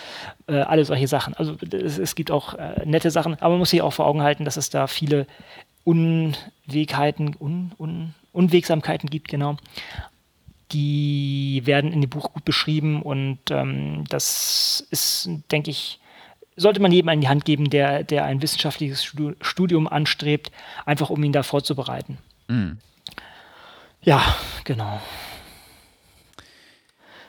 äh, 0.48 0.58
alle 0.58 0.86
solche 0.86 1.08
Sachen. 1.08 1.34
Also 1.34 1.56
es, 1.72 1.98
es 1.98 2.16
gibt 2.16 2.32
auch 2.32 2.54
äh, 2.54 2.86
nette 2.86 3.12
Sachen, 3.12 3.36
aber 3.36 3.52
man 3.52 3.60
muss 3.60 3.72
sich 3.72 3.82
auch 3.82 3.94
vor 3.94 4.06
Augen 4.06 4.22
halten, 4.22 4.46
dass 4.46 4.58
es 4.58 4.70
da 4.70 4.88
viele 4.88 5.28
Unwegheiten, 5.84 7.36
Un, 7.40 7.72
Un, 7.80 8.14
Unwegsamkeiten 8.32 9.10
gibt, 9.10 9.28
genau 9.28 9.58
die 10.72 11.62
werden 11.66 11.94
in 11.94 12.02
dem 12.02 12.10
Buch 12.10 12.34
gut 12.34 12.44
beschrieben 12.44 13.02
und 13.02 13.40
ähm, 13.52 14.04
das 14.10 14.86
ist, 14.90 15.30
denke 15.52 15.70
ich, 15.70 16.00
sollte 16.56 16.82
man 16.82 16.92
jedem 16.92 17.10
in 17.10 17.22
die 17.22 17.28
Hand 17.28 17.46
geben, 17.46 17.70
der, 17.70 18.04
der 18.04 18.26
ein 18.26 18.42
wissenschaftliches 18.42 19.04
Studium 19.42 19.88
anstrebt, 19.88 20.52
einfach 20.86 21.10
um 21.10 21.24
ihn 21.24 21.34
da 21.34 21.44
vorzubereiten. 21.44 22.18
Mhm. 22.48 22.78
Ja, 24.02 24.24
genau. 24.64 25.02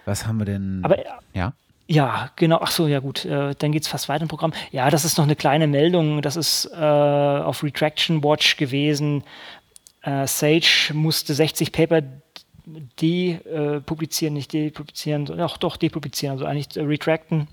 Was 0.07 0.27
haben 0.27 0.39
wir 0.39 0.47
denn? 0.47 0.81
Aber 0.83 0.97
ja. 1.35 1.53
Ja, 1.89 2.31
genau. 2.35 2.59
Ach 2.61 2.71
so, 2.71 2.89
ja 2.89 2.99
gut. 2.99 3.25
Äh, 3.25 3.55
dann 3.59 3.73
geht 3.73 3.83
es 3.83 3.89
fast 3.89 4.09
weiter 4.09 4.23
im 4.23 4.29
Programm. 4.29 4.53
Ja, 4.73 4.91
das 4.91 5.05
ist 5.05 5.19
noch 5.19 5.25
eine 5.25 5.37
kleine 5.37 5.67
Meldung. 5.67 6.21
Das 6.21 6.35
ist 6.35 6.69
äh, 6.73 6.77
auf 6.77 7.63
Retraction 7.63 8.25
Watch 8.25 8.57
gewesen. 8.57 9.23
Äh, 10.03 10.27
Sage 10.27 10.93
musste 10.95 11.35
60 11.35 11.71
Paper 11.71 12.03
depublizieren, 13.01 14.35
nicht 14.35 14.53
depublizieren, 14.53 15.27
doch, 15.27 15.57
doch 15.57 15.77
depublizieren, 15.77 16.33
also 16.33 16.47
eigentlich 16.47 16.69
retracten, 16.77 17.47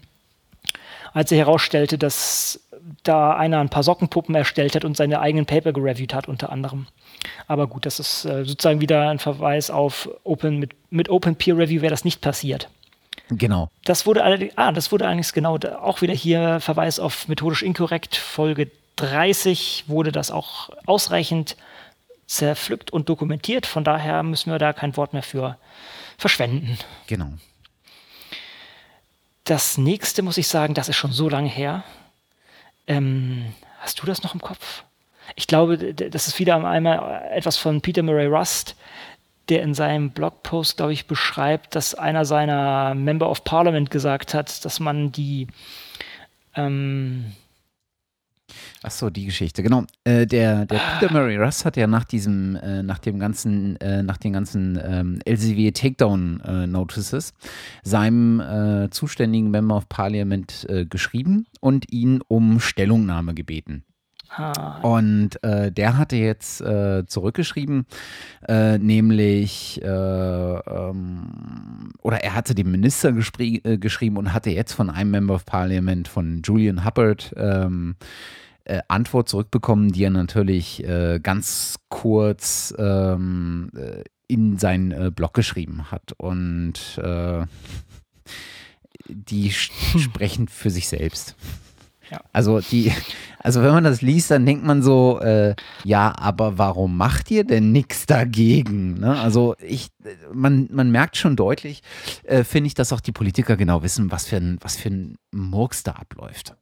als 1.13 1.31
er 1.31 1.37
herausstellte, 1.37 1.97
dass 1.99 2.59
da 3.03 3.35
einer 3.35 3.59
ein 3.59 3.69
paar 3.69 3.83
Sockenpuppen 3.83 4.33
erstellt 4.33 4.75
hat 4.75 4.85
und 4.85 4.97
seine 4.97 5.19
eigenen 5.19 5.45
Paper 5.45 5.71
gereviewt 5.71 6.13
hat, 6.13 6.27
unter 6.27 6.51
anderem. 6.51 6.87
Aber 7.47 7.67
gut, 7.67 7.85
das 7.85 7.99
ist 7.99 8.25
äh, 8.25 8.43
sozusagen 8.45 8.81
wieder 8.81 9.09
ein 9.09 9.19
Verweis 9.19 9.69
auf 9.69 10.09
Open, 10.23 10.59
mit, 10.59 10.71
mit 10.89 11.09
Open 11.09 11.35
Peer 11.35 11.57
Review 11.57 11.81
wäre 11.81 11.91
das 11.91 12.05
nicht 12.05 12.21
passiert. 12.21 12.69
Genau. 13.29 13.69
Das 13.85 14.05
wurde 14.05 14.23
allerdings, 14.23 14.53
ah, 14.57 14.71
das 14.71 14.91
wurde 14.91 15.05
allerdings 15.05 15.33
genau, 15.33 15.57
auch 15.57 16.01
wieder 16.01 16.13
hier 16.13 16.59
Verweis 16.59 16.99
auf 16.99 17.27
methodisch 17.27 17.63
inkorrekt, 17.63 18.15
Folge 18.15 18.69
30 18.95 19.85
wurde 19.87 20.11
das 20.11 20.29
auch 20.31 20.69
ausreichend 20.85 21.55
zerpflückt 22.27 22.91
und 22.91 23.09
dokumentiert. 23.09 23.65
Von 23.65 23.83
daher 23.83 24.23
müssen 24.23 24.51
wir 24.51 24.59
da 24.59 24.73
kein 24.73 24.95
Wort 24.97 25.13
mehr 25.13 25.23
für 25.23 25.57
verschwenden. 26.17 26.77
Genau. 27.07 27.33
Das 29.43 29.77
nächste 29.77 30.21
muss 30.21 30.37
ich 30.37 30.47
sagen, 30.47 30.73
das 30.73 30.89
ist 30.89 30.95
schon 30.95 31.11
so 31.11 31.27
lange 31.27 31.49
her. 31.49 31.83
Ähm, 32.87 33.53
hast 33.79 34.01
du 34.01 34.05
das 34.05 34.23
noch 34.23 34.33
im 34.33 34.41
Kopf? 34.41 34.83
Ich 35.35 35.47
glaube, 35.47 35.93
das 35.93 36.27
ist 36.27 36.39
wieder 36.39 36.63
einmal 36.65 37.23
etwas 37.31 37.57
von 37.57 37.81
Peter 37.81 38.03
Murray 38.03 38.27
Rust, 38.27 38.75
der 39.49 39.61
in 39.61 39.73
seinem 39.73 40.11
Blogpost, 40.11 40.77
glaube 40.77 40.93
ich, 40.93 41.07
beschreibt, 41.07 41.75
dass 41.75 41.95
einer 41.95 42.25
seiner 42.25 42.95
Member 42.95 43.29
of 43.29 43.43
Parliament 43.43 43.91
gesagt 43.91 44.33
hat, 44.33 44.63
dass 44.63 44.79
man 44.79 45.11
die 45.11 45.47
ähm, 46.55 47.33
Ach 48.83 48.91
so, 48.91 49.09
die 49.09 49.25
Geschichte, 49.25 49.63
genau. 49.63 49.85
Äh, 50.03 50.27
der, 50.27 50.65
der 50.65 50.79
Peter 50.99 51.11
Murray 51.11 51.37
Russ 51.37 51.63
hat 51.65 51.77
ja 51.77 51.87
nach 51.87 52.03
diesem, 52.03 52.55
äh, 52.57 52.83
nach 52.83 52.99
dem 52.99 53.17
ganzen, 53.17 53.77
äh, 53.77 54.03
nach 54.03 54.17
den 54.17 54.33
ganzen 54.33 54.79
ähm, 54.83 55.19
LCW 55.25 55.71
Takedown 55.71 56.41
äh, 56.41 56.67
Notices 56.67 57.33
seinem 57.83 58.39
äh, 58.41 58.89
zuständigen 58.89 59.51
Member 59.51 59.77
of 59.77 59.89
Parliament 59.89 60.65
äh, 60.69 60.85
geschrieben 60.85 61.47
und 61.61 61.91
ihn 61.91 62.21
um 62.27 62.59
Stellungnahme 62.59 63.33
gebeten. 63.33 63.85
Ah. 64.35 64.79
Und 64.81 65.39
der 65.43 65.97
hatte 65.97 66.15
jetzt 66.15 66.57
zurückgeschrieben, 66.57 67.85
nämlich, 68.49 69.79
ähm, 69.83 71.23
oder 72.01 72.23
er 72.23 72.35
hatte 72.35 72.55
dem 72.55 72.71
Minister 72.71 73.11
geschrieben 73.11 74.17
und 74.17 74.33
hatte 74.33 74.49
jetzt 74.49 74.73
von 74.73 74.89
einem 74.89 75.11
Member 75.11 75.35
of 75.35 75.45
Parliament, 75.45 76.07
von 76.07 76.41
Julian 76.43 76.83
Hubbard, 76.83 77.33
ähm, 77.37 77.95
äh, 78.65 78.81
Antwort 78.87 79.29
zurückbekommen, 79.29 79.91
die 79.91 80.05
er 80.05 80.09
natürlich 80.09 80.83
äh, 80.83 81.19
ganz 81.21 81.75
kurz 81.89 82.73
ähm, 82.77 83.69
äh, 83.75 84.03
in 84.27 84.57
seinen 84.57 84.91
äh, 84.91 85.11
Blog 85.11 85.33
geschrieben 85.33 85.91
hat. 85.91 86.13
Und 86.17 86.97
äh, 86.97 87.45
die 89.07 89.51
sprechen 89.51 90.47
für 90.47 90.69
sich 90.69 90.87
selbst. 90.87 91.35
Ja. 92.11 92.21
Also 92.31 92.59
die, 92.59 92.91
also 93.39 93.61
wenn 93.61 93.71
man 93.71 93.83
das 93.83 94.01
liest, 94.01 94.31
dann 94.31 94.45
denkt 94.45 94.63
man 94.63 94.81
so, 94.81 95.19
äh, 95.19 95.55
ja, 95.83 96.13
aber 96.17 96.57
warum 96.57 96.97
macht 96.97 97.31
ihr 97.31 97.43
denn 97.43 97.71
nichts 97.71 98.05
dagegen? 98.05 98.99
Ne? 98.99 99.19
Also 99.19 99.55
ich, 99.59 99.89
man, 100.33 100.69
man 100.71 100.91
merkt 100.91 101.17
schon 101.17 101.35
deutlich, 101.35 101.81
äh, 102.23 102.43
finde 102.43 102.67
ich, 102.67 102.73
dass 102.73 102.93
auch 102.93 103.01
die 103.01 103.11
Politiker 103.11 103.57
genau 103.57 103.83
wissen, 103.83 104.11
was 104.11 104.25
für 104.25 104.37
ein, 104.37 104.57
was 104.61 104.77
für 104.77 104.89
ein 104.89 105.17
Murks 105.31 105.83
da 105.83 105.91
abläuft. 105.91 106.55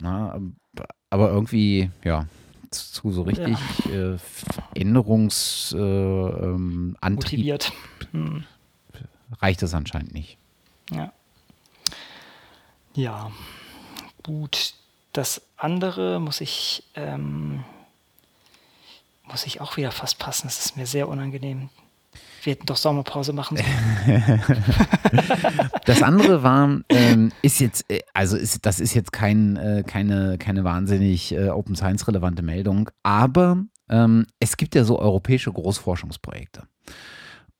Na, 0.00 0.38
aber 1.10 1.30
irgendwie, 1.30 1.90
ja, 2.04 2.26
zu 2.70 3.10
so 3.12 3.22
richtig 3.22 3.56
ja. 3.90 4.14
äh, 4.14 4.18
Änderungsantrieb 4.74 5.80
äh, 5.80 6.44
ähm, 6.44 6.96
Motiviert. 7.14 7.72
Hm. 8.12 8.44
reicht 9.40 9.62
es 9.62 9.74
anscheinend 9.74 10.12
nicht. 10.12 10.38
Ja. 10.90 11.12
Ja, 12.94 13.30
gut. 14.28 14.74
Das 15.14 15.40
andere 15.56 16.20
muss 16.20 16.40
ich, 16.40 16.84
ähm, 16.94 17.64
muss 19.24 19.46
ich 19.46 19.60
auch 19.60 19.76
wieder 19.76 19.90
fast 19.90 20.18
passen. 20.18 20.46
Das 20.46 20.64
ist 20.64 20.76
mir 20.76 20.86
sehr 20.86 21.08
unangenehm. 21.08 21.70
Wir 22.42 22.52
hätten 22.52 22.66
doch 22.66 22.76
Sommerpause 22.76 23.32
machen 23.32 23.56
sollen. 23.56 24.42
das 25.86 26.02
andere 26.02 26.42
war, 26.42 26.80
ähm, 26.88 27.32
ist 27.42 27.58
jetzt, 27.58 27.90
äh, 27.90 28.00
also 28.14 28.36
ist, 28.36 28.64
das 28.64 28.80
ist 28.80 28.94
jetzt 28.94 29.12
kein, 29.12 29.56
äh, 29.56 29.82
keine, 29.84 30.38
keine 30.38 30.62
wahnsinnig 30.62 31.32
äh, 31.32 31.48
Open 31.48 31.74
Science 31.74 32.06
relevante 32.06 32.42
Meldung, 32.42 32.90
aber 33.02 33.64
ähm, 33.88 34.26
es 34.38 34.56
gibt 34.56 34.74
ja 34.74 34.84
so 34.84 34.98
europäische 34.98 35.52
Großforschungsprojekte. 35.52 36.64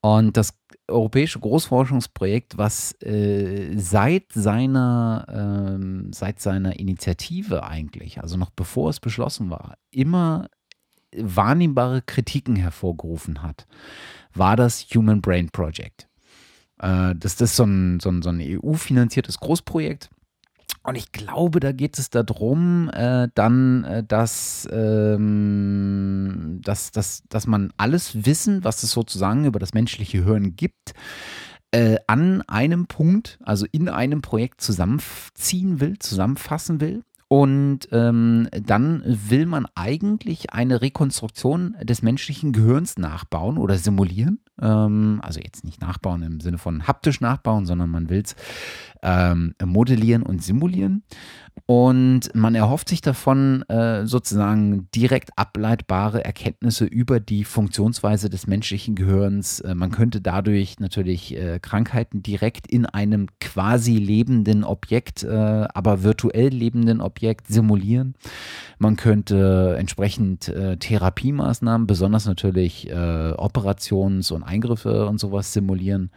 Und 0.01 0.37
das 0.37 0.55
europäische 0.89 1.39
Großforschungsprojekt, 1.39 2.59
was 2.59 2.93
äh, 3.03 3.77
seit 3.77 4.33
seiner 4.33 5.79
äh, 5.79 6.13
seit 6.13 6.41
seiner 6.41 6.79
Initiative 6.79 7.65
eigentlich, 7.65 8.21
also 8.21 8.37
noch 8.37 8.51
bevor 8.51 8.91
es 8.91 9.01
beschlossen 9.01 9.51
war, 9.51 9.77
immer 9.91 10.49
wahrnehmbare 11.17 12.03
Kritiken 12.03 12.57
hervorgerufen 12.57 13.43
hat, 13.43 13.67
war 14.35 14.57
das 14.57 14.83
Human 14.95 15.21
Brain 15.21 15.49
Project. 15.51 16.09
Äh, 16.79 17.15
das, 17.17 17.41
ist 17.41 17.57
so 17.57 17.65
ein, 17.65 18.01
so 18.01 18.11
ein, 18.11 18.23
so 18.23 18.31
ein 18.31 18.41
EU-finanziertes 18.41 19.39
Großprojekt. 19.41 20.11
Und 20.89 20.97
ich 20.97 21.13
glaube, 21.13 21.61
da 21.61 21.73
geht 21.73 21.99
es 21.99 22.09
darum, 22.09 22.89
äh, 22.95 23.29
dann, 23.35 23.85
äh, 23.85 24.03
dass, 24.03 24.67
ähm, 24.73 26.61
dass, 26.65 26.93
dass, 26.93 27.25
dass 27.29 27.47
man 27.47 27.75
alles 27.77 28.25
Wissen, 28.25 28.65
was 28.65 28.83
es 28.83 28.93
sozusagen 28.93 29.45
über 29.45 29.59
das 29.59 29.75
menschliche 29.75 30.25
Hirn 30.25 30.57
gibt, 30.57 30.95
äh, 31.73 31.97
an 32.07 32.41
einem 32.49 32.87
Punkt, 32.87 33.39
also 33.43 33.67
in 33.71 33.91
einem 33.91 34.23
Projekt 34.23 34.63
zusammenziehen 34.63 35.79
will, 35.79 35.99
zusammenfassen 35.99 36.81
will 36.81 37.03
Und 37.31 37.89
ähm, 37.93 38.49
dann 38.51 39.03
will 39.05 39.45
man 39.45 39.67
eigentlich 39.75 40.55
eine 40.55 40.81
Rekonstruktion 40.81 41.77
des 41.83 42.01
menschlichen 42.01 42.53
Gehirns 42.53 42.97
nachbauen 42.97 43.59
oder 43.59 43.77
simulieren. 43.77 44.41
Ähm, 44.61 45.21
also 45.23 45.39
jetzt 45.39 45.63
nicht 45.63 45.83
nachbauen 45.83 46.23
im 46.23 46.41
Sinne 46.41 46.57
von 46.57 46.87
haptisch 46.87 47.21
nachbauen, 47.21 47.67
sondern 47.67 47.91
man 47.91 48.09
will 48.09 48.23
es 48.25 48.35
ähm, 49.03 49.55
modellieren 49.63 50.23
und 50.23 50.43
simulieren. 50.43 51.03
Und 51.71 52.35
man 52.35 52.55
erhofft 52.55 52.89
sich 52.89 53.03
davon 53.03 53.61
äh, 53.69 54.07
sozusagen 54.07 54.89
direkt 54.95 55.33
ableitbare 55.37 56.25
Erkenntnisse 56.25 56.87
über 56.87 57.21
die 57.21 57.45
Funktionsweise 57.45 58.31
des 58.31 58.47
menschlichen 58.47 58.95
Gehirns. 58.95 59.61
Äh, 59.61 59.75
man 59.75 59.91
könnte 59.91 60.23
dadurch 60.23 60.81
natürlich 60.81 61.37
äh, 61.37 61.59
Krankheiten 61.61 62.23
direkt 62.23 62.67
in 62.69 62.87
einem 62.87 63.27
quasi 63.39 63.99
lebenden 63.99 64.65
Objekt, 64.65 65.25
äh, 65.25 65.29
aber 65.29 66.03
virtuell 66.03 66.49
lebenden 66.49 67.03
Objekt 67.03 67.49
simulieren. 67.49 68.15
Man 68.79 68.97
könnte 68.97 69.77
entsprechend 69.79 70.49
äh, 70.49 70.79
Therapiemaßnahmen, 70.79 71.87
besonders 71.87 72.25
natürlich 72.25 72.89
Operations- 72.89 74.31
und 74.31 74.43
Eingriffe 74.43 75.07
und 75.07 75.19
sowas 75.19 75.53
simulieren. 75.53 76.11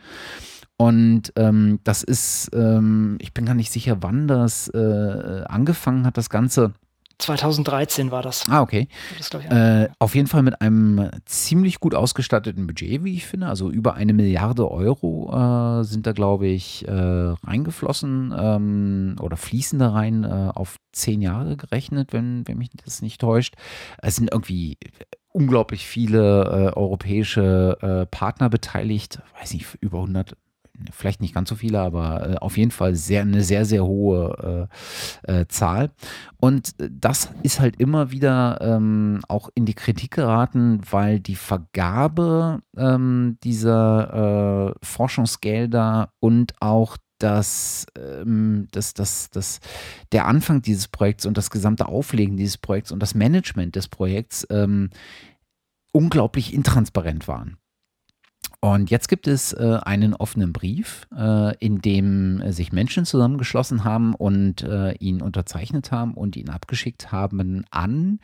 Und 0.81 1.31
ähm, 1.35 1.79
das 1.83 2.01
ist, 2.01 2.49
ähm, 2.55 3.19
ich 3.21 3.35
bin 3.35 3.45
gar 3.45 3.53
nicht 3.53 3.71
sicher, 3.71 3.97
wann 4.01 4.27
das 4.27 4.67
äh, 4.69 5.43
angefangen 5.47 6.07
hat, 6.07 6.17
das 6.17 6.31
Ganze. 6.31 6.73
2013 7.19 8.09
war 8.09 8.23
das. 8.23 8.45
Ah, 8.49 8.63
okay. 8.63 8.87
Das, 9.15 9.29
ich, 9.31 9.51
äh, 9.51 9.89
auf 9.99 10.15
jeden 10.15 10.25
Fall 10.25 10.41
mit 10.41 10.59
einem 10.59 11.11
ziemlich 11.25 11.79
gut 11.79 11.93
ausgestatteten 11.93 12.65
Budget, 12.65 13.03
wie 13.03 13.13
ich 13.13 13.27
finde. 13.27 13.45
Also 13.45 13.69
über 13.69 13.93
eine 13.93 14.13
Milliarde 14.13 14.71
Euro 14.71 15.29
äh, 15.31 15.83
sind 15.83 16.07
da, 16.07 16.13
glaube 16.13 16.47
ich, 16.47 16.87
äh, 16.87 16.91
reingeflossen 16.91 18.33
ähm, 18.35 19.17
oder 19.19 19.37
fließen 19.37 19.77
da 19.77 19.91
rein 19.91 20.23
äh, 20.23 20.49
auf 20.55 20.77
zehn 20.93 21.21
Jahre 21.21 21.57
gerechnet, 21.57 22.11
wenn, 22.11 22.47
wenn 22.47 22.57
mich 22.57 22.71
das 22.83 23.03
nicht 23.03 23.21
täuscht. 23.21 23.53
Es 24.01 24.15
sind 24.15 24.31
irgendwie 24.31 24.79
unglaublich 25.31 25.85
viele 25.85 26.71
äh, 26.73 26.75
europäische 26.75 28.07
Partner 28.09 28.49
beteiligt. 28.49 29.21
Weiß 29.39 29.53
nicht, 29.53 29.77
über 29.79 29.99
100 29.99 30.35
vielleicht 30.91 31.21
nicht 31.21 31.33
ganz 31.33 31.49
so 31.49 31.55
viele, 31.55 31.79
aber 31.79 32.29
äh, 32.29 32.35
auf 32.37 32.57
jeden 32.57 32.71
Fall 32.71 32.95
sehr, 32.95 33.21
eine 33.21 33.43
sehr, 33.43 33.65
sehr 33.65 33.85
hohe 33.85 34.67
äh, 35.25 35.41
äh, 35.41 35.47
Zahl. 35.47 35.91
Und 36.39 36.75
das 36.77 37.29
ist 37.43 37.59
halt 37.59 37.79
immer 37.79 38.11
wieder 38.11 38.59
ähm, 38.61 39.21
auch 39.27 39.49
in 39.53 39.65
die 39.65 39.73
Kritik 39.73 40.11
geraten, 40.11 40.81
weil 40.89 41.19
die 41.19 41.35
Vergabe 41.35 42.61
ähm, 42.77 43.37
dieser 43.43 44.71
äh, 44.71 44.85
Forschungsgelder 44.85 46.11
und 46.19 46.53
auch 46.59 46.97
dass, 47.21 47.85
ähm, 47.97 48.67
dass, 48.71 48.93
dass, 48.93 49.29
dass 49.29 49.59
der 50.11 50.25
Anfang 50.25 50.61
dieses 50.61 50.87
Projekts 50.87 51.25
und 51.25 51.37
das 51.37 51.51
gesamte 51.51 51.87
Auflegen 51.87 52.35
dieses 52.35 52.57
Projekts 52.57 52.91
und 52.91 52.99
das 52.99 53.13
Management 53.13 53.75
des 53.75 53.87
Projekts 53.87 54.47
ähm, 54.49 54.89
unglaublich 55.91 56.53
intransparent 56.53 57.27
waren. 57.27 57.57
Und 58.63 58.91
jetzt 58.91 59.07
gibt 59.07 59.27
es 59.27 59.53
äh, 59.53 59.79
einen 59.81 60.13
offenen 60.13 60.53
Brief, 60.53 61.07
äh, 61.17 61.57
in 61.57 61.81
dem 61.81 62.43
sich 62.51 62.71
Menschen 62.71 63.05
zusammengeschlossen 63.05 63.83
haben 63.83 64.13
und 64.13 64.61
äh, 64.61 64.93
ihn 64.93 65.23
unterzeichnet 65.23 65.91
haben 65.91 66.13
und 66.13 66.35
ihn 66.35 66.49
abgeschickt 66.49 67.11
haben 67.11 67.65
an 67.71 68.19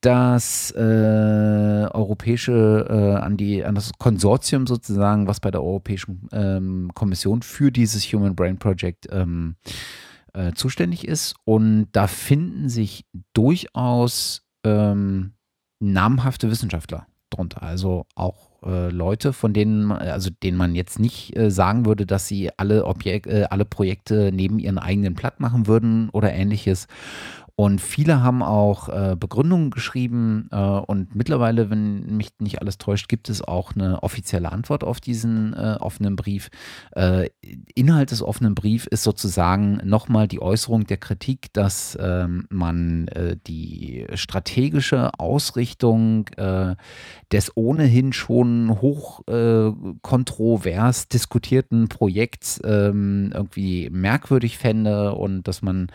das 0.00 0.70
äh, 0.70 0.80
europäische, 0.80 2.86
äh, 2.88 3.22
an, 3.22 3.36
die, 3.36 3.62
an 3.62 3.74
das 3.74 3.92
Konsortium 3.98 4.66
sozusagen, 4.66 5.26
was 5.26 5.40
bei 5.40 5.50
der 5.50 5.62
Europäischen 5.62 6.26
ähm, 6.32 6.90
Kommission 6.94 7.42
für 7.42 7.70
dieses 7.70 8.04
Human 8.04 8.34
Brain 8.34 8.58
Project 8.58 9.08
ähm, 9.12 9.56
äh, 10.32 10.52
zuständig 10.52 11.06
ist. 11.06 11.34
Und 11.44 11.88
da 11.92 12.06
finden 12.06 12.70
sich 12.70 13.04
durchaus 13.34 14.46
ähm, 14.64 15.34
namhafte 15.80 16.50
Wissenschaftler 16.50 17.06
drunter. 17.28 17.62
Also 17.62 18.06
auch 18.14 18.49
äh, 18.64 18.90
Leute, 18.90 19.32
von 19.32 19.52
denen, 19.52 19.90
also 19.92 20.30
denen 20.42 20.56
man 20.56 20.74
jetzt 20.74 20.98
nicht 20.98 21.36
äh, 21.36 21.50
sagen 21.50 21.86
würde, 21.86 22.06
dass 22.06 22.28
sie 22.28 22.50
alle 22.56 22.84
Objek 22.84 23.26
äh, 23.26 23.44
alle 23.50 23.64
Projekte 23.64 24.30
neben 24.32 24.58
ihren 24.58 24.78
eigenen 24.78 25.14
Platt 25.14 25.40
machen 25.40 25.66
würden 25.66 26.10
oder 26.10 26.32
ähnliches. 26.32 26.86
Und 27.60 27.82
viele 27.82 28.22
haben 28.22 28.42
auch 28.42 28.88
äh, 28.88 29.16
Begründungen 29.20 29.68
geschrieben 29.68 30.48
äh, 30.50 30.56
und 30.56 31.14
mittlerweile, 31.14 31.68
wenn 31.68 32.16
mich 32.16 32.30
nicht 32.38 32.62
alles 32.62 32.78
täuscht, 32.78 33.06
gibt 33.06 33.28
es 33.28 33.42
auch 33.42 33.74
eine 33.74 34.02
offizielle 34.02 34.50
Antwort 34.50 34.82
auf 34.82 34.98
diesen 34.98 35.52
äh, 35.52 35.76
offenen 35.78 36.16
Brief. 36.16 36.48
Äh, 36.92 37.28
Inhalt 37.74 38.12
des 38.12 38.22
offenen 38.22 38.54
Briefs 38.54 38.86
ist 38.86 39.02
sozusagen 39.02 39.78
nochmal 39.84 40.26
die 40.26 40.40
Äußerung 40.40 40.86
der 40.86 40.96
Kritik, 40.96 41.52
dass 41.52 41.98
ähm, 42.00 42.46
man 42.48 43.08
äh, 43.08 43.36
die 43.46 44.06
strategische 44.14 45.10
Ausrichtung 45.18 46.28
äh, 46.38 46.76
des 47.30 47.54
ohnehin 47.58 48.14
schon 48.14 48.80
hoch 48.80 49.20
kontrovers 50.02 51.08
diskutierten 51.08 51.88
Projekts 51.88 52.60
ähm, 52.64 53.32
irgendwie 53.34 53.90
merkwürdig 53.90 54.58
fände 54.58 55.14
und 55.14 55.44
dass 55.44 55.62
man 55.62 55.88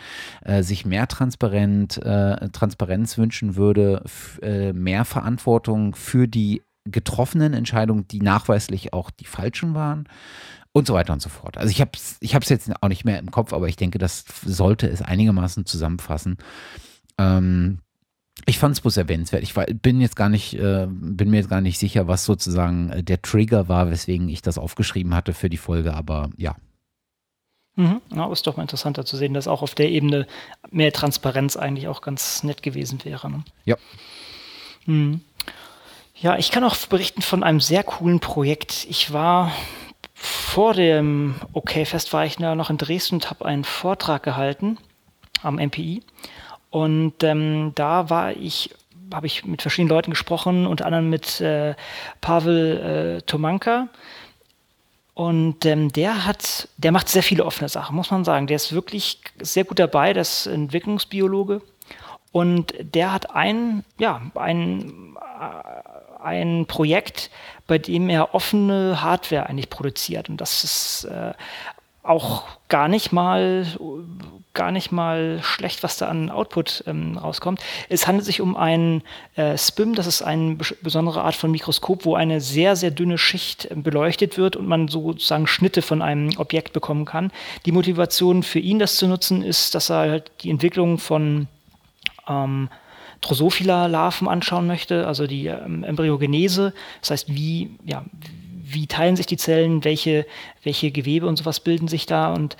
sich 0.61 0.85
mehr 0.85 1.07
Transparenz 1.07 1.54
transparent, 1.55 1.97
äh, 1.97 2.49
Transparenz 2.49 3.17
wünschen 3.17 3.55
würde, 3.55 4.03
äh, 4.41 4.73
mehr 4.73 5.05
Verantwortung 5.05 5.95
für 5.95 6.27
die 6.27 6.61
getroffenen 6.85 7.53
Entscheidungen, 7.53 8.07
die 8.07 8.19
nachweislich 8.19 8.93
auch 8.93 9.09
die 9.09 9.25
falschen 9.25 9.73
waren 9.73 10.07
und 10.71 10.85
so 10.85 10.93
weiter 10.93 11.13
und 11.13 11.21
so 11.21 11.29
fort. 11.29 11.57
Also 11.57 11.71
ich 11.71 11.81
habe 11.81 11.91
es 11.95 12.17
ich 12.19 12.33
jetzt 12.33 12.71
auch 12.81 12.89
nicht 12.89 13.05
mehr 13.05 13.19
im 13.19 13.31
Kopf, 13.31 13.53
aber 13.53 13.67
ich 13.67 13.75
denke, 13.75 13.97
das 13.97 14.25
sollte 14.45 14.87
es 14.87 15.01
einigermaßen 15.01 15.65
zusammenfassen. 15.65 16.37
Ähm, 17.17 17.79
ich 18.45 18.59
fand 18.59 18.73
es 18.73 18.81
bloß 18.81 18.97
erwähnenswert. 18.97 19.41
Ich 19.41 19.55
war, 19.55 19.65
bin 19.65 20.01
jetzt 20.01 20.15
gar 20.15 20.29
nicht, 20.29 20.53
äh, 20.53 20.87
bin 20.89 21.31
mir 21.31 21.37
jetzt 21.37 21.49
gar 21.49 21.61
nicht 21.61 21.79
sicher, 21.79 22.07
was 22.07 22.25
sozusagen 22.25 22.89
äh, 22.89 23.03
der 23.03 23.21
Trigger 23.21 23.67
war, 23.67 23.89
weswegen 23.89 24.29
ich 24.29 24.41
das 24.41 24.57
aufgeschrieben 24.57 25.15
hatte 25.15 25.33
für 25.33 25.49
die 25.49 25.57
Folge, 25.57 25.93
aber 25.95 26.29
ja, 26.37 26.55
Mhm. 27.75 28.01
Ja, 28.13 28.31
ist 28.31 28.47
doch 28.47 28.57
mal 28.57 28.63
interessanter 28.63 29.05
zu 29.05 29.17
sehen, 29.17 29.33
dass 29.33 29.47
auch 29.47 29.61
auf 29.61 29.75
der 29.75 29.89
Ebene 29.89 30.27
mehr 30.71 30.93
Transparenz 30.93 31.57
eigentlich 31.57 31.87
auch 31.87 32.01
ganz 32.01 32.43
nett 32.43 32.63
gewesen 32.63 33.03
wäre. 33.03 33.29
Ne? 33.29 33.43
Ja. 33.65 33.75
Mhm. 34.85 35.21
Ja, 36.15 36.37
ich 36.37 36.51
kann 36.51 36.63
auch 36.63 36.75
berichten 36.87 37.21
von 37.21 37.43
einem 37.43 37.59
sehr 37.59 37.83
coolen 37.83 38.21
Projekt. 38.21 38.87
Ich 38.89 39.11
war 39.11 39.51
vor 40.13 40.73
dem 40.73 41.35
OK-Fest 41.51 42.13
war 42.13 42.25
ich 42.25 42.39
noch 42.39 42.69
in 42.69 42.77
Dresden 42.77 43.15
und 43.15 43.29
habe 43.29 43.45
einen 43.45 43.65
Vortrag 43.65 44.23
gehalten 44.23 44.77
am 45.43 45.55
MPI. 45.55 46.01
Und 46.69 47.23
ähm, 47.23 47.73
da 47.75 48.09
war 48.09 48.31
ich, 48.31 48.73
habe 49.13 49.27
ich 49.27 49.45
mit 49.45 49.61
verschiedenen 49.61 49.89
Leuten 49.89 50.11
gesprochen, 50.11 50.65
unter 50.67 50.85
anderem 50.85 51.09
mit 51.09 51.41
äh, 51.41 51.75
Pavel 52.21 53.17
äh, 53.17 53.21
Tomanka, 53.23 53.89
und 55.15 55.65
ähm, 55.65 55.93
der 55.93 56.25
hat, 56.25 56.67
der 56.75 56.91
macht 56.91 57.07
sehr 57.07 57.23
viele 57.23 57.45
offene 57.45 57.69
Sachen, 57.69 57.95
muss 57.95 58.11
man 58.11 58.25
sagen. 58.25 58.47
Der 58.47 58.57
ist 58.57 58.73
wirklich 58.73 59.21
sehr 59.39 59.63
gut 59.63 59.79
dabei, 59.79 60.11
der 60.11 60.21
ist 60.21 60.45
Entwicklungsbiologe. 60.45 61.61
Und 62.33 62.73
der 62.77 63.13
hat 63.13 63.33
ein, 63.33 63.85
ja, 63.97 64.21
ein, 64.35 65.15
äh, 65.39 66.21
ein 66.21 66.65
Projekt, 66.65 67.31
bei 67.65 67.77
dem 67.77 68.09
er 68.09 68.35
offene 68.35 69.01
Hardware 69.01 69.47
eigentlich 69.47 69.69
produziert. 69.69 70.27
Und 70.27 70.41
das 70.41 70.65
ist 70.65 71.05
äh, 71.05 71.31
auch 72.03 72.43
gar 72.67 72.89
nicht 72.89 73.13
mal 73.13 73.65
gar 74.55 74.71
nicht 74.71 74.91
mal 74.91 75.39
schlecht, 75.43 75.83
was 75.83 75.97
da 75.97 76.07
an 76.07 76.31
Output 76.31 76.83
ähm, 76.87 77.17
rauskommt. 77.17 77.59
Es 77.89 78.07
handelt 78.07 78.25
sich 78.25 78.41
um 78.41 78.57
ein 78.57 79.03
äh, 79.35 79.55
SPIM, 79.55 79.93
das 79.93 80.07
ist 80.07 80.23
eine 80.23 80.57
besondere 80.81 81.21
Art 81.21 81.35
von 81.35 81.51
Mikroskop, 81.51 82.05
wo 82.05 82.15
eine 82.15 82.41
sehr, 82.41 82.75
sehr 82.75 82.91
dünne 82.91 83.19
Schicht 83.19 83.65
äh, 83.65 83.75
beleuchtet 83.75 84.37
wird 84.37 84.55
und 84.55 84.67
man 84.67 84.87
sozusagen 84.87 85.45
Schnitte 85.45 85.83
von 85.83 86.01
einem 86.01 86.35
Objekt 86.37 86.73
bekommen 86.73 87.05
kann. 87.05 87.31
Die 87.65 87.71
Motivation 87.71 88.41
für 88.41 88.59
ihn, 88.59 88.79
das 88.79 88.95
zu 88.95 89.07
nutzen, 89.07 89.43
ist, 89.43 89.75
dass 89.75 89.91
er 89.91 90.09
halt 90.09 90.31
die 90.41 90.49
Entwicklung 90.49 90.97
von 90.97 91.47
ähm, 92.27 92.69
Drosophila-Larven 93.21 94.27
anschauen 94.27 94.67
möchte, 94.67 95.07
also 95.07 95.27
die 95.27 95.47
ähm, 95.47 95.83
Embryogenese, 95.83 96.73
das 97.01 97.11
heißt, 97.11 97.35
wie, 97.35 97.71
ja, 97.85 98.03
wie 98.63 98.87
teilen 98.87 99.15
sich 99.15 99.25
die 99.25 99.37
Zellen, 99.37 99.83
welche, 99.83 100.25
welche 100.63 100.91
Gewebe 100.91 101.27
und 101.27 101.37
sowas 101.37 101.59
bilden 101.59 101.87
sich 101.87 102.05
da 102.05 102.33
und 102.33 102.57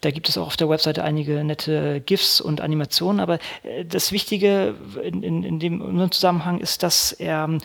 da 0.00 0.10
gibt 0.10 0.28
es 0.28 0.38
auch 0.38 0.46
auf 0.46 0.56
der 0.56 0.68
Webseite 0.68 1.02
einige 1.02 1.42
nette 1.44 2.00
GIFs 2.00 2.40
und 2.40 2.60
Animationen, 2.60 3.20
aber 3.20 3.38
äh, 3.62 3.84
das 3.84 4.12
Wichtige 4.12 4.74
in, 5.02 5.22
in, 5.22 5.42
in 5.42 5.58
dem 5.58 6.12
Zusammenhang 6.12 6.60
ist, 6.60 6.82
dass 6.82 7.12
er 7.12 7.58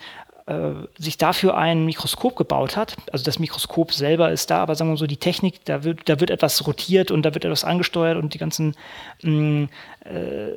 äh, 0.46 0.72
sich 0.98 1.16
dafür 1.16 1.56
ein 1.56 1.86
Mikroskop 1.86 2.36
gebaut 2.36 2.76
hat. 2.76 2.96
Also 3.10 3.24
das 3.24 3.38
Mikroskop 3.38 3.92
selber 3.92 4.30
ist 4.30 4.50
da, 4.50 4.58
aber 4.58 4.74
sagen 4.74 4.90
wir 4.90 4.96
so, 4.96 5.06
die 5.06 5.16
Technik, 5.16 5.64
da 5.64 5.84
wird, 5.84 6.08
da 6.08 6.20
wird 6.20 6.30
etwas 6.30 6.66
rotiert 6.66 7.10
und 7.10 7.22
da 7.22 7.32
wird 7.32 7.46
etwas 7.46 7.64
angesteuert 7.64 8.18
und 8.18 8.34
die 8.34 8.38
ganzen 8.38 8.74
mh, 9.22 9.30
mm, 9.30 9.68
äh, 10.04 10.50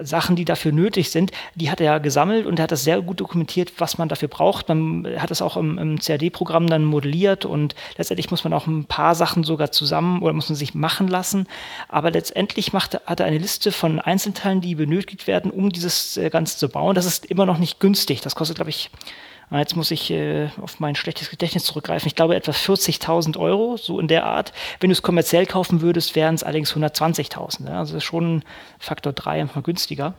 Sachen, 0.00 0.36
die 0.36 0.44
dafür 0.44 0.72
nötig 0.72 1.10
sind, 1.10 1.32
die 1.54 1.70
hat 1.70 1.80
er 1.80 2.00
gesammelt 2.00 2.46
und 2.46 2.58
er 2.58 2.64
hat 2.64 2.72
das 2.72 2.84
sehr 2.84 3.00
gut 3.02 3.20
dokumentiert, 3.20 3.72
was 3.78 3.98
man 3.98 4.08
dafür 4.08 4.28
braucht. 4.28 4.68
Man 4.68 5.06
hat 5.18 5.30
das 5.30 5.42
auch 5.42 5.56
im, 5.56 5.78
im 5.78 5.98
CAD-Programm 5.98 6.66
dann 6.66 6.84
modelliert 6.84 7.44
und 7.44 7.74
letztendlich 7.96 8.30
muss 8.30 8.44
man 8.44 8.52
auch 8.52 8.66
ein 8.66 8.84
paar 8.84 9.14
Sachen 9.14 9.44
sogar 9.44 9.72
zusammen 9.72 10.22
oder 10.22 10.32
muss 10.32 10.48
man 10.48 10.56
sich 10.56 10.74
machen 10.74 11.08
lassen. 11.08 11.46
Aber 11.88 12.10
letztendlich 12.10 12.72
macht, 12.72 13.00
hat 13.06 13.20
er 13.20 13.26
eine 13.26 13.38
Liste 13.38 13.72
von 13.72 13.98
Einzelteilen, 13.98 14.60
die 14.60 14.74
benötigt 14.74 15.26
werden, 15.26 15.50
um 15.50 15.70
dieses 15.70 16.16
äh, 16.16 16.30
Ganze 16.30 16.58
zu 16.58 16.68
bauen. 16.68 16.94
Das 16.94 17.06
ist 17.06 17.26
immer 17.26 17.46
noch 17.46 17.58
nicht 17.58 17.80
günstig. 17.80 18.20
Das 18.20 18.34
kostet, 18.34 18.56
glaube 18.56 18.70
ich, 18.70 18.90
jetzt 19.58 19.76
muss 19.76 19.90
ich 19.90 20.10
äh, 20.10 20.48
auf 20.60 20.80
mein 20.80 20.94
schlechtes 20.94 21.30
Gedächtnis 21.30 21.64
zurückgreifen. 21.64 22.06
Ich 22.08 22.14
glaube 22.14 22.36
etwa 22.36 22.52
40.000 22.52 23.38
Euro, 23.38 23.76
so 23.76 24.00
in 24.00 24.08
der 24.08 24.24
Art. 24.24 24.52
Wenn 24.80 24.90
du 24.90 24.92
es 24.92 25.02
kommerziell 25.02 25.46
kaufen 25.46 25.80
würdest, 25.82 26.14
wären 26.14 26.34
es 26.34 26.42
allerdings 26.42 26.74
120.000. 26.74 27.68
Ja? 27.68 27.78
Also 27.78 28.00
schon 28.00 28.42
Faktor 28.78 29.12
3 29.12 29.44
mal 29.44 29.62
günstiger. 29.62 30.14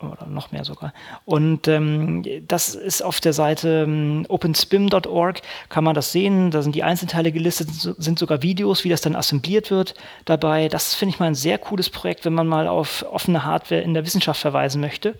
Oder 0.00 0.26
noch 0.26 0.50
mehr 0.50 0.64
sogar. 0.64 0.92
Und 1.24 1.68
ähm, 1.68 2.24
das 2.48 2.74
ist 2.74 3.02
auf 3.02 3.20
der 3.20 3.32
Seite 3.32 3.84
ähm, 3.86 4.26
openspim.org, 4.28 5.40
kann 5.68 5.84
man 5.84 5.94
das 5.94 6.10
sehen. 6.10 6.50
Da 6.50 6.62
sind 6.62 6.74
die 6.74 6.82
Einzelteile 6.82 7.30
gelistet, 7.30 7.68
sind 7.70 8.18
sogar 8.18 8.42
Videos, 8.42 8.84
wie 8.84 8.88
das 8.88 9.02
dann 9.02 9.14
assembliert 9.14 9.70
wird 9.70 9.94
dabei. 10.24 10.68
Das 10.68 10.94
finde 10.94 11.14
ich 11.14 11.20
mal 11.20 11.26
ein 11.26 11.36
sehr 11.36 11.58
cooles 11.58 11.90
Projekt, 11.90 12.24
wenn 12.24 12.34
man 12.34 12.48
mal 12.48 12.66
auf 12.66 13.04
offene 13.10 13.44
Hardware 13.44 13.80
in 13.80 13.94
der 13.94 14.04
Wissenschaft 14.04 14.40
verweisen 14.40 14.80
möchte. 14.80 15.14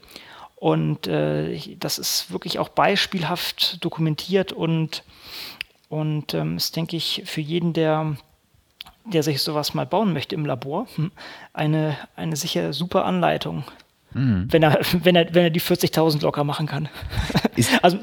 Und 0.64 1.08
äh, 1.08 1.76
das 1.78 1.98
ist 1.98 2.30
wirklich 2.30 2.58
auch 2.58 2.70
beispielhaft 2.70 3.84
dokumentiert 3.84 4.50
und, 4.50 5.04
und 5.90 6.32
ähm, 6.32 6.56
ist, 6.56 6.74
denke 6.74 6.96
ich, 6.96 7.20
für 7.26 7.42
jeden, 7.42 7.74
der, 7.74 8.16
der 9.04 9.22
sich 9.22 9.42
sowas 9.42 9.74
mal 9.74 9.84
bauen 9.84 10.14
möchte 10.14 10.34
im 10.34 10.46
Labor, 10.46 10.86
hm, 10.94 11.12
eine, 11.52 11.98
eine 12.16 12.36
sicher 12.36 12.72
super 12.72 13.04
Anleitung. 13.04 13.64
Mhm. 14.14 14.46
Wenn, 14.50 14.62
er, 14.62 14.80
wenn, 15.02 15.16
er, 15.16 15.34
wenn 15.34 15.44
er 15.44 15.50
die 15.50 15.60
40.000 15.60 16.22
locker 16.22 16.44
machen 16.44 16.66
kann. 16.66 16.88
Ist, 17.56 17.70
also, 17.82 17.98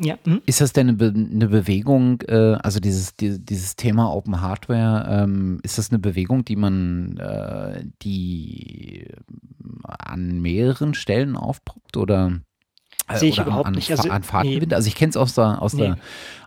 ja, 0.00 0.16
hm? 0.24 0.42
ist 0.46 0.60
das 0.60 0.72
denn 0.72 0.88
eine, 0.88 0.96
Be 0.96 1.12
eine 1.14 1.48
Bewegung, 1.48 2.20
äh, 2.22 2.56
also 2.62 2.80
dieses, 2.80 3.16
die, 3.16 3.38
dieses 3.38 3.76
Thema 3.76 4.12
Open 4.12 4.40
Hardware, 4.40 5.22
ähm, 5.24 5.60
ist 5.62 5.78
das 5.78 5.90
eine 5.90 5.98
Bewegung, 5.98 6.44
die 6.44 6.56
man, 6.56 7.16
äh, 7.18 7.84
die 8.02 9.08
an 9.82 10.40
mehreren 10.40 10.94
Stellen 10.94 11.36
aufpoppt 11.36 11.96
oder? 11.96 12.40
Äh, 13.08 13.18
Sehe 13.18 13.28
ich 13.28 13.38
überhaupt 13.38 13.66
an, 13.66 13.74
nicht. 13.74 13.90
Also, 13.90 14.08
an 14.08 14.22
Fahrt 14.22 14.46
nee. 14.46 14.66
Also 14.70 14.88
ich 14.88 14.94
kenne 14.94 15.10
es 15.10 15.16
aus 15.16 15.34
der, 15.34 15.60
aus 15.60 15.74
nee. 15.74 15.82
der 15.82 15.98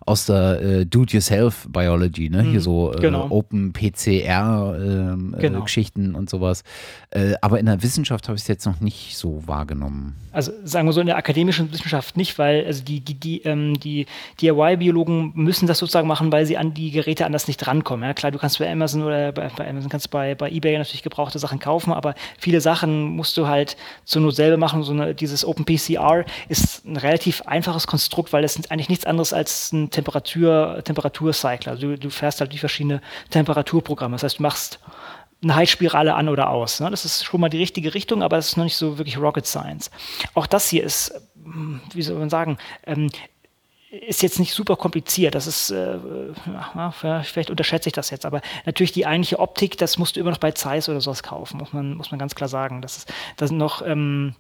aus 0.08 0.26
der 0.26 0.62
äh, 0.62 0.86
Do-it-yourself-Biology, 0.86 2.30
ne? 2.30 2.44
Mhm, 2.44 2.52
Hier 2.52 2.62
so 2.62 2.94
äh, 2.94 3.02
genau. 3.02 3.28
Open-PCR-Geschichten 3.30 6.02
ähm, 6.02 6.06
äh, 6.06 6.08
genau. 6.08 6.20
und 6.20 6.30
sowas. 6.30 6.64
Äh, 7.10 7.34
aber 7.42 7.60
in 7.60 7.66
der 7.66 7.84
Wissenschaft 7.84 8.30
habe 8.30 8.38
ich 8.38 8.44
es 8.44 8.48
jetzt 8.48 8.66
noch 8.66 8.80
nicht 8.80 9.18
so 9.18 9.46
wahrgenommen. 9.46 10.16
Also 10.32 10.54
sagen 10.64 10.88
wir 10.88 10.94
so 10.94 11.02
in 11.02 11.08
der 11.08 11.18
akademischen 11.18 11.74
Wissenschaft 11.74 12.16
nicht, 12.16 12.40
weil 12.40 12.66
also 12.66 12.82
die, 12.84 13.02
die, 13.02 13.16
die, 13.16 13.42
ähm, 13.42 13.78
die 13.80 14.06
DIY-Biologen 14.42 15.34
müssen 15.36 15.68
das 15.68 15.80
sozusagen 15.80 16.08
machen, 16.08 16.32
weil 16.32 16.46
sie 16.46 16.56
an 16.58 16.74
die 16.74 16.92
Geräte 16.92 17.26
anders 17.26 17.50
nicht 17.50 17.68
rankommen. 17.68 18.08
Ja? 18.08 18.14
Klar, 18.14 18.32
du 18.32 18.38
kannst 18.38 18.60
bei 18.60 18.72
Amazon 18.72 19.04
oder 19.04 19.34
bei, 19.34 19.52
bei 19.58 19.70
Amazon 19.70 19.90
kannst 19.90 20.10
bei, 20.10 20.36
bei 20.36 20.50
Ebay 20.50 20.78
natürlich 20.78 21.04
gebrauchte 21.04 21.38
Sachen 21.40 21.60
kaufen, 21.60 21.92
aber 21.92 22.16
viele 22.40 22.62
Sachen 22.62 23.16
musst 23.16 23.36
du 23.36 23.48
halt 23.48 23.76
zur 24.06 24.22
Not 24.22 24.36
selber 24.36 24.56
machen. 24.56 24.84
So 24.84 24.94
eine, 24.94 25.14
dieses 25.14 25.44
OpenPCR 25.44 26.24
ist 26.48 26.86
ein 26.86 26.96
relativ 26.96 27.42
einfaches 27.42 27.88
Konstrukt, 27.88 28.32
weil 28.32 28.46
es 28.46 28.58
eigentlich 28.72 28.90
nichts 28.90 29.06
anderes 29.06 29.34
als 29.34 29.74
ein 29.74 29.92
Temperatur, 29.98 30.80
Temperaturcycler. 30.84 31.72
Also 31.72 31.88
du, 31.88 31.98
du 31.98 32.10
fährst 32.12 32.40
halt 32.40 32.54
die 32.54 32.60
verschiedene 32.60 33.02
Temperaturprogramme. 33.32 34.14
Das 34.14 34.22
heißt, 34.22 34.38
du 34.38 34.44
machst 34.44 34.80
eine 35.42 35.56
Heizspirale 35.56 36.14
an 36.14 36.30
oder 36.30 36.52
aus. 36.52 36.80
Ne? 36.80 36.92
Das 36.92 37.04
ist 37.04 37.26
schon 37.26 37.42
mal 37.42 37.50
die 37.50 37.58
richtige 37.58 37.96
Richtung, 37.96 38.22
aber 38.22 38.38
es 38.38 38.50
ist 38.50 38.58
noch 38.58 38.64
nicht 38.64 38.78
so 38.78 39.00
wirklich 39.00 39.18
Rocket 39.18 39.48
Science. 39.48 39.90
Auch 40.36 40.46
das 40.46 40.70
hier 40.70 40.84
ist, 40.84 41.20
hm, 41.44 41.82
wie 41.94 42.04
soll 42.04 42.20
man 42.20 42.30
sagen, 42.30 42.60
ähm, 42.86 43.10
ist 43.90 44.22
jetzt 44.22 44.38
nicht 44.38 44.54
super 44.54 44.76
kompliziert. 44.76 45.34
Das 45.34 45.48
ist, 45.48 45.72
äh, 45.72 45.98
ja, 46.46 46.92
vielleicht 47.24 47.50
unterschätze 47.50 47.90
ich 47.90 47.94
das 47.94 48.12
jetzt, 48.12 48.26
aber 48.26 48.42
natürlich 48.66 48.92
die 48.92 49.08
eigentliche 49.08 49.40
Optik, 49.40 49.80
das 49.80 49.98
musst 49.98 50.16
du 50.16 50.20
immer 50.20 50.30
noch 50.30 50.38
bei 50.38 50.52
Zeiss 50.52 50.90
oder 50.90 51.02
sowas 51.02 51.24
kaufen, 51.24 51.58
muss 51.58 51.74
man, 51.74 51.96
muss 51.96 52.12
man 52.12 52.20
ganz 52.20 52.36
klar 52.36 52.50
sagen. 52.50 52.84
Das 52.84 52.98
ist, 52.98 53.14
das 53.38 53.50
sind 53.50 53.58
noch, 53.58 53.82
ähm, 53.82 54.36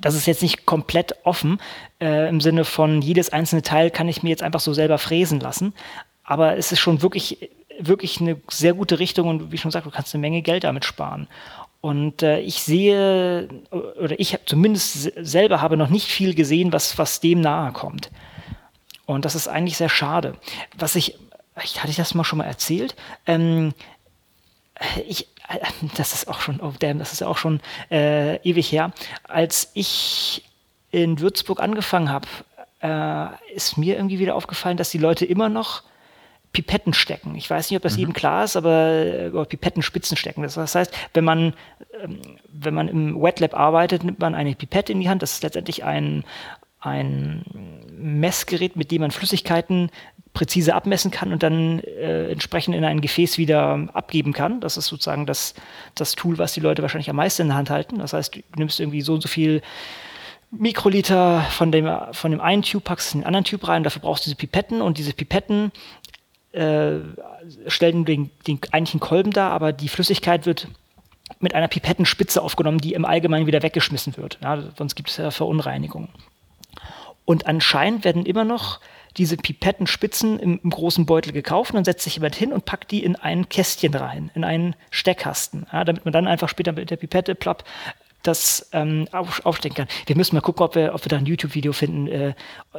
das 0.00 0.14
ist 0.14 0.26
jetzt 0.26 0.42
nicht 0.42 0.66
komplett 0.66 1.16
offen 1.24 1.60
äh, 2.00 2.28
im 2.28 2.40
Sinne 2.40 2.64
von 2.64 3.02
jedes 3.02 3.30
einzelne 3.30 3.62
Teil 3.62 3.90
kann 3.90 4.08
ich 4.08 4.22
mir 4.22 4.30
jetzt 4.30 4.42
einfach 4.42 4.60
so 4.60 4.72
selber 4.72 4.98
fräsen 4.98 5.40
lassen. 5.40 5.74
Aber 6.24 6.56
es 6.56 6.72
ist 6.72 6.80
schon 6.80 7.02
wirklich, 7.02 7.50
wirklich 7.78 8.20
eine 8.20 8.40
sehr 8.48 8.74
gute 8.74 8.98
Richtung 8.98 9.28
und 9.28 9.52
wie 9.52 9.58
schon 9.58 9.70
gesagt, 9.70 9.86
du 9.86 9.90
kannst 9.90 10.14
eine 10.14 10.20
Menge 10.20 10.42
Geld 10.42 10.64
damit 10.64 10.84
sparen. 10.84 11.28
Und 11.80 12.22
äh, 12.22 12.38
ich 12.40 12.62
sehe, 12.62 13.48
oder 13.70 14.18
ich 14.18 14.38
zumindest 14.46 15.12
selber 15.16 15.60
habe 15.60 15.76
noch 15.76 15.88
nicht 15.88 16.06
viel 16.06 16.34
gesehen, 16.34 16.72
was, 16.72 16.96
was 16.96 17.20
dem 17.20 17.40
nahe 17.40 17.72
kommt. 17.72 18.10
Und 19.04 19.24
das 19.24 19.34
ist 19.34 19.48
eigentlich 19.48 19.76
sehr 19.76 19.88
schade. 19.88 20.36
Was 20.76 20.94
ich, 20.94 21.18
hatte 21.56 21.90
ich 21.90 21.96
das 21.96 22.14
mal 22.14 22.22
schon 22.22 22.38
mal 22.38 22.44
erzählt? 22.44 22.94
Ähm, 23.26 23.74
ich, 25.08 25.28
das 25.96 26.12
ist 26.12 26.28
auch 26.28 26.40
schon, 26.40 26.60
oh 26.60 26.72
damn, 26.78 26.98
das 26.98 27.12
ist 27.12 27.20
ja 27.20 27.26
auch 27.26 27.38
schon 27.38 27.60
äh, 27.90 28.36
ewig 28.48 28.70
her. 28.72 28.92
Als 29.24 29.70
ich 29.74 30.44
in 30.90 31.20
Würzburg 31.20 31.60
angefangen 31.60 32.10
habe, 32.10 32.28
äh, 32.82 33.54
ist 33.54 33.78
mir 33.78 33.96
irgendwie 33.96 34.18
wieder 34.18 34.34
aufgefallen, 34.34 34.76
dass 34.76 34.90
die 34.90 34.98
Leute 34.98 35.24
immer 35.24 35.48
noch 35.48 35.82
Pipetten 36.52 36.92
stecken. 36.92 37.34
Ich 37.34 37.48
weiß 37.48 37.70
nicht, 37.70 37.76
ob 37.76 37.82
das 37.82 37.94
mhm. 37.94 38.00
jedem 38.00 38.12
klar 38.12 38.44
ist, 38.44 38.56
aber 38.56 38.90
äh, 38.90 39.44
Pipettenspitzen 39.46 40.16
stecken. 40.16 40.42
Das 40.42 40.56
heißt, 40.56 40.92
wenn 41.14 41.24
man, 41.24 41.54
ähm, 42.02 42.20
wenn 42.52 42.74
man 42.74 42.88
im 42.88 43.20
Wet 43.22 43.40
Lab 43.40 43.54
arbeitet, 43.54 44.04
nimmt 44.04 44.20
man 44.20 44.34
eine 44.34 44.54
Pipette 44.54 44.92
in 44.92 45.00
die 45.00 45.08
Hand. 45.08 45.22
Das 45.22 45.32
ist 45.32 45.42
letztendlich 45.42 45.84
ein, 45.84 46.24
ein 46.80 47.44
Messgerät, 47.90 48.76
mit 48.76 48.90
dem 48.90 49.00
man 49.00 49.12
Flüssigkeiten 49.12 49.90
präzise 50.32 50.74
abmessen 50.74 51.10
kann 51.10 51.32
und 51.32 51.42
dann 51.42 51.80
äh, 51.80 52.30
entsprechend 52.30 52.74
in 52.74 52.84
ein 52.84 53.00
Gefäß 53.00 53.36
wieder 53.38 53.88
abgeben 53.92 54.32
kann. 54.32 54.60
Das 54.60 54.76
ist 54.76 54.86
sozusagen 54.86 55.26
das, 55.26 55.54
das 55.94 56.14
Tool, 56.14 56.38
was 56.38 56.54
die 56.54 56.60
Leute 56.60 56.82
wahrscheinlich 56.82 57.10
am 57.10 57.16
meisten 57.16 57.42
in 57.42 57.48
der 57.48 57.56
Hand 57.58 57.70
halten. 57.70 57.98
Das 57.98 58.12
heißt, 58.12 58.34
du 58.34 58.40
nimmst 58.56 58.80
irgendwie 58.80 59.02
so 59.02 59.14
und 59.14 59.22
so 59.22 59.28
viel 59.28 59.62
Mikroliter 60.50 61.42
von 61.50 61.72
dem, 61.72 61.90
von 62.12 62.30
dem 62.30 62.40
einen 62.40 62.62
Tube, 62.62 62.84
packst 62.84 63.14
in 63.14 63.20
den 63.20 63.26
anderen 63.26 63.44
Tube 63.44 63.66
rein. 63.68 63.84
Dafür 63.84 64.02
brauchst 64.02 64.24
du 64.24 64.30
diese 64.30 64.36
Pipetten 64.36 64.80
und 64.80 64.98
diese 64.98 65.12
Pipetten 65.12 65.72
äh, 66.52 66.96
stellen 67.66 68.04
den, 68.04 68.30
den 68.46 68.58
eigentlichen 68.70 69.00
Kolben 69.00 69.32
dar, 69.32 69.50
aber 69.50 69.72
die 69.72 69.88
Flüssigkeit 69.88 70.46
wird 70.46 70.68
mit 71.40 71.54
einer 71.54 71.68
Pipettenspitze 71.68 72.42
aufgenommen, 72.42 72.78
die 72.78 72.92
im 72.92 73.04
Allgemeinen 73.04 73.46
wieder 73.46 73.62
weggeschmissen 73.62 74.16
wird. 74.16 74.38
Ja, 74.42 74.62
sonst 74.76 74.94
gibt 74.94 75.08
es 75.08 75.16
ja 75.16 75.30
Verunreinigungen. 75.30 76.08
Und 77.24 77.46
anscheinend 77.46 78.04
werden 78.04 78.26
immer 78.26 78.44
noch 78.44 78.80
diese 79.16 79.36
Pipettenspitzen 79.36 80.38
im, 80.38 80.60
im, 80.62 80.70
großen 80.70 81.06
Beutel 81.06 81.32
gekauft 81.32 81.72
und 81.72 81.76
dann 81.76 81.84
setzt 81.84 82.04
sich 82.04 82.16
jemand 82.16 82.34
hin 82.34 82.52
und 82.52 82.64
packt 82.64 82.90
die 82.90 83.04
in 83.04 83.16
ein 83.16 83.48
Kästchen 83.48 83.94
rein, 83.94 84.30
in 84.34 84.44
einen 84.44 84.74
Steckkasten, 84.90 85.66
ja, 85.72 85.84
damit 85.84 86.04
man 86.04 86.12
dann 86.12 86.26
einfach 86.26 86.48
später 86.48 86.72
mit 86.72 86.90
der 86.90 86.96
Pipette 86.96 87.34
plapp 87.34 87.64
das 88.22 88.68
ähm, 88.72 89.08
auf, 89.12 89.44
aufstecken 89.44 89.76
kann. 89.76 89.88
Wir 90.06 90.16
müssen 90.16 90.34
mal 90.34 90.40
gucken, 90.40 90.64
ob 90.64 90.74
wir, 90.74 90.94
ob 90.94 91.04
wir 91.04 91.08
da 91.08 91.16
ein 91.16 91.26
YouTube-Video 91.26 91.72
finden, 91.72 92.06
äh, 92.08 92.34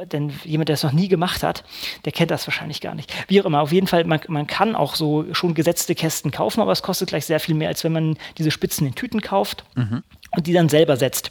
denn 0.06 0.32
jemand, 0.44 0.68
der 0.68 0.74
es 0.74 0.82
noch 0.82 0.92
nie 0.92 1.08
gemacht 1.08 1.42
hat, 1.42 1.64
der 2.04 2.12
kennt 2.12 2.30
das 2.30 2.46
wahrscheinlich 2.46 2.80
gar 2.80 2.94
nicht. 2.94 3.12
Wie 3.28 3.40
auch 3.40 3.44
immer, 3.44 3.60
auf 3.60 3.72
jeden 3.72 3.86
Fall, 3.86 4.04
man, 4.04 4.20
man 4.28 4.46
kann 4.46 4.74
auch 4.74 4.94
so 4.94 5.26
schon 5.34 5.54
gesetzte 5.54 5.94
Kästen 5.94 6.30
kaufen, 6.30 6.60
aber 6.60 6.72
es 6.72 6.82
kostet 6.82 7.08
gleich 7.08 7.26
sehr 7.26 7.40
viel 7.40 7.54
mehr, 7.54 7.68
als 7.68 7.84
wenn 7.84 7.92
man 7.92 8.16
diese 8.38 8.50
Spitzen 8.50 8.86
in 8.86 8.94
Tüten 8.94 9.20
kauft 9.20 9.64
mhm. 9.74 10.02
und 10.34 10.46
die 10.46 10.52
dann 10.52 10.68
selber 10.68 10.96
setzt. 10.96 11.30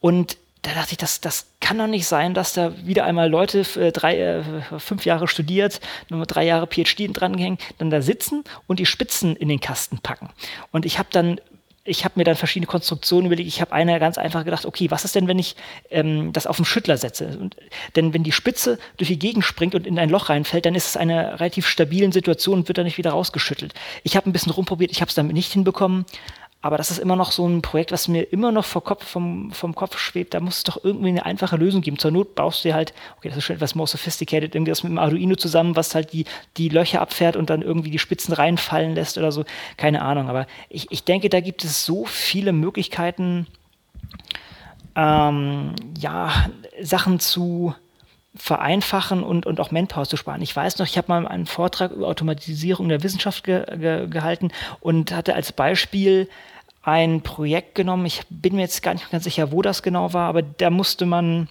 Und 0.00 0.36
da 0.62 0.72
dachte 0.74 0.92
ich, 0.92 0.98
das, 0.98 1.20
das 1.20 1.46
kann 1.60 1.78
doch 1.78 1.86
nicht 1.86 2.06
sein, 2.06 2.34
dass 2.34 2.52
da 2.52 2.72
wieder 2.84 3.04
einmal 3.04 3.28
Leute 3.28 3.60
äh, 3.76 3.92
drei, 3.92 4.18
äh, 4.18 4.42
fünf 4.78 5.04
Jahre 5.04 5.28
studiert, 5.28 5.80
nochmal 6.08 6.26
drei 6.26 6.44
Jahre 6.44 6.66
PhD 6.66 7.08
dran 7.12 7.36
gehängt, 7.36 7.62
dann 7.78 7.90
da 7.90 8.02
sitzen 8.02 8.44
und 8.66 8.78
die 8.78 8.86
Spitzen 8.86 9.36
in 9.36 9.48
den 9.48 9.60
Kasten 9.60 9.98
packen. 9.98 10.30
Und 10.72 10.86
ich 10.86 10.98
habe 10.98 11.08
dann 11.12 11.40
ich 11.88 12.04
habe 12.04 12.14
mir 12.16 12.24
dann 12.24 12.36
verschiedene 12.36 12.66
Konstruktionen 12.66 13.26
überlegt. 13.26 13.48
Ich 13.48 13.60
habe 13.60 13.72
eine 13.72 13.98
ganz 13.98 14.18
einfach 14.18 14.44
gedacht, 14.44 14.66
okay, 14.66 14.90
was 14.90 15.04
ist 15.04 15.14
denn, 15.14 15.26
wenn 15.26 15.38
ich 15.38 15.56
ähm, 15.90 16.32
das 16.32 16.46
auf 16.46 16.56
den 16.56 16.64
Schüttler 16.64 16.98
setze? 16.98 17.38
Und, 17.40 17.56
denn 17.96 18.12
wenn 18.12 18.22
die 18.22 18.32
Spitze 18.32 18.78
durch 18.98 19.08
die 19.08 19.18
Gegend 19.18 19.44
springt 19.44 19.74
und 19.74 19.86
in 19.86 19.98
ein 19.98 20.10
Loch 20.10 20.28
reinfällt, 20.28 20.66
dann 20.66 20.74
ist 20.74 20.86
es 20.86 20.96
eine 20.96 21.40
relativ 21.40 21.66
stabilen 21.66 22.12
Situation 22.12 22.60
und 22.60 22.68
wird 22.68 22.78
dann 22.78 22.84
nicht 22.84 22.98
wieder 22.98 23.10
rausgeschüttelt. 23.10 23.74
Ich 24.02 24.16
habe 24.16 24.28
ein 24.28 24.32
bisschen 24.32 24.52
rumprobiert, 24.52 24.90
ich 24.90 25.00
habe 25.00 25.08
es 25.08 25.14
damit 25.14 25.34
nicht 25.34 25.52
hinbekommen, 25.52 26.04
aber 26.60 26.76
das 26.76 26.90
ist 26.90 26.98
immer 26.98 27.14
noch 27.14 27.30
so 27.30 27.46
ein 27.46 27.62
Projekt, 27.62 27.92
was 27.92 28.08
mir 28.08 28.32
immer 28.32 28.50
noch 28.50 28.64
vor 28.64 28.82
Kopf, 28.82 29.06
vom, 29.06 29.52
vom 29.52 29.76
Kopf 29.76 29.96
schwebt. 29.96 30.34
Da 30.34 30.40
muss 30.40 30.58
es 30.58 30.64
doch 30.64 30.82
irgendwie 30.82 31.10
eine 31.10 31.24
einfache 31.24 31.56
Lösung 31.56 31.82
geben. 31.82 31.98
Zur 31.98 32.10
Not 32.10 32.34
baust 32.34 32.64
du 32.64 32.68
dir 32.68 32.74
halt, 32.74 32.92
okay, 33.16 33.28
das 33.28 33.38
ist 33.38 33.44
schon 33.44 33.56
etwas 33.56 33.76
more 33.76 33.86
sophisticated, 33.86 34.56
irgendwie 34.56 34.72
das 34.72 34.82
mit 34.82 34.90
dem 34.90 34.98
Arduino 34.98 35.36
zusammen, 35.36 35.76
was 35.76 35.94
halt 35.94 36.12
die, 36.12 36.24
die 36.56 36.68
Löcher 36.68 37.00
abfährt 37.00 37.36
und 37.36 37.48
dann 37.48 37.62
irgendwie 37.62 37.90
die 37.90 38.00
Spitzen 38.00 38.34
reinfallen 38.34 38.96
lässt 38.96 39.18
oder 39.18 39.30
so. 39.30 39.44
Keine 39.76 40.02
Ahnung. 40.02 40.28
Aber 40.28 40.46
ich, 40.68 40.90
ich 40.90 41.04
denke, 41.04 41.28
da 41.28 41.40
gibt 41.40 41.62
es 41.62 41.84
so 41.84 42.04
viele 42.04 42.52
Möglichkeiten, 42.52 43.46
ähm, 44.96 45.76
ja, 45.96 46.50
Sachen 46.80 47.20
zu, 47.20 47.72
vereinfachen 48.38 49.22
und, 49.22 49.46
und 49.46 49.60
auch 49.60 49.70
Manpower 49.70 50.06
zu 50.06 50.16
sparen. 50.16 50.40
Ich 50.42 50.54
weiß 50.54 50.78
noch, 50.78 50.86
ich 50.86 50.96
habe 50.96 51.08
mal 51.08 51.26
einen 51.26 51.46
Vortrag 51.46 51.90
über 51.92 52.06
Automatisierung 52.06 52.88
der 52.88 53.02
Wissenschaft 53.02 53.44
ge, 53.44 53.64
ge, 53.76 54.08
gehalten 54.08 54.50
und 54.80 55.12
hatte 55.12 55.34
als 55.34 55.52
Beispiel 55.52 56.28
ein 56.82 57.20
Projekt 57.20 57.74
genommen. 57.74 58.06
Ich 58.06 58.22
bin 58.30 58.54
mir 58.54 58.62
jetzt 58.62 58.82
gar 58.82 58.94
nicht 58.94 59.10
ganz 59.10 59.24
sicher, 59.24 59.52
wo 59.52 59.60
das 59.60 59.82
genau 59.82 60.12
war, 60.12 60.28
aber 60.28 60.42
da 60.42 60.70
musste 60.70 61.04
man 61.04 61.48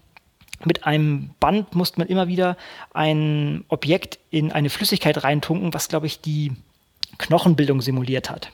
mit 0.66 0.86
einem 0.86 1.32
Band 1.40 1.76
musste 1.76 2.00
man 2.00 2.08
immer 2.08 2.28
wieder 2.28 2.58
ein 2.94 3.64
Objekt 3.68 4.18
in 4.32 4.52
eine 4.52 4.72
Flüssigkeit 4.72 5.24
reintunken, 5.24 5.74
was, 5.74 5.88
glaube 5.88 6.08
ich, 6.08 6.20
die 6.20 6.54
Knochenbildung 7.20 7.82
simuliert 7.82 8.30
hat. 8.32 8.52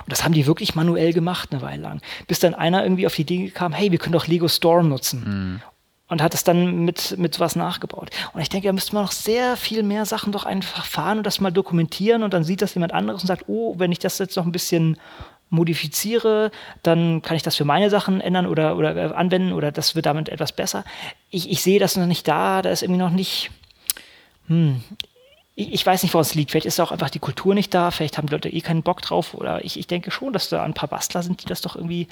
Und 0.00 0.12
das 0.12 0.22
haben 0.22 0.34
die 0.34 0.46
wirklich 0.46 0.74
manuell 0.74 1.12
gemacht 1.12 1.50
eine 1.52 1.62
Weile 1.62 1.82
lang. 1.82 2.00
Bis 2.26 2.40
dann 2.40 2.54
einer 2.54 2.82
irgendwie 2.82 3.06
auf 3.06 3.14
die 3.14 3.22
Idee 3.22 3.50
kam, 3.50 3.72
hey, 3.72 3.90
wir 3.90 3.98
können 3.98 4.12
doch 4.12 4.26
Lego 4.26 4.48
Storm 4.48 4.88
nutzen. 4.88 5.24
Mhm. 5.24 5.62
Und 6.08 6.22
hat 6.22 6.34
es 6.34 6.44
dann 6.44 6.84
mit, 6.84 7.18
mit 7.18 7.40
was 7.40 7.56
nachgebaut. 7.56 8.10
Und 8.32 8.40
ich 8.40 8.48
denke, 8.48 8.68
da 8.68 8.72
müsste 8.72 8.94
man 8.94 9.02
noch 9.02 9.12
sehr 9.12 9.56
viel 9.56 9.82
mehr 9.82 10.06
Sachen 10.06 10.30
doch 10.30 10.44
einfach 10.44 10.84
fahren 10.84 11.18
und 11.18 11.26
das 11.26 11.40
mal 11.40 11.50
dokumentieren 11.50 12.22
und 12.22 12.32
dann 12.32 12.44
sieht 12.44 12.62
das 12.62 12.74
jemand 12.74 12.94
anderes 12.94 13.22
und 13.22 13.26
sagt, 13.26 13.48
oh, 13.48 13.74
wenn 13.78 13.90
ich 13.90 13.98
das 13.98 14.18
jetzt 14.18 14.36
noch 14.36 14.46
ein 14.46 14.52
bisschen 14.52 14.96
modifiziere, 15.50 16.50
dann 16.82 17.22
kann 17.22 17.36
ich 17.36 17.42
das 17.42 17.56
für 17.56 17.64
meine 17.64 17.90
Sachen 17.90 18.20
ändern 18.20 18.46
oder, 18.46 18.76
oder 18.76 18.96
äh, 18.96 19.14
anwenden 19.14 19.52
oder 19.52 19.72
das 19.72 19.94
wird 19.94 20.06
damit 20.06 20.28
etwas 20.28 20.52
besser. 20.52 20.84
Ich, 21.30 21.50
ich 21.50 21.62
sehe 21.62 21.78
das 21.78 21.96
noch 21.96 22.06
nicht 22.06 22.26
da, 22.26 22.62
da 22.62 22.70
ist 22.70 22.82
irgendwie 22.82 23.00
noch 23.00 23.10
nicht, 23.10 23.50
hm, 24.48 24.82
ich, 25.54 25.72
ich 25.72 25.86
weiß 25.86 26.02
nicht, 26.02 26.14
woran 26.14 26.22
es 26.22 26.34
liegt. 26.34 26.50
Vielleicht 26.50 26.66
ist 26.66 26.80
auch 26.80 26.92
einfach 26.92 27.10
die 27.10 27.18
Kultur 27.20 27.54
nicht 27.54 27.72
da, 27.72 27.90
vielleicht 27.90 28.18
haben 28.18 28.26
die 28.26 28.32
Leute 28.32 28.48
eh 28.48 28.60
keinen 28.60 28.82
Bock 28.82 29.02
drauf 29.02 29.34
oder 29.34 29.64
ich, 29.64 29.78
ich 29.78 29.86
denke 29.86 30.10
schon, 30.10 30.32
dass 30.32 30.48
da 30.48 30.62
ein 30.62 30.74
paar 30.74 30.88
Bastler 30.88 31.22
sind, 31.22 31.42
die 31.42 31.46
das 31.46 31.60
doch 31.60 31.76
irgendwie 31.76 32.08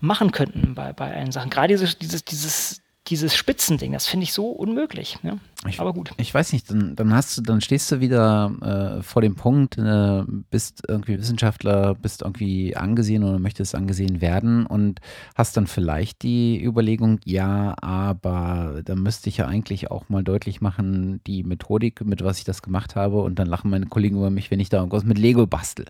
machen 0.00 0.30
könnten 0.30 0.74
bei, 0.74 0.92
bei 0.92 1.12
allen 1.12 1.32
Sachen. 1.32 1.50
Gerade 1.50 1.68
dieses, 1.68 1.98
dieses, 1.98 2.24
dieses 2.24 2.82
dieses 3.08 3.34
Spitzending, 3.34 3.92
das 3.92 4.06
finde 4.06 4.24
ich 4.24 4.32
so 4.32 4.46
unmöglich. 4.50 5.18
Ne? 5.22 5.38
Ich, 5.66 5.80
Aber 5.80 5.92
gut. 5.92 6.12
Ich 6.18 6.32
weiß 6.32 6.52
nicht, 6.52 6.70
dann, 6.70 6.94
dann 6.94 7.12
hast 7.12 7.36
du, 7.36 7.42
dann 7.42 7.60
stehst 7.60 7.90
du 7.90 8.00
wieder 8.00 8.98
äh, 8.98 9.02
vor 9.02 9.22
dem 9.22 9.34
Punkt, 9.34 9.76
äh, 9.76 10.22
bist 10.50 10.82
irgendwie 10.86 11.18
Wissenschaftler, 11.18 11.94
bist 11.96 12.22
irgendwie 12.22 12.76
angesehen 12.76 13.24
oder 13.24 13.38
möchtest 13.38 13.74
angesehen 13.74 14.20
werden 14.20 14.66
und 14.66 15.00
hast 15.34 15.56
dann 15.56 15.66
vielleicht 15.66 16.22
die 16.22 16.62
Überlegung, 16.62 17.18
ja, 17.24 17.74
aber 17.80 18.82
da 18.84 18.94
müsste 18.94 19.30
ich 19.30 19.38
ja 19.38 19.46
eigentlich 19.46 19.90
auch 19.90 20.08
mal 20.08 20.22
deutlich 20.22 20.60
machen, 20.60 21.20
die 21.26 21.42
Methodik, 21.42 22.04
mit 22.04 22.22
was 22.22 22.38
ich 22.38 22.44
das 22.44 22.62
gemacht 22.62 22.94
habe 22.94 23.20
und 23.20 23.38
dann 23.38 23.48
lachen 23.48 23.70
meine 23.70 23.86
Kollegen 23.86 24.16
über 24.16 24.30
mich, 24.30 24.52
wenn 24.52 24.60
ich 24.60 24.68
da 24.68 24.78
irgendwas 24.78 25.04
mit 25.04 25.18
Lego 25.18 25.46
bastel. 25.46 25.86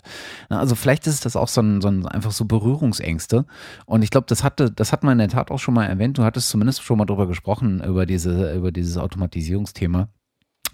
Na, 0.49 0.61
also 0.61 0.77
vielleicht 0.77 1.07
ist 1.07 1.27
das 1.27 1.37
auch 1.37 1.49
so 1.49 1.61
ein, 1.61 1.83
so 1.83 1.89
ein 1.89 2.07
einfach 2.07 2.33
so 2.33 2.47
Berührungsängste 2.47 3.45
und 3.85 4.03
ich 4.03 4.11
glaube, 4.11 4.27
das 4.29 4.45
hatte, 4.45 4.71
das 4.71 4.93
hat 4.93 5.03
man 5.03 5.13
in 5.13 5.19
der 5.19 5.29
Tat 5.29 5.51
auch 5.51 5.59
schon 5.59 5.75
mal 5.75 5.85
erwähnt, 5.85 6.17
du 6.17 6.25
hattest 6.25 6.49
zumindest 6.49 6.83
schon 6.83 6.97
mal 6.97 7.05
drüber 7.09 7.27
gesprochen, 7.27 7.83
über 7.83 8.07
diese, 8.07 8.55
über 8.55 8.73
dieses 8.73 8.97
Automatisierungsthema. 8.97 10.09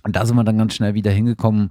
Und 0.04 0.16
da 0.16 0.26
sind 0.26 0.36
wir 0.36 0.44
dann 0.44 0.58
ganz 0.58 0.74
schnell 0.74 0.92
wieder 0.92 1.10
hingekommen 1.10 1.70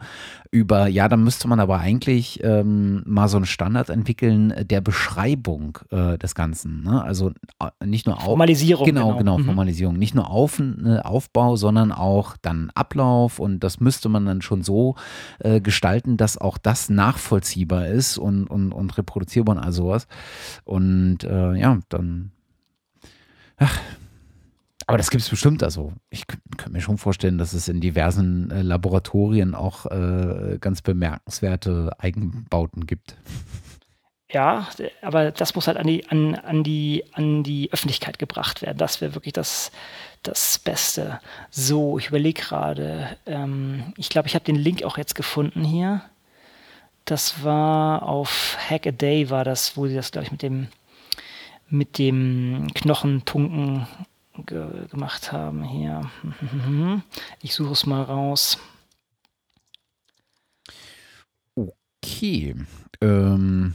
über, 0.49 0.87
ja, 0.87 1.07
da 1.07 1.17
müsste 1.17 1.47
man 1.47 1.59
aber 1.59 1.79
eigentlich 1.79 2.43
ähm, 2.43 3.03
mal 3.05 3.27
so 3.27 3.37
einen 3.37 3.45
Standard 3.45 3.89
entwickeln 3.91 4.53
der 4.65 4.81
Beschreibung 4.81 5.77
äh, 5.91 6.17
des 6.17 6.33
Ganzen. 6.33 6.81
Ne? 6.81 7.03
Also 7.03 7.31
äh, 7.59 7.85
nicht 7.85 8.07
nur 8.07 8.17
auf, 8.17 8.23
Formalisierung. 8.23 8.85
Genau, 8.85 9.09
genau, 9.09 9.17
genau 9.17 9.37
mhm. 9.37 9.45
Formalisierung. 9.45 9.97
Nicht 9.97 10.15
nur 10.15 10.31
auf, 10.31 10.59
äh, 10.59 10.97
Aufbau, 10.97 11.57
sondern 11.57 11.91
auch 11.91 12.35
dann 12.41 12.71
Ablauf. 12.73 13.37
Und 13.37 13.59
das 13.59 13.79
müsste 13.79 14.09
man 14.09 14.25
dann 14.25 14.41
schon 14.41 14.63
so 14.63 14.95
äh, 15.37 15.61
gestalten, 15.61 16.17
dass 16.17 16.39
auch 16.39 16.57
das 16.57 16.89
nachvollziehbar 16.89 17.87
ist 17.87 18.17
und, 18.17 18.47
und, 18.47 18.73
und 18.73 18.97
reproduzierbar 18.97 19.57
und 19.57 19.63
all 19.63 19.73
sowas. 19.73 20.07
Und 20.63 21.23
äh, 21.23 21.53
ja, 21.53 21.77
dann. 21.89 22.31
Ach, 23.57 23.79
aber 24.87 24.97
das 24.97 25.09
gibt 25.09 25.23
es 25.23 25.29
bestimmt. 25.29 25.63
Also 25.63 25.93
ich 26.09 26.25
könnte 26.27 26.71
mir 26.71 26.81
schon 26.81 26.97
vorstellen, 26.97 27.37
dass 27.37 27.53
es 27.53 27.67
in 27.67 27.81
diversen 27.81 28.51
äh, 28.51 28.61
Laboratorien 28.61 29.55
auch 29.55 29.85
äh, 29.85 30.57
ganz 30.59 30.81
bemerkenswerte 30.81 31.91
Eigenbauten 31.99 32.85
gibt. 32.85 33.15
Ja, 34.31 34.67
aber 35.03 35.31
das 35.31 35.53
muss 35.53 35.67
halt 35.67 35.77
an 35.77 35.85
die, 35.85 36.09
an, 36.09 36.33
an 36.33 36.63
die, 36.63 37.03
an 37.13 37.43
die 37.43 37.71
Öffentlichkeit 37.71 38.17
gebracht 38.17 38.63
werden. 38.63 38.79
Das 38.79 38.99
wäre 38.99 39.13
wirklich 39.13 39.33
das, 39.33 39.71
das 40.23 40.57
Beste. 40.57 41.19
So, 41.51 41.99
ich 41.99 42.07
überlege 42.07 42.41
gerade. 42.41 43.15
Ähm, 43.27 43.93
ich 43.95 44.09
glaube, 44.09 44.27
ich 44.27 44.33
habe 44.33 44.45
den 44.45 44.55
Link 44.55 44.83
auch 44.83 44.97
jetzt 44.97 45.13
gefunden 45.13 45.63
hier. 45.63 46.01
Das 47.05 47.43
war 47.43 48.03
auf 48.03 48.57
Hack 48.69 48.87
a 48.87 48.91
Day 48.91 49.29
war 49.29 49.43
das, 49.43 49.77
wo 49.77 49.87
sie 49.87 49.95
das, 49.95 50.11
glaube 50.11 50.25
ich, 50.25 50.31
mit 50.31 50.41
dem 50.41 50.67
mit 51.69 51.97
dem 51.97 52.67
Knochentunken 52.75 53.87
ge 54.45 54.87
gemacht 54.89 55.31
haben 55.31 55.63
hier. 55.63 56.09
Ich 57.41 57.53
suche 57.53 57.73
es 57.73 57.85
mal 57.85 58.03
raus. 58.03 58.57
Okay. 61.55 62.55
Ähm, 63.01 63.73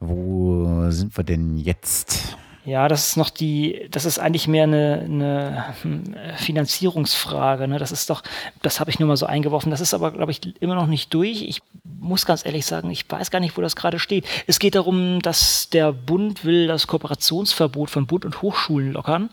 wo 0.00 0.90
sind 0.90 1.16
wir 1.16 1.24
denn 1.24 1.56
jetzt? 1.56 2.36
Ja, 2.66 2.88
das 2.88 3.08
ist 3.08 3.16
noch 3.18 3.28
die, 3.28 3.88
das 3.90 4.06
ist 4.06 4.18
eigentlich 4.18 4.48
mehr 4.48 4.64
eine, 4.64 5.02
eine 5.04 5.74
hm, 5.82 6.14
Finanzierungsfrage. 6.36 7.68
Ne? 7.68 7.78
Das 7.78 7.92
ist 7.92 8.08
doch, 8.08 8.22
das 8.62 8.80
habe 8.80 8.90
ich 8.90 8.98
nur 8.98 9.08
mal 9.08 9.18
so 9.18 9.26
eingeworfen. 9.26 9.70
Das 9.70 9.82
ist 9.82 9.92
aber, 9.92 10.12
glaube 10.12 10.32
ich, 10.32 10.40
immer 10.60 10.74
noch 10.74 10.86
nicht 10.86 11.12
durch. 11.12 11.42
Ich 11.42 11.60
muss 12.00 12.24
ganz 12.24 12.46
ehrlich 12.46 12.64
sagen, 12.64 12.90
ich 12.90 13.10
weiß 13.10 13.30
gar 13.30 13.40
nicht, 13.40 13.58
wo 13.58 13.60
das 13.60 13.76
gerade 13.76 13.98
steht. 13.98 14.26
Es 14.46 14.58
geht 14.58 14.76
darum, 14.76 15.20
dass 15.20 15.68
der 15.68 15.92
Bund 15.92 16.44
will 16.44 16.66
das 16.66 16.86
Kooperationsverbot 16.86 17.90
von 17.90 18.06
Bund 18.06 18.24
und 18.24 18.40
Hochschulen 18.40 18.92
lockern. 18.92 19.28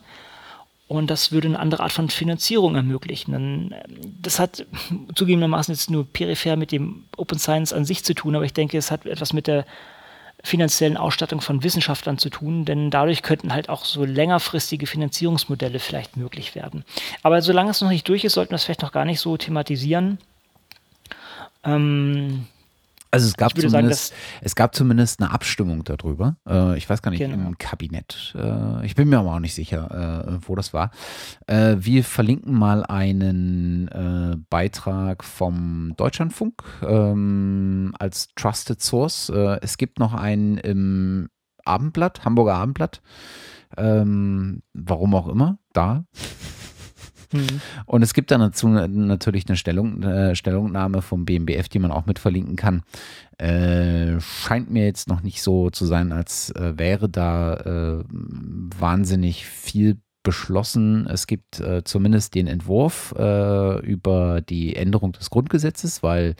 Und 0.90 1.10
das 1.10 1.32
würde 1.32 1.48
eine 1.48 1.60
andere 1.60 1.84
Art 1.84 1.94
von 1.94 2.10
Finanzierung 2.10 2.76
ermöglichen. 2.76 3.74
Das 4.22 4.40
hat 4.40 4.66
zugegebenermaßen 5.16 5.74
jetzt 5.74 5.90
nur 5.90 6.06
peripher 6.06 6.58
mit 6.58 6.74
dem 6.74 7.06
Open 7.16 7.40
Science 7.40 7.72
an 7.72 7.86
sich 7.86 8.04
zu 8.04 8.14
tun, 8.14 8.36
aber 8.36 8.44
ich 8.44 8.52
denke, 8.52 8.78
es 8.78 8.92
hat 8.92 9.06
etwas 9.06 9.32
mit 9.32 9.48
der 9.48 9.66
finanziellen 10.44 10.98
Ausstattung 10.98 11.42
von 11.42 11.64
Wissenschaftlern 11.64 12.18
zu 12.18 12.30
tun, 12.30 12.66
denn 12.66 12.90
dadurch 12.90 13.22
könnten 13.22 13.54
halt 13.54 13.70
auch 13.70 13.86
so 13.86 14.06
längerfristige 14.06 14.88
Finanzierungsmodelle 14.88 15.80
vielleicht 15.80 16.18
möglich 16.18 16.56
werden. 16.56 16.84
Aber 17.24 17.42
solange 17.42 17.72
es 17.72 17.82
noch 17.82 17.90
nicht 17.90 18.08
durch 18.08 18.24
ist, 18.24 18.34
sollten 18.34 18.52
wir 18.52 18.56
es 18.56 18.64
vielleicht 18.64 18.82
noch 18.82 18.92
gar 18.92 19.06
nicht 19.06 19.20
so 19.20 19.38
thematisieren. 19.38 20.18
Ähm, 21.64 22.48
also 23.12 23.28
es 23.28 23.36
gab, 23.36 23.56
zumindest, 23.56 24.08
sagen, 24.08 24.22
es 24.42 24.56
gab 24.56 24.74
zumindest 24.74 25.22
eine 25.22 25.32
Abstimmung 25.32 25.84
darüber. 25.84 26.38
Äh, 26.48 26.78
ich 26.78 26.90
weiß 26.90 27.02
gar 27.02 27.12
nicht, 27.12 27.20
genau. 27.20 27.48
im 27.48 27.58
Kabinett. 27.58 28.34
Äh, 28.38 28.86
ich 28.86 28.96
bin 28.96 29.10
mir 29.10 29.20
aber 29.20 29.36
auch 29.36 29.40
nicht 29.40 29.54
sicher, 29.54 30.26
äh, 30.26 30.38
wo 30.48 30.56
das 30.56 30.74
war. 30.74 30.92
Äh, 31.48 31.76
wir 31.80 32.06
verlinken 32.06 32.54
mal 32.54 32.86
einen 32.86 33.90
äh, 33.90 34.38
Beitrag 34.50 35.26
vom 35.26 35.94
Deutschlandfunk 35.98 36.64
ähm, 36.84 37.94
als 38.00 38.30
Trusted 38.36 38.82
Source. 38.82 39.30
Äh, 39.30 39.60
es 39.62 39.78
gibt 39.78 40.00
noch 40.00 40.14
einen 40.14 40.58
im 40.58 41.30
Abendblatt, 41.66 42.24
Hamburger 42.24 42.56
Abendblatt. 42.56 43.02
Ähm, 43.78 44.64
warum 44.74 45.16
auch 45.16 45.28
immer, 45.28 45.60
da. 45.74 46.06
Mhm. 47.32 47.62
Und 47.86 48.02
es 48.02 48.14
gibt 48.14 48.32
dann 48.32 48.42
dazu 48.42 48.68
natürlich 48.68 49.48
eine 49.48 49.58
Stellung, 49.58 50.04
äh, 50.04 50.36
Stellungnahme 50.36 51.02
vom 51.02 51.26
BMBF, 51.26 51.70
die 51.70 51.80
man 51.80 51.92
auch 51.92 52.06
mit 52.06 52.20
verlinken 52.20 52.56
kann. 52.56 52.84
Äh, 53.38 54.20
scheint 54.20 54.70
mir 54.70 54.86
jetzt 54.86 55.08
noch 55.08 55.22
nicht 55.22 55.42
so 55.42 55.70
zu 55.70 55.86
sein, 55.86 56.12
als 56.12 56.52
äh, 56.52 56.78
wäre 56.78 57.10
da 57.10 57.56
äh, 57.56 58.04
wahnsinnig 58.10 59.46
viel 59.46 59.98
beschlossen. 60.24 61.08
Es 61.08 61.28
gibt 61.28 61.60
äh, 61.60 61.84
zumindest 61.84 62.36
den 62.36 62.48
Entwurf 62.48 63.14
äh, 63.18 63.80
über 63.80 64.42
die 64.42 64.76
Änderung 64.76 65.12
des 65.14 65.30
Grundgesetzes, 65.30 66.04
weil 66.04 66.36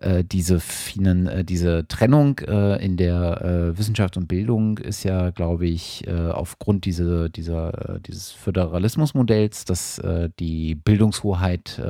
äh, 0.00 0.22
diese, 0.24 0.60
Finan 0.60 1.26
äh, 1.26 1.44
diese 1.44 1.86
Trennung 1.88 2.38
äh, 2.40 2.84
in 2.84 2.96
der 2.96 3.42
äh, 3.42 3.78
Wissenschaft 3.78 4.16
und 4.16 4.28
Bildung 4.28 4.78
ist 4.78 5.04
ja, 5.04 5.30
glaube 5.30 5.66
ich, 5.66 6.04
aufgrund 6.08 6.84
diese, 6.84 7.30
dieser, 7.30 8.00
dieses 8.06 8.30
Föderalismusmodells, 8.32 9.64
dass 9.64 10.00
die 10.38 10.74
Bildungshoheit 10.74 11.80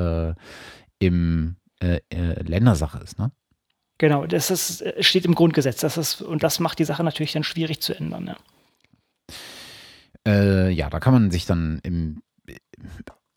im 0.99 1.57
Ländersache 1.81 2.99
ist. 3.03 3.19
Ne? 3.19 3.31
Genau, 3.99 4.27
das 4.27 4.51
ist, 4.51 4.85
steht 5.01 5.25
im 5.25 5.35
Grundgesetz. 5.35 5.81
Das 5.81 5.97
ist, 5.97 6.23
und 6.23 6.43
das 6.43 6.61
macht 6.61 6.79
die 6.79 6.85
Sache 6.85 7.05
natürlich 7.05 7.33
dann 7.33 7.45
schwierig 7.45 7.81
zu 7.81 7.95
ändern. 7.95 8.27
Ja. 8.27 8.37
Äh, 10.27 10.71
ja, 10.71 10.91
da 10.91 11.01
kann 11.01 11.13
man 11.13 11.31
sich 11.31 11.47
dann 11.47 11.81
im, 11.83 12.23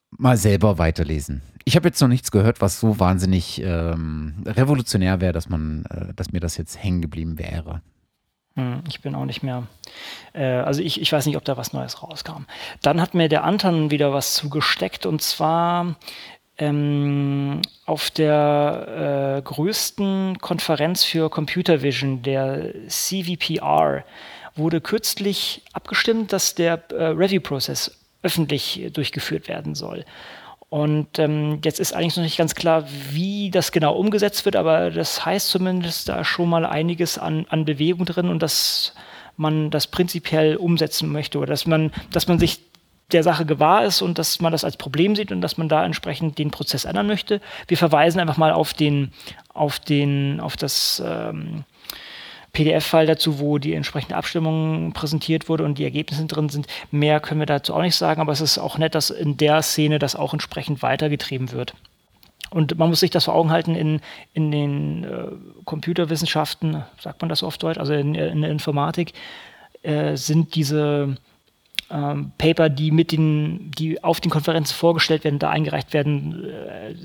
mal 0.10 0.38
selber 0.38 0.78
weiterlesen. 0.78 1.42
Ich 1.66 1.76
habe 1.76 1.88
jetzt 1.88 2.02
noch 2.02 2.08
nichts 2.08 2.32
gehört, 2.32 2.62
was 2.62 2.80
so 2.80 3.00
wahnsinnig 3.00 3.62
ähm, 3.64 4.44
revolutionär 4.46 5.22
wäre, 5.22 5.34
dass 5.34 5.50
man, 5.50 5.86
äh, 5.86 6.14
dass 6.16 6.32
mir 6.32 6.40
das 6.40 6.58
jetzt 6.58 6.82
hängen 6.82 7.02
geblieben 7.02 7.38
wäre. 7.38 7.82
Hm, 8.56 8.84
ich 8.88 9.02
bin 9.02 9.14
auch 9.14 9.26
nicht 9.26 9.44
mehr. 9.44 9.68
Äh, 10.34 10.46
also 10.46 10.82
ich, 10.82 11.00
ich 11.00 11.12
weiß 11.12 11.26
nicht, 11.28 11.38
ob 11.38 11.46
da 11.46 11.58
was 11.58 11.74
Neues 11.74 12.02
rauskam. 12.02 12.46
Dann 12.82 13.00
hat 13.00 13.14
mir 13.14 13.30
der 13.30 13.44
Anton 13.44 13.92
wieder 13.92 14.12
was 14.14 14.34
zugesteckt 14.34 15.06
und 15.06 15.22
zwar 15.22 15.96
ähm, 16.58 17.62
auf 17.86 18.12
der 18.12 19.38
äh, 19.38 19.42
größten 19.42 20.40
Konferenz 20.40 21.04
für 21.04 21.30
Computer 21.30 21.82
Vision, 21.82 22.22
der 22.22 22.74
CVPR, 22.88 24.04
wurde 24.56 24.82
kürzlich 24.82 25.64
abgestimmt, 25.74 26.34
dass 26.34 26.56
der 26.56 26.84
äh, 26.92 27.06
Review-Prozess 27.06 27.98
öffentlich 28.22 28.90
durchgeführt 28.94 29.48
werden 29.48 29.76
soll. 29.76 30.06
Und 30.70 31.18
ähm, 31.18 31.60
jetzt 31.64 31.80
ist 31.80 31.94
eigentlich 31.94 32.16
noch 32.16 32.24
nicht 32.24 32.38
ganz 32.38 32.54
klar, 32.54 32.86
wie 33.12 33.50
das 33.50 33.72
genau 33.72 33.96
umgesetzt 33.96 34.46
wird, 34.46 34.56
aber 34.56 34.92
das 34.92 35.26
heißt 35.26 35.50
zumindest 35.50 36.10
da 36.10 36.24
schon 36.24 36.48
mal 36.48 36.66
einiges 36.66 37.18
an, 37.18 37.48
an 37.50 37.66
Bewegung 37.66 38.06
drin 38.06 38.30
und 38.30 38.44
dass 38.44 38.94
man 39.36 39.72
das 39.72 39.88
prinzipiell 39.88 40.58
umsetzen 40.58 41.12
möchte 41.12 41.40
oder 41.40 41.48
dass 41.48 41.66
man, 41.66 41.92
dass 42.12 42.28
man 42.28 42.38
sich 42.38 42.60
der 43.12 43.24
Sache 43.24 43.46
gewahr 43.46 43.86
ist 43.86 44.04
und 44.04 44.20
dass 44.20 44.40
man 44.42 44.52
das 44.52 44.64
als 44.64 44.78
Problem 44.78 45.16
sieht 45.16 45.32
und 45.32 45.42
dass 45.42 45.58
man 45.58 45.70
da 45.70 45.84
entsprechend 45.84 46.38
den 46.38 46.52
Prozess 46.52 46.86
ändern 46.86 47.08
möchte. 47.08 47.42
Wir 47.68 47.78
verweisen 47.78 48.20
einfach 48.20 48.38
mal 48.38 48.52
auf 48.52 48.76
den, 48.76 49.12
auf 49.54 49.80
den, 49.80 50.40
auf 50.40 50.56
das 50.56 51.02
ähm, 51.04 51.64
PDF-File 52.54 53.08
dazu, 53.08 53.40
wo 53.40 53.58
die 53.58 53.74
entsprechende 53.74 54.16
Abstimmung 54.16 54.94
präsentiert 54.94 55.50
wurde 55.50 55.64
und 55.64 55.78
die 55.78 55.84
Ergebnisse 55.84 56.26
drin 56.26 56.50
sind. 56.50 56.68
Mehr 56.92 57.20
können 57.20 57.40
wir 57.40 57.46
dazu 57.46 57.74
auch 57.74 57.82
nicht 57.82 57.96
sagen, 57.96 58.22
aber 58.22 58.32
es 58.32 58.42
ist 58.42 58.58
auch 58.58 58.78
nett, 58.78 58.96
dass 58.96 59.10
in 59.10 59.38
der 59.38 59.62
Szene 59.62 60.00
das 60.00 60.16
auch 60.16 60.34
entsprechend 60.34 60.82
weitergetrieben 60.82 61.52
wird. 61.52 61.74
Und 62.50 62.78
man 62.78 62.90
muss 62.90 63.02
sich 63.02 63.12
das 63.12 63.26
vor 63.26 63.36
Augen 63.36 63.52
halten, 63.52 63.76
in, 63.76 64.02
in 64.34 64.52
den 64.52 65.04
äh, 65.04 65.28
Computerwissenschaften, 65.66 66.84
sagt 67.00 67.22
man 67.22 67.30
das 67.30 67.44
auf 67.44 67.58
Deutsch, 67.58 67.78
also 67.78 67.94
in, 67.94 68.16
in 68.16 68.42
der 68.42 68.50
Informatik, 68.50 69.14
äh, 69.84 70.16
sind 70.16 70.56
diese 70.56 71.18
ähm, 71.92 72.32
Paper, 72.38 72.70
die 72.70 72.92
mit 72.92 73.12
den, 73.12 73.72
die 73.72 74.04
auf 74.04 74.20
den 74.20 74.30
Konferenzen 74.30 74.74
vorgestellt 74.74 75.24
werden, 75.24 75.40
da 75.40 75.50
eingereicht 75.50 75.94
werden, 75.94 76.46
äh, 76.46 76.96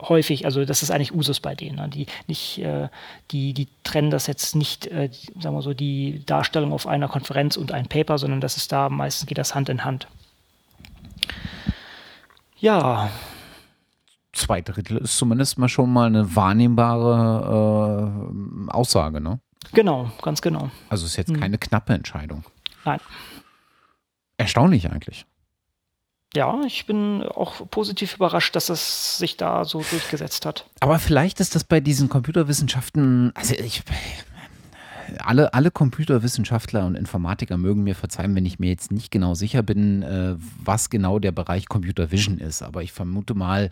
häufig, 0.00 0.44
also 0.44 0.64
das 0.64 0.82
ist 0.82 0.90
eigentlich 0.90 1.14
Usus 1.14 1.40
bei 1.40 1.54
denen. 1.54 1.76
Ne? 1.76 1.88
Die 1.88 2.06
nicht, 2.26 2.58
äh, 2.58 2.88
die, 3.30 3.52
die 3.52 3.68
trennen 3.84 4.10
das 4.10 4.26
jetzt 4.26 4.54
nicht, 4.54 4.86
äh, 4.86 5.10
sagen 5.40 5.56
wir 5.56 5.62
so, 5.62 5.74
die 5.74 6.22
Darstellung 6.24 6.72
auf 6.72 6.86
einer 6.86 7.08
Konferenz 7.08 7.56
und 7.56 7.72
ein 7.72 7.88
Paper, 7.88 8.18
sondern 8.18 8.40
das 8.40 8.56
ist 8.56 8.70
da, 8.70 8.88
meistens 8.88 9.26
geht 9.26 9.38
das 9.38 9.54
Hand 9.54 9.68
in 9.68 9.84
Hand. 9.84 10.06
Ja. 12.58 13.10
Zwei 14.32 14.60
Drittel 14.60 14.98
ist 14.98 15.16
zumindest 15.16 15.58
mal 15.58 15.68
schon 15.68 15.92
mal 15.92 16.06
eine 16.06 16.36
wahrnehmbare 16.36 18.12
äh, 18.68 18.70
Aussage, 18.70 19.20
ne? 19.20 19.40
Genau, 19.72 20.10
ganz 20.22 20.40
genau. 20.40 20.70
Also 20.88 21.06
ist 21.06 21.16
jetzt 21.16 21.30
hm. 21.30 21.40
keine 21.40 21.58
knappe 21.58 21.92
Entscheidung. 21.92 22.44
Nein. 22.84 23.00
Erstaunlich 24.38 24.90
eigentlich. 24.90 25.26
Ja, 26.34 26.60
ich 26.66 26.86
bin 26.86 27.22
auch 27.22 27.68
positiv 27.70 28.16
überrascht, 28.16 28.54
dass 28.54 28.68
es 28.68 29.18
sich 29.18 29.36
da 29.36 29.64
so 29.64 29.82
durchgesetzt 29.90 30.44
hat. 30.46 30.66
Aber 30.80 30.98
vielleicht 30.98 31.40
ist 31.40 31.54
das 31.54 31.64
bei 31.64 31.80
diesen 31.80 32.08
Computerwissenschaften, 32.08 33.32
also 33.34 33.54
ich, 33.54 33.82
alle, 35.20 35.54
alle 35.54 35.70
Computerwissenschaftler 35.70 36.86
und 36.86 36.96
Informatiker 36.96 37.56
mögen 37.56 37.82
mir 37.82 37.94
verzeihen, 37.94 38.34
wenn 38.34 38.44
ich 38.44 38.58
mir 38.58 38.68
jetzt 38.68 38.92
nicht 38.92 39.10
genau 39.10 39.34
sicher 39.34 39.62
bin, 39.62 40.02
äh, 40.02 40.34
was 40.62 40.90
genau 40.90 41.18
der 41.18 41.32
Bereich 41.32 41.66
Computer 41.66 42.10
Vision 42.10 42.38
ist. 42.38 42.62
Aber 42.62 42.82
ich 42.82 42.92
vermute 42.92 43.34
mal 43.34 43.70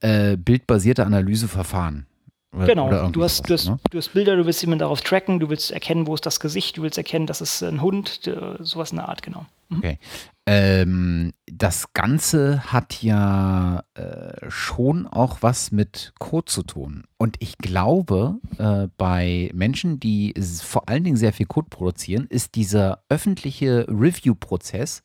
äh, 0.00 0.36
bildbasierte 0.36 1.06
Analyseverfahren. 1.06 2.06
Oder, 2.54 2.66
genau, 2.66 2.88
oder 2.88 3.08
du, 3.10 3.22
hast, 3.22 3.48
du, 3.48 3.54
hast, 3.54 3.68
ne? 3.68 3.78
du 3.90 3.96
hast 3.96 4.12
Bilder, 4.12 4.36
du 4.36 4.44
willst 4.44 4.60
jemanden 4.60 4.80
darauf 4.80 5.00
tracken, 5.00 5.40
du 5.40 5.48
willst 5.48 5.70
erkennen, 5.70 6.06
wo 6.06 6.14
ist 6.14 6.26
das 6.26 6.38
Gesicht, 6.38 6.76
du 6.76 6.82
willst 6.82 6.98
erkennen, 6.98 7.26
das 7.26 7.40
ist 7.40 7.62
ein 7.62 7.80
Hund, 7.80 8.30
sowas 8.58 8.90
in 8.90 8.96
der 8.98 9.08
Art, 9.08 9.22
genau. 9.22 9.46
Mhm. 9.72 9.78
Okay. 9.78 9.98
Ähm, 10.44 11.32
das 11.46 11.92
Ganze 11.92 12.72
hat 12.72 13.00
ja 13.02 13.84
äh, 13.94 14.50
schon 14.50 15.06
auch 15.06 15.38
was 15.40 15.70
mit 15.70 16.12
Code 16.18 16.46
zu 16.46 16.64
tun. 16.64 17.04
Und 17.16 17.36
ich 17.38 17.58
glaube, 17.58 18.40
äh, 18.58 18.88
bei 18.96 19.50
Menschen, 19.54 20.00
die 20.00 20.34
vor 20.60 20.88
allen 20.88 21.04
Dingen 21.04 21.16
sehr 21.16 21.32
viel 21.32 21.46
Code 21.46 21.68
produzieren, 21.70 22.26
ist 22.28 22.56
dieser 22.56 23.04
öffentliche 23.08 23.86
Review-Prozess 23.88 25.02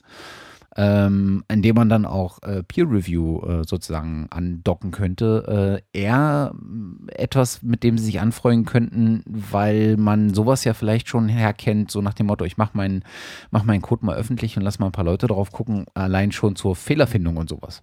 ähm, 0.78 1.44
in 1.48 1.64
dem 1.64 1.76
man 1.76 1.90
dann 1.90 2.06
auch 2.06 2.42
äh, 2.44 2.62
Peer 2.62 2.86
Review 2.90 3.42
äh, 3.42 3.64
sozusagen 3.66 4.28
andocken 4.30 4.92
könnte, 4.92 5.82
äh, 5.94 6.00
eher 6.00 6.54
mm, 6.54 7.08
etwas, 7.10 7.64
mit 7.64 7.82
dem 7.82 7.98
sie 7.98 8.06
sich 8.06 8.20
anfreuen 8.20 8.64
könnten, 8.64 9.24
weil 9.26 9.98
man 9.98 10.36
sowas 10.36 10.64
ja 10.66 10.76
vielleicht 10.76 11.10
schon 11.10 11.30
herkennt, 11.30 11.90
so 11.90 12.02
nach 12.02 12.14
dem 12.14 12.28
Motto, 12.28 12.46
ich 12.46 12.58
mache 12.58 12.78
meinen 12.78 13.04
mach 13.50 13.64
meinen 13.64 13.82
Code 13.82 14.06
mal 14.06 14.16
öffentlich 14.16 14.56
und 14.56 14.62
lass 14.62 14.78
mal 14.78 14.86
ein 14.86 14.92
paar 14.92 15.04
Leute 15.04 15.26
drauf 15.26 15.52
gucken, 15.52 15.86
allein 15.96 16.32
schon 16.32 16.56
zur 16.56 16.76
Fehlerfindung 16.76 17.38
und 17.38 17.50
sowas. 17.50 17.82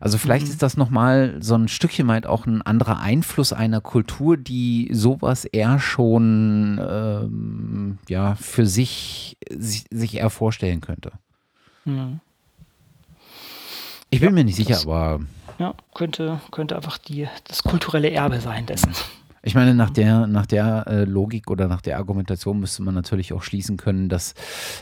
Also 0.00 0.18
vielleicht 0.18 0.46
mhm. 0.46 0.50
ist 0.50 0.62
das 0.62 0.76
nochmal 0.76 1.36
so 1.40 1.54
ein 1.54 1.68
Stückchen 1.68 2.08
weit 2.08 2.26
auch 2.26 2.46
ein 2.46 2.60
anderer 2.62 2.98
Einfluss 2.98 3.52
einer 3.52 3.80
Kultur, 3.80 4.36
die 4.36 4.90
sowas 4.92 5.44
eher 5.44 5.78
schon 5.78 6.80
ähm, 6.84 7.98
ja, 8.08 8.34
für 8.34 8.66
sich, 8.66 9.36
sich, 9.48 9.84
sich 9.90 10.16
eher 10.16 10.30
vorstellen 10.30 10.80
könnte. 10.80 11.12
Mhm. 11.84 12.20
Ich 14.12 14.20
bin 14.20 14.28
ja, 14.28 14.34
mir 14.34 14.44
nicht 14.44 14.56
sicher, 14.56 14.74
das, 14.74 14.86
aber. 14.86 15.20
Ja, 15.58 15.74
könnte, 15.94 16.38
könnte 16.50 16.76
einfach 16.76 16.98
die, 16.98 17.26
das 17.44 17.62
kulturelle 17.62 18.10
Erbe 18.10 18.40
sein 18.40 18.66
dessen. 18.66 18.92
Ich 19.42 19.54
meine, 19.54 19.74
nach 19.74 19.88
der, 19.88 20.26
nach 20.26 20.44
der 20.44 20.86
äh, 20.86 21.04
Logik 21.04 21.50
oder 21.50 21.66
nach 21.66 21.80
der 21.80 21.96
Argumentation 21.96 22.60
müsste 22.60 22.82
man 22.82 22.94
natürlich 22.94 23.32
auch 23.32 23.42
schließen 23.42 23.78
können, 23.78 24.10
dass 24.10 24.34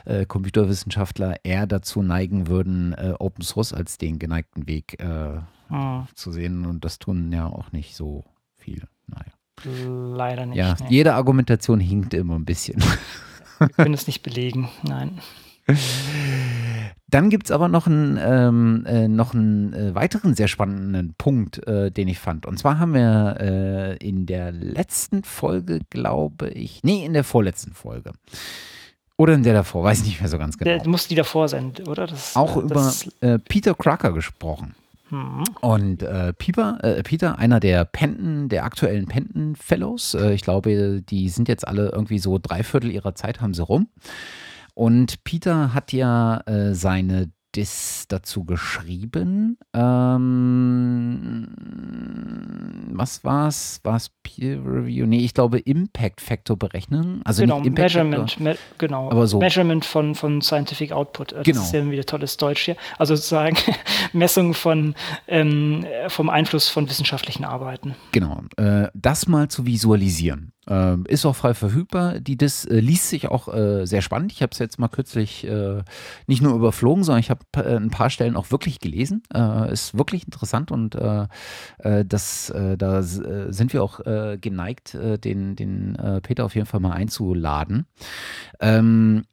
äh, 0.04 0.26
Computerwissenschaftler 0.26 1.36
eher 1.44 1.68
dazu 1.68 2.02
neigen 2.02 2.48
würden, 2.48 2.92
äh, 2.94 3.14
Open 3.20 3.42
Source 3.44 3.72
als 3.72 3.98
den 3.98 4.18
geneigten 4.18 4.66
Weg 4.66 4.98
ah. 5.00 6.06
zu 6.14 6.32
sehen. 6.32 6.66
Und 6.66 6.84
das 6.84 6.98
tun 6.98 7.32
ja 7.32 7.46
auch 7.46 7.70
nicht 7.70 7.94
so 7.94 8.24
viel. 8.56 8.82
Naja. 9.06 9.76
Leider 10.16 10.46
nicht. 10.46 10.58
Ja, 10.58 10.74
nee. 10.80 10.86
jede 10.88 11.14
Argumentation 11.14 11.78
hinkt 11.78 12.14
immer 12.14 12.34
ein 12.34 12.44
bisschen. 12.44 12.82
Wir 13.58 13.68
können 13.68 13.94
es 13.94 14.08
nicht 14.08 14.22
belegen, 14.22 14.68
nein. 14.82 15.20
Dann 17.10 17.28
gibt 17.28 17.46
es 17.46 17.50
aber 17.50 17.68
noch 17.68 17.86
einen, 17.86 18.18
ähm, 18.22 18.84
äh, 18.86 19.08
noch 19.08 19.34
einen 19.34 19.72
äh, 19.72 19.94
weiteren 19.94 20.34
sehr 20.34 20.48
spannenden 20.48 21.14
Punkt, 21.18 21.66
äh, 21.66 21.90
den 21.90 22.06
ich 22.06 22.18
fand. 22.18 22.46
Und 22.46 22.58
zwar 22.58 22.78
haben 22.78 22.94
wir 22.94 23.36
äh, 23.40 23.96
in 23.96 24.26
der 24.26 24.52
letzten 24.52 25.24
Folge, 25.24 25.80
glaube 25.90 26.50
ich, 26.50 26.80
nee, 26.84 27.04
in 27.04 27.12
der 27.12 27.24
vorletzten 27.24 27.72
Folge. 27.72 28.12
Oder 29.16 29.34
in 29.34 29.42
der 29.42 29.54
davor, 29.54 29.84
weiß 29.84 30.00
ich 30.00 30.06
nicht 30.06 30.20
mehr 30.20 30.30
so 30.30 30.38
ganz 30.38 30.56
genau. 30.56 30.70
Der 30.70 30.88
muss 30.88 31.08
die 31.08 31.14
davor 31.14 31.48
sein, 31.48 31.72
oder? 31.86 32.06
Das, 32.06 32.36
Auch 32.36 32.56
äh, 32.56 32.60
über 32.60 32.92
äh, 33.20 33.38
Peter 33.38 33.74
Cracker 33.74 34.12
gesprochen. 34.12 34.74
Mhm. 35.10 35.44
Und 35.60 36.02
äh, 36.02 36.32
Pieper, 36.32 36.78
äh, 36.82 37.02
Peter, 37.02 37.38
einer 37.38 37.60
der 37.60 37.84
Penton, 37.84 38.48
der 38.48 38.64
aktuellen 38.64 39.06
Penton 39.06 39.56
Fellows, 39.56 40.14
äh, 40.14 40.32
ich 40.32 40.42
glaube, 40.42 41.02
die 41.02 41.28
sind 41.28 41.48
jetzt 41.48 41.66
alle 41.66 41.90
irgendwie 41.90 42.18
so 42.18 42.38
dreiviertel 42.40 42.90
ihrer 42.90 43.14
Zeit 43.14 43.40
haben 43.40 43.52
sie 43.52 43.62
rum. 43.62 43.88
Und 44.80 45.24
Peter 45.24 45.74
hat 45.74 45.92
ja 45.92 46.40
äh, 46.46 46.72
seine 46.72 47.30
Dis 47.54 48.06
dazu 48.08 48.44
geschrieben. 48.44 49.58
Ähm, 49.74 51.48
was 52.90 53.22
war's? 53.22 53.80
War 53.82 53.96
es 53.96 54.10
Peer 54.22 54.56
Review? 54.64 55.04
Nee, 55.04 55.18
ich 55.18 55.34
glaube 55.34 55.58
Impact 55.58 56.22
Factor 56.22 56.56
berechnen. 56.56 57.20
Also 57.26 57.42
genau, 57.42 57.58
Impact 57.58 57.94
Measurement, 57.94 58.40
me 58.40 58.56
genau. 58.78 59.10
Aber 59.10 59.26
so. 59.26 59.38
Measurement 59.38 59.84
von, 59.84 60.14
von 60.14 60.40
Scientific 60.40 60.92
Output. 60.92 61.32
Das 61.32 61.44
genau. 61.44 61.60
ist 61.60 61.74
ja 61.74 61.90
wieder 61.90 62.06
tolles 62.06 62.38
Deutsch 62.38 62.62
hier. 62.62 62.76
Also 62.96 63.16
sozusagen 63.16 63.58
Messung 64.14 64.54
von, 64.54 64.94
ähm, 65.28 65.84
vom 66.08 66.30
Einfluss 66.30 66.70
von 66.70 66.88
wissenschaftlichen 66.88 67.44
Arbeiten. 67.44 67.96
Genau. 68.12 68.44
Äh, 68.56 68.88
das 68.94 69.28
mal 69.28 69.48
zu 69.48 69.66
visualisieren. 69.66 70.52
Ähm, 70.68 71.04
ist 71.08 71.24
auch 71.24 71.36
frei 71.36 71.54
verfügbar. 71.54 72.20
Die 72.20 72.36
Dis 72.36 72.64
äh, 72.66 72.80
liest 72.80 73.08
sich 73.08 73.28
auch 73.28 73.52
äh, 73.52 73.86
sehr 73.86 74.02
spannend. 74.02 74.32
Ich 74.32 74.42
habe 74.42 74.50
es 74.52 74.58
jetzt 74.58 74.78
mal 74.78 74.88
kürzlich 74.88 75.46
äh, 75.46 75.82
nicht 76.26 76.42
nur 76.42 76.54
überflogen, 76.54 77.02
sondern 77.02 77.20
ich 77.20 77.30
habe 77.30 77.40
äh, 77.56 77.76
ein 77.76 77.90
paar 77.90 78.10
Stellen 78.10 78.36
auch 78.36 78.50
wirklich 78.50 78.78
gelesen. 78.78 79.22
Äh, 79.34 79.72
ist 79.72 79.96
wirklich 79.96 80.24
interessant 80.24 80.70
und 80.70 80.94
äh, 80.94 81.26
das, 82.04 82.52
da 82.78 83.02
sind 83.02 83.72
wir 83.72 83.82
auch 83.82 84.00
geneigt, 84.40 84.94
den, 84.94 85.56
den 85.56 85.96
Peter 86.22 86.44
auf 86.44 86.54
jeden 86.54 86.66
Fall 86.66 86.80
mal 86.80 86.92
einzuladen. 86.92 87.86
Ähm, 88.60 89.24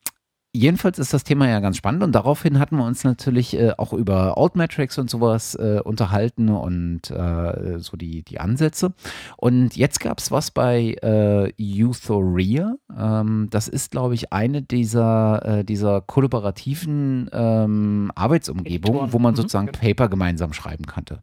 Jedenfalls 0.54 0.98
ist 0.98 1.14
das 1.14 1.24
Thema 1.24 1.48
ja 1.48 1.60
ganz 1.60 1.78
spannend 1.78 2.04
und 2.04 2.14
daraufhin 2.14 2.58
hatten 2.58 2.78
wir 2.78 2.86
uns 2.86 3.04
natürlich 3.04 3.54
äh, 3.56 3.74
auch 3.78 3.94
über 3.94 4.38
Altmetrics 4.38 4.98
und 4.98 5.10
sowas 5.10 5.56
äh, 5.56 5.82
unterhalten 5.84 6.50
und 6.50 7.12
äh, 7.12 7.80
so 7.80 7.96
die, 7.98 8.24
die 8.24 8.40
Ansätze. 8.40 8.94
Und 9.36 9.76
jetzt 9.76 10.00
gab 10.00 10.20
es 10.20 10.32
was 10.32 10.50
bei 10.52 10.96
äh, 11.04 11.52
Euthoria. 11.60 12.76
Ähm, 12.98 13.48
das 13.52 13.68
ist, 13.68 13.92
glaube 13.92 14.16
ich, 14.16 14.34
eine 14.34 14.62
dieser, 14.62 15.46
äh, 15.60 15.64
dieser 15.64 16.02
kollaborativen 16.02 17.30
ähm, 17.34 18.12
Arbeitsumgebungen, 18.16 19.14
wo 19.14 19.20
man 19.20 19.34
mhm, 19.34 19.38
sozusagen 19.38 19.68
genau. 19.68 19.80
Paper 19.80 20.10
gemeinsam 20.10 20.54
schreiben 20.54 20.86
konnte. 20.86 21.22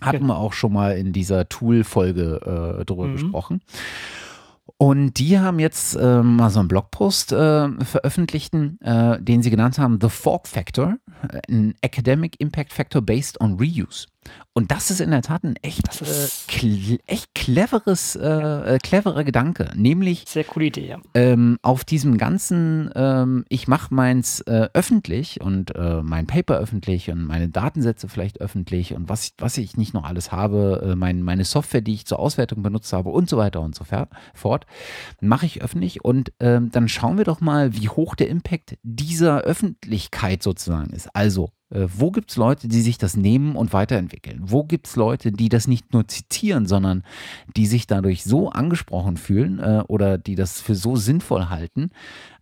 Hatten 0.00 0.18
genau. 0.18 0.34
wir 0.34 0.38
auch 0.38 0.52
schon 0.52 0.72
mal 0.72 0.98
in 0.98 1.12
dieser 1.12 1.48
Tool-Folge 1.48 2.80
äh, 2.80 2.84
drüber 2.84 3.06
mhm. 3.06 3.12
gesprochen. 3.12 3.60
Und 4.76 5.18
die 5.18 5.38
haben 5.38 5.58
jetzt 5.58 5.94
äh, 5.94 6.22
mal 6.22 6.50
so 6.50 6.60
einen 6.60 6.68
Blogpost 6.68 7.32
äh, 7.32 7.68
veröffentlicht, 7.84 8.54
äh, 8.54 9.20
den 9.20 9.42
sie 9.42 9.50
genannt 9.50 9.78
haben 9.78 9.98
The 10.00 10.08
Fork 10.08 10.48
Factor, 10.48 10.96
an 11.48 11.74
Academic 11.80 12.40
Impact 12.40 12.72
Factor 12.72 13.02
Based 13.02 13.40
on 13.40 13.54
Reuse. 13.54 14.06
Und 14.52 14.70
das 14.70 14.90
ist 14.90 15.00
in 15.00 15.10
der 15.10 15.22
Tat 15.22 15.42
ein 15.44 15.56
echt, 15.62 16.00
äh, 16.02 16.28
kle 16.46 16.98
echt 17.06 17.34
cleveres, 17.34 18.14
äh, 18.16 18.74
äh, 18.74 18.78
cleverer 18.78 19.24
Gedanke. 19.24 19.70
Nämlich 19.74 20.24
sehr 20.26 20.44
coole 20.44 20.66
Idee, 20.66 20.88
ja. 20.88 20.98
ähm, 21.14 21.58
auf 21.62 21.84
diesem 21.84 22.18
ganzen, 22.18 22.90
ähm, 22.94 23.44
ich 23.48 23.66
mache 23.66 23.92
meins 23.92 24.40
äh, 24.42 24.68
öffentlich 24.72 25.40
und 25.40 25.74
äh, 25.74 26.02
mein 26.02 26.26
Paper 26.26 26.58
öffentlich 26.58 27.10
und 27.10 27.24
meine 27.24 27.48
Datensätze 27.48 28.08
vielleicht 28.08 28.40
öffentlich 28.40 28.94
und 28.94 29.08
was, 29.08 29.32
was 29.38 29.58
ich 29.58 29.76
nicht 29.76 29.92
noch 29.92 30.04
alles 30.04 30.30
habe, 30.30 30.90
äh, 30.92 30.94
mein, 30.94 31.22
meine 31.22 31.44
Software, 31.44 31.80
die 31.80 31.94
ich 31.94 32.06
zur 32.06 32.20
Auswertung 32.20 32.62
benutzt 32.62 32.92
habe 32.92 33.10
und 33.10 33.28
so 33.28 33.36
weiter 33.36 33.60
und 33.60 33.74
so 33.74 33.84
fort, 34.34 34.66
mache 35.20 35.46
ich 35.46 35.62
öffentlich 35.62 36.04
und 36.04 36.32
ähm, 36.38 36.70
dann 36.70 36.88
schauen 36.88 37.18
wir 37.18 37.24
doch 37.24 37.40
mal, 37.40 37.74
wie 37.74 37.88
hoch 37.88 38.14
der 38.14 38.28
Impact 38.28 38.76
dieser 38.82 39.40
Öffentlichkeit 39.40 40.42
sozusagen 40.42 40.90
ist. 40.90 41.08
Also 41.14 41.50
wo 41.70 42.10
gibt 42.10 42.30
es 42.30 42.36
Leute, 42.36 42.68
die 42.68 42.82
sich 42.82 42.98
das 42.98 43.16
nehmen 43.16 43.56
und 43.56 43.72
weiterentwickeln? 43.72 44.40
Wo 44.42 44.64
gibt 44.64 44.86
es 44.86 44.96
Leute, 44.96 45.32
die 45.32 45.48
das 45.48 45.66
nicht 45.66 45.92
nur 45.92 46.06
zitieren, 46.06 46.66
sondern 46.66 47.02
die 47.56 47.66
sich 47.66 47.86
dadurch 47.86 48.22
so 48.22 48.50
angesprochen 48.50 49.16
fühlen 49.16 49.58
äh, 49.58 49.82
oder 49.88 50.18
die 50.18 50.34
das 50.34 50.60
für 50.60 50.74
so 50.74 50.96
sinnvoll 50.96 51.48
halten, 51.48 51.90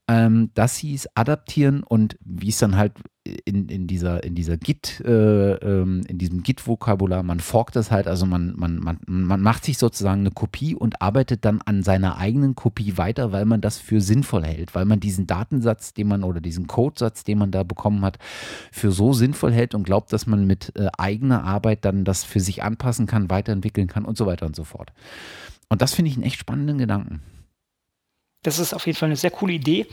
ähm, 0.09 0.51
dass 0.55 0.77
sie 0.77 0.95
es 0.95 1.09
adaptieren 1.17 1.83
und 1.83 2.19
wie 2.25 2.49
es 2.49 2.59
dann 2.59 2.77
halt 2.77 2.93
in, 3.25 3.69
in 3.69 3.87
dieser, 3.87 4.25
in 4.25 4.35
dieser 4.35 4.57
Git, 4.57 5.01
äh, 5.01 5.53
ähm, 5.55 6.03
in 6.09 6.19
diesem 6.19 6.43
Git-Vokabular, 6.43 7.23
man 7.23 7.39
forkt 7.41 7.77
das 7.77 7.91
halt, 7.91 8.09
also 8.09 8.27
man, 8.27 8.55
man, 8.57 8.79
man, 8.79 8.99
man 9.07 9.41
macht 9.41 9.65
sich 9.65 9.79
sozusagen 9.79 10.23
eine 10.23 10.33
Kopie 10.33 10.75
und 10.75 11.01
arbeitet 11.01 11.45
dann 11.45 11.63
an 11.63 11.83
seiner 11.85 12.19
eigenen 12.19 12.55
Kopie 12.55 12.99
weiter, 12.99 13.31
weil 13.31 13.45
man 13.45 13.61
das 13.61 13.79
für 13.79 14.01
sinnvoll 14.01 14.45
hält, 14.45 14.75
weil 14.75 14.87
man 14.87 14.99
diesen 14.99 15.27
Datensatz, 15.27 15.95
den 15.95 16.09
man 16.09 16.25
oder 16.25 16.41
diesen 16.41 16.67
Codesatz, 16.67 17.23
den 17.23 17.39
man 17.39 17.53
da 17.53 17.63
bekommen 17.63 18.05
hat, 18.05 18.19
für 18.73 18.91
so 18.91 19.13
sinnvoll 19.13 19.53
hält 19.53 19.75
und 19.75 19.85
glaubt, 19.85 20.13
dass 20.13 20.27
man 20.27 20.47
mit 20.47 20.75
äh, 20.77 20.89
eigener 20.99 21.45
Arbeit 21.45 21.85
dann 21.85 22.05
das 22.05 22.25
für 22.25 22.41
sich 22.41 22.65
anpassen 22.65 23.07
kann, 23.07 23.31
weiterentwickeln 23.31 23.87
kann 23.87 24.05
und 24.05 24.17
so 24.17 24.27
weiter 24.27 24.47
und 24.47 24.57
so 24.57 24.65
fort. 24.65 24.93
Und 25.69 25.81
das 25.81 25.95
finde 25.95 26.11
ich 26.11 26.17
einen 26.17 26.27
echt 26.27 26.39
spannenden 26.39 26.79
Gedanken. 26.79 27.23
Das 28.43 28.59
ist 28.59 28.75
auf 28.75 28.87
jeden 28.87 28.99
Fall 28.99 29.07
eine 29.07 29.17
sehr 29.17 29.31
coole 29.31 29.53
Idee. 29.53 29.87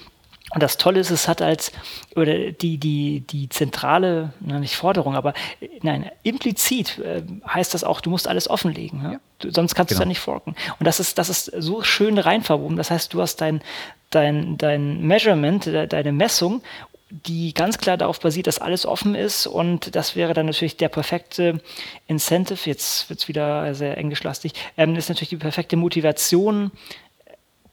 Und 0.54 0.64
das 0.64 0.78
Tolle 0.78 1.00
ist, 1.00 1.12
es 1.12 1.28
hat 1.28 1.42
als, 1.42 1.72
oder 2.16 2.52
die, 2.52 2.78
die, 2.78 3.22
die 3.22 3.50
zentrale, 3.50 4.34
na 4.40 4.60
nicht 4.60 4.76
Forderung, 4.76 5.16
aber 5.16 5.34
nein, 5.82 6.10
implizit 6.24 7.00
äh, 7.00 7.22
heißt 7.48 7.74
das 7.74 7.84
auch, 7.84 8.02
du 8.02 8.10
musst 8.10 8.28
alles 8.28 8.50
offenlegen. 8.50 9.04
Ja? 9.04 9.20
Du, 9.40 9.52
sonst 9.52 9.76
kannst 9.76 9.90
genau. 9.90 10.00
du 10.00 10.04
es 10.04 10.06
ja 10.06 10.10
nicht 10.10 10.20
forken. 10.20 10.56
Und 10.80 10.86
das 10.86 11.00
ist, 11.00 11.18
das 11.18 11.30
ist 11.30 11.46
so 11.46 11.84
schön 11.84 12.18
rein 12.18 12.42
verwoben. 12.42 12.78
Das 12.78 12.90
heißt, 12.92 13.14
du 13.14 13.22
hast 13.22 13.38
dein, 13.42 13.62
dein, 14.10 14.58
dein 14.58 15.02
Measurement, 15.02 15.66
deine 15.68 16.12
Messung 16.12 16.62
die 17.10 17.54
ganz 17.54 17.80
klar 17.80 17.98
darauf 17.98 18.20
basiert, 18.20 18.48
dass 18.48 18.60
alles 18.60 18.86
offen 18.86 19.16
ist 19.16 19.48
und 19.48 19.96
das 19.96 20.16
wäre 20.16 20.34
dann 20.34 20.46
natürlich 20.46 20.78
der 20.78 20.90
perfekte 20.90 21.60
Incentive, 22.08 22.70
jetzt 22.70 23.10
wird 23.10 23.20
es 23.20 23.28
wieder 23.28 23.74
sehr 23.74 23.98
englischlastig, 23.98 24.54
ähm, 24.78 24.96
ist 24.96 25.10
natürlich 25.10 25.30
die 25.30 25.38
perfekte 25.38 25.76
Motivation, 25.76 26.72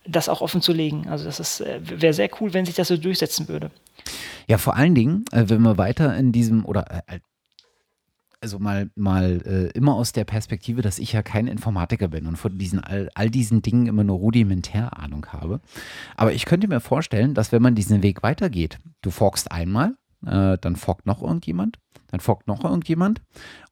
das 0.08 0.28
auch 0.28 0.40
offen 0.40 0.60
zu 0.60 0.72
legen. 0.72 1.08
Also 1.08 1.24
das 1.24 1.60
äh, 1.60 1.80
wäre 1.82 2.12
sehr 2.12 2.30
cool, 2.40 2.54
wenn 2.54 2.66
sich 2.66 2.74
das 2.74 2.88
so 2.88 2.96
durchsetzen 2.96 3.48
würde. 3.48 3.70
Ja, 4.48 4.58
vor 4.58 4.76
allen 4.76 4.94
Dingen, 4.94 5.24
äh, 5.32 5.44
wenn 5.48 5.62
wir 5.62 5.78
weiter 5.78 6.16
in 6.16 6.32
diesem 6.32 6.64
oder 6.64 7.02
äh, 7.08 7.18
also 8.40 8.58
mal, 8.58 8.90
mal 8.94 9.42
äh, 9.44 9.76
immer 9.76 9.94
aus 9.94 10.12
der 10.12 10.24
Perspektive, 10.24 10.82
dass 10.82 10.98
ich 10.98 11.12
ja 11.12 11.22
kein 11.22 11.46
Informatiker 11.46 12.08
bin 12.08 12.26
und 12.26 12.36
von 12.36 12.58
diesen 12.58 12.80
all, 12.80 13.10
all 13.14 13.30
diesen 13.30 13.62
Dingen 13.62 13.86
immer 13.86 14.04
nur 14.04 14.18
rudimentär 14.18 14.96
Ahnung 14.98 15.26
habe. 15.32 15.60
Aber 16.16 16.32
ich 16.32 16.44
könnte 16.44 16.68
mir 16.68 16.80
vorstellen, 16.80 17.34
dass 17.34 17.50
wenn 17.50 17.62
man 17.62 17.74
diesen 17.74 18.02
Weg 18.02 18.22
weitergeht, 18.22 18.78
du 19.02 19.10
forkst 19.10 19.50
einmal, 19.50 19.94
äh, 20.24 20.58
dann 20.60 20.76
forkt 20.76 21.06
noch 21.06 21.22
irgendjemand, 21.22 21.78
dann 22.08 22.20
forkt 22.20 22.46
noch 22.46 22.64
irgendjemand 22.64 23.20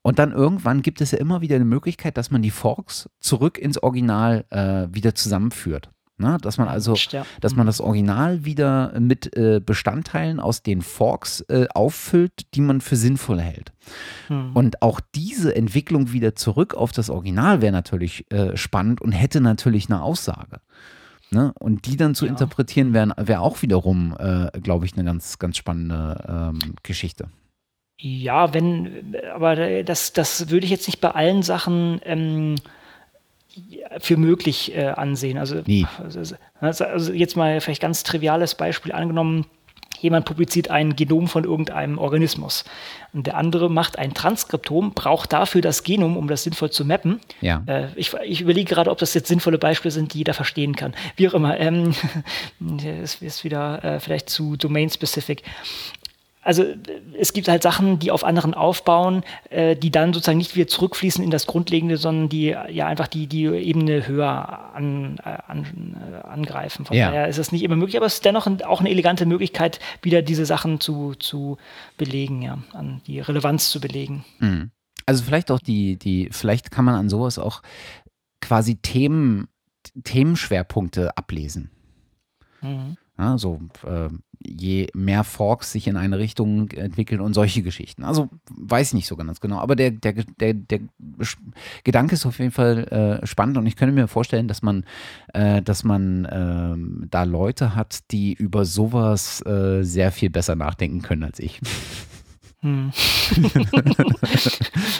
und 0.02 0.18
dann 0.18 0.32
irgendwann 0.32 0.82
gibt 0.82 1.00
es 1.00 1.10
ja 1.10 1.18
immer 1.18 1.40
wieder 1.40 1.56
eine 1.56 1.64
Möglichkeit, 1.64 2.16
dass 2.16 2.30
man 2.30 2.42
die 2.42 2.50
Forks 2.50 3.08
zurück 3.20 3.58
ins 3.58 3.82
Original 3.82 4.44
äh, 4.50 4.88
wieder 4.90 5.14
zusammenführt. 5.14 5.90
Ne? 6.16 6.38
Dass 6.40 6.58
man 6.58 6.68
also, 6.68 6.94
ja. 7.10 7.26
dass 7.40 7.56
man 7.56 7.66
das 7.66 7.80
Original 7.80 8.44
wieder 8.44 8.98
mit 9.00 9.36
äh, 9.36 9.60
Bestandteilen 9.64 10.38
aus 10.38 10.62
den 10.62 10.80
Forks 10.80 11.40
äh, 11.48 11.66
auffüllt, 11.74 12.54
die 12.54 12.60
man 12.60 12.80
für 12.80 12.94
sinnvoll 12.94 13.40
hält. 13.40 13.72
Hm. 14.28 14.54
Und 14.54 14.80
auch 14.80 15.00
diese 15.14 15.56
Entwicklung 15.56 16.12
wieder 16.12 16.36
zurück 16.36 16.74
auf 16.74 16.92
das 16.92 17.10
Original 17.10 17.62
wäre 17.62 17.72
natürlich 17.72 18.30
äh, 18.30 18.56
spannend 18.56 19.00
und 19.00 19.10
hätte 19.10 19.40
natürlich 19.40 19.90
eine 19.90 20.02
Aussage. 20.02 20.60
Ne? 21.30 21.52
Und 21.58 21.86
die 21.86 21.96
dann 21.96 22.14
zu 22.14 22.26
ja. 22.26 22.30
interpretieren 22.30 22.94
wäre 22.94 23.12
wär 23.16 23.42
auch 23.42 23.62
wiederum, 23.62 24.14
äh, 24.16 24.60
glaube 24.60 24.86
ich, 24.86 24.94
eine 24.94 25.04
ganz, 25.04 25.40
ganz 25.40 25.56
spannende 25.56 26.24
ähm, 26.28 26.76
Geschichte. 26.84 27.28
Ja, 27.98 28.54
wenn, 28.54 29.16
aber 29.34 29.82
das, 29.82 30.12
das 30.12 30.50
würde 30.50 30.64
ich 30.64 30.70
jetzt 30.70 30.86
nicht 30.86 31.00
bei 31.00 31.10
allen 31.10 31.42
Sachen 31.42 32.00
ähm, 32.04 32.56
für 33.98 34.16
möglich 34.16 34.74
äh, 34.76 34.86
ansehen. 34.86 35.38
Also, 35.38 35.62
also, 36.02 36.36
also, 36.60 36.84
also, 36.84 37.12
jetzt 37.12 37.36
mal 37.36 37.60
vielleicht 37.60 37.82
ganz 37.82 38.02
triviales 38.02 38.54
Beispiel 38.54 38.92
angenommen. 38.92 39.46
Jemand 40.00 40.26
publiziert 40.26 40.70
ein 40.70 40.96
Genom 40.96 41.28
von 41.28 41.44
irgendeinem 41.44 41.96
Organismus 41.96 42.64
und 43.14 43.26
der 43.26 43.36
andere 43.36 43.70
macht 43.70 43.98
ein 43.98 44.12
Transkriptom, 44.12 44.92
braucht 44.92 45.32
dafür 45.32 45.62
das 45.62 45.82
Genom, 45.82 46.16
um 46.16 46.28
das 46.28 46.42
sinnvoll 46.42 46.70
zu 46.70 46.84
mappen. 46.84 47.20
Ja. 47.40 47.62
Äh, 47.66 47.86
ich, 47.94 48.12
ich, 48.24 48.40
überlege 48.40 48.74
gerade, 48.74 48.90
ob 48.90 48.98
das 48.98 49.14
jetzt 49.14 49.28
sinnvolle 49.28 49.56
Beispiele 49.56 49.92
sind, 49.92 50.12
die 50.12 50.18
jeder 50.18 50.34
verstehen 50.34 50.74
kann. 50.74 50.94
Wie 51.16 51.28
auch 51.28 51.34
immer. 51.34 51.58
Ähm, 51.58 51.94
das 52.60 53.22
ist 53.22 53.44
wieder 53.44 53.82
äh, 53.84 54.00
vielleicht 54.00 54.28
zu 54.28 54.56
domain-specific 54.56 55.42
also 56.44 56.64
es 57.18 57.32
gibt 57.32 57.48
halt 57.48 57.62
Sachen, 57.62 57.98
die 57.98 58.10
auf 58.10 58.22
anderen 58.22 58.54
aufbauen, 58.54 59.24
äh, 59.50 59.74
die 59.74 59.90
dann 59.90 60.12
sozusagen 60.12 60.38
nicht 60.38 60.54
wieder 60.54 60.68
zurückfließen 60.68 61.24
in 61.24 61.30
das 61.30 61.46
Grundlegende, 61.46 61.96
sondern 61.96 62.28
die 62.28 62.54
ja 62.68 62.86
einfach 62.86 63.08
die, 63.08 63.26
die 63.26 63.46
Ebene 63.46 64.06
höher 64.06 64.74
an, 64.74 65.18
äh, 65.24 65.38
an, 65.46 65.96
äh, 66.12 66.26
angreifen. 66.26 66.84
Von 66.84 66.96
ja. 66.96 67.08
daher 67.08 67.28
ist 67.28 67.38
es 67.38 67.50
nicht 67.50 67.62
immer 67.62 67.76
möglich, 67.76 67.96
aber 67.96 68.06
es 68.06 68.14
ist 68.14 68.24
dennoch 68.24 68.46
ein, 68.46 68.62
auch 68.62 68.80
eine 68.80 68.90
elegante 68.90 69.26
Möglichkeit, 69.26 69.80
wieder 70.02 70.22
diese 70.22 70.44
Sachen 70.44 70.80
zu, 70.80 71.14
zu 71.14 71.56
belegen, 71.96 72.42
ja, 72.42 72.58
an 72.72 73.00
die 73.06 73.20
Relevanz 73.20 73.70
zu 73.70 73.80
belegen. 73.80 74.24
Mhm. 74.38 74.70
Also 75.06 75.24
vielleicht 75.24 75.50
auch 75.50 75.60
die, 75.60 75.96
die, 75.96 76.28
vielleicht 76.30 76.70
kann 76.70 76.84
man 76.84 76.94
an 76.94 77.08
sowas 77.08 77.38
auch 77.38 77.62
quasi 78.40 78.76
Themen, 78.76 79.48
Themenschwerpunkte 80.04 81.16
ablesen. 81.16 81.70
Mhm. 82.60 82.96
Ja, 83.18 83.38
so 83.38 83.60
äh, 83.86 84.08
je 84.46 84.88
mehr 84.94 85.24
Forks 85.24 85.72
sich 85.72 85.86
in 85.86 85.96
eine 85.96 86.18
Richtung 86.18 86.70
entwickeln 86.70 87.20
und 87.20 87.34
solche 87.34 87.62
Geschichten. 87.62 88.04
Also 88.04 88.28
weiß 88.50 88.88
ich 88.88 88.94
nicht 88.94 89.06
so 89.06 89.16
ganz 89.16 89.40
genau. 89.40 89.58
Aber 89.58 89.76
der, 89.76 89.90
der, 89.90 90.12
der, 90.12 90.54
der 90.54 90.80
Gedanke 91.84 92.14
ist 92.14 92.26
auf 92.26 92.38
jeden 92.38 92.50
Fall 92.50 93.20
äh, 93.22 93.26
spannend 93.26 93.56
und 93.56 93.66
ich 93.66 93.76
könnte 93.76 93.94
mir 93.94 94.08
vorstellen, 94.08 94.48
dass 94.48 94.62
man, 94.62 94.84
äh, 95.32 95.62
dass 95.62 95.84
man 95.84 96.24
äh, 96.24 97.06
da 97.08 97.24
Leute 97.24 97.74
hat, 97.74 98.10
die 98.10 98.34
über 98.34 98.64
sowas 98.64 99.44
äh, 99.46 99.82
sehr 99.82 100.12
viel 100.12 100.30
besser 100.30 100.56
nachdenken 100.56 101.02
können 101.02 101.24
als 101.24 101.38
ich. 101.38 101.60
Hm. 102.64 102.92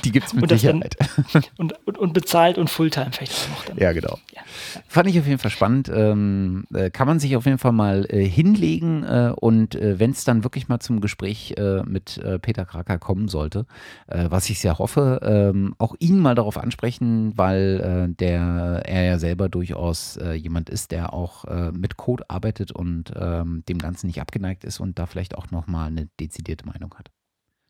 die 0.04 0.12
gibt 0.12 0.26
es 0.26 0.34
mit 0.34 0.42
und 0.42 0.50
Sicherheit. 0.50 0.96
Dann, 1.32 1.44
und, 1.56 1.86
und, 1.86 1.96
und, 1.96 2.12
bezahlt 2.12 2.58
und 2.58 2.68
Fulltime 2.68 3.10
vielleicht 3.10 3.32
auch 3.32 3.48
noch. 3.48 3.64
Dann. 3.64 3.78
Ja, 3.78 3.92
genau. 3.92 4.18
Ja. 4.34 4.42
Fand 4.86 5.08
ich 5.08 5.18
auf 5.18 5.26
jeden 5.26 5.38
Fall 5.38 5.50
spannend. 5.50 5.90
Ähm, 5.92 6.66
äh, 6.74 6.90
kann 6.90 7.06
man 7.06 7.20
sich 7.20 7.36
auf 7.36 7.46
jeden 7.46 7.56
Fall 7.56 7.72
mal 7.72 8.04
äh, 8.10 8.22
hinlegen 8.22 9.02
äh, 9.04 9.32
und 9.34 9.76
äh, 9.76 9.98
wenn 9.98 10.10
es 10.10 10.24
dann 10.24 10.44
wirklich 10.44 10.68
mal 10.68 10.78
zum 10.80 11.00
Gespräch 11.00 11.54
äh, 11.56 11.82
mit 11.84 12.18
äh, 12.18 12.38
Peter 12.38 12.66
Kraker 12.66 12.98
kommen 12.98 13.28
sollte, 13.28 13.64
was 14.06 14.50
ich 14.50 14.60
sehr 14.60 14.78
hoffe, 14.78 15.20
ähm, 15.22 15.74
auch 15.78 15.94
ihn 15.98 16.18
mal 16.18 16.34
darauf 16.34 16.58
ansprechen, 16.58 17.32
weil 17.36 18.14
der 18.18 18.82
er 18.84 19.04
ja 19.04 19.18
selber 19.18 19.48
durchaus 19.48 20.18
jemand 20.36 20.68
ist, 20.68 20.90
der 20.90 21.14
auch 21.14 21.44
mit 21.72 21.96
Code 21.96 22.24
arbeitet 22.28 22.72
und 22.72 23.12
ähm, 23.16 23.62
dem 23.68 23.78
Ganzen 23.78 24.08
nicht 24.08 24.20
abgeneigt 24.20 24.64
ist 24.64 24.80
und 24.80 24.98
da 24.98 25.06
vielleicht 25.06 25.36
auch 25.36 25.50
nochmal 25.50 25.88
eine 25.88 26.08
dezidierte 26.20 26.66
Meinung 26.66 26.94
hat. 26.98 27.10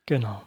Genau. 0.06 0.42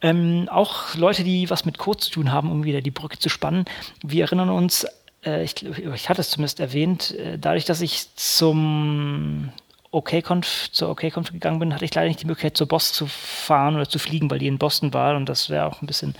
Ähm, 0.00 0.48
auch 0.50 0.94
Leute, 0.94 1.24
die 1.24 1.50
was 1.50 1.64
mit 1.64 1.78
Code 1.78 1.98
zu 1.98 2.10
tun 2.10 2.32
haben, 2.32 2.50
um 2.50 2.64
wieder 2.64 2.80
die 2.80 2.90
Brücke 2.90 3.18
zu 3.18 3.28
spannen. 3.28 3.64
Wir 4.02 4.24
erinnern 4.24 4.50
uns, 4.50 4.86
äh, 5.24 5.42
ich, 5.42 5.64
ich 5.64 6.08
hatte 6.08 6.20
es 6.20 6.30
zumindest 6.30 6.60
erwähnt, 6.60 7.12
äh, 7.16 7.38
dadurch, 7.38 7.64
dass 7.64 7.80
ich 7.80 8.14
zum 8.14 9.52
OKConf, 9.90 10.70
zur 10.70 10.90
OKConf 10.90 11.32
gegangen 11.32 11.58
bin, 11.58 11.74
hatte 11.74 11.84
ich 11.84 11.94
leider 11.94 12.08
nicht 12.08 12.20
die 12.20 12.26
Möglichkeit, 12.26 12.56
zur 12.56 12.68
Boss 12.68 12.92
zu 12.92 13.06
fahren 13.06 13.74
oder 13.74 13.88
zu 13.88 13.98
fliegen, 13.98 14.30
weil 14.30 14.38
die 14.38 14.46
in 14.46 14.58
Boston 14.58 14.92
war 14.92 15.16
und 15.16 15.28
das 15.28 15.48
wäre 15.48 15.66
auch 15.66 15.80
ein 15.80 15.86
bisschen 15.86 16.14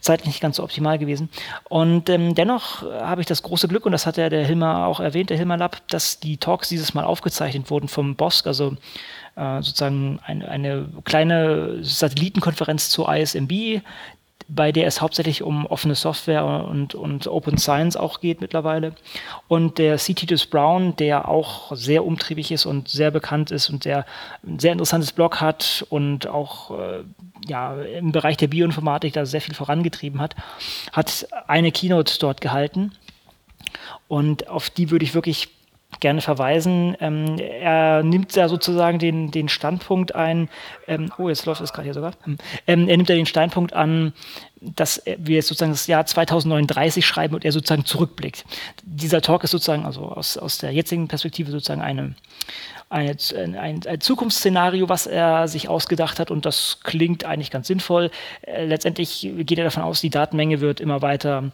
zeitlich 0.00 0.28
nicht 0.28 0.40
ganz 0.40 0.56
so 0.56 0.62
optimal 0.62 0.98
gewesen. 0.98 1.28
Und 1.64 2.08
ähm, 2.08 2.34
dennoch 2.34 2.82
habe 2.82 3.20
ich 3.20 3.26
das 3.26 3.42
große 3.42 3.66
Glück, 3.66 3.86
und 3.86 3.92
das 3.92 4.06
hat 4.06 4.16
ja 4.16 4.28
der 4.28 4.46
Hilmer 4.46 4.86
auch 4.86 5.00
erwähnt, 5.00 5.30
der 5.30 5.36
Hilmer 5.36 5.56
Lab, 5.56 5.86
dass 5.88 6.20
die 6.20 6.36
Talks 6.36 6.68
dieses 6.68 6.94
Mal 6.94 7.04
aufgezeichnet 7.04 7.70
wurden 7.70 7.88
vom 7.88 8.14
BOSC, 8.14 8.46
also 8.46 8.76
äh, 9.38 9.62
sozusagen 9.62 10.18
ein, 10.24 10.42
eine 10.42 10.88
kleine 11.04 11.78
Satellitenkonferenz 11.82 12.90
zur 12.90 13.14
ISMB, 13.14 13.82
bei 14.48 14.72
der 14.72 14.86
es 14.86 15.00
hauptsächlich 15.02 15.42
um 15.42 15.66
offene 15.66 15.94
Software 15.94 16.44
und, 16.44 16.94
und 16.94 17.26
Open 17.26 17.58
Science 17.58 17.96
auch 17.96 18.20
geht 18.20 18.40
mittlerweile. 18.40 18.94
Und 19.46 19.76
der 19.78 19.98
C. 19.98 20.14
Titus 20.14 20.46
Brown, 20.46 20.96
der 20.96 21.28
auch 21.28 21.76
sehr 21.76 22.04
umtriebig 22.04 22.50
ist 22.50 22.64
und 22.64 22.88
sehr 22.88 23.10
bekannt 23.10 23.50
ist 23.50 23.68
und 23.68 23.84
der 23.84 24.06
ein 24.46 24.58
sehr 24.58 24.72
interessantes 24.72 25.12
Blog 25.12 25.40
hat 25.42 25.86
und 25.90 26.26
auch 26.26 26.70
äh, 26.78 27.04
ja, 27.46 27.74
im 27.80 28.12
Bereich 28.12 28.38
der 28.38 28.48
Bioinformatik 28.48 29.12
da 29.12 29.26
sehr 29.26 29.42
viel 29.42 29.54
vorangetrieben 29.54 30.20
hat, 30.20 30.34
hat 30.92 31.28
eine 31.46 31.70
Keynote 31.70 32.18
dort 32.18 32.40
gehalten. 32.40 32.92
Und 34.08 34.48
auf 34.48 34.70
die 34.70 34.90
würde 34.90 35.04
ich 35.04 35.14
wirklich 35.14 35.50
gerne 36.00 36.20
verweisen. 36.20 36.96
Ähm, 37.00 37.38
er 37.38 38.02
nimmt 38.02 38.36
da 38.36 38.48
sozusagen 38.48 38.98
den, 38.98 39.30
den 39.30 39.48
Standpunkt 39.48 40.14
ein, 40.14 40.48
ähm, 40.86 41.10
oh, 41.18 41.28
jetzt 41.28 41.46
läuft 41.46 41.60
es 41.60 41.72
gerade 41.72 41.84
hier 41.84 41.94
sogar, 41.94 42.12
ähm, 42.26 42.38
er 42.66 42.76
nimmt 42.96 43.08
da 43.08 43.14
den 43.14 43.26
Standpunkt 43.26 43.72
an, 43.72 44.12
dass 44.60 45.02
wir 45.04 45.36
jetzt 45.36 45.48
sozusagen 45.48 45.72
das 45.72 45.86
Jahr 45.86 46.04
2039 46.04 47.06
schreiben 47.06 47.34
und 47.34 47.44
er 47.44 47.52
sozusagen 47.52 47.84
zurückblickt. 47.84 48.44
Dieser 48.82 49.22
Talk 49.22 49.44
ist 49.44 49.50
sozusagen, 49.50 49.86
also 49.86 50.02
aus, 50.02 50.36
aus 50.36 50.58
der 50.58 50.72
jetzigen 50.72 51.08
Perspektive 51.08 51.50
sozusagen 51.50 51.80
eine, 51.80 52.14
eine, 52.90 53.16
ein, 53.58 53.86
ein 53.86 54.00
Zukunftsszenario, 54.00 54.88
was 54.88 55.06
er 55.06 55.48
sich 55.48 55.68
ausgedacht 55.68 56.18
hat 56.18 56.30
und 56.30 56.44
das 56.44 56.80
klingt 56.82 57.24
eigentlich 57.24 57.50
ganz 57.50 57.66
sinnvoll. 57.66 58.10
Äh, 58.42 58.66
letztendlich 58.66 59.28
geht 59.38 59.58
er 59.58 59.64
davon 59.64 59.82
aus, 59.82 60.00
die 60.00 60.10
Datenmenge 60.10 60.60
wird 60.60 60.80
immer 60.80 61.02
weiter 61.02 61.50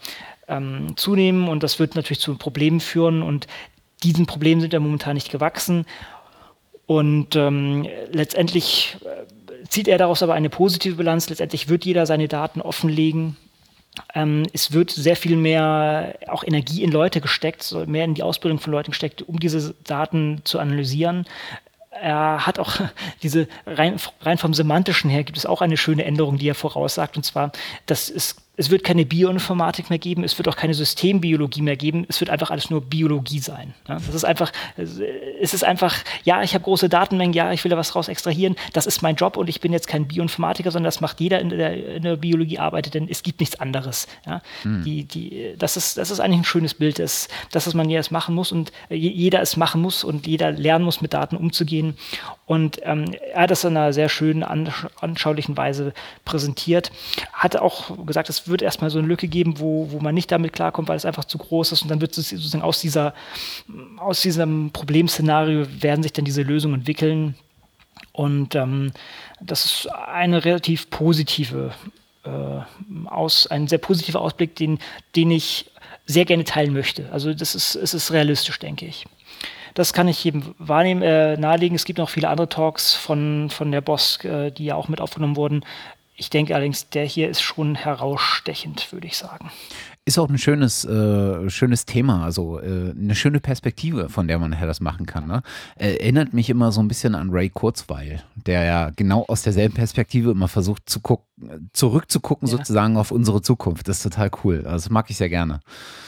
ähm, 0.49 0.97
zunehmen 0.97 1.49
und 1.49 1.63
das 1.63 1.79
wird 1.79 1.95
natürlich 1.95 2.21
zu 2.21 2.37
Problemen 2.37 2.81
führen 2.81 3.23
und 3.23 3.47
diesen 4.05 4.27
Problemen 4.27 4.61
sind 4.61 4.73
wir 4.73 4.81
momentan 4.81 5.15
nicht 5.15 5.31
gewachsen. 5.31 5.87
Und 6.87 7.35
ähm, 7.35 7.89
letztendlich 8.13 8.97
äh, 9.05 9.69
zieht 9.69 9.89
er 9.89 9.99
daraus 9.99 10.23
aber 10.23 10.35
eine 10.35 10.51
positive 10.51 10.97
Bilanz. 10.97 11.29
Letztendlich 11.29 11.69
wird 11.69 11.85
jeder 11.85 12.07
seine 12.07 12.29
Daten 12.29 12.61
offenlegen. 12.61 13.37
Ähm, 14.15 14.45
es 14.53 14.73
wird 14.73 14.91
sehr 14.91 15.17
viel 15.17 15.37
mehr 15.37 16.17
auch 16.29 16.45
Energie 16.45 16.83
in 16.83 16.91
Leute 16.91 17.21
gesteckt, 17.21 17.75
mehr 17.87 18.05
in 18.05 18.15
die 18.15 18.23
Ausbildung 18.23 18.59
von 18.59 18.73
Leuten 18.73 18.91
gesteckt, 18.91 19.23
um 19.23 19.39
diese 19.41 19.75
Daten 19.85 20.43
zu 20.45 20.59
analysieren. 20.59 21.27
Er 21.91 22.47
hat 22.47 22.59
auch 22.59 22.81
diese 23.23 23.49
rein, 23.67 23.97
rein 24.21 24.39
vom 24.39 24.53
semantischen 24.53 25.11
her 25.11 25.25
gibt 25.25 25.39
es 25.39 25.47
auch 25.47 25.63
eine 25.63 25.77
schöne 25.77 26.05
Änderung, 26.05 26.39
die 26.39 26.49
er 26.49 26.55
voraussagt, 26.55 27.17
und 27.17 27.23
zwar, 27.23 27.53
dass 27.87 28.11
es 28.11 28.37
es 28.57 28.71
wird 28.71 28.85
keine 28.85 29.05
Bioinformatik 29.05 29.91
mehr 29.91 29.99
geben, 29.99 30.23
es 30.23 30.39
wird 30.39 30.49
auch 30.49 30.57
keine 30.57 30.75
Systembiologie 30.75 31.63
mehr 31.63 31.77
geben, 31.77 32.07
es 32.09 32.21
wird 32.21 32.31
einfach 32.31 32.51
alles 32.51 32.71
nur 32.71 32.83
Biologie 32.83 33.41
sein. 33.41 33.75
Ja, 33.89 33.97
das 33.97 34.15
ist 34.15 34.25
einfach, 34.25 34.53
es 34.77 35.55
ist 35.55 35.65
einfach, 35.65 35.97
ja, 36.23 36.43
ich 36.43 36.55
habe 36.55 36.65
große 36.65 36.89
Datenmengen, 36.89 37.33
ja, 37.33 37.53
ich 37.53 37.65
will 37.65 37.71
da 37.71 37.77
was 37.77 37.97
raus 37.97 38.09
extrahieren, 38.09 38.55
das 38.73 38.87
ist 38.87 39.03
mein 39.03 39.17
Job 39.17 39.37
und 39.37 39.49
ich 39.49 39.61
bin 39.61 39.73
jetzt 39.73 39.89
kein 39.89 40.07
Bioinformatiker, 40.07 40.71
sondern 40.71 40.87
das 40.87 41.01
macht 41.01 41.21
jeder, 41.21 41.41
in 41.41 41.49
der, 41.49 41.97
in 41.97 42.03
der 42.03 42.17
Biologie 42.17 42.59
arbeitet, 42.59 42.95
denn 42.95 43.09
es 43.09 43.23
gibt 43.25 43.41
nichts 43.41 43.59
anderes. 43.59 44.07
Ja. 44.27 44.41
Hm. 44.63 44.85
Die, 44.85 45.05
die, 45.05 45.55
das, 45.59 45.77
ist, 45.77 45.99
das 45.99 46.11
ist 46.11 46.21
eigentlich 46.21 46.41
ein 46.41 46.45
schönes 46.45 46.75
Bild, 46.75 47.01
das, 47.01 47.29
das 47.51 47.67
was 47.67 47.75
man 47.75 47.91
jetzt 47.91 48.13
machen 48.13 48.35
muss 48.35 48.53
und 48.53 48.73
jeder 48.89 49.41
es 49.41 49.57
machen 49.57 49.83
muss 49.83 50.05
und 50.05 50.27
jeder 50.27 50.53
lernen 50.53 50.85
muss, 50.85 51.01
mit 51.01 51.13
Daten 51.13 51.37
umzugehen. 51.37 51.97
Und 52.47 52.81
ähm, 52.83 53.07
er 53.33 53.43
hat 53.43 53.51
das 53.51 53.65
in 53.65 53.77
einer 53.77 53.93
sehr 53.95 54.11
schönen, 54.11 54.43
anschaulichen 54.43 55.57
Weise 55.57 55.95
präsentiert. 56.27 56.93
Hat 57.33 57.57
auch 57.57 58.05
gesagt, 58.05 58.29
es 58.29 58.49
wird 58.49 58.61
erstmal 58.61 58.91
so 58.91 58.99
eine 58.99 59.09
Lücke 59.09 59.29
geben, 59.29 59.59
wo, 59.61 59.91
wo 59.91 60.01
man 60.01 60.15
nicht 60.15 60.31
damit 60.31 60.53
klarkommt, 60.53 60.89
weil 60.89 60.97
es 60.97 61.07
einfach 61.07 61.25
zu 61.25 61.39
groß 61.39 61.73
ist. 61.73 61.83
Und 61.83 61.91
dann 61.91 62.03
wird 62.03 62.17
es 62.19 62.29
sozusagen 62.29 62.63
aus, 62.63 62.81
dieser, 62.81 63.15
aus 63.97 64.21
diesem 64.21 64.71
Problemszenario 64.73 65.67
werden 65.81 66.03
sich 66.03 66.13
dann 66.13 66.27
diese 66.27 66.43
Lösungen 66.43 66.81
entwickeln. 66.81 67.35
Und 68.13 68.55
ähm, 68.55 68.93
das 69.41 69.65
ist 69.65 69.89
eine 69.91 70.45
relativ 70.45 70.91
positive, 70.91 71.73
äh, 72.25 73.09
aus, 73.09 73.47
ein 73.47 73.69
sehr 73.69 73.79
positiver 73.79 74.21
Ausblick, 74.21 74.55
den, 74.57 74.79
den 75.17 75.31
ich 75.31 75.71
sehr 76.07 76.27
gerne 76.27 76.45
teilen 76.45 76.75
möchte. 76.75 77.11
Also 77.11 77.33
das 77.33 77.55
ist, 77.55 77.75
es 77.75 77.95
ist 77.95 78.13
realistisch, 78.13 78.59
denke 78.59 78.85
ich. 78.85 79.07
Das 79.75 79.93
kann 79.93 80.09
ich 80.09 80.23
jedem 80.23 80.55
wahrnehmen, 80.59 81.03
äh, 81.03 81.37
nahelegen. 81.37 81.75
Es 81.75 81.85
gibt 81.85 81.99
noch 81.99 82.09
viele 82.09 82.29
andere 82.29 82.49
Talks 82.49 82.95
von, 82.95 83.51
von 83.51 83.73
der 83.73 83.81
BOSC, 83.81 84.25
äh, 84.25 84.51
die 84.51 84.67
ja 84.67 84.77
auch 84.77 84.89
mit 84.89 85.01
aufgenommen 85.01 85.37
wurden. 85.37 85.65
Ich 86.17 86.31
denke 86.31 86.55
allerdings, 86.55 86.89
der 86.91 87.05
hier 87.05 87.29
ist 87.29 87.43
schon 87.43 87.75
herausstechend, 87.75 88.93
würde 88.93 89.09
ich 89.09 89.17
sagen. 89.17 89.51
Ist 90.07 90.19
auch 90.19 90.29
ein 90.29 90.37
schönes, 90.37 90.85
äh, 90.85 91.49
schönes 91.49 91.87
Thema, 91.87 92.25
also 92.25 92.61
äh, 92.61 92.91
eine 92.91 93.15
schöne 93.15 93.41
Perspektive, 93.41 94.11
von 94.11 94.29
der 94.29 94.39
man 94.39 94.53
her 94.53 94.67
das 94.67 94.81
machen 94.81 95.07
kann. 95.07 95.27
Ne? 95.27 95.43
Erinnert 95.77 96.35
mich 96.35 96.51
immer 96.51 96.73
so 96.73 96.83
ein 96.83 96.89
bisschen 96.89 97.15
an 97.15 97.31
Ray 97.31 97.49
Kurzweil, 97.49 98.23
der 98.35 98.65
ja 98.65 98.91
genau 98.95 99.25
aus 99.29 99.41
derselben 99.41 99.75
Perspektive 99.75 100.33
immer 100.33 100.49
versucht 100.49 100.91
zu 100.91 101.01
gucken, 101.01 101.71
zurückzugucken 101.73 102.47
ja. 102.49 102.53
sozusagen 102.59 102.99
auf 102.99 103.13
unsere 103.13 103.41
Zukunft. 103.41 103.89
Das 103.89 103.97
ist 103.97 104.03
total 104.03 104.31
cool. 104.45 104.65
Also 104.67 104.89
das 104.89 104.91
mag 104.91 105.09
ich 105.09 105.17
sehr 105.17 105.31
gerne. 105.31 105.61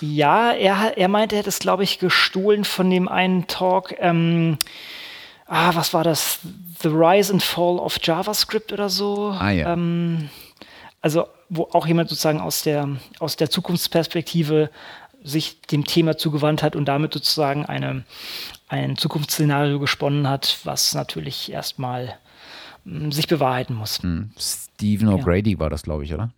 Ja, 0.03 0.53
er, 0.53 0.99
er 0.99 1.09
meinte, 1.09 1.35
er 1.35 1.39
hätte 1.39 1.49
es, 1.49 1.59
glaube 1.59 1.83
ich, 1.83 1.99
gestohlen 1.99 2.65
von 2.65 2.91
dem 2.91 3.09
einen 3.09 3.47
Talk. 3.47 3.95
Ähm, 3.99 4.59
ah, 5.47 5.75
was 5.75 5.95
war 5.95 6.05
das? 6.05 6.41
The 6.83 6.89
Rise 6.89 7.33
and 7.33 7.43
Fall 7.43 7.79
of 7.79 7.97
JavaScript 8.03 8.75
oder 8.75 8.91
so. 8.91 9.31
Ah, 9.31 9.49
ja. 9.49 9.73
Ähm, 9.73 10.29
also 11.01 11.29
wo 11.49 11.69
auch 11.73 11.87
jemand 11.87 12.09
sozusagen 12.09 12.41
aus 12.41 12.63
der, 12.63 12.89
aus 13.19 13.37
der 13.37 13.51
Zukunftsperspektive 13.51 14.71
sich 15.23 15.61
dem 15.63 15.85
Thema 15.85 16.17
zugewandt 16.17 16.63
hat 16.63 16.77
und 16.77 16.87
damit 16.87 17.13
sozusagen 17.13 17.67
eine, 17.67 18.05
ein 18.69 18.97
Zukunftsszenario 18.97 19.81
gesponnen 19.81 20.29
hat, 20.29 20.61
was 20.65 20.95
natürlich 20.95 21.51
erstmal 21.51 22.17
hm, 22.85 23.11
sich 23.11 23.27
bewahrheiten 23.27 23.75
muss. 23.75 24.03
Hm. 24.03 24.31
Stephen 24.39 25.09
O'Grady 25.09 25.53
ja. 25.53 25.59
war 25.59 25.71
das, 25.71 25.83
glaube 25.83 26.05
ich, 26.05 26.15
oder? 26.15 26.31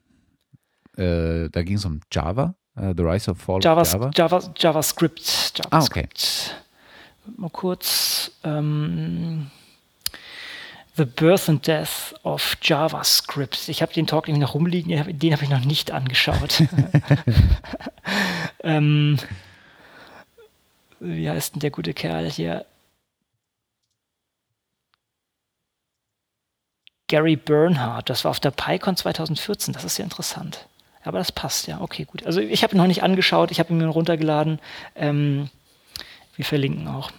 Äh, 0.96 1.50
da 1.50 1.62
ging 1.62 1.76
es 1.76 1.84
um 1.84 2.00
Java, 2.10 2.54
uh, 2.76 2.92
The 2.96 3.02
Rise 3.02 3.30
of 3.30 3.38
Fall 3.38 3.60
Javas, 3.62 3.94
of 3.94 4.00
Java. 4.00 4.10
Java, 4.14 4.52
JavaScript. 4.56 5.58
JavaScript. 5.58 5.70
Ah, 5.70 5.84
okay. 5.84 6.08
Mal 7.36 7.50
kurz. 7.50 8.32
Ähm, 8.42 9.50
The 10.98 11.04
Birth 11.04 11.48
and 11.48 11.64
Death 11.64 12.12
of 12.24 12.56
JavaScript. 12.60 13.68
Ich 13.68 13.82
habe 13.82 13.92
den 13.92 14.08
Talk 14.08 14.26
nämlich 14.26 14.42
noch 14.42 14.54
rumliegen, 14.54 14.90
den 14.90 15.32
habe 15.32 15.44
ich 15.44 15.48
noch 15.48 15.64
nicht 15.64 15.92
angeschaut. 15.92 16.64
ähm, 18.64 19.16
wie 20.98 21.30
heißt 21.30 21.54
denn 21.54 21.60
der 21.60 21.70
gute 21.70 21.94
Kerl 21.94 22.28
hier? 22.28 22.66
Gary 27.06 27.36
Bernhardt, 27.36 28.10
das 28.10 28.24
war 28.24 28.32
auf 28.32 28.40
der 28.40 28.50
PyCon 28.50 28.96
2014, 28.96 29.72
das 29.72 29.84
ist 29.84 29.98
ja 29.98 30.04
interessant. 30.04 30.66
Aber 31.04 31.18
das 31.18 31.30
passt, 31.30 31.68
ja, 31.68 31.80
okay, 31.80 32.06
gut. 32.06 32.26
Also 32.26 32.40
ich 32.40 32.64
habe 32.64 32.74
ihn 32.74 32.78
noch 32.78 32.88
nicht 32.88 33.04
angeschaut, 33.04 33.52
ich 33.52 33.60
habe 33.60 33.72
ihn 33.72 33.78
mir 33.78 33.86
runtergeladen. 33.86 34.58
Ähm, 34.96 35.48
wir 36.34 36.44
verlinken 36.44 36.88
auch 36.88 37.12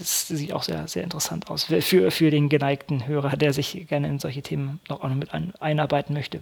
das 0.00 0.28
sieht 0.28 0.52
auch 0.52 0.62
sehr, 0.62 0.88
sehr 0.88 1.04
interessant 1.04 1.50
aus 1.50 1.64
für, 1.64 2.10
für 2.10 2.30
den 2.30 2.48
geneigten 2.48 3.06
Hörer, 3.06 3.36
der 3.36 3.52
sich 3.52 3.86
gerne 3.88 4.08
in 4.08 4.18
solche 4.18 4.42
Themen 4.42 4.80
noch, 4.88 5.02
auch 5.02 5.08
noch 5.08 5.14
mit 5.14 5.32
ein, 5.32 5.52
einarbeiten 5.60 6.14
möchte. 6.14 6.40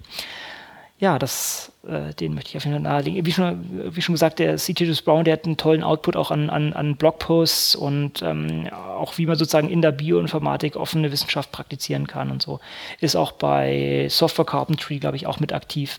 Ja, 1.00 1.16
das, 1.18 1.70
äh, 1.86 2.12
den 2.14 2.34
möchte 2.34 2.50
ich 2.50 2.56
auf 2.56 2.64
jeden 2.64 2.74
Fall 2.74 2.82
nahelegen. 2.82 3.24
Wie 3.24 3.32
schon, 3.32 3.94
wie 3.94 4.02
schon 4.02 4.14
gesagt, 4.14 4.40
der 4.40 4.56
C.T. 4.56 4.84
Brown, 5.04 5.24
der 5.24 5.34
hat 5.34 5.44
einen 5.44 5.56
tollen 5.56 5.84
Output 5.84 6.16
auch 6.16 6.32
an, 6.32 6.50
an, 6.50 6.72
an 6.72 6.96
Blogposts 6.96 7.76
und 7.76 8.20
ähm, 8.22 8.68
auch 8.72 9.16
wie 9.16 9.26
man 9.26 9.36
sozusagen 9.36 9.68
in 9.68 9.80
der 9.80 9.92
Bioinformatik 9.92 10.74
offene 10.74 11.12
Wissenschaft 11.12 11.52
praktizieren 11.52 12.08
kann 12.08 12.32
und 12.32 12.42
so. 12.42 12.58
Ist 13.00 13.14
auch 13.14 13.30
bei 13.30 14.08
Software 14.10 14.44
Carpentry, 14.44 14.98
glaube 14.98 15.16
ich, 15.16 15.28
auch 15.28 15.38
mit 15.38 15.52
aktiv. 15.52 15.98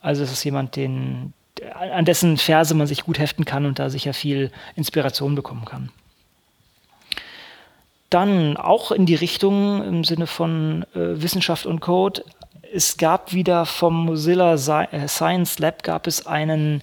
Also 0.00 0.22
es 0.22 0.30
ist 0.30 0.44
jemand, 0.44 0.76
den, 0.76 1.32
an 1.72 2.04
dessen 2.04 2.36
Verse 2.36 2.74
man 2.74 2.86
sich 2.86 3.04
gut 3.04 3.18
heften 3.18 3.46
kann 3.46 3.64
und 3.64 3.78
da 3.78 3.88
sicher 3.88 4.12
viel 4.12 4.50
Inspiration 4.76 5.36
bekommen 5.36 5.64
kann. 5.64 5.90
Dann 8.10 8.56
auch 8.56 8.90
in 8.90 9.06
die 9.06 9.14
Richtung 9.14 9.82
im 9.84 10.04
Sinne 10.04 10.26
von 10.26 10.84
äh, 10.94 11.20
Wissenschaft 11.22 11.66
und 11.66 11.80
Code. 11.80 12.24
Es 12.72 12.96
gab 12.96 13.32
wieder 13.32 13.66
vom 13.66 14.06
Mozilla 14.06 14.54
äh, 14.54 15.08
Science 15.08 15.58
Lab 15.58 15.82
gab 15.82 16.06
es 16.06 16.26
einen 16.26 16.82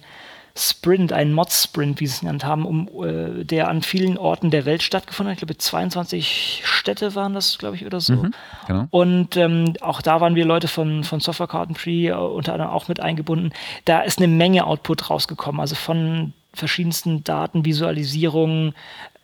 Sprint, 0.58 1.12
einen 1.12 1.34
Mod-Sprint, 1.34 2.00
wie 2.00 2.06
sie 2.06 2.14
es 2.14 2.20
genannt 2.20 2.44
haben, 2.44 2.64
um, 2.64 2.88
äh, 3.04 3.44
der 3.44 3.68
an 3.68 3.82
vielen 3.82 4.16
Orten 4.16 4.50
der 4.50 4.64
Welt 4.64 4.82
stattgefunden 4.82 5.30
hat. 5.30 5.36
Ich 5.36 5.46
glaube, 5.46 5.58
22 5.58 6.62
Städte 6.64 7.14
waren 7.14 7.34
das, 7.34 7.58
glaube 7.58 7.76
ich, 7.76 7.84
oder 7.84 8.00
so. 8.00 8.14
Mhm, 8.14 8.34
genau. 8.66 8.86
Und 8.90 9.36
ähm, 9.36 9.74
auch 9.82 10.00
da 10.00 10.20
waren 10.20 10.34
wir 10.34 10.46
Leute 10.46 10.68
von, 10.68 11.04
von 11.04 11.20
Software 11.20 11.46
Carpentry 11.46 12.08
äh, 12.08 12.14
unter 12.14 12.54
anderem 12.54 12.72
auch 12.72 12.88
mit 12.88 13.00
eingebunden. 13.00 13.52
Da 13.84 14.00
ist 14.00 14.18
eine 14.18 14.28
Menge 14.28 14.66
Output 14.66 15.10
rausgekommen, 15.10 15.60
also 15.60 15.74
von 15.74 16.32
verschiedensten 16.56 17.22
Datenvisualisierungen 17.22 18.74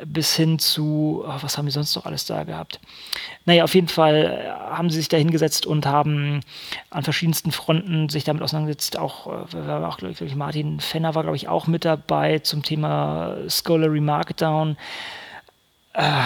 bis 0.05 0.37
hin 0.37 0.59
zu, 0.59 1.25
oh, 1.27 1.35
was 1.41 1.57
haben 1.57 1.67
wir 1.67 1.73
sonst 1.73 1.95
noch 1.97 2.07
alles 2.07 2.25
da 2.25 2.45
gehabt? 2.45 2.81
Naja, 3.45 3.65
auf 3.65 3.75
jeden 3.75 3.89
Fall 3.89 4.45
äh, 4.45 4.75
haben 4.75 4.91
sie 4.91 4.99
sich 4.99 5.09
da 5.09 5.17
hingesetzt 5.17 5.67
und 5.67 5.87
haben 5.87 6.41
an 6.91 7.05
verschiedensten 7.05 7.53
Fronten 7.53 8.09
sich 8.09 8.25
damit 8.25 8.43
auseinandergesetzt. 8.43 8.99
Auch, 8.99 9.27
äh, 9.55 9.71
auch 9.71 9.99
glaube 9.99 10.15
ich, 10.21 10.35
Martin 10.35 10.81
Fenner 10.81 11.15
war, 11.15 11.23
glaube 11.23 11.37
ich, 11.37 11.49
auch 11.49 11.67
mit 11.67 11.85
dabei 11.85 12.41
zum 12.41 12.63
Thema 12.63 13.37
Scholarly 13.49 14.01
Markdown. 14.01 14.77
Äh, 15.93 16.23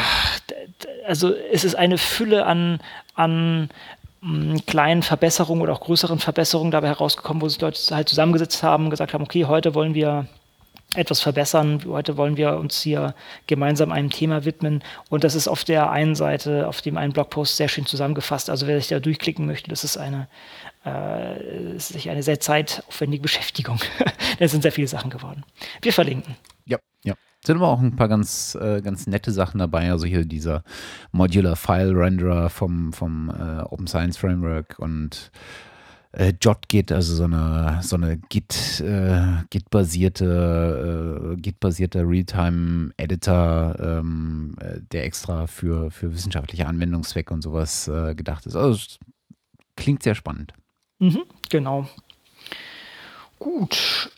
also 1.07 1.33
es 1.53 1.65
ist 1.65 1.75
eine 1.75 1.99
Fülle 1.99 2.47
an, 2.47 2.81
an 3.15 3.71
kleinen 4.67 5.03
Verbesserungen 5.03 5.63
oder 5.63 5.73
auch 5.73 5.81
größeren 5.81 6.19
Verbesserungen 6.19 6.71
dabei 6.71 6.89
herausgekommen, 6.89 7.43
wo 7.43 7.49
sich 7.49 7.61
Leute 7.61 7.79
halt 7.95 8.09
zusammengesetzt 8.09 8.63
haben, 8.63 8.91
gesagt 8.91 9.15
haben, 9.15 9.23
okay, 9.23 9.45
heute 9.45 9.75
wollen 9.75 9.95
wir 9.95 10.27
etwas 10.97 11.21
verbessern. 11.21 11.83
Heute 11.87 12.17
wollen 12.17 12.37
wir 12.37 12.57
uns 12.57 12.81
hier 12.81 13.15
gemeinsam 13.47 13.93
einem 13.93 14.11
Thema 14.11 14.45
widmen. 14.45 14.83
Und 15.11 15.25
das 15.25 15.35
ist 15.35 15.49
auf 15.49 15.65
der 15.65 15.91
einen 15.91 16.15
Seite, 16.15 16.67
auf 16.69 16.81
dem 16.81 16.97
einen 16.97 17.13
Blogpost 17.13 17.57
sehr 17.57 17.69
schön 17.69 17.87
zusammengefasst. 17.87 18.51
Also 18.51 18.67
wer 18.67 18.79
sich 18.79 18.89
da 18.89 19.01
durchklicken 19.01 19.47
möchte, 19.47 19.71
das 19.71 19.85
ist 19.85 19.97
eine, 19.97 20.29
äh, 20.85 21.75
ist 21.77 22.07
eine 22.07 22.23
sehr 22.23 22.41
zeitaufwendige 22.41 23.23
Beschäftigung. 23.23 23.79
Es 24.39 24.51
sind 24.51 24.63
sehr 24.63 24.73
viele 24.73 24.89
Sachen 24.89 25.09
geworden. 25.09 25.45
Wir 25.81 25.95
verlinken. 25.95 26.37
Ja, 26.67 26.79
ja. 27.05 27.15
Sind 27.43 27.57
aber 27.57 27.69
auch 27.69 27.81
ein 27.81 27.97
paar 27.97 28.09
ganz, 28.09 28.55
äh, 28.61 28.83
ganz 28.83 29.07
nette 29.07 29.31
Sachen 29.31 29.59
dabei. 29.59 29.91
Also 29.91 30.05
hier 30.05 30.27
dieser 30.27 30.63
Modular 31.13 31.57
File 31.57 31.93
Renderer 31.95 32.51
vom, 32.51 32.93
vom 32.93 33.31
äh, 33.31 33.63
Open 33.63 33.87
Science 33.87 34.19
Framework 34.19 34.79
und 34.79 35.31
äh, 36.13 36.33
JotGit, 36.41 36.93
also 36.93 37.15
so 37.15 37.25
eine, 37.25 37.81
so 37.83 37.97
eine 37.97 38.17
Git, 38.17 38.81
äh, 38.81 39.45
Git-basierte, 39.51 41.35
äh, 41.35 41.41
Git-basierter 41.41 42.09
Realtime-Editor, 42.09 43.77
ähm, 43.81 44.57
äh, 44.61 44.81
der 44.93 45.05
extra 45.05 45.47
für, 45.47 45.91
für 45.91 46.13
wissenschaftliche 46.13 46.67
Anwendungszwecke 46.67 47.33
und 47.33 47.43
sowas 47.43 47.89
äh, 47.89 48.15
gedacht 48.15 48.47
ist. 48.47 48.57
Also 48.57 48.79
klingt 49.77 50.03
sehr 50.03 50.15
spannend. 50.15 50.53
Mhm, 50.99 51.23
genau. 51.51 51.87
Gut, 53.39 54.11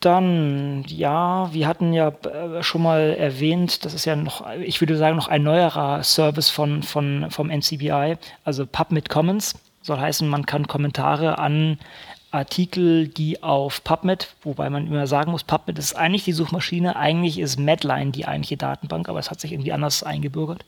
dann, 0.00 0.84
ja, 0.88 1.52
wir 1.52 1.66
hatten 1.66 1.92
ja 1.92 2.08
äh, 2.08 2.62
schon 2.62 2.82
mal 2.82 3.14
erwähnt, 3.18 3.84
das 3.84 3.94
ist 3.94 4.04
ja 4.04 4.14
noch, 4.14 4.48
ich 4.60 4.80
würde 4.80 4.96
sagen, 4.96 5.16
noch 5.16 5.28
ein 5.28 5.42
neuerer 5.42 6.02
Service 6.02 6.50
von, 6.50 6.82
von, 6.82 7.30
vom 7.30 7.50
NCBI, 7.50 8.16
also 8.44 8.66
PubMed 8.66 9.08
Commons. 9.08 9.54
Soll 9.86 10.00
heißen, 10.00 10.28
man 10.28 10.46
kann 10.46 10.66
Kommentare 10.66 11.38
an 11.38 11.78
Artikel, 12.32 13.06
die 13.06 13.44
auf 13.44 13.84
PubMed, 13.84 14.34
wobei 14.42 14.68
man 14.68 14.88
immer 14.88 15.06
sagen 15.06 15.30
muss, 15.30 15.44
PubMed 15.44 15.78
ist 15.78 15.94
eigentlich 15.94 16.24
die 16.24 16.32
Suchmaschine, 16.32 16.96
eigentlich 16.96 17.38
ist 17.38 17.56
Medline 17.56 18.10
die 18.10 18.26
eigentliche 18.26 18.56
Datenbank, 18.56 19.08
aber 19.08 19.20
es 19.20 19.30
hat 19.30 19.40
sich 19.40 19.52
irgendwie 19.52 19.72
anders 19.72 20.02
eingebürgert. 20.02 20.64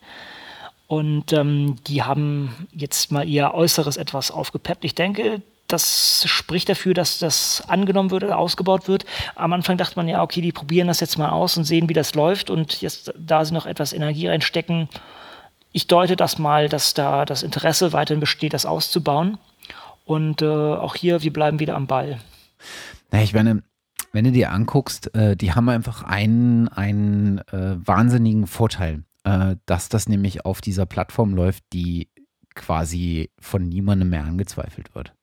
Und 0.87 1.33
ähm, 1.33 1.75
die 1.85 2.01
haben 2.01 2.67
jetzt 2.71 3.11
mal 3.11 3.27
ihr 3.27 3.53
Äußeres 3.53 3.97
etwas 3.97 4.31
aufgepeppt. 4.31 4.85
Ich 4.85 4.95
denke, 4.95 5.41
das 5.67 6.23
spricht 6.25 6.69
dafür, 6.69 6.93
dass 6.93 7.19
das 7.19 7.61
angenommen 7.67 8.11
wird 8.11 8.23
ausgebaut 8.23 8.87
wird. 8.87 9.05
Am 9.35 9.51
Anfang 9.51 9.77
dachte 9.77 9.97
man 9.97 10.07
ja, 10.07 10.23
okay, 10.23 10.39
die 10.39 10.53
probieren 10.53 10.87
das 10.87 11.01
jetzt 11.01 11.17
mal 11.17 11.29
aus 11.29 11.57
und 11.57 11.65
sehen, 11.65 11.89
wie 11.89 11.93
das 11.93 12.15
läuft. 12.15 12.49
Und 12.49 12.81
jetzt, 12.81 13.13
da 13.17 13.43
sie 13.43 13.53
noch 13.53 13.65
etwas 13.65 13.91
Energie 13.91 14.27
reinstecken, 14.27 14.87
ich 15.71 15.87
deute 15.87 16.15
das 16.15 16.39
mal, 16.39 16.69
dass 16.69 16.93
da 16.93 17.25
das 17.25 17.43
Interesse 17.43 17.93
weiterhin 17.93 18.19
besteht, 18.19 18.53
das 18.53 18.65
auszubauen. 18.65 19.37
Und 20.05 20.41
äh, 20.41 20.45
auch 20.45 20.95
hier, 20.95 21.21
wir 21.21 21.31
bleiben 21.31 21.59
wieder 21.59 21.75
am 21.75 21.87
Ball. 21.87 22.19
Na, 23.11 23.21
ich 23.21 23.33
meine, 23.33 23.61
wenn 24.11 24.25
du 24.25 24.31
dir 24.31 24.51
anguckst, 24.51 25.13
äh, 25.13 25.35
die 25.35 25.53
haben 25.53 25.69
einfach 25.69 26.03
einen, 26.03 26.67
einen 26.67 27.39
äh, 27.49 27.75
wahnsinnigen 27.85 28.47
Vorteil, 28.47 29.03
äh, 29.23 29.55
dass 29.67 29.89
das 29.89 30.09
nämlich 30.09 30.45
auf 30.45 30.61
dieser 30.61 30.87
Plattform 30.87 31.35
läuft, 31.35 31.63
die 31.73 32.09
quasi 32.55 33.29
von 33.39 33.63
niemandem 33.63 34.09
mehr 34.09 34.23
angezweifelt 34.23 34.95
wird. 34.95 35.13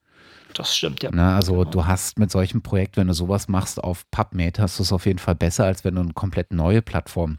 Das 0.55 0.75
stimmt, 0.75 1.03
ja. 1.03 1.11
Na, 1.13 1.37
also 1.37 1.59
genau. 1.59 1.71
du 1.71 1.87
hast 1.87 2.19
mit 2.19 2.31
solchem 2.31 2.63
Projekt, 2.63 2.97
wenn 2.97 3.09
du 3.09 3.13
sowas 3.13 3.49
machst 3.49 3.83
auf 3.83 4.09
PubMed, 4.11 4.59
hast 4.59 4.79
du 4.79 4.85
es 4.85 4.93
auf 4.93 5.05
jeden 5.05 5.19
Fall 5.19 5.35
besser, 5.35 5.65
als 5.65 5.85
wenn 5.85 5.97
du 5.97 6.01
eine 6.01 6.13
komplett 6.13 6.53
neue 6.53 6.81
Plattform 6.81 7.39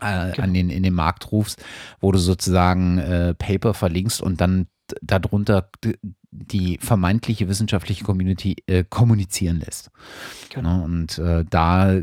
äh, 0.00 0.32
genau. 0.32 0.44
an 0.44 0.54
den, 0.54 0.70
in 0.70 0.82
den 0.82 0.94
Markt 0.94 1.32
rufst, 1.32 1.62
wo 2.00 2.12
du 2.12 2.18
sozusagen 2.18 2.98
äh, 2.98 3.34
Paper 3.34 3.74
verlinkst 3.74 4.20
und 4.20 4.40
dann 4.40 4.68
darunter 5.02 5.70
die 6.30 6.78
vermeintliche 6.78 7.48
wissenschaftliche 7.48 8.04
Community 8.04 8.56
äh, 8.66 8.84
kommunizieren 8.88 9.60
lässt. 9.60 9.90
Genau. 10.50 10.84
Und 10.84 11.18
äh, 11.18 11.44
da 11.48 12.00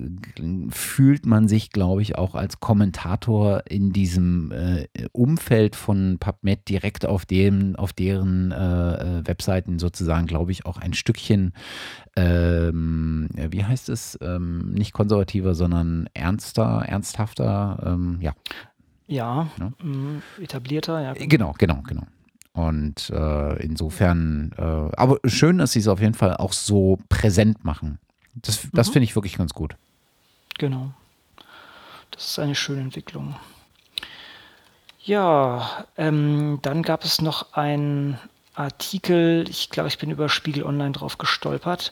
fühlt 0.69 1.25
man 1.27 1.47
sich, 1.47 1.69
glaube 1.69 2.01
ich, 2.01 2.17
auch 2.17 2.33
als 2.33 2.59
Kommentator 2.59 3.63
in 3.69 3.93
diesem 3.93 4.51
äh, 4.51 4.87
Umfeld 5.11 5.75
von 5.75 6.17
PubMed 6.19 6.67
direkt 6.67 7.05
auf 7.05 7.25
dem, 7.25 7.75
auf 7.75 7.93
deren 7.93 8.51
äh, 8.51 9.19
äh, 9.19 9.27
Webseiten 9.27 9.77
sozusagen, 9.77 10.25
glaube 10.25 10.51
ich, 10.51 10.65
auch 10.65 10.77
ein 10.77 10.93
Stückchen, 10.93 11.53
ähm, 12.15 13.29
wie 13.35 13.63
heißt 13.63 13.89
es, 13.89 14.17
ähm, 14.21 14.71
nicht 14.71 14.93
konservativer, 14.93 15.53
sondern 15.53 16.09
ernster, 16.13 16.83
ernsthafter, 16.87 17.83
ähm, 17.85 18.17
ja. 18.21 18.33
Ja, 19.07 19.49
ja. 19.59 19.71
Mm, 19.85 20.23
etablierter, 20.41 20.99
ja. 20.99 21.13
Genau, 21.13 21.53
genau, 21.59 21.83
genau. 21.87 22.07
Und 22.55 23.09
äh, 23.09 23.61
insofern, 23.61 24.53
äh, 24.57 24.61
aber 24.95 25.19
schön, 25.25 25.57
dass 25.57 25.73
sie 25.73 25.79
es 25.79 25.89
auf 25.89 25.99
jeden 25.99 26.13
Fall 26.13 26.37
auch 26.37 26.53
so 26.53 26.99
präsent 27.09 27.65
machen. 27.65 27.99
Das, 28.33 28.67
das 28.71 28.87
mhm. 28.87 28.93
finde 28.93 29.03
ich 29.03 29.15
wirklich 29.15 29.37
ganz 29.37 29.53
gut. 29.53 29.75
Genau. 30.57 30.91
Das 32.11 32.27
ist 32.27 32.39
eine 32.39 32.55
schöne 32.55 32.79
Entwicklung. 32.79 33.35
Ja, 35.03 35.85
ähm, 35.97 36.59
dann 36.61 36.81
gab 36.81 37.03
es 37.03 37.21
noch 37.21 37.51
einen 37.53 38.17
Artikel, 38.53 39.45
ich 39.49 39.69
glaube, 39.69 39.89
ich 39.89 39.97
bin 39.97 40.09
über 40.09 40.29
Spiegel 40.29 40.63
Online 40.63 40.93
drauf 40.93 41.17
gestolpert, 41.17 41.91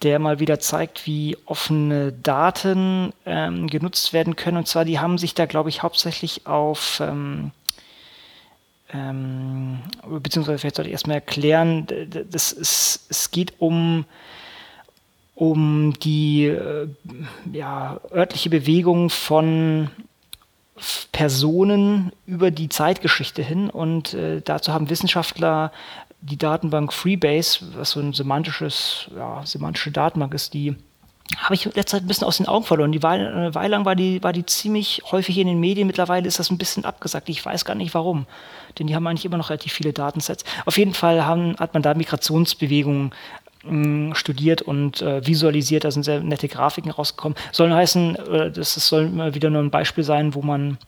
der 0.00 0.18
mal 0.18 0.40
wieder 0.40 0.58
zeigt, 0.58 1.06
wie 1.06 1.36
offene 1.44 2.12
Daten 2.12 3.12
ähm, 3.26 3.66
genutzt 3.66 4.14
werden 4.14 4.36
können. 4.36 4.56
Und 4.56 4.68
zwar, 4.68 4.86
die 4.86 4.98
haben 4.98 5.18
sich 5.18 5.34
da, 5.34 5.44
glaube 5.44 5.68
ich, 5.68 5.82
hauptsächlich 5.82 6.46
auf 6.46 7.00
ähm, 7.00 7.52
ähm, 8.92 9.78
beziehungsweise 10.06 10.58
vielleicht 10.58 10.76
sollte 10.76 10.88
ich 10.88 10.92
erstmal 10.92 11.16
erklären, 11.16 11.86
das 12.30 12.52
ist, 12.52 13.06
es 13.08 13.30
geht 13.30 13.54
um, 13.58 14.04
um 15.34 15.94
die 16.00 16.46
äh, 16.46 16.88
ja, 17.52 18.00
örtliche 18.10 18.50
Bewegung 18.50 19.08
von 19.08 19.90
Personen 21.12 22.12
über 22.26 22.50
die 22.50 22.68
Zeitgeschichte 22.68 23.42
hin 23.42 23.70
und 23.70 24.14
äh, 24.14 24.40
dazu 24.42 24.72
haben 24.72 24.90
Wissenschaftler 24.90 25.72
die 26.20 26.38
Datenbank 26.38 26.92
Freebase, 26.92 27.66
was 27.74 27.92
so 27.92 28.00
ein 28.00 28.12
semantisches, 28.12 29.10
ja, 29.16 29.44
semantische 29.44 29.90
Datenbank 29.90 30.34
ist, 30.34 30.54
die 30.54 30.76
habe 31.36 31.54
ich 31.54 31.64
letzte 31.64 31.96
Zeit 31.96 32.02
ein 32.02 32.08
bisschen 32.08 32.26
aus 32.26 32.36
den 32.36 32.46
Augen 32.46 32.64
verloren. 32.64 32.92
Die 32.92 33.02
Weile, 33.02 33.32
eine 33.32 33.54
Weile 33.54 33.68
lang 33.70 33.84
war 33.84 33.96
die, 33.96 34.22
war 34.22 34.32
die 34.32 34.44
ziemlich 34.44 35.02
häufig 35.10 35.38
in 35.38 35.46
den 35.46 35.60
Medien. 35.60 35.86
Mittlerweile 35.86 36.26
ist 36.26 36.38
das 36.38 36.50
ein 36.50 36.58
bisschen 36.58 36.84
abgesagt. 36.84 37.28
Ich 37.28 37.44
weiß 37.44 37.64
gar 37.64 37.74
nicht 37.74 37.94
warum. 37.94 38.26
Denn 38.78 38.86
die 38.86 38.94
haben 38.94 39.06
eigentlich 39.06 39.24
immer 39.24 39.38
noch 39.38 39.50
relativ 39.50 39.72
viele 39.72 39.92
Datensets. 39.92 40.44
Auf 40.66 40.78
jeden 40.78 40.94
Fall 40.94 41.24
haben, 41.24 41.56
hat 41.58 41.74
man 41.74 41.82
da 41.82 41.94
Migrationsbewegungen 41.94 43.12
mh, 43.64 44.14
studiert 44.14 44.62
und 44.62 45.00
äh, 45.02 45.26
visualisiert. 45.26 45.84
Da 45.84 45.90
sind 45.90 46.02
sehr 46.02 46.20
nette 46.20 46.48
Grafiken 46.48 46.90
rausgekommen. 46.90 47.36
Sollen 47.50 47.72
heißen, 47.72 48.16
äh, 48.16 48.50
das 48.50 48.74
soll 48.74 49.04
immer 49.04 49.34
wieder 49.34 49.50
nur 49.50 49.62
ein 49.62 49.70
Beispiel 49.70 50.04
sein, 50.04 50.34
wo 50.34 50.42
man 50.42 50.78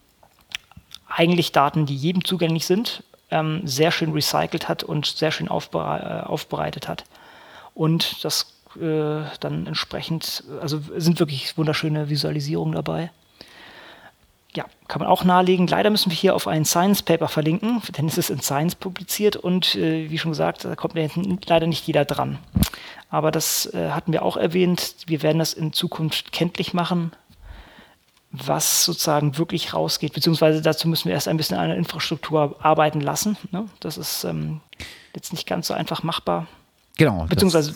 eigentlich 1.08 1.52
Daten, 1.52 1.86
die 1.86 1.96
jedem 1.96 2.24
zugänglich 2.24 2.66
sind, 2.66 3.02
ähm, 3.30 3.62
sehr 3.64 3.90
schön 3.92 4.12
recycelt 4.12 4.68
hat 4.68 4.82
und 4.82 5.06
sehr 5.06 5.30
schön 5.30 5.48
aufbere 5.48 6.24
äh, 6.24 6.28
aufbereitet 6.28 6.88
hat. 6.88 7.04
Und 7.74 8.24
das 8.24 8.53
äh, 8.76 9.24
dann 9.40 9.66
entsprechend, 9.66 10.44
also 10.60 10.80
sind 10.96 11.18
wirklich 11.20 11.56
wunderschöne 11.56 12.08
Visualisierungen 12.08 12.74
dabei. 12.74 13.10
Ja, 14.54 14.66
kann 14.86 15.00
man 15.00 15.08
auch 15.08 15.24
nahelegen. 15.24 15.66
Leider 15.66 15.90
müssen 15.90 16.10
wir 16.10 16.16
hier 16.16 16.36
auf 16.36 16.46
ein 16.46 16.64
Science 16.64 17.02
Paper 17.02 17.26
verlinken, 17.26 17.82
denn 17.96 18.06
es 18.06 18.18
ist 18.18 18.30
in 18.30 18.40
Science 18.40 18.76
publiziert 18.76 19.36
und 19.36 19.74
äh, 19.74 20.10
wie 20.10 20.18
schon 20.18 20.30
gesagt, 20.30 20.64
da 20.64 20.76
kommt 20.76 20.94
leider 20.94 21.66
nicht 21.66 21.86
jeder 21.86 22.04
dran. 22.04 22.38
Aber 23.10 23.30
das 23.30 23.66
äh, 23.74 23.90
hatten 23.90 24.12
wir 24.12 24.24
auch 24.24 24.36
erwähnt. 24.36 24.96
Wir 25.06 25.22
werden 25.22 25.38
das 25.38 25.52
in 25.52 25.72
Zukunft 25.72 26.32
kenntlich 26.32 26.72
machen, 26.72 27.12
was 28.30 28.84
sozusagen 28.84 29.38
wirklich 29.38 29.74
rausgeht. 29.74 30.12
Beziehungsweise 30.12 30.62
dazu 30.62 30.88
müssen 30.88 31.06
wir 31.06 31.14
erst 31.14 31.28
ein 31.28 31.36
bisschen 31.36 31.56
an 31.56 31.68
der 31.68 31.78
Infrastruktur 31.78 32.56
arbeiten 32.60 33.00
lassen. 33.00 33.36
Ne? 33.50 33.68
Das 33.80 33.98
ist 33.98 34.24
ähm, 34.24 34.60
jetzt 35.14 35.32
nicht 35.32 35.46
ganz 35.46 35.68
so 35.68 35.74
einfach 35.74 36.02
machbar. 36.02 36.46
Genau. 36.96 37.26
Beziehungsweise 37.28 37.74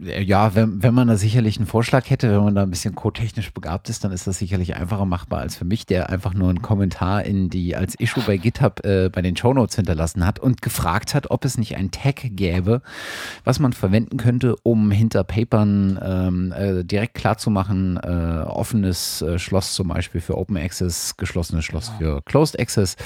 ja, 0.00 0.54
wenn, 0.54 0.82
wenn 0.82 0.94
man 0.94 1.08
da 1.08 1.16
sicherlich 1.16 1.58
einen 1.58 1.66
Vorschlag 1.66 2.08
hätte, 2.08 2.30
wenn 2.30 2.44
man 2.44 2.54
da 2.54 2.62
ein 2.62 2.70
bisschen 2.70 2.94
codetechnisch 2.94 3.52
begabt 3.52 3.90
ist, 3.90 4.02
dann 4.02 4.12
ist 4.12 4.26
das 4.26 4.38
sicherlich 4.38 4.74
einfacher 4.74 5.04
machbar 5.04 5.40
als 5.40 5.56
für 5.56 5.66
mich, 5.66 5.84
der 5.84 6.08
einfach 6.08 6.32
nur 6.32 6.48
einen 6.48 6.62
Kommentar 6.62 7.24
in 7.24 7.50
die 7.50 7.76
als 7.76 7.94
Issue 7.96 8.22
bei 8.26 8.38
GitHub 8.38 8.84
äh, 8.86 9.10
bei 9.10 9.20
den 9.20 9.36
Show 9.36 9.52
Notes 9.52 9.76
hinterlassen 9.76 10.24
hat 10.24 10.38
und 10.38 10.62
gefragt 10.62 11.14
hat, 11.14 11.30
ob 11.30 11.44
es 11.44 11.58
nicht 11.58 11.76
ein 11.76 11.90
Tag 11.90 12.22
gäbe, 12.36 12.80
was 13.44 13.58
man 13.58 13.74
verwenden 13.74 14.16
könnte, 14.16 14.56
um 14.62 14.90
hinter 14.90 15.24
Papern 15.24 15.98
ähm, 16.02 16.52
äh, 16.52 16.84
direkt 16.84 17.14
klarzumachen, 17.14 17.98
äh, 17.98 18.44
offenes 18.46 19.20
äh, 19.20 19.38
Schloss 19.38 19.74
zum 19.74 19.88
Beispiel 19.88 20.22
für 20.22 20.38
Open 20.38 20.56
Access, 20.56 21.18
geschlossenes 21.18 21.66
Schloss 21.66 21.90
für 21.98 22.22
Closed 22.22 22.58
Access 22.58 22.96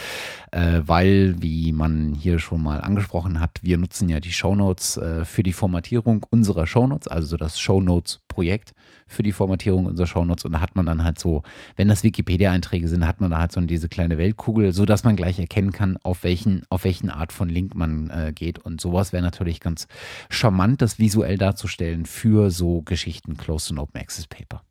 äh, 0.56 0.88
weil, 0.88 1.34
wie 1.42 1.70
man 1.72 2.14
hier 2.14 2.38
schon 2.38 2.62
mal 2.62 2.80
angesprochen 2.80 3.40
hat, 3.40 3.58
wir 3.60 3.76
nutzen 3.76 4.08
ja 4.08 4.20
die 4.20 4.32
Shownotes 4.32 4.96
äh, 4.96 5.26
für 5.26 5.42
die 5.42 5.52
Formatierung 5.52 6.24
unserer 6.30 6.66
Shownotes, 6.66 7.08
also 7.08 7.36
das 7.36 7.60
Shownotes-Projekt 7.60 8.72
für 9.06 9.22
die 9.22 9.32
Formatierung 9.32 9.84
unserer 9.84 10.06
Shownotes. 10.06 10.46
Und 10.46 10.52
da 10.52 10.62
hat 10.62 10.74
man 10.74 10.86
dann 10.86 11.04
halt 11.04 11.18
so, 11.18 11.42
wenn 11.76 11.88
das 11.88 12.02
Wikipedia-Einträge 12.04 12.88
sind, 12.88 13.06
hat 13.06 13.20
man 13.20 13.32
da 13.32 13.38
halt 13.40 13.52
so 13.52 13.60
diese 13.60 13.90
kleine 13.90 14.16
Weltkugel, 14.16 14.72
sodass 14.72 15.04
man 15.04 15.14
gleich 15.14 15.38
erkennen 15.38 15.72
kann, 15.72 15.98
auf 16.02 16.24
welchen, 16.24 16.62
auf 16.70 16.84
welchen 16.84 17.10
Art 17.10 17.34
von 17.34 17.50
Link 17.50 17.74
man 17.74 18.08
äh, 18.08 18.32
geht. 18.34 18.58
Und 18.58 18.80
sowas 18.80 19.12
wäre 19.12 19.22
natürlich 19.22 19.60
ganz 19.60 19.88
charmant, 20.30 20.80
das 20.80 20.98
visuell 20.98 21.36
darzustellen 21.36 22.06
für 22.06 22.50
so 22.50 22.80
Geschichten 22.80 23.36
Close 23.36 23.74
to 23.74 23.82
Open 23.82 24.00
Access 24.00 24.26
Paper. 24.26 24.62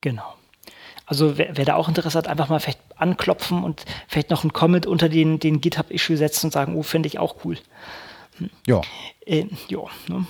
Genau. 0.00 0.37
Also 1.08 1.38
wer, 1.38 1.56
wer, 1.56 1.64
da 1.64 1.74
auch 1.74 1.88
Interesse 1.88 2.18
hat, 2.18 2.28
einfach 2.28 2.50
mal 2.50 2.60
vielleicht 2.60 2.80
anklopfen 2.96 3.64
und 3.64 3.84
vielleicht 4.08 4.28
noch 4.28 4.44
einen 4.44 4.52
Comment 4.52 4.86
unter 4.86 5.08
den, 5.08 5.40
den 5.40 5.60
GitHub-Issue 5.60 6.18
setzen 6.18 6.46
und 6.46 6.52
sagen, 6.52 6.76
oh, 6.76 6.82
finde 6.82 7.06
ich 7.06 7.18
auch 7.18 7.36
cool. 7.44 7.56
Hm. 8.36 8.50
Ja. 8.66 8.82
Äh, 9.24 9.46
ja, 9.68 9.80
ne? 10.08 10.26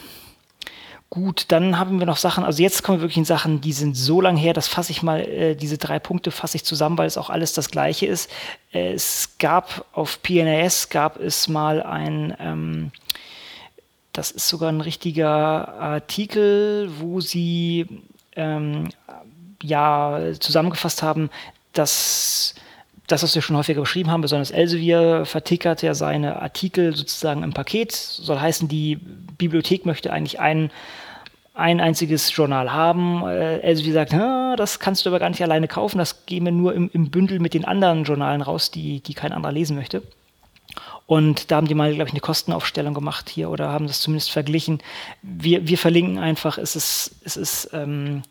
Gut, 1.11 1.47
dann 1.49 1.79
haben 1.79 2.01
wir 2.01 2.07
noch 2.07 2.19
Sachen, 2.19 2.45
also 2.45 2.63
jetzt 2.63 2.83
kommen 2.83 2.99
wir 2.99 3.03
wirklich 3.03 3.17
in 3.17 3.25
Sachen, 3.25 3.63
die 3.63 3.73
sind 3.73 3.97
so 3.97 4.21
lang 4.21 4.37
her, 4.37 4.53
das 4.53 4.69
fasse 4.69 4.93
ich 4.93 5.03
mal, 5.03 5.21
äh, 5.21 5.57
diese 5.57 5.79
drei 5.79 5.99
Punkte 5.99 6.31
fasse 6.31 6.59
ich 6.59 6.65
zusammen, 6.65 6.99
weil 6.99 7.07
es 7.07 7.17
auch 7.17 7.31
alles 7.31 7.55
das 7.55 7.71
gleiche 7.71 8.05
ist. 8.05 8.31
Äh, 8.73 8.93
es 8.93 9.37
gab 9.39 9.87
auf 9.93 10.23
PNAS, 10.23 10.91
gab 10.91 11.19
es 11.19 11.49
mal 11.49 11.83
ein, 11.83 12.37
ähm, 12.39 12.93
das 14.13 14.31
ist 14.31 14.49
sogar 14.49 14.69
ein 14.69 14.83
richtiger 14.83 15.27
Artikel, 15.81 16.91
wo 17.01 17.23
sie 17.23 17.87
ähm, 18.37 18.91
ja 19.63 20.21
zusammengefasst 20.39 21.03
haben, 21.03 21.31
dass 21.73 22.55
das, 23.09 23.23
was 23.23 23.35
wir 23.35 23.43
schon 23.43 23.57
häufiger 23.57 23.81
beschrieben 23.81 24.11
haben, 24.11 24.21
besonders 24.21 24.51
Elsevier 24.51 25.25
vertickert 25.25 25.83
ja 25.83 25.95
seine 25.95 26.43
Artikel 26.43 26.95
sozusagen 26.95 27.43
im 27.43 27.55
Paket. 27.55 27.93
Soll 27.93 28.39
heißen, 28.39 28.69
die 28.69 28.97
Bibliothek 28.97 29.87
möchte 29.87 30.13
eigentlich 30.13 30.41
ein, 30.41 30.71
ein 31.55 31.81
einziges 31.81 32.35
Journal 32.37 32.71
haben. 32.71 33.27
Äh, 33.27 33.61
Elsevier 33.61 33.95
sagt, 33.95 34.13
das 34.13 34.79
kannst 34.79 35.05
du 35.05 35.11
aber 35.11 35.19
gar 35.19 35.31
nicht 35.31 35.43
alleine 35.43 35.69
kaufen, 35.69 35.99
das 35.99 36.27
gehen 36.27 36.45
wir 36.45 36.53
nur 36.53 36.75
im, 36.75 36.91
im 36.93 37.11
Bündel 37.11 37.41
mit 37.41 37.55
den 37.55 37.65
anderen 37.65 38.05
Journalen 38.05 38.43
raus, 38.43 38.71
die, 38.71 39.01
die 39.01 39.15
kein 39.15 39.33
anderer 39.33 39.53
lesen 39.53 39.77
möchte. 39.77 40.03
Und 41.07 41.51
da 41.51 41.57
haben 41.57 41.67
die 41.67 41.75
mal, 41.75 41.95
glaube 41.95 42.09
ich, 42.09 42.13
eine 42.13 42.21
Kostenaufstellung 42.21 42.93
gemacht 42.93 43.31
hier 43.31 43.49
oder 43.49 43.71
haben 43.71 43.87
das 43.87 44.03
zumindest 44.03 44.31
verglichen. 44.31 44.83
Wir, 45.23 45.67
wir 45.67 45.79
verlinken 45.79 46.19
einfach, 46.19 46.59
es 46.59 46.77
ist, 46.77 47.17
es 47.25 47.39
ist 47.39 47.71
ähm, 47.73 48.23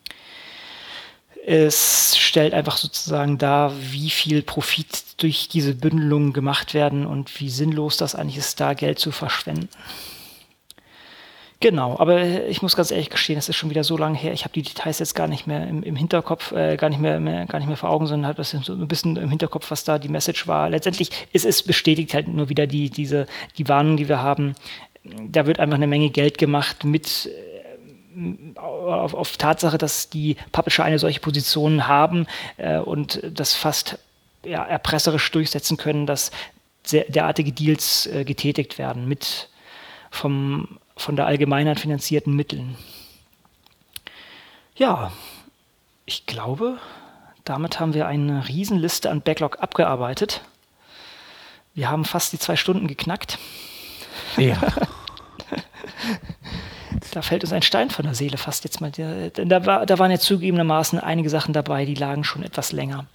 es 1.48 2.18
stellt 2.18 2.54
einfach 2.54 2.76
sozusagen 2.76 3.38
dar, 3.38 3.72
wie 3.80 4.10
viel 4.10 4.42
Profit 4.42 5.06
durch 5.16 5.48
diese 5.48 5.74
Bündelung 5.76 6.34
gemacht 6.34 6.74
werden 6.74 7.06
und 7.06 7.40
wie 7.40 7.50
sinnlos 7.50 7.96
das 7.96 8.16
eigentlich 8.16 8.36
ist, 8.36 8.60
da 8.60 8.74
Geld 8.74 9.00
zu 9.00 9.14
verschwenden. 9.14 9.70
Genau, 11.62 11.98
aber 12.00 12.48
ich 12.50 12.62
muss 12.62 12.76
ganz 12.76 12.92
ehrlich 12.92 13.10
gestehen, 13.10 13.40
es 13.40 13.48
ist 13.48 13.56
schon 13.56 13.70
wieder 13.70 13.86
so 13.86 13.96
lange 13.96 14.18
her. 14.18 14.34
Ich 14.34 14.44
habe 14.44 14.54
die 14.54 14.62
Details 14.62 15.00
jetzt 15.00 15.16
gar 15.16 15.30
nicht 15.30 15.48
mehr 15.48 15.66
im, 15.70 15.84
im 15.84 15.96
Hinterkopf, 15.96 16.52
äh, 16.52 16.76
gar 16.76 16.90
nicht 16.90 17.00
mehr, 17.00 17.22
mehr, 17.22 17.46
gar 17.46 17.60
nicht 17.60 17.70
mehr 17.70 17.78
vor 17.78 17.92
Augen, 17.92 18.08
sondern 18.08 18.28
habe 18.28 18.38
das 18.38 18.52
so 18.52 18.74
ein 18.74 18.88
bisschen 18.90 19.16
im 19.16 19.30
Hinterkopf, 19.30 19.72
was 19.72 19.86
da 19.86 20.00
die 20.00 20.10
Message 20.10 20.48
war. 20.48 20.70
Letztendlich 20.70 21.12
ist 21.32 21.46
es 21.46 21.64
bestätigt 21.64 22.14
halt 22.14 22.28
nur 22.28 22.50
wieder 22.50 22.68
die 22.68 22.90
diese 22.90 23.26
die 23.58 23.70
Warnung, 23.70 23.96
die 23.96 24.10
wir 24.10 24.22
haben. 24.22 24.54
Da 25.30 25.46
wird 25.46 25.62
einfach 25.62 25.78
eine 25.78 25.88
Menge 25.88 26.10
Geld 26.10 26.38
gemacht 26.38 26.84
mit 26.84 27.30
auf, 28.56 29.14
auf 29.14 29.38
Tatsache, 29.38 29.78
dass 29.78 30.10
die 30.10 30.38
Publisher 30.52 30.84
eine 30.84 31.00
solche 31.00 31.20
Position 31.20 31.88
haben 31.88 32.28
äh, 32.58 32.78
und 32.78 33.22
das 33.24 33.54
fast 33.54 34.00
ja, 34.44 34.64
erpresserisch 34.64 35.30
durchsetzen 35.32 35.78
können, 35.78 36.06
dass 36.06 36.32
sehr, 36.84 37.06
derartige 37.06 37.52
Deals 37.52 38.08
äh, 38.08 38.24
getätigt 38.24 38.78
werden 38.78 39.08
mit 39.08 39.50
vom, 40.10 40.80
von 40.96 41.16
der 41.16 41.26
Allgemeinheit 41.26 41.80
finanzierten 41.80 42.36
Mitteln. 42.36 42.78
Ja, 44.76 45.12
ich 46.06 46.26
glaube, 46.26 46.78
damit 47.44 47.80
haben 47.80 47.94
wir 47.94 48.08
eine 48.08 48.48
Riesenliste 48.48 49.10
an 49.10 49.22
Backlog 49.22 49.62
abgearbeitet. 49.62 50.42
Wir 51.74 51.90
haben 51.90 52.06
fast 52.06 52.34
die 52.34 52.40
zwei 52.40 52.56
Stunden 52.56 52.88
geknackt. 52.88 53.38
Ja. 54.38 54.58
da 57.18 57.24
fällt 57.24 57.44
uns 57.44 57.52
ein 57.52 57.64
Stein 57.64 57.90
von 57.90 58.06
der 58.06 58.14
Seele 58.14 58.38
fast 58.38 58.64
jetzt 58.64 58.80
mal. 58.80 58.92
Denn 58.92 59.50
da, 59.50 59.66
war, 59.66 59.88
da 59.88 59.98
waren 59.98 60.12
ja 60.12 60.20
zugegebenermaßen 60.20 61.00
einige 61.00 61.32
Sachen 61.32 61.52
dabei, 61.52 61.84
die 61.84 61.96
lagen 61.96 62.24
schon 62.24 62.44
etwas 62.44 62.72
länger. 62.72 63.08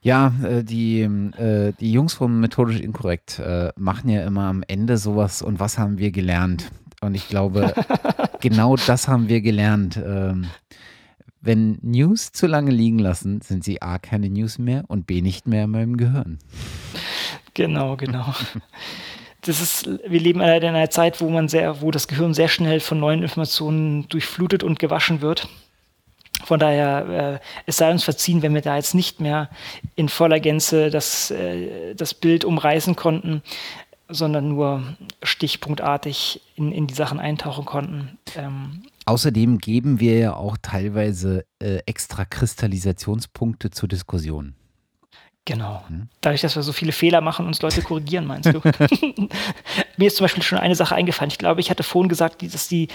Ja, 0.00 0.32
äh, 0.44 0.62
die, 0.62 1.00
äh, 1.00 1.72
die 1.80 1.90
Jungs 1.90 2.14
vom 2.14 2.38
Methodisch 2.38 2.78
Inkorrekt 2.78 3.40
äh, 3.40 3.72
machen 3.74 4.08
ja 4.10 4.24
immer 4.24 4.44
am 4.44 4.62
Ende 4.68 4.96
sowas 4.96 5.42
und 5.42 5.58
was 5.58 5.76
haben 5.76 5.98
wir 5.98 6.12
gelernt? 6.12 6.70
Und 7.00 7.16
ich 7.16 7.28
glaube, 7.28 7.74
genau 8.40 8.76
das 8.76 9.08
haben 9.08 9.28
wir 9.28 9.40
gelernt. 9.40 9.96
Ähm, 9.96 10.46
wenn 11.40 11.78
News 11.82 12.30
zu 12.30 12.46
lange 12.46 12.70
liegen 12.70 13.00
lassen, 13.00 13.40
sind 13.40 13.64
sie 13.64 13.82
A, 13.82 13.98
keine 13.98 14.30
News 14.30 14.58
mehr 14.58 14.84
und 14.86 15.08
B, 15.08 15.20
nicht 15.20 15.48
mehr 15.48 15.64
in 15.64 15.70
meinem 15.72 15.96
Gehirn. 15.96 16.38
Genau, 17.54 17.96
genau. 17.96 18.32
das 19.48 19.60
ist, 19.62 19.86
wir 19.86 20.20
leben 20.20 20.40
in 20.40 20.46
einer 20.46 20.90
Zeit, 20.90 21.20
wo 21.20 21.30
man 21.30 21.48
sehr, 21.48 21.80
wo 21.80 21.90
das 21.90 22.06
Gehirn 22.06 22.34
sehr 22.34 22.48
schnell 22.48 22.80
von 22.80 23.00
neuen 23.00 23.22
Informationen 23.22 24.08
durchflutet 24.08 24.62
und 24.62 24.78
gewaschen 24.78 25.22
wird. 25.22 25.48
Von 26.44 26.60
daher, 26.60 27.40
äh, 27.40 27.46
es 27.66 27.78
sei 27.78 27.90
uns 27.90 28.04
verziehen, 28.04 28.42
wenn 28.42 28.54
wir 28.54 28.60
da 28.60 28.76
jetzt 28.76 28.94
nicht 28.94 29.20
mehr 29.20 29.48
in 29.96 30.08
voller 30.08 30.38
Gänze 30.38 30.90
das, 30.90 31.30
äh, 31.30 31.94
das 31.94 32.14
Bild 32.14 32.44
umreißen 32.44 32.94
konnten, 32.94 33.42
sondern 34.08 34.48
nur 34.48 34.96
stichpunktartig 35.22 36.40
in, 36.54 36.70
in 36.70 36.86
die 36.86 36.94
Sachen 36.94 37.18
eintauchen 37.18 37.64
konnten. 37.64 38.18
Ähm, 38.36 38.82
Außerdem 39.06 39.58
geben 39.58 40.00
wir 40.00 40.18
ja 40.18 40.36
auch 40.36 40.58
teilweise 40.60 41.44
äh, 41.58 41.78
extra 41.86 42.24
Kristallisationspunkte 42.24 43.70
zur 43.70 43.88
Diskussion. 43.88 44.54
Genau. 45.48 45.82
Mhm. 45.88 46.08
Dadurch, 46.20 46.42
dass 46.42 46.56
wir 46.56 46.62
so 46.62 46.74
viele 46.74 46.92
Fehler 46.92 47.22
machen, 47.22 47.46
uns 47.46 47.62
Leute 47.62 47.80
korrigieren, 47.80 48.26
meinst 48.26 48.52
du? 48.52 48.60
Mir 49.96 50.08
ist 50.08 50.18
zum 50.18 50.24
Beispiel 50.24 50.42
schon 50.42 50.58
eine 50.58 50.74
Sache 50.74 50.94
eingefallen. 50.94 51.30
Ich 51.30 51.38
glaube, 51.38 51.62
ich 51.62 51.70
hatte 51.70 51.82
vorhin 51.82 52.10
gesagt, 52.10 52.42
dass 52.42 52.68
die 52.68 52.88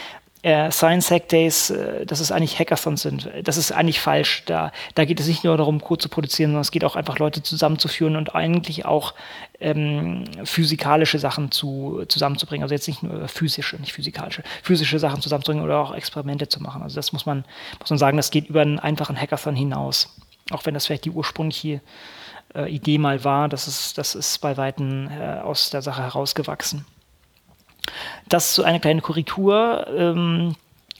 äh, 0.43 0.69
Science 0.69 1.09
Hack 1.09 1.29
Days, 1.29 1.71
äh, 1.71 2.05
dass 2.05 2.19
es 2.19 2.31
eigentlich 2.31 2.59
Hackathons 2.59 3.01
sind. 3.01 3.27
Das 3.43 3.57
ist 3.57 3.71
eigentlich 3.71 3.99
falsch. 3.99 4.43
Da, 4.45 4.71
da 4.93 5.03
geht 5.03 5.19
es 5.19 5.25
nicht 5.25 5.43
nur 5.43 5.57
darum, 5.57 5.81
Code 5.81 6.03
zu 6.03 6.09
produzieren, 6.09 6.51
sondern 6.51 6.61
es 6.61 6.69
geht 6.69 6.85
auch 6.85 6.95
einfach 6.95 7.17
Leute 7.17 7.41
zusammenzuführen 7.41 8.17
und 8.17 8.35
eigentlich 8.35 8.85
auch 8.85 9.15
ähm, 9.59 10.25
physikalische 10.43 11.17
Sachen 11.17 11.49
zu, 11.49 12.03
zusammenzubringen. 12.07 12.61
Also 12.61 12.75
jetzt 12.75 12.87
nicht 12.87 13.01
nur 13.01 13.27
physische, 13.29 13.77
nicht 13.77 13.93
physikalische, 13.93 14.43
physische 14.61 14.99
Sachen 14.99 15.23
zusammenzubringen 15.23 15.65
oder 15.65 15.79
auch 15.79 15.95
Experimente 15.95 16.47
zu 16.49 16.61
machen. 16.61 16.83
Also 16.83 16.97
das 16.97 17.13
muss 17.13 17.25
man, 17.25 17.45
muss 17.79 17.89
man 17.89 17.97
sagen, 17.97 18.17
das 18.17 18.29
geht 18.29 18.47
über 18.47 18.61
einen 18.61 18.77
einfachen 18.77 19.19
Hackathon 19.19 19.55
hinaus. 19.55 20.15
Auch 20.51 20.67
wenn 20.67 20.75
das 20.75 20.85
vielleicht 20.85 21.05
die 21.05 21.11
ursprüngliche 21.11 21.81
äh, 22.55 22.69
Idee 22.69 22.97
mal 22.97 23.23
war. 23.23 23.49
Das 23.49 23.67
ist, 23.67 23.97
das 23.97 24.15
ist 24.15 24.39
bei 24.39 24.57
Weitem 24.57 25.09
äh, 25.09 25.39
aus 25.39 25.69
der 25.69 25.81
Sache 25.81 26.03
herausgewachsen. 26.03 26.85
Das 28.29 28.47
ist 28.47 28.55
so 28.55 28.63
eine 28.63 28.79
kleine 28.79 29.01
Korrektur. 29.01 29.87
Ähm, 29.95 30.55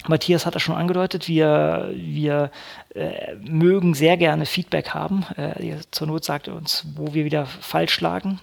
Matthias 0.07 0.45
hat 0.45 0.55
das 0.55 0.61
schon 0.61 0.75
angedeutet, 0.75 1.27
wir, 1.27 1.91
wir 1.93 2.51
äh, 2.93 3.35
mögen 3.35 3.93
sehr 3.93 4.17
gerne 4.17 4.45
Feedback 4.45 4.89
haben. 4.89 5.23
Äh, 5.37 5.77
zur 5.91 6.07
Not 6.07 6.25
sagt 6.25 6.47
er 6.47 6.55
uns, 6.55 6.85
wo 6.95 7.13
wir 7.13 7.23
wieder 7.23 7.45
falsch 7.45 8.01
lagen. 8.01 8.39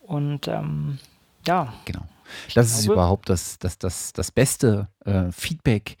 Und 0.00 0.48
ähm, 0.48 0.98
ja. 1.46 1.74
Genau. 1.84 2.02
Das 2.54 2.78
ist 2.78 2.86
überhaupt 2.86 3.28
das, 3.28 3.58
das, 3.58 3.78
das, 3.78 4.12
das 4.12 4.30
beste 4.30 4.88
äh, 5.04 5.30
Feedback. 5.32 5.96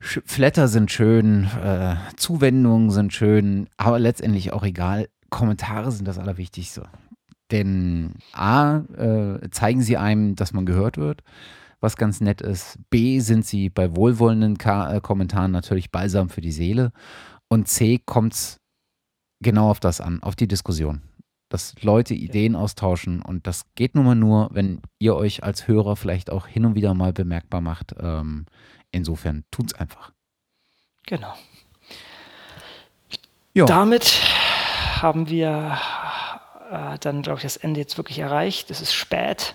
Flatter 0.00 0.68
sind 0.68 0.90
schön, 0.90 1.44
äh, 1.62 1.96
Zuwendungen 2.16 2.90
sind 2.90 3.14
schön, 3.14 3.68
aber 3.78 3.98
letztendlich 3.98 4.52
auch 4.52 4.62
egal. 4.62 5.08
Kommentare 5.34 5.90
sind 5.90 6.06
das 6.06 6.18
Allerwichtigste. 6.18 6.88
Denn 7.50 8.14
A, 8.32 8.78
äh, 8.96 9.50
zeigen 9.50 9.82
sie 9.82 9.96
einem, 9.96 10.36
dass 10.36 10.52
man 10.52 10.64
gehört 10.64 10.96
wird, 10.96 11.24
was 11.80 11.96
ganz 11.96 12.20
nett 12.20 12.40
ist. 12.40 12.78
B, 12.88 13.18
sind 13.18 13.44
sie 13.44 13.68
bei 13.68 13.96
wohlwollenden 13.96 14.58
Ka 14.58 14.94
äh, 14.94 15.00
Kommentaren 15.00 15.50
natürlich 15.50 15.90
balsam 15.90 16.28
für 16.28 16.40
die 16.40 16.52
Seele. 16.52 16.92
Und 17.48 17.66
C, 17.66 17.98
kommt 17.98 18.34
es 18.34 18.60
genau 19.40 19.70
auf 19.70 19.80
das 19.80 20.00
an, 20.00 20.22
auf 20.22 20.36
die 20.36 20.46
Diskussion. 20.46 21.02
Dass 21.48 21.74
Leute 21.82 22.14
Ideen 22.14 22.54
austauschen 22.54 23.20
und 23.20 23.48
das 23.48 23.64
geht 23.74 23.96
nun 23.96 24.04
mal 24.04 24.14
nur, 24.14 24.50
wenn 24.52 24.80
ihr 25.00 25.16
euch 25.16 25.42
als 25.42 25.66
Hörer 25.66 25.96
vielleicht 25.96 26.30
auch 26.30 26.46
hin 26.46 26.64
und 26.64 26.76
wieder 26.76 26.94
mal 26.94 27.12
bemerkbar 27.12 27.60
macht. 27.60 27.92
Ähm, 27.98 28.46
insofern 28.92 29.42
tut's 29.50 29.74
einfach. 29.74 30.12
Genau. 31.06 31.34
Jo. 33.52 33.66
Damit 33.66 34.20
haben 35.04 35.28
wir 35.28 35.76
äh, 36.72 36.98
dann, 37.00 37.20
glaube 37.20 37.38
ich, 37.38 37.42
das 37.42 37.58
Ende 37.58 37.78
jetzt 37.78 37.98
wirklich 37.98 38.18
erreicht. 38.18 38.70
Es 38.70 38.80
ist 38.80 38.94
spät. 38.94 39.54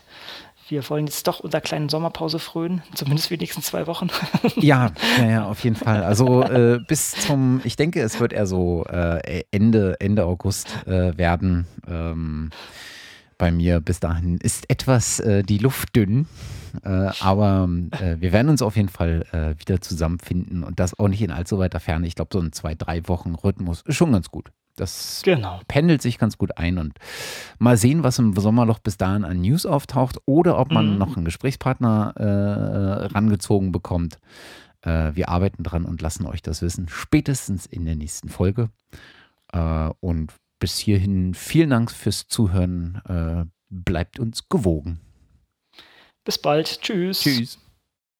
wir 0.67 0.87
wollen 0.91 1.07
jetzt 1.07 1.27
doch 1.27 1.39
unserer 1.39 1.61
kleinen 1.61 1.89
Sommerpause 1.89 2.37
frönen, 2.37 2.83
zumindest 2.93 3.29
für 3.29 3.37
die 3.37 3.45
nächsten 3.45 3.63
zwei 3.63 3.87
Wochen. 3.87 4.09
ja, 4.57 4.91
ja, 5.17 5.25
ja, 5.25 5.45
auf 5.45 5.63
jeden 5.63 5.75
Fall. 5.75 6.03
Also 6.03 6.43
äh, 6.43 6.79
bis 6.87 7.13
zum, 7.13 7.61
ich 7.63 7.75
denke, 7.75 7.99
es 7.99 8.19
wird 8.19 8.31
eher 8.31 8.45
so 8.45 8.85
äh, 8.85 9.43
Ende, 9.49 9.95
Ende 9.99 10.25
August 10.25 10.85
äh, 10.85 11.17
werden. 11.17 11.65
Ähm, 11.87 12.51
bei 13.39 13.51
mir 13.51 13.79
bis 13.79 13.99
dahin 13.99 14.37
ist 14.37 14.69
etwas 14.69 15.19
äh, 15.19 15.41
die 15.41 15.57
Luft 15.57 15.95
dünn. 15.95 16.27
Äh, 16.83 17.09
aber 17.21 17.67
äh, 17.99 18.17
wir 18.19 18.33
werden 18.33 18.49
uns 18.49 18.61
auf 18.61 18.75
jeden 18.75 18.89
Fall 18.89 19.25
äh, 19.31 19.59
wieder 19.59 19.81
zusammenfinden 19.81 20.63
und 20.63 20.79
das 20.79 20.99
auch 20.99 21.07
nicht 21.07 21.23
in 21.23 21.31
allzu 21.31 21.57
weiter 21.57 21.79
Ferne. 21.79 22.05
Ich 22.05 22.13
glaube, 22.13 22.29
so 22.31 22.39
ein 22.39 22.51
zwei, 22.51 22.75
drei 22.75 23.07
Wochen 23.07 23.33
Rhythmus 23.33 23.81
ist 23.81 23.95
schon 23.95 24.11
ganz 24.11 24.29
gut. 24.29 24.51
Das 24.79 25.21
genau. 25.23 25.59
pendelt 25.67 26.01
sich 26.01 26.17
ganz 26.17 26.37
gut 26.37 26.57
ein 26.57 26.77
und 26.77 26.93
mal 27.57 27.77
sehen, 27.77 28.03
was 28.03 28.19
im 28.19 28.33
Sommerloch 28.33 28.79
bis 28.79 28.97
dahin 28.97 29.25
an 29.25 29.41
News 29.41 29.65
auftaucht 29.65 30.17
oder 30.25 30.57
ob 30.57 30.71
man 30.71 30.93
mhm. 30.93 30.97
noch 30.97 31.15
einen 31.15 31.25
Gesprächspartner 31.25 32.13
äh, 32.15 33.05
rangezogen 33.13 33.71
bekommt. 33.71 34.19
Äh, 34.81 35.11
wir 35.15 35.29
arbeiten 35.29 35.63
dran 35.63 35.85
und 35.85 36.01
lassen 36.01 36.25
euch 36.25 36.41
das 36.41 36.61
wissen, 36.61 36.87
spätestens 36.89 37.65
in 37.65 37.85
der 37.85 37.95
nächsten 37.95 38.29
Folge. 38.29 38.69
Äh, 39.51 39.89
und 39.99 40.33
bis 40.59 40.77
hierhin 40.77 41.33
vielen 41.33 41.69
Dank 41.69 41.91
fürs 41.91 42.27
Zuhören. 42.27 43.01
Äh, 43.05 43.45
bleibt 43.69 44.19
uns 44.19 44.49
gewogen. 44.49 44.99
Bis 46.23 46.37
bald. 46.37 46.81
Tschüss. 46.81 47.21
Tschüss. 47.21 47.59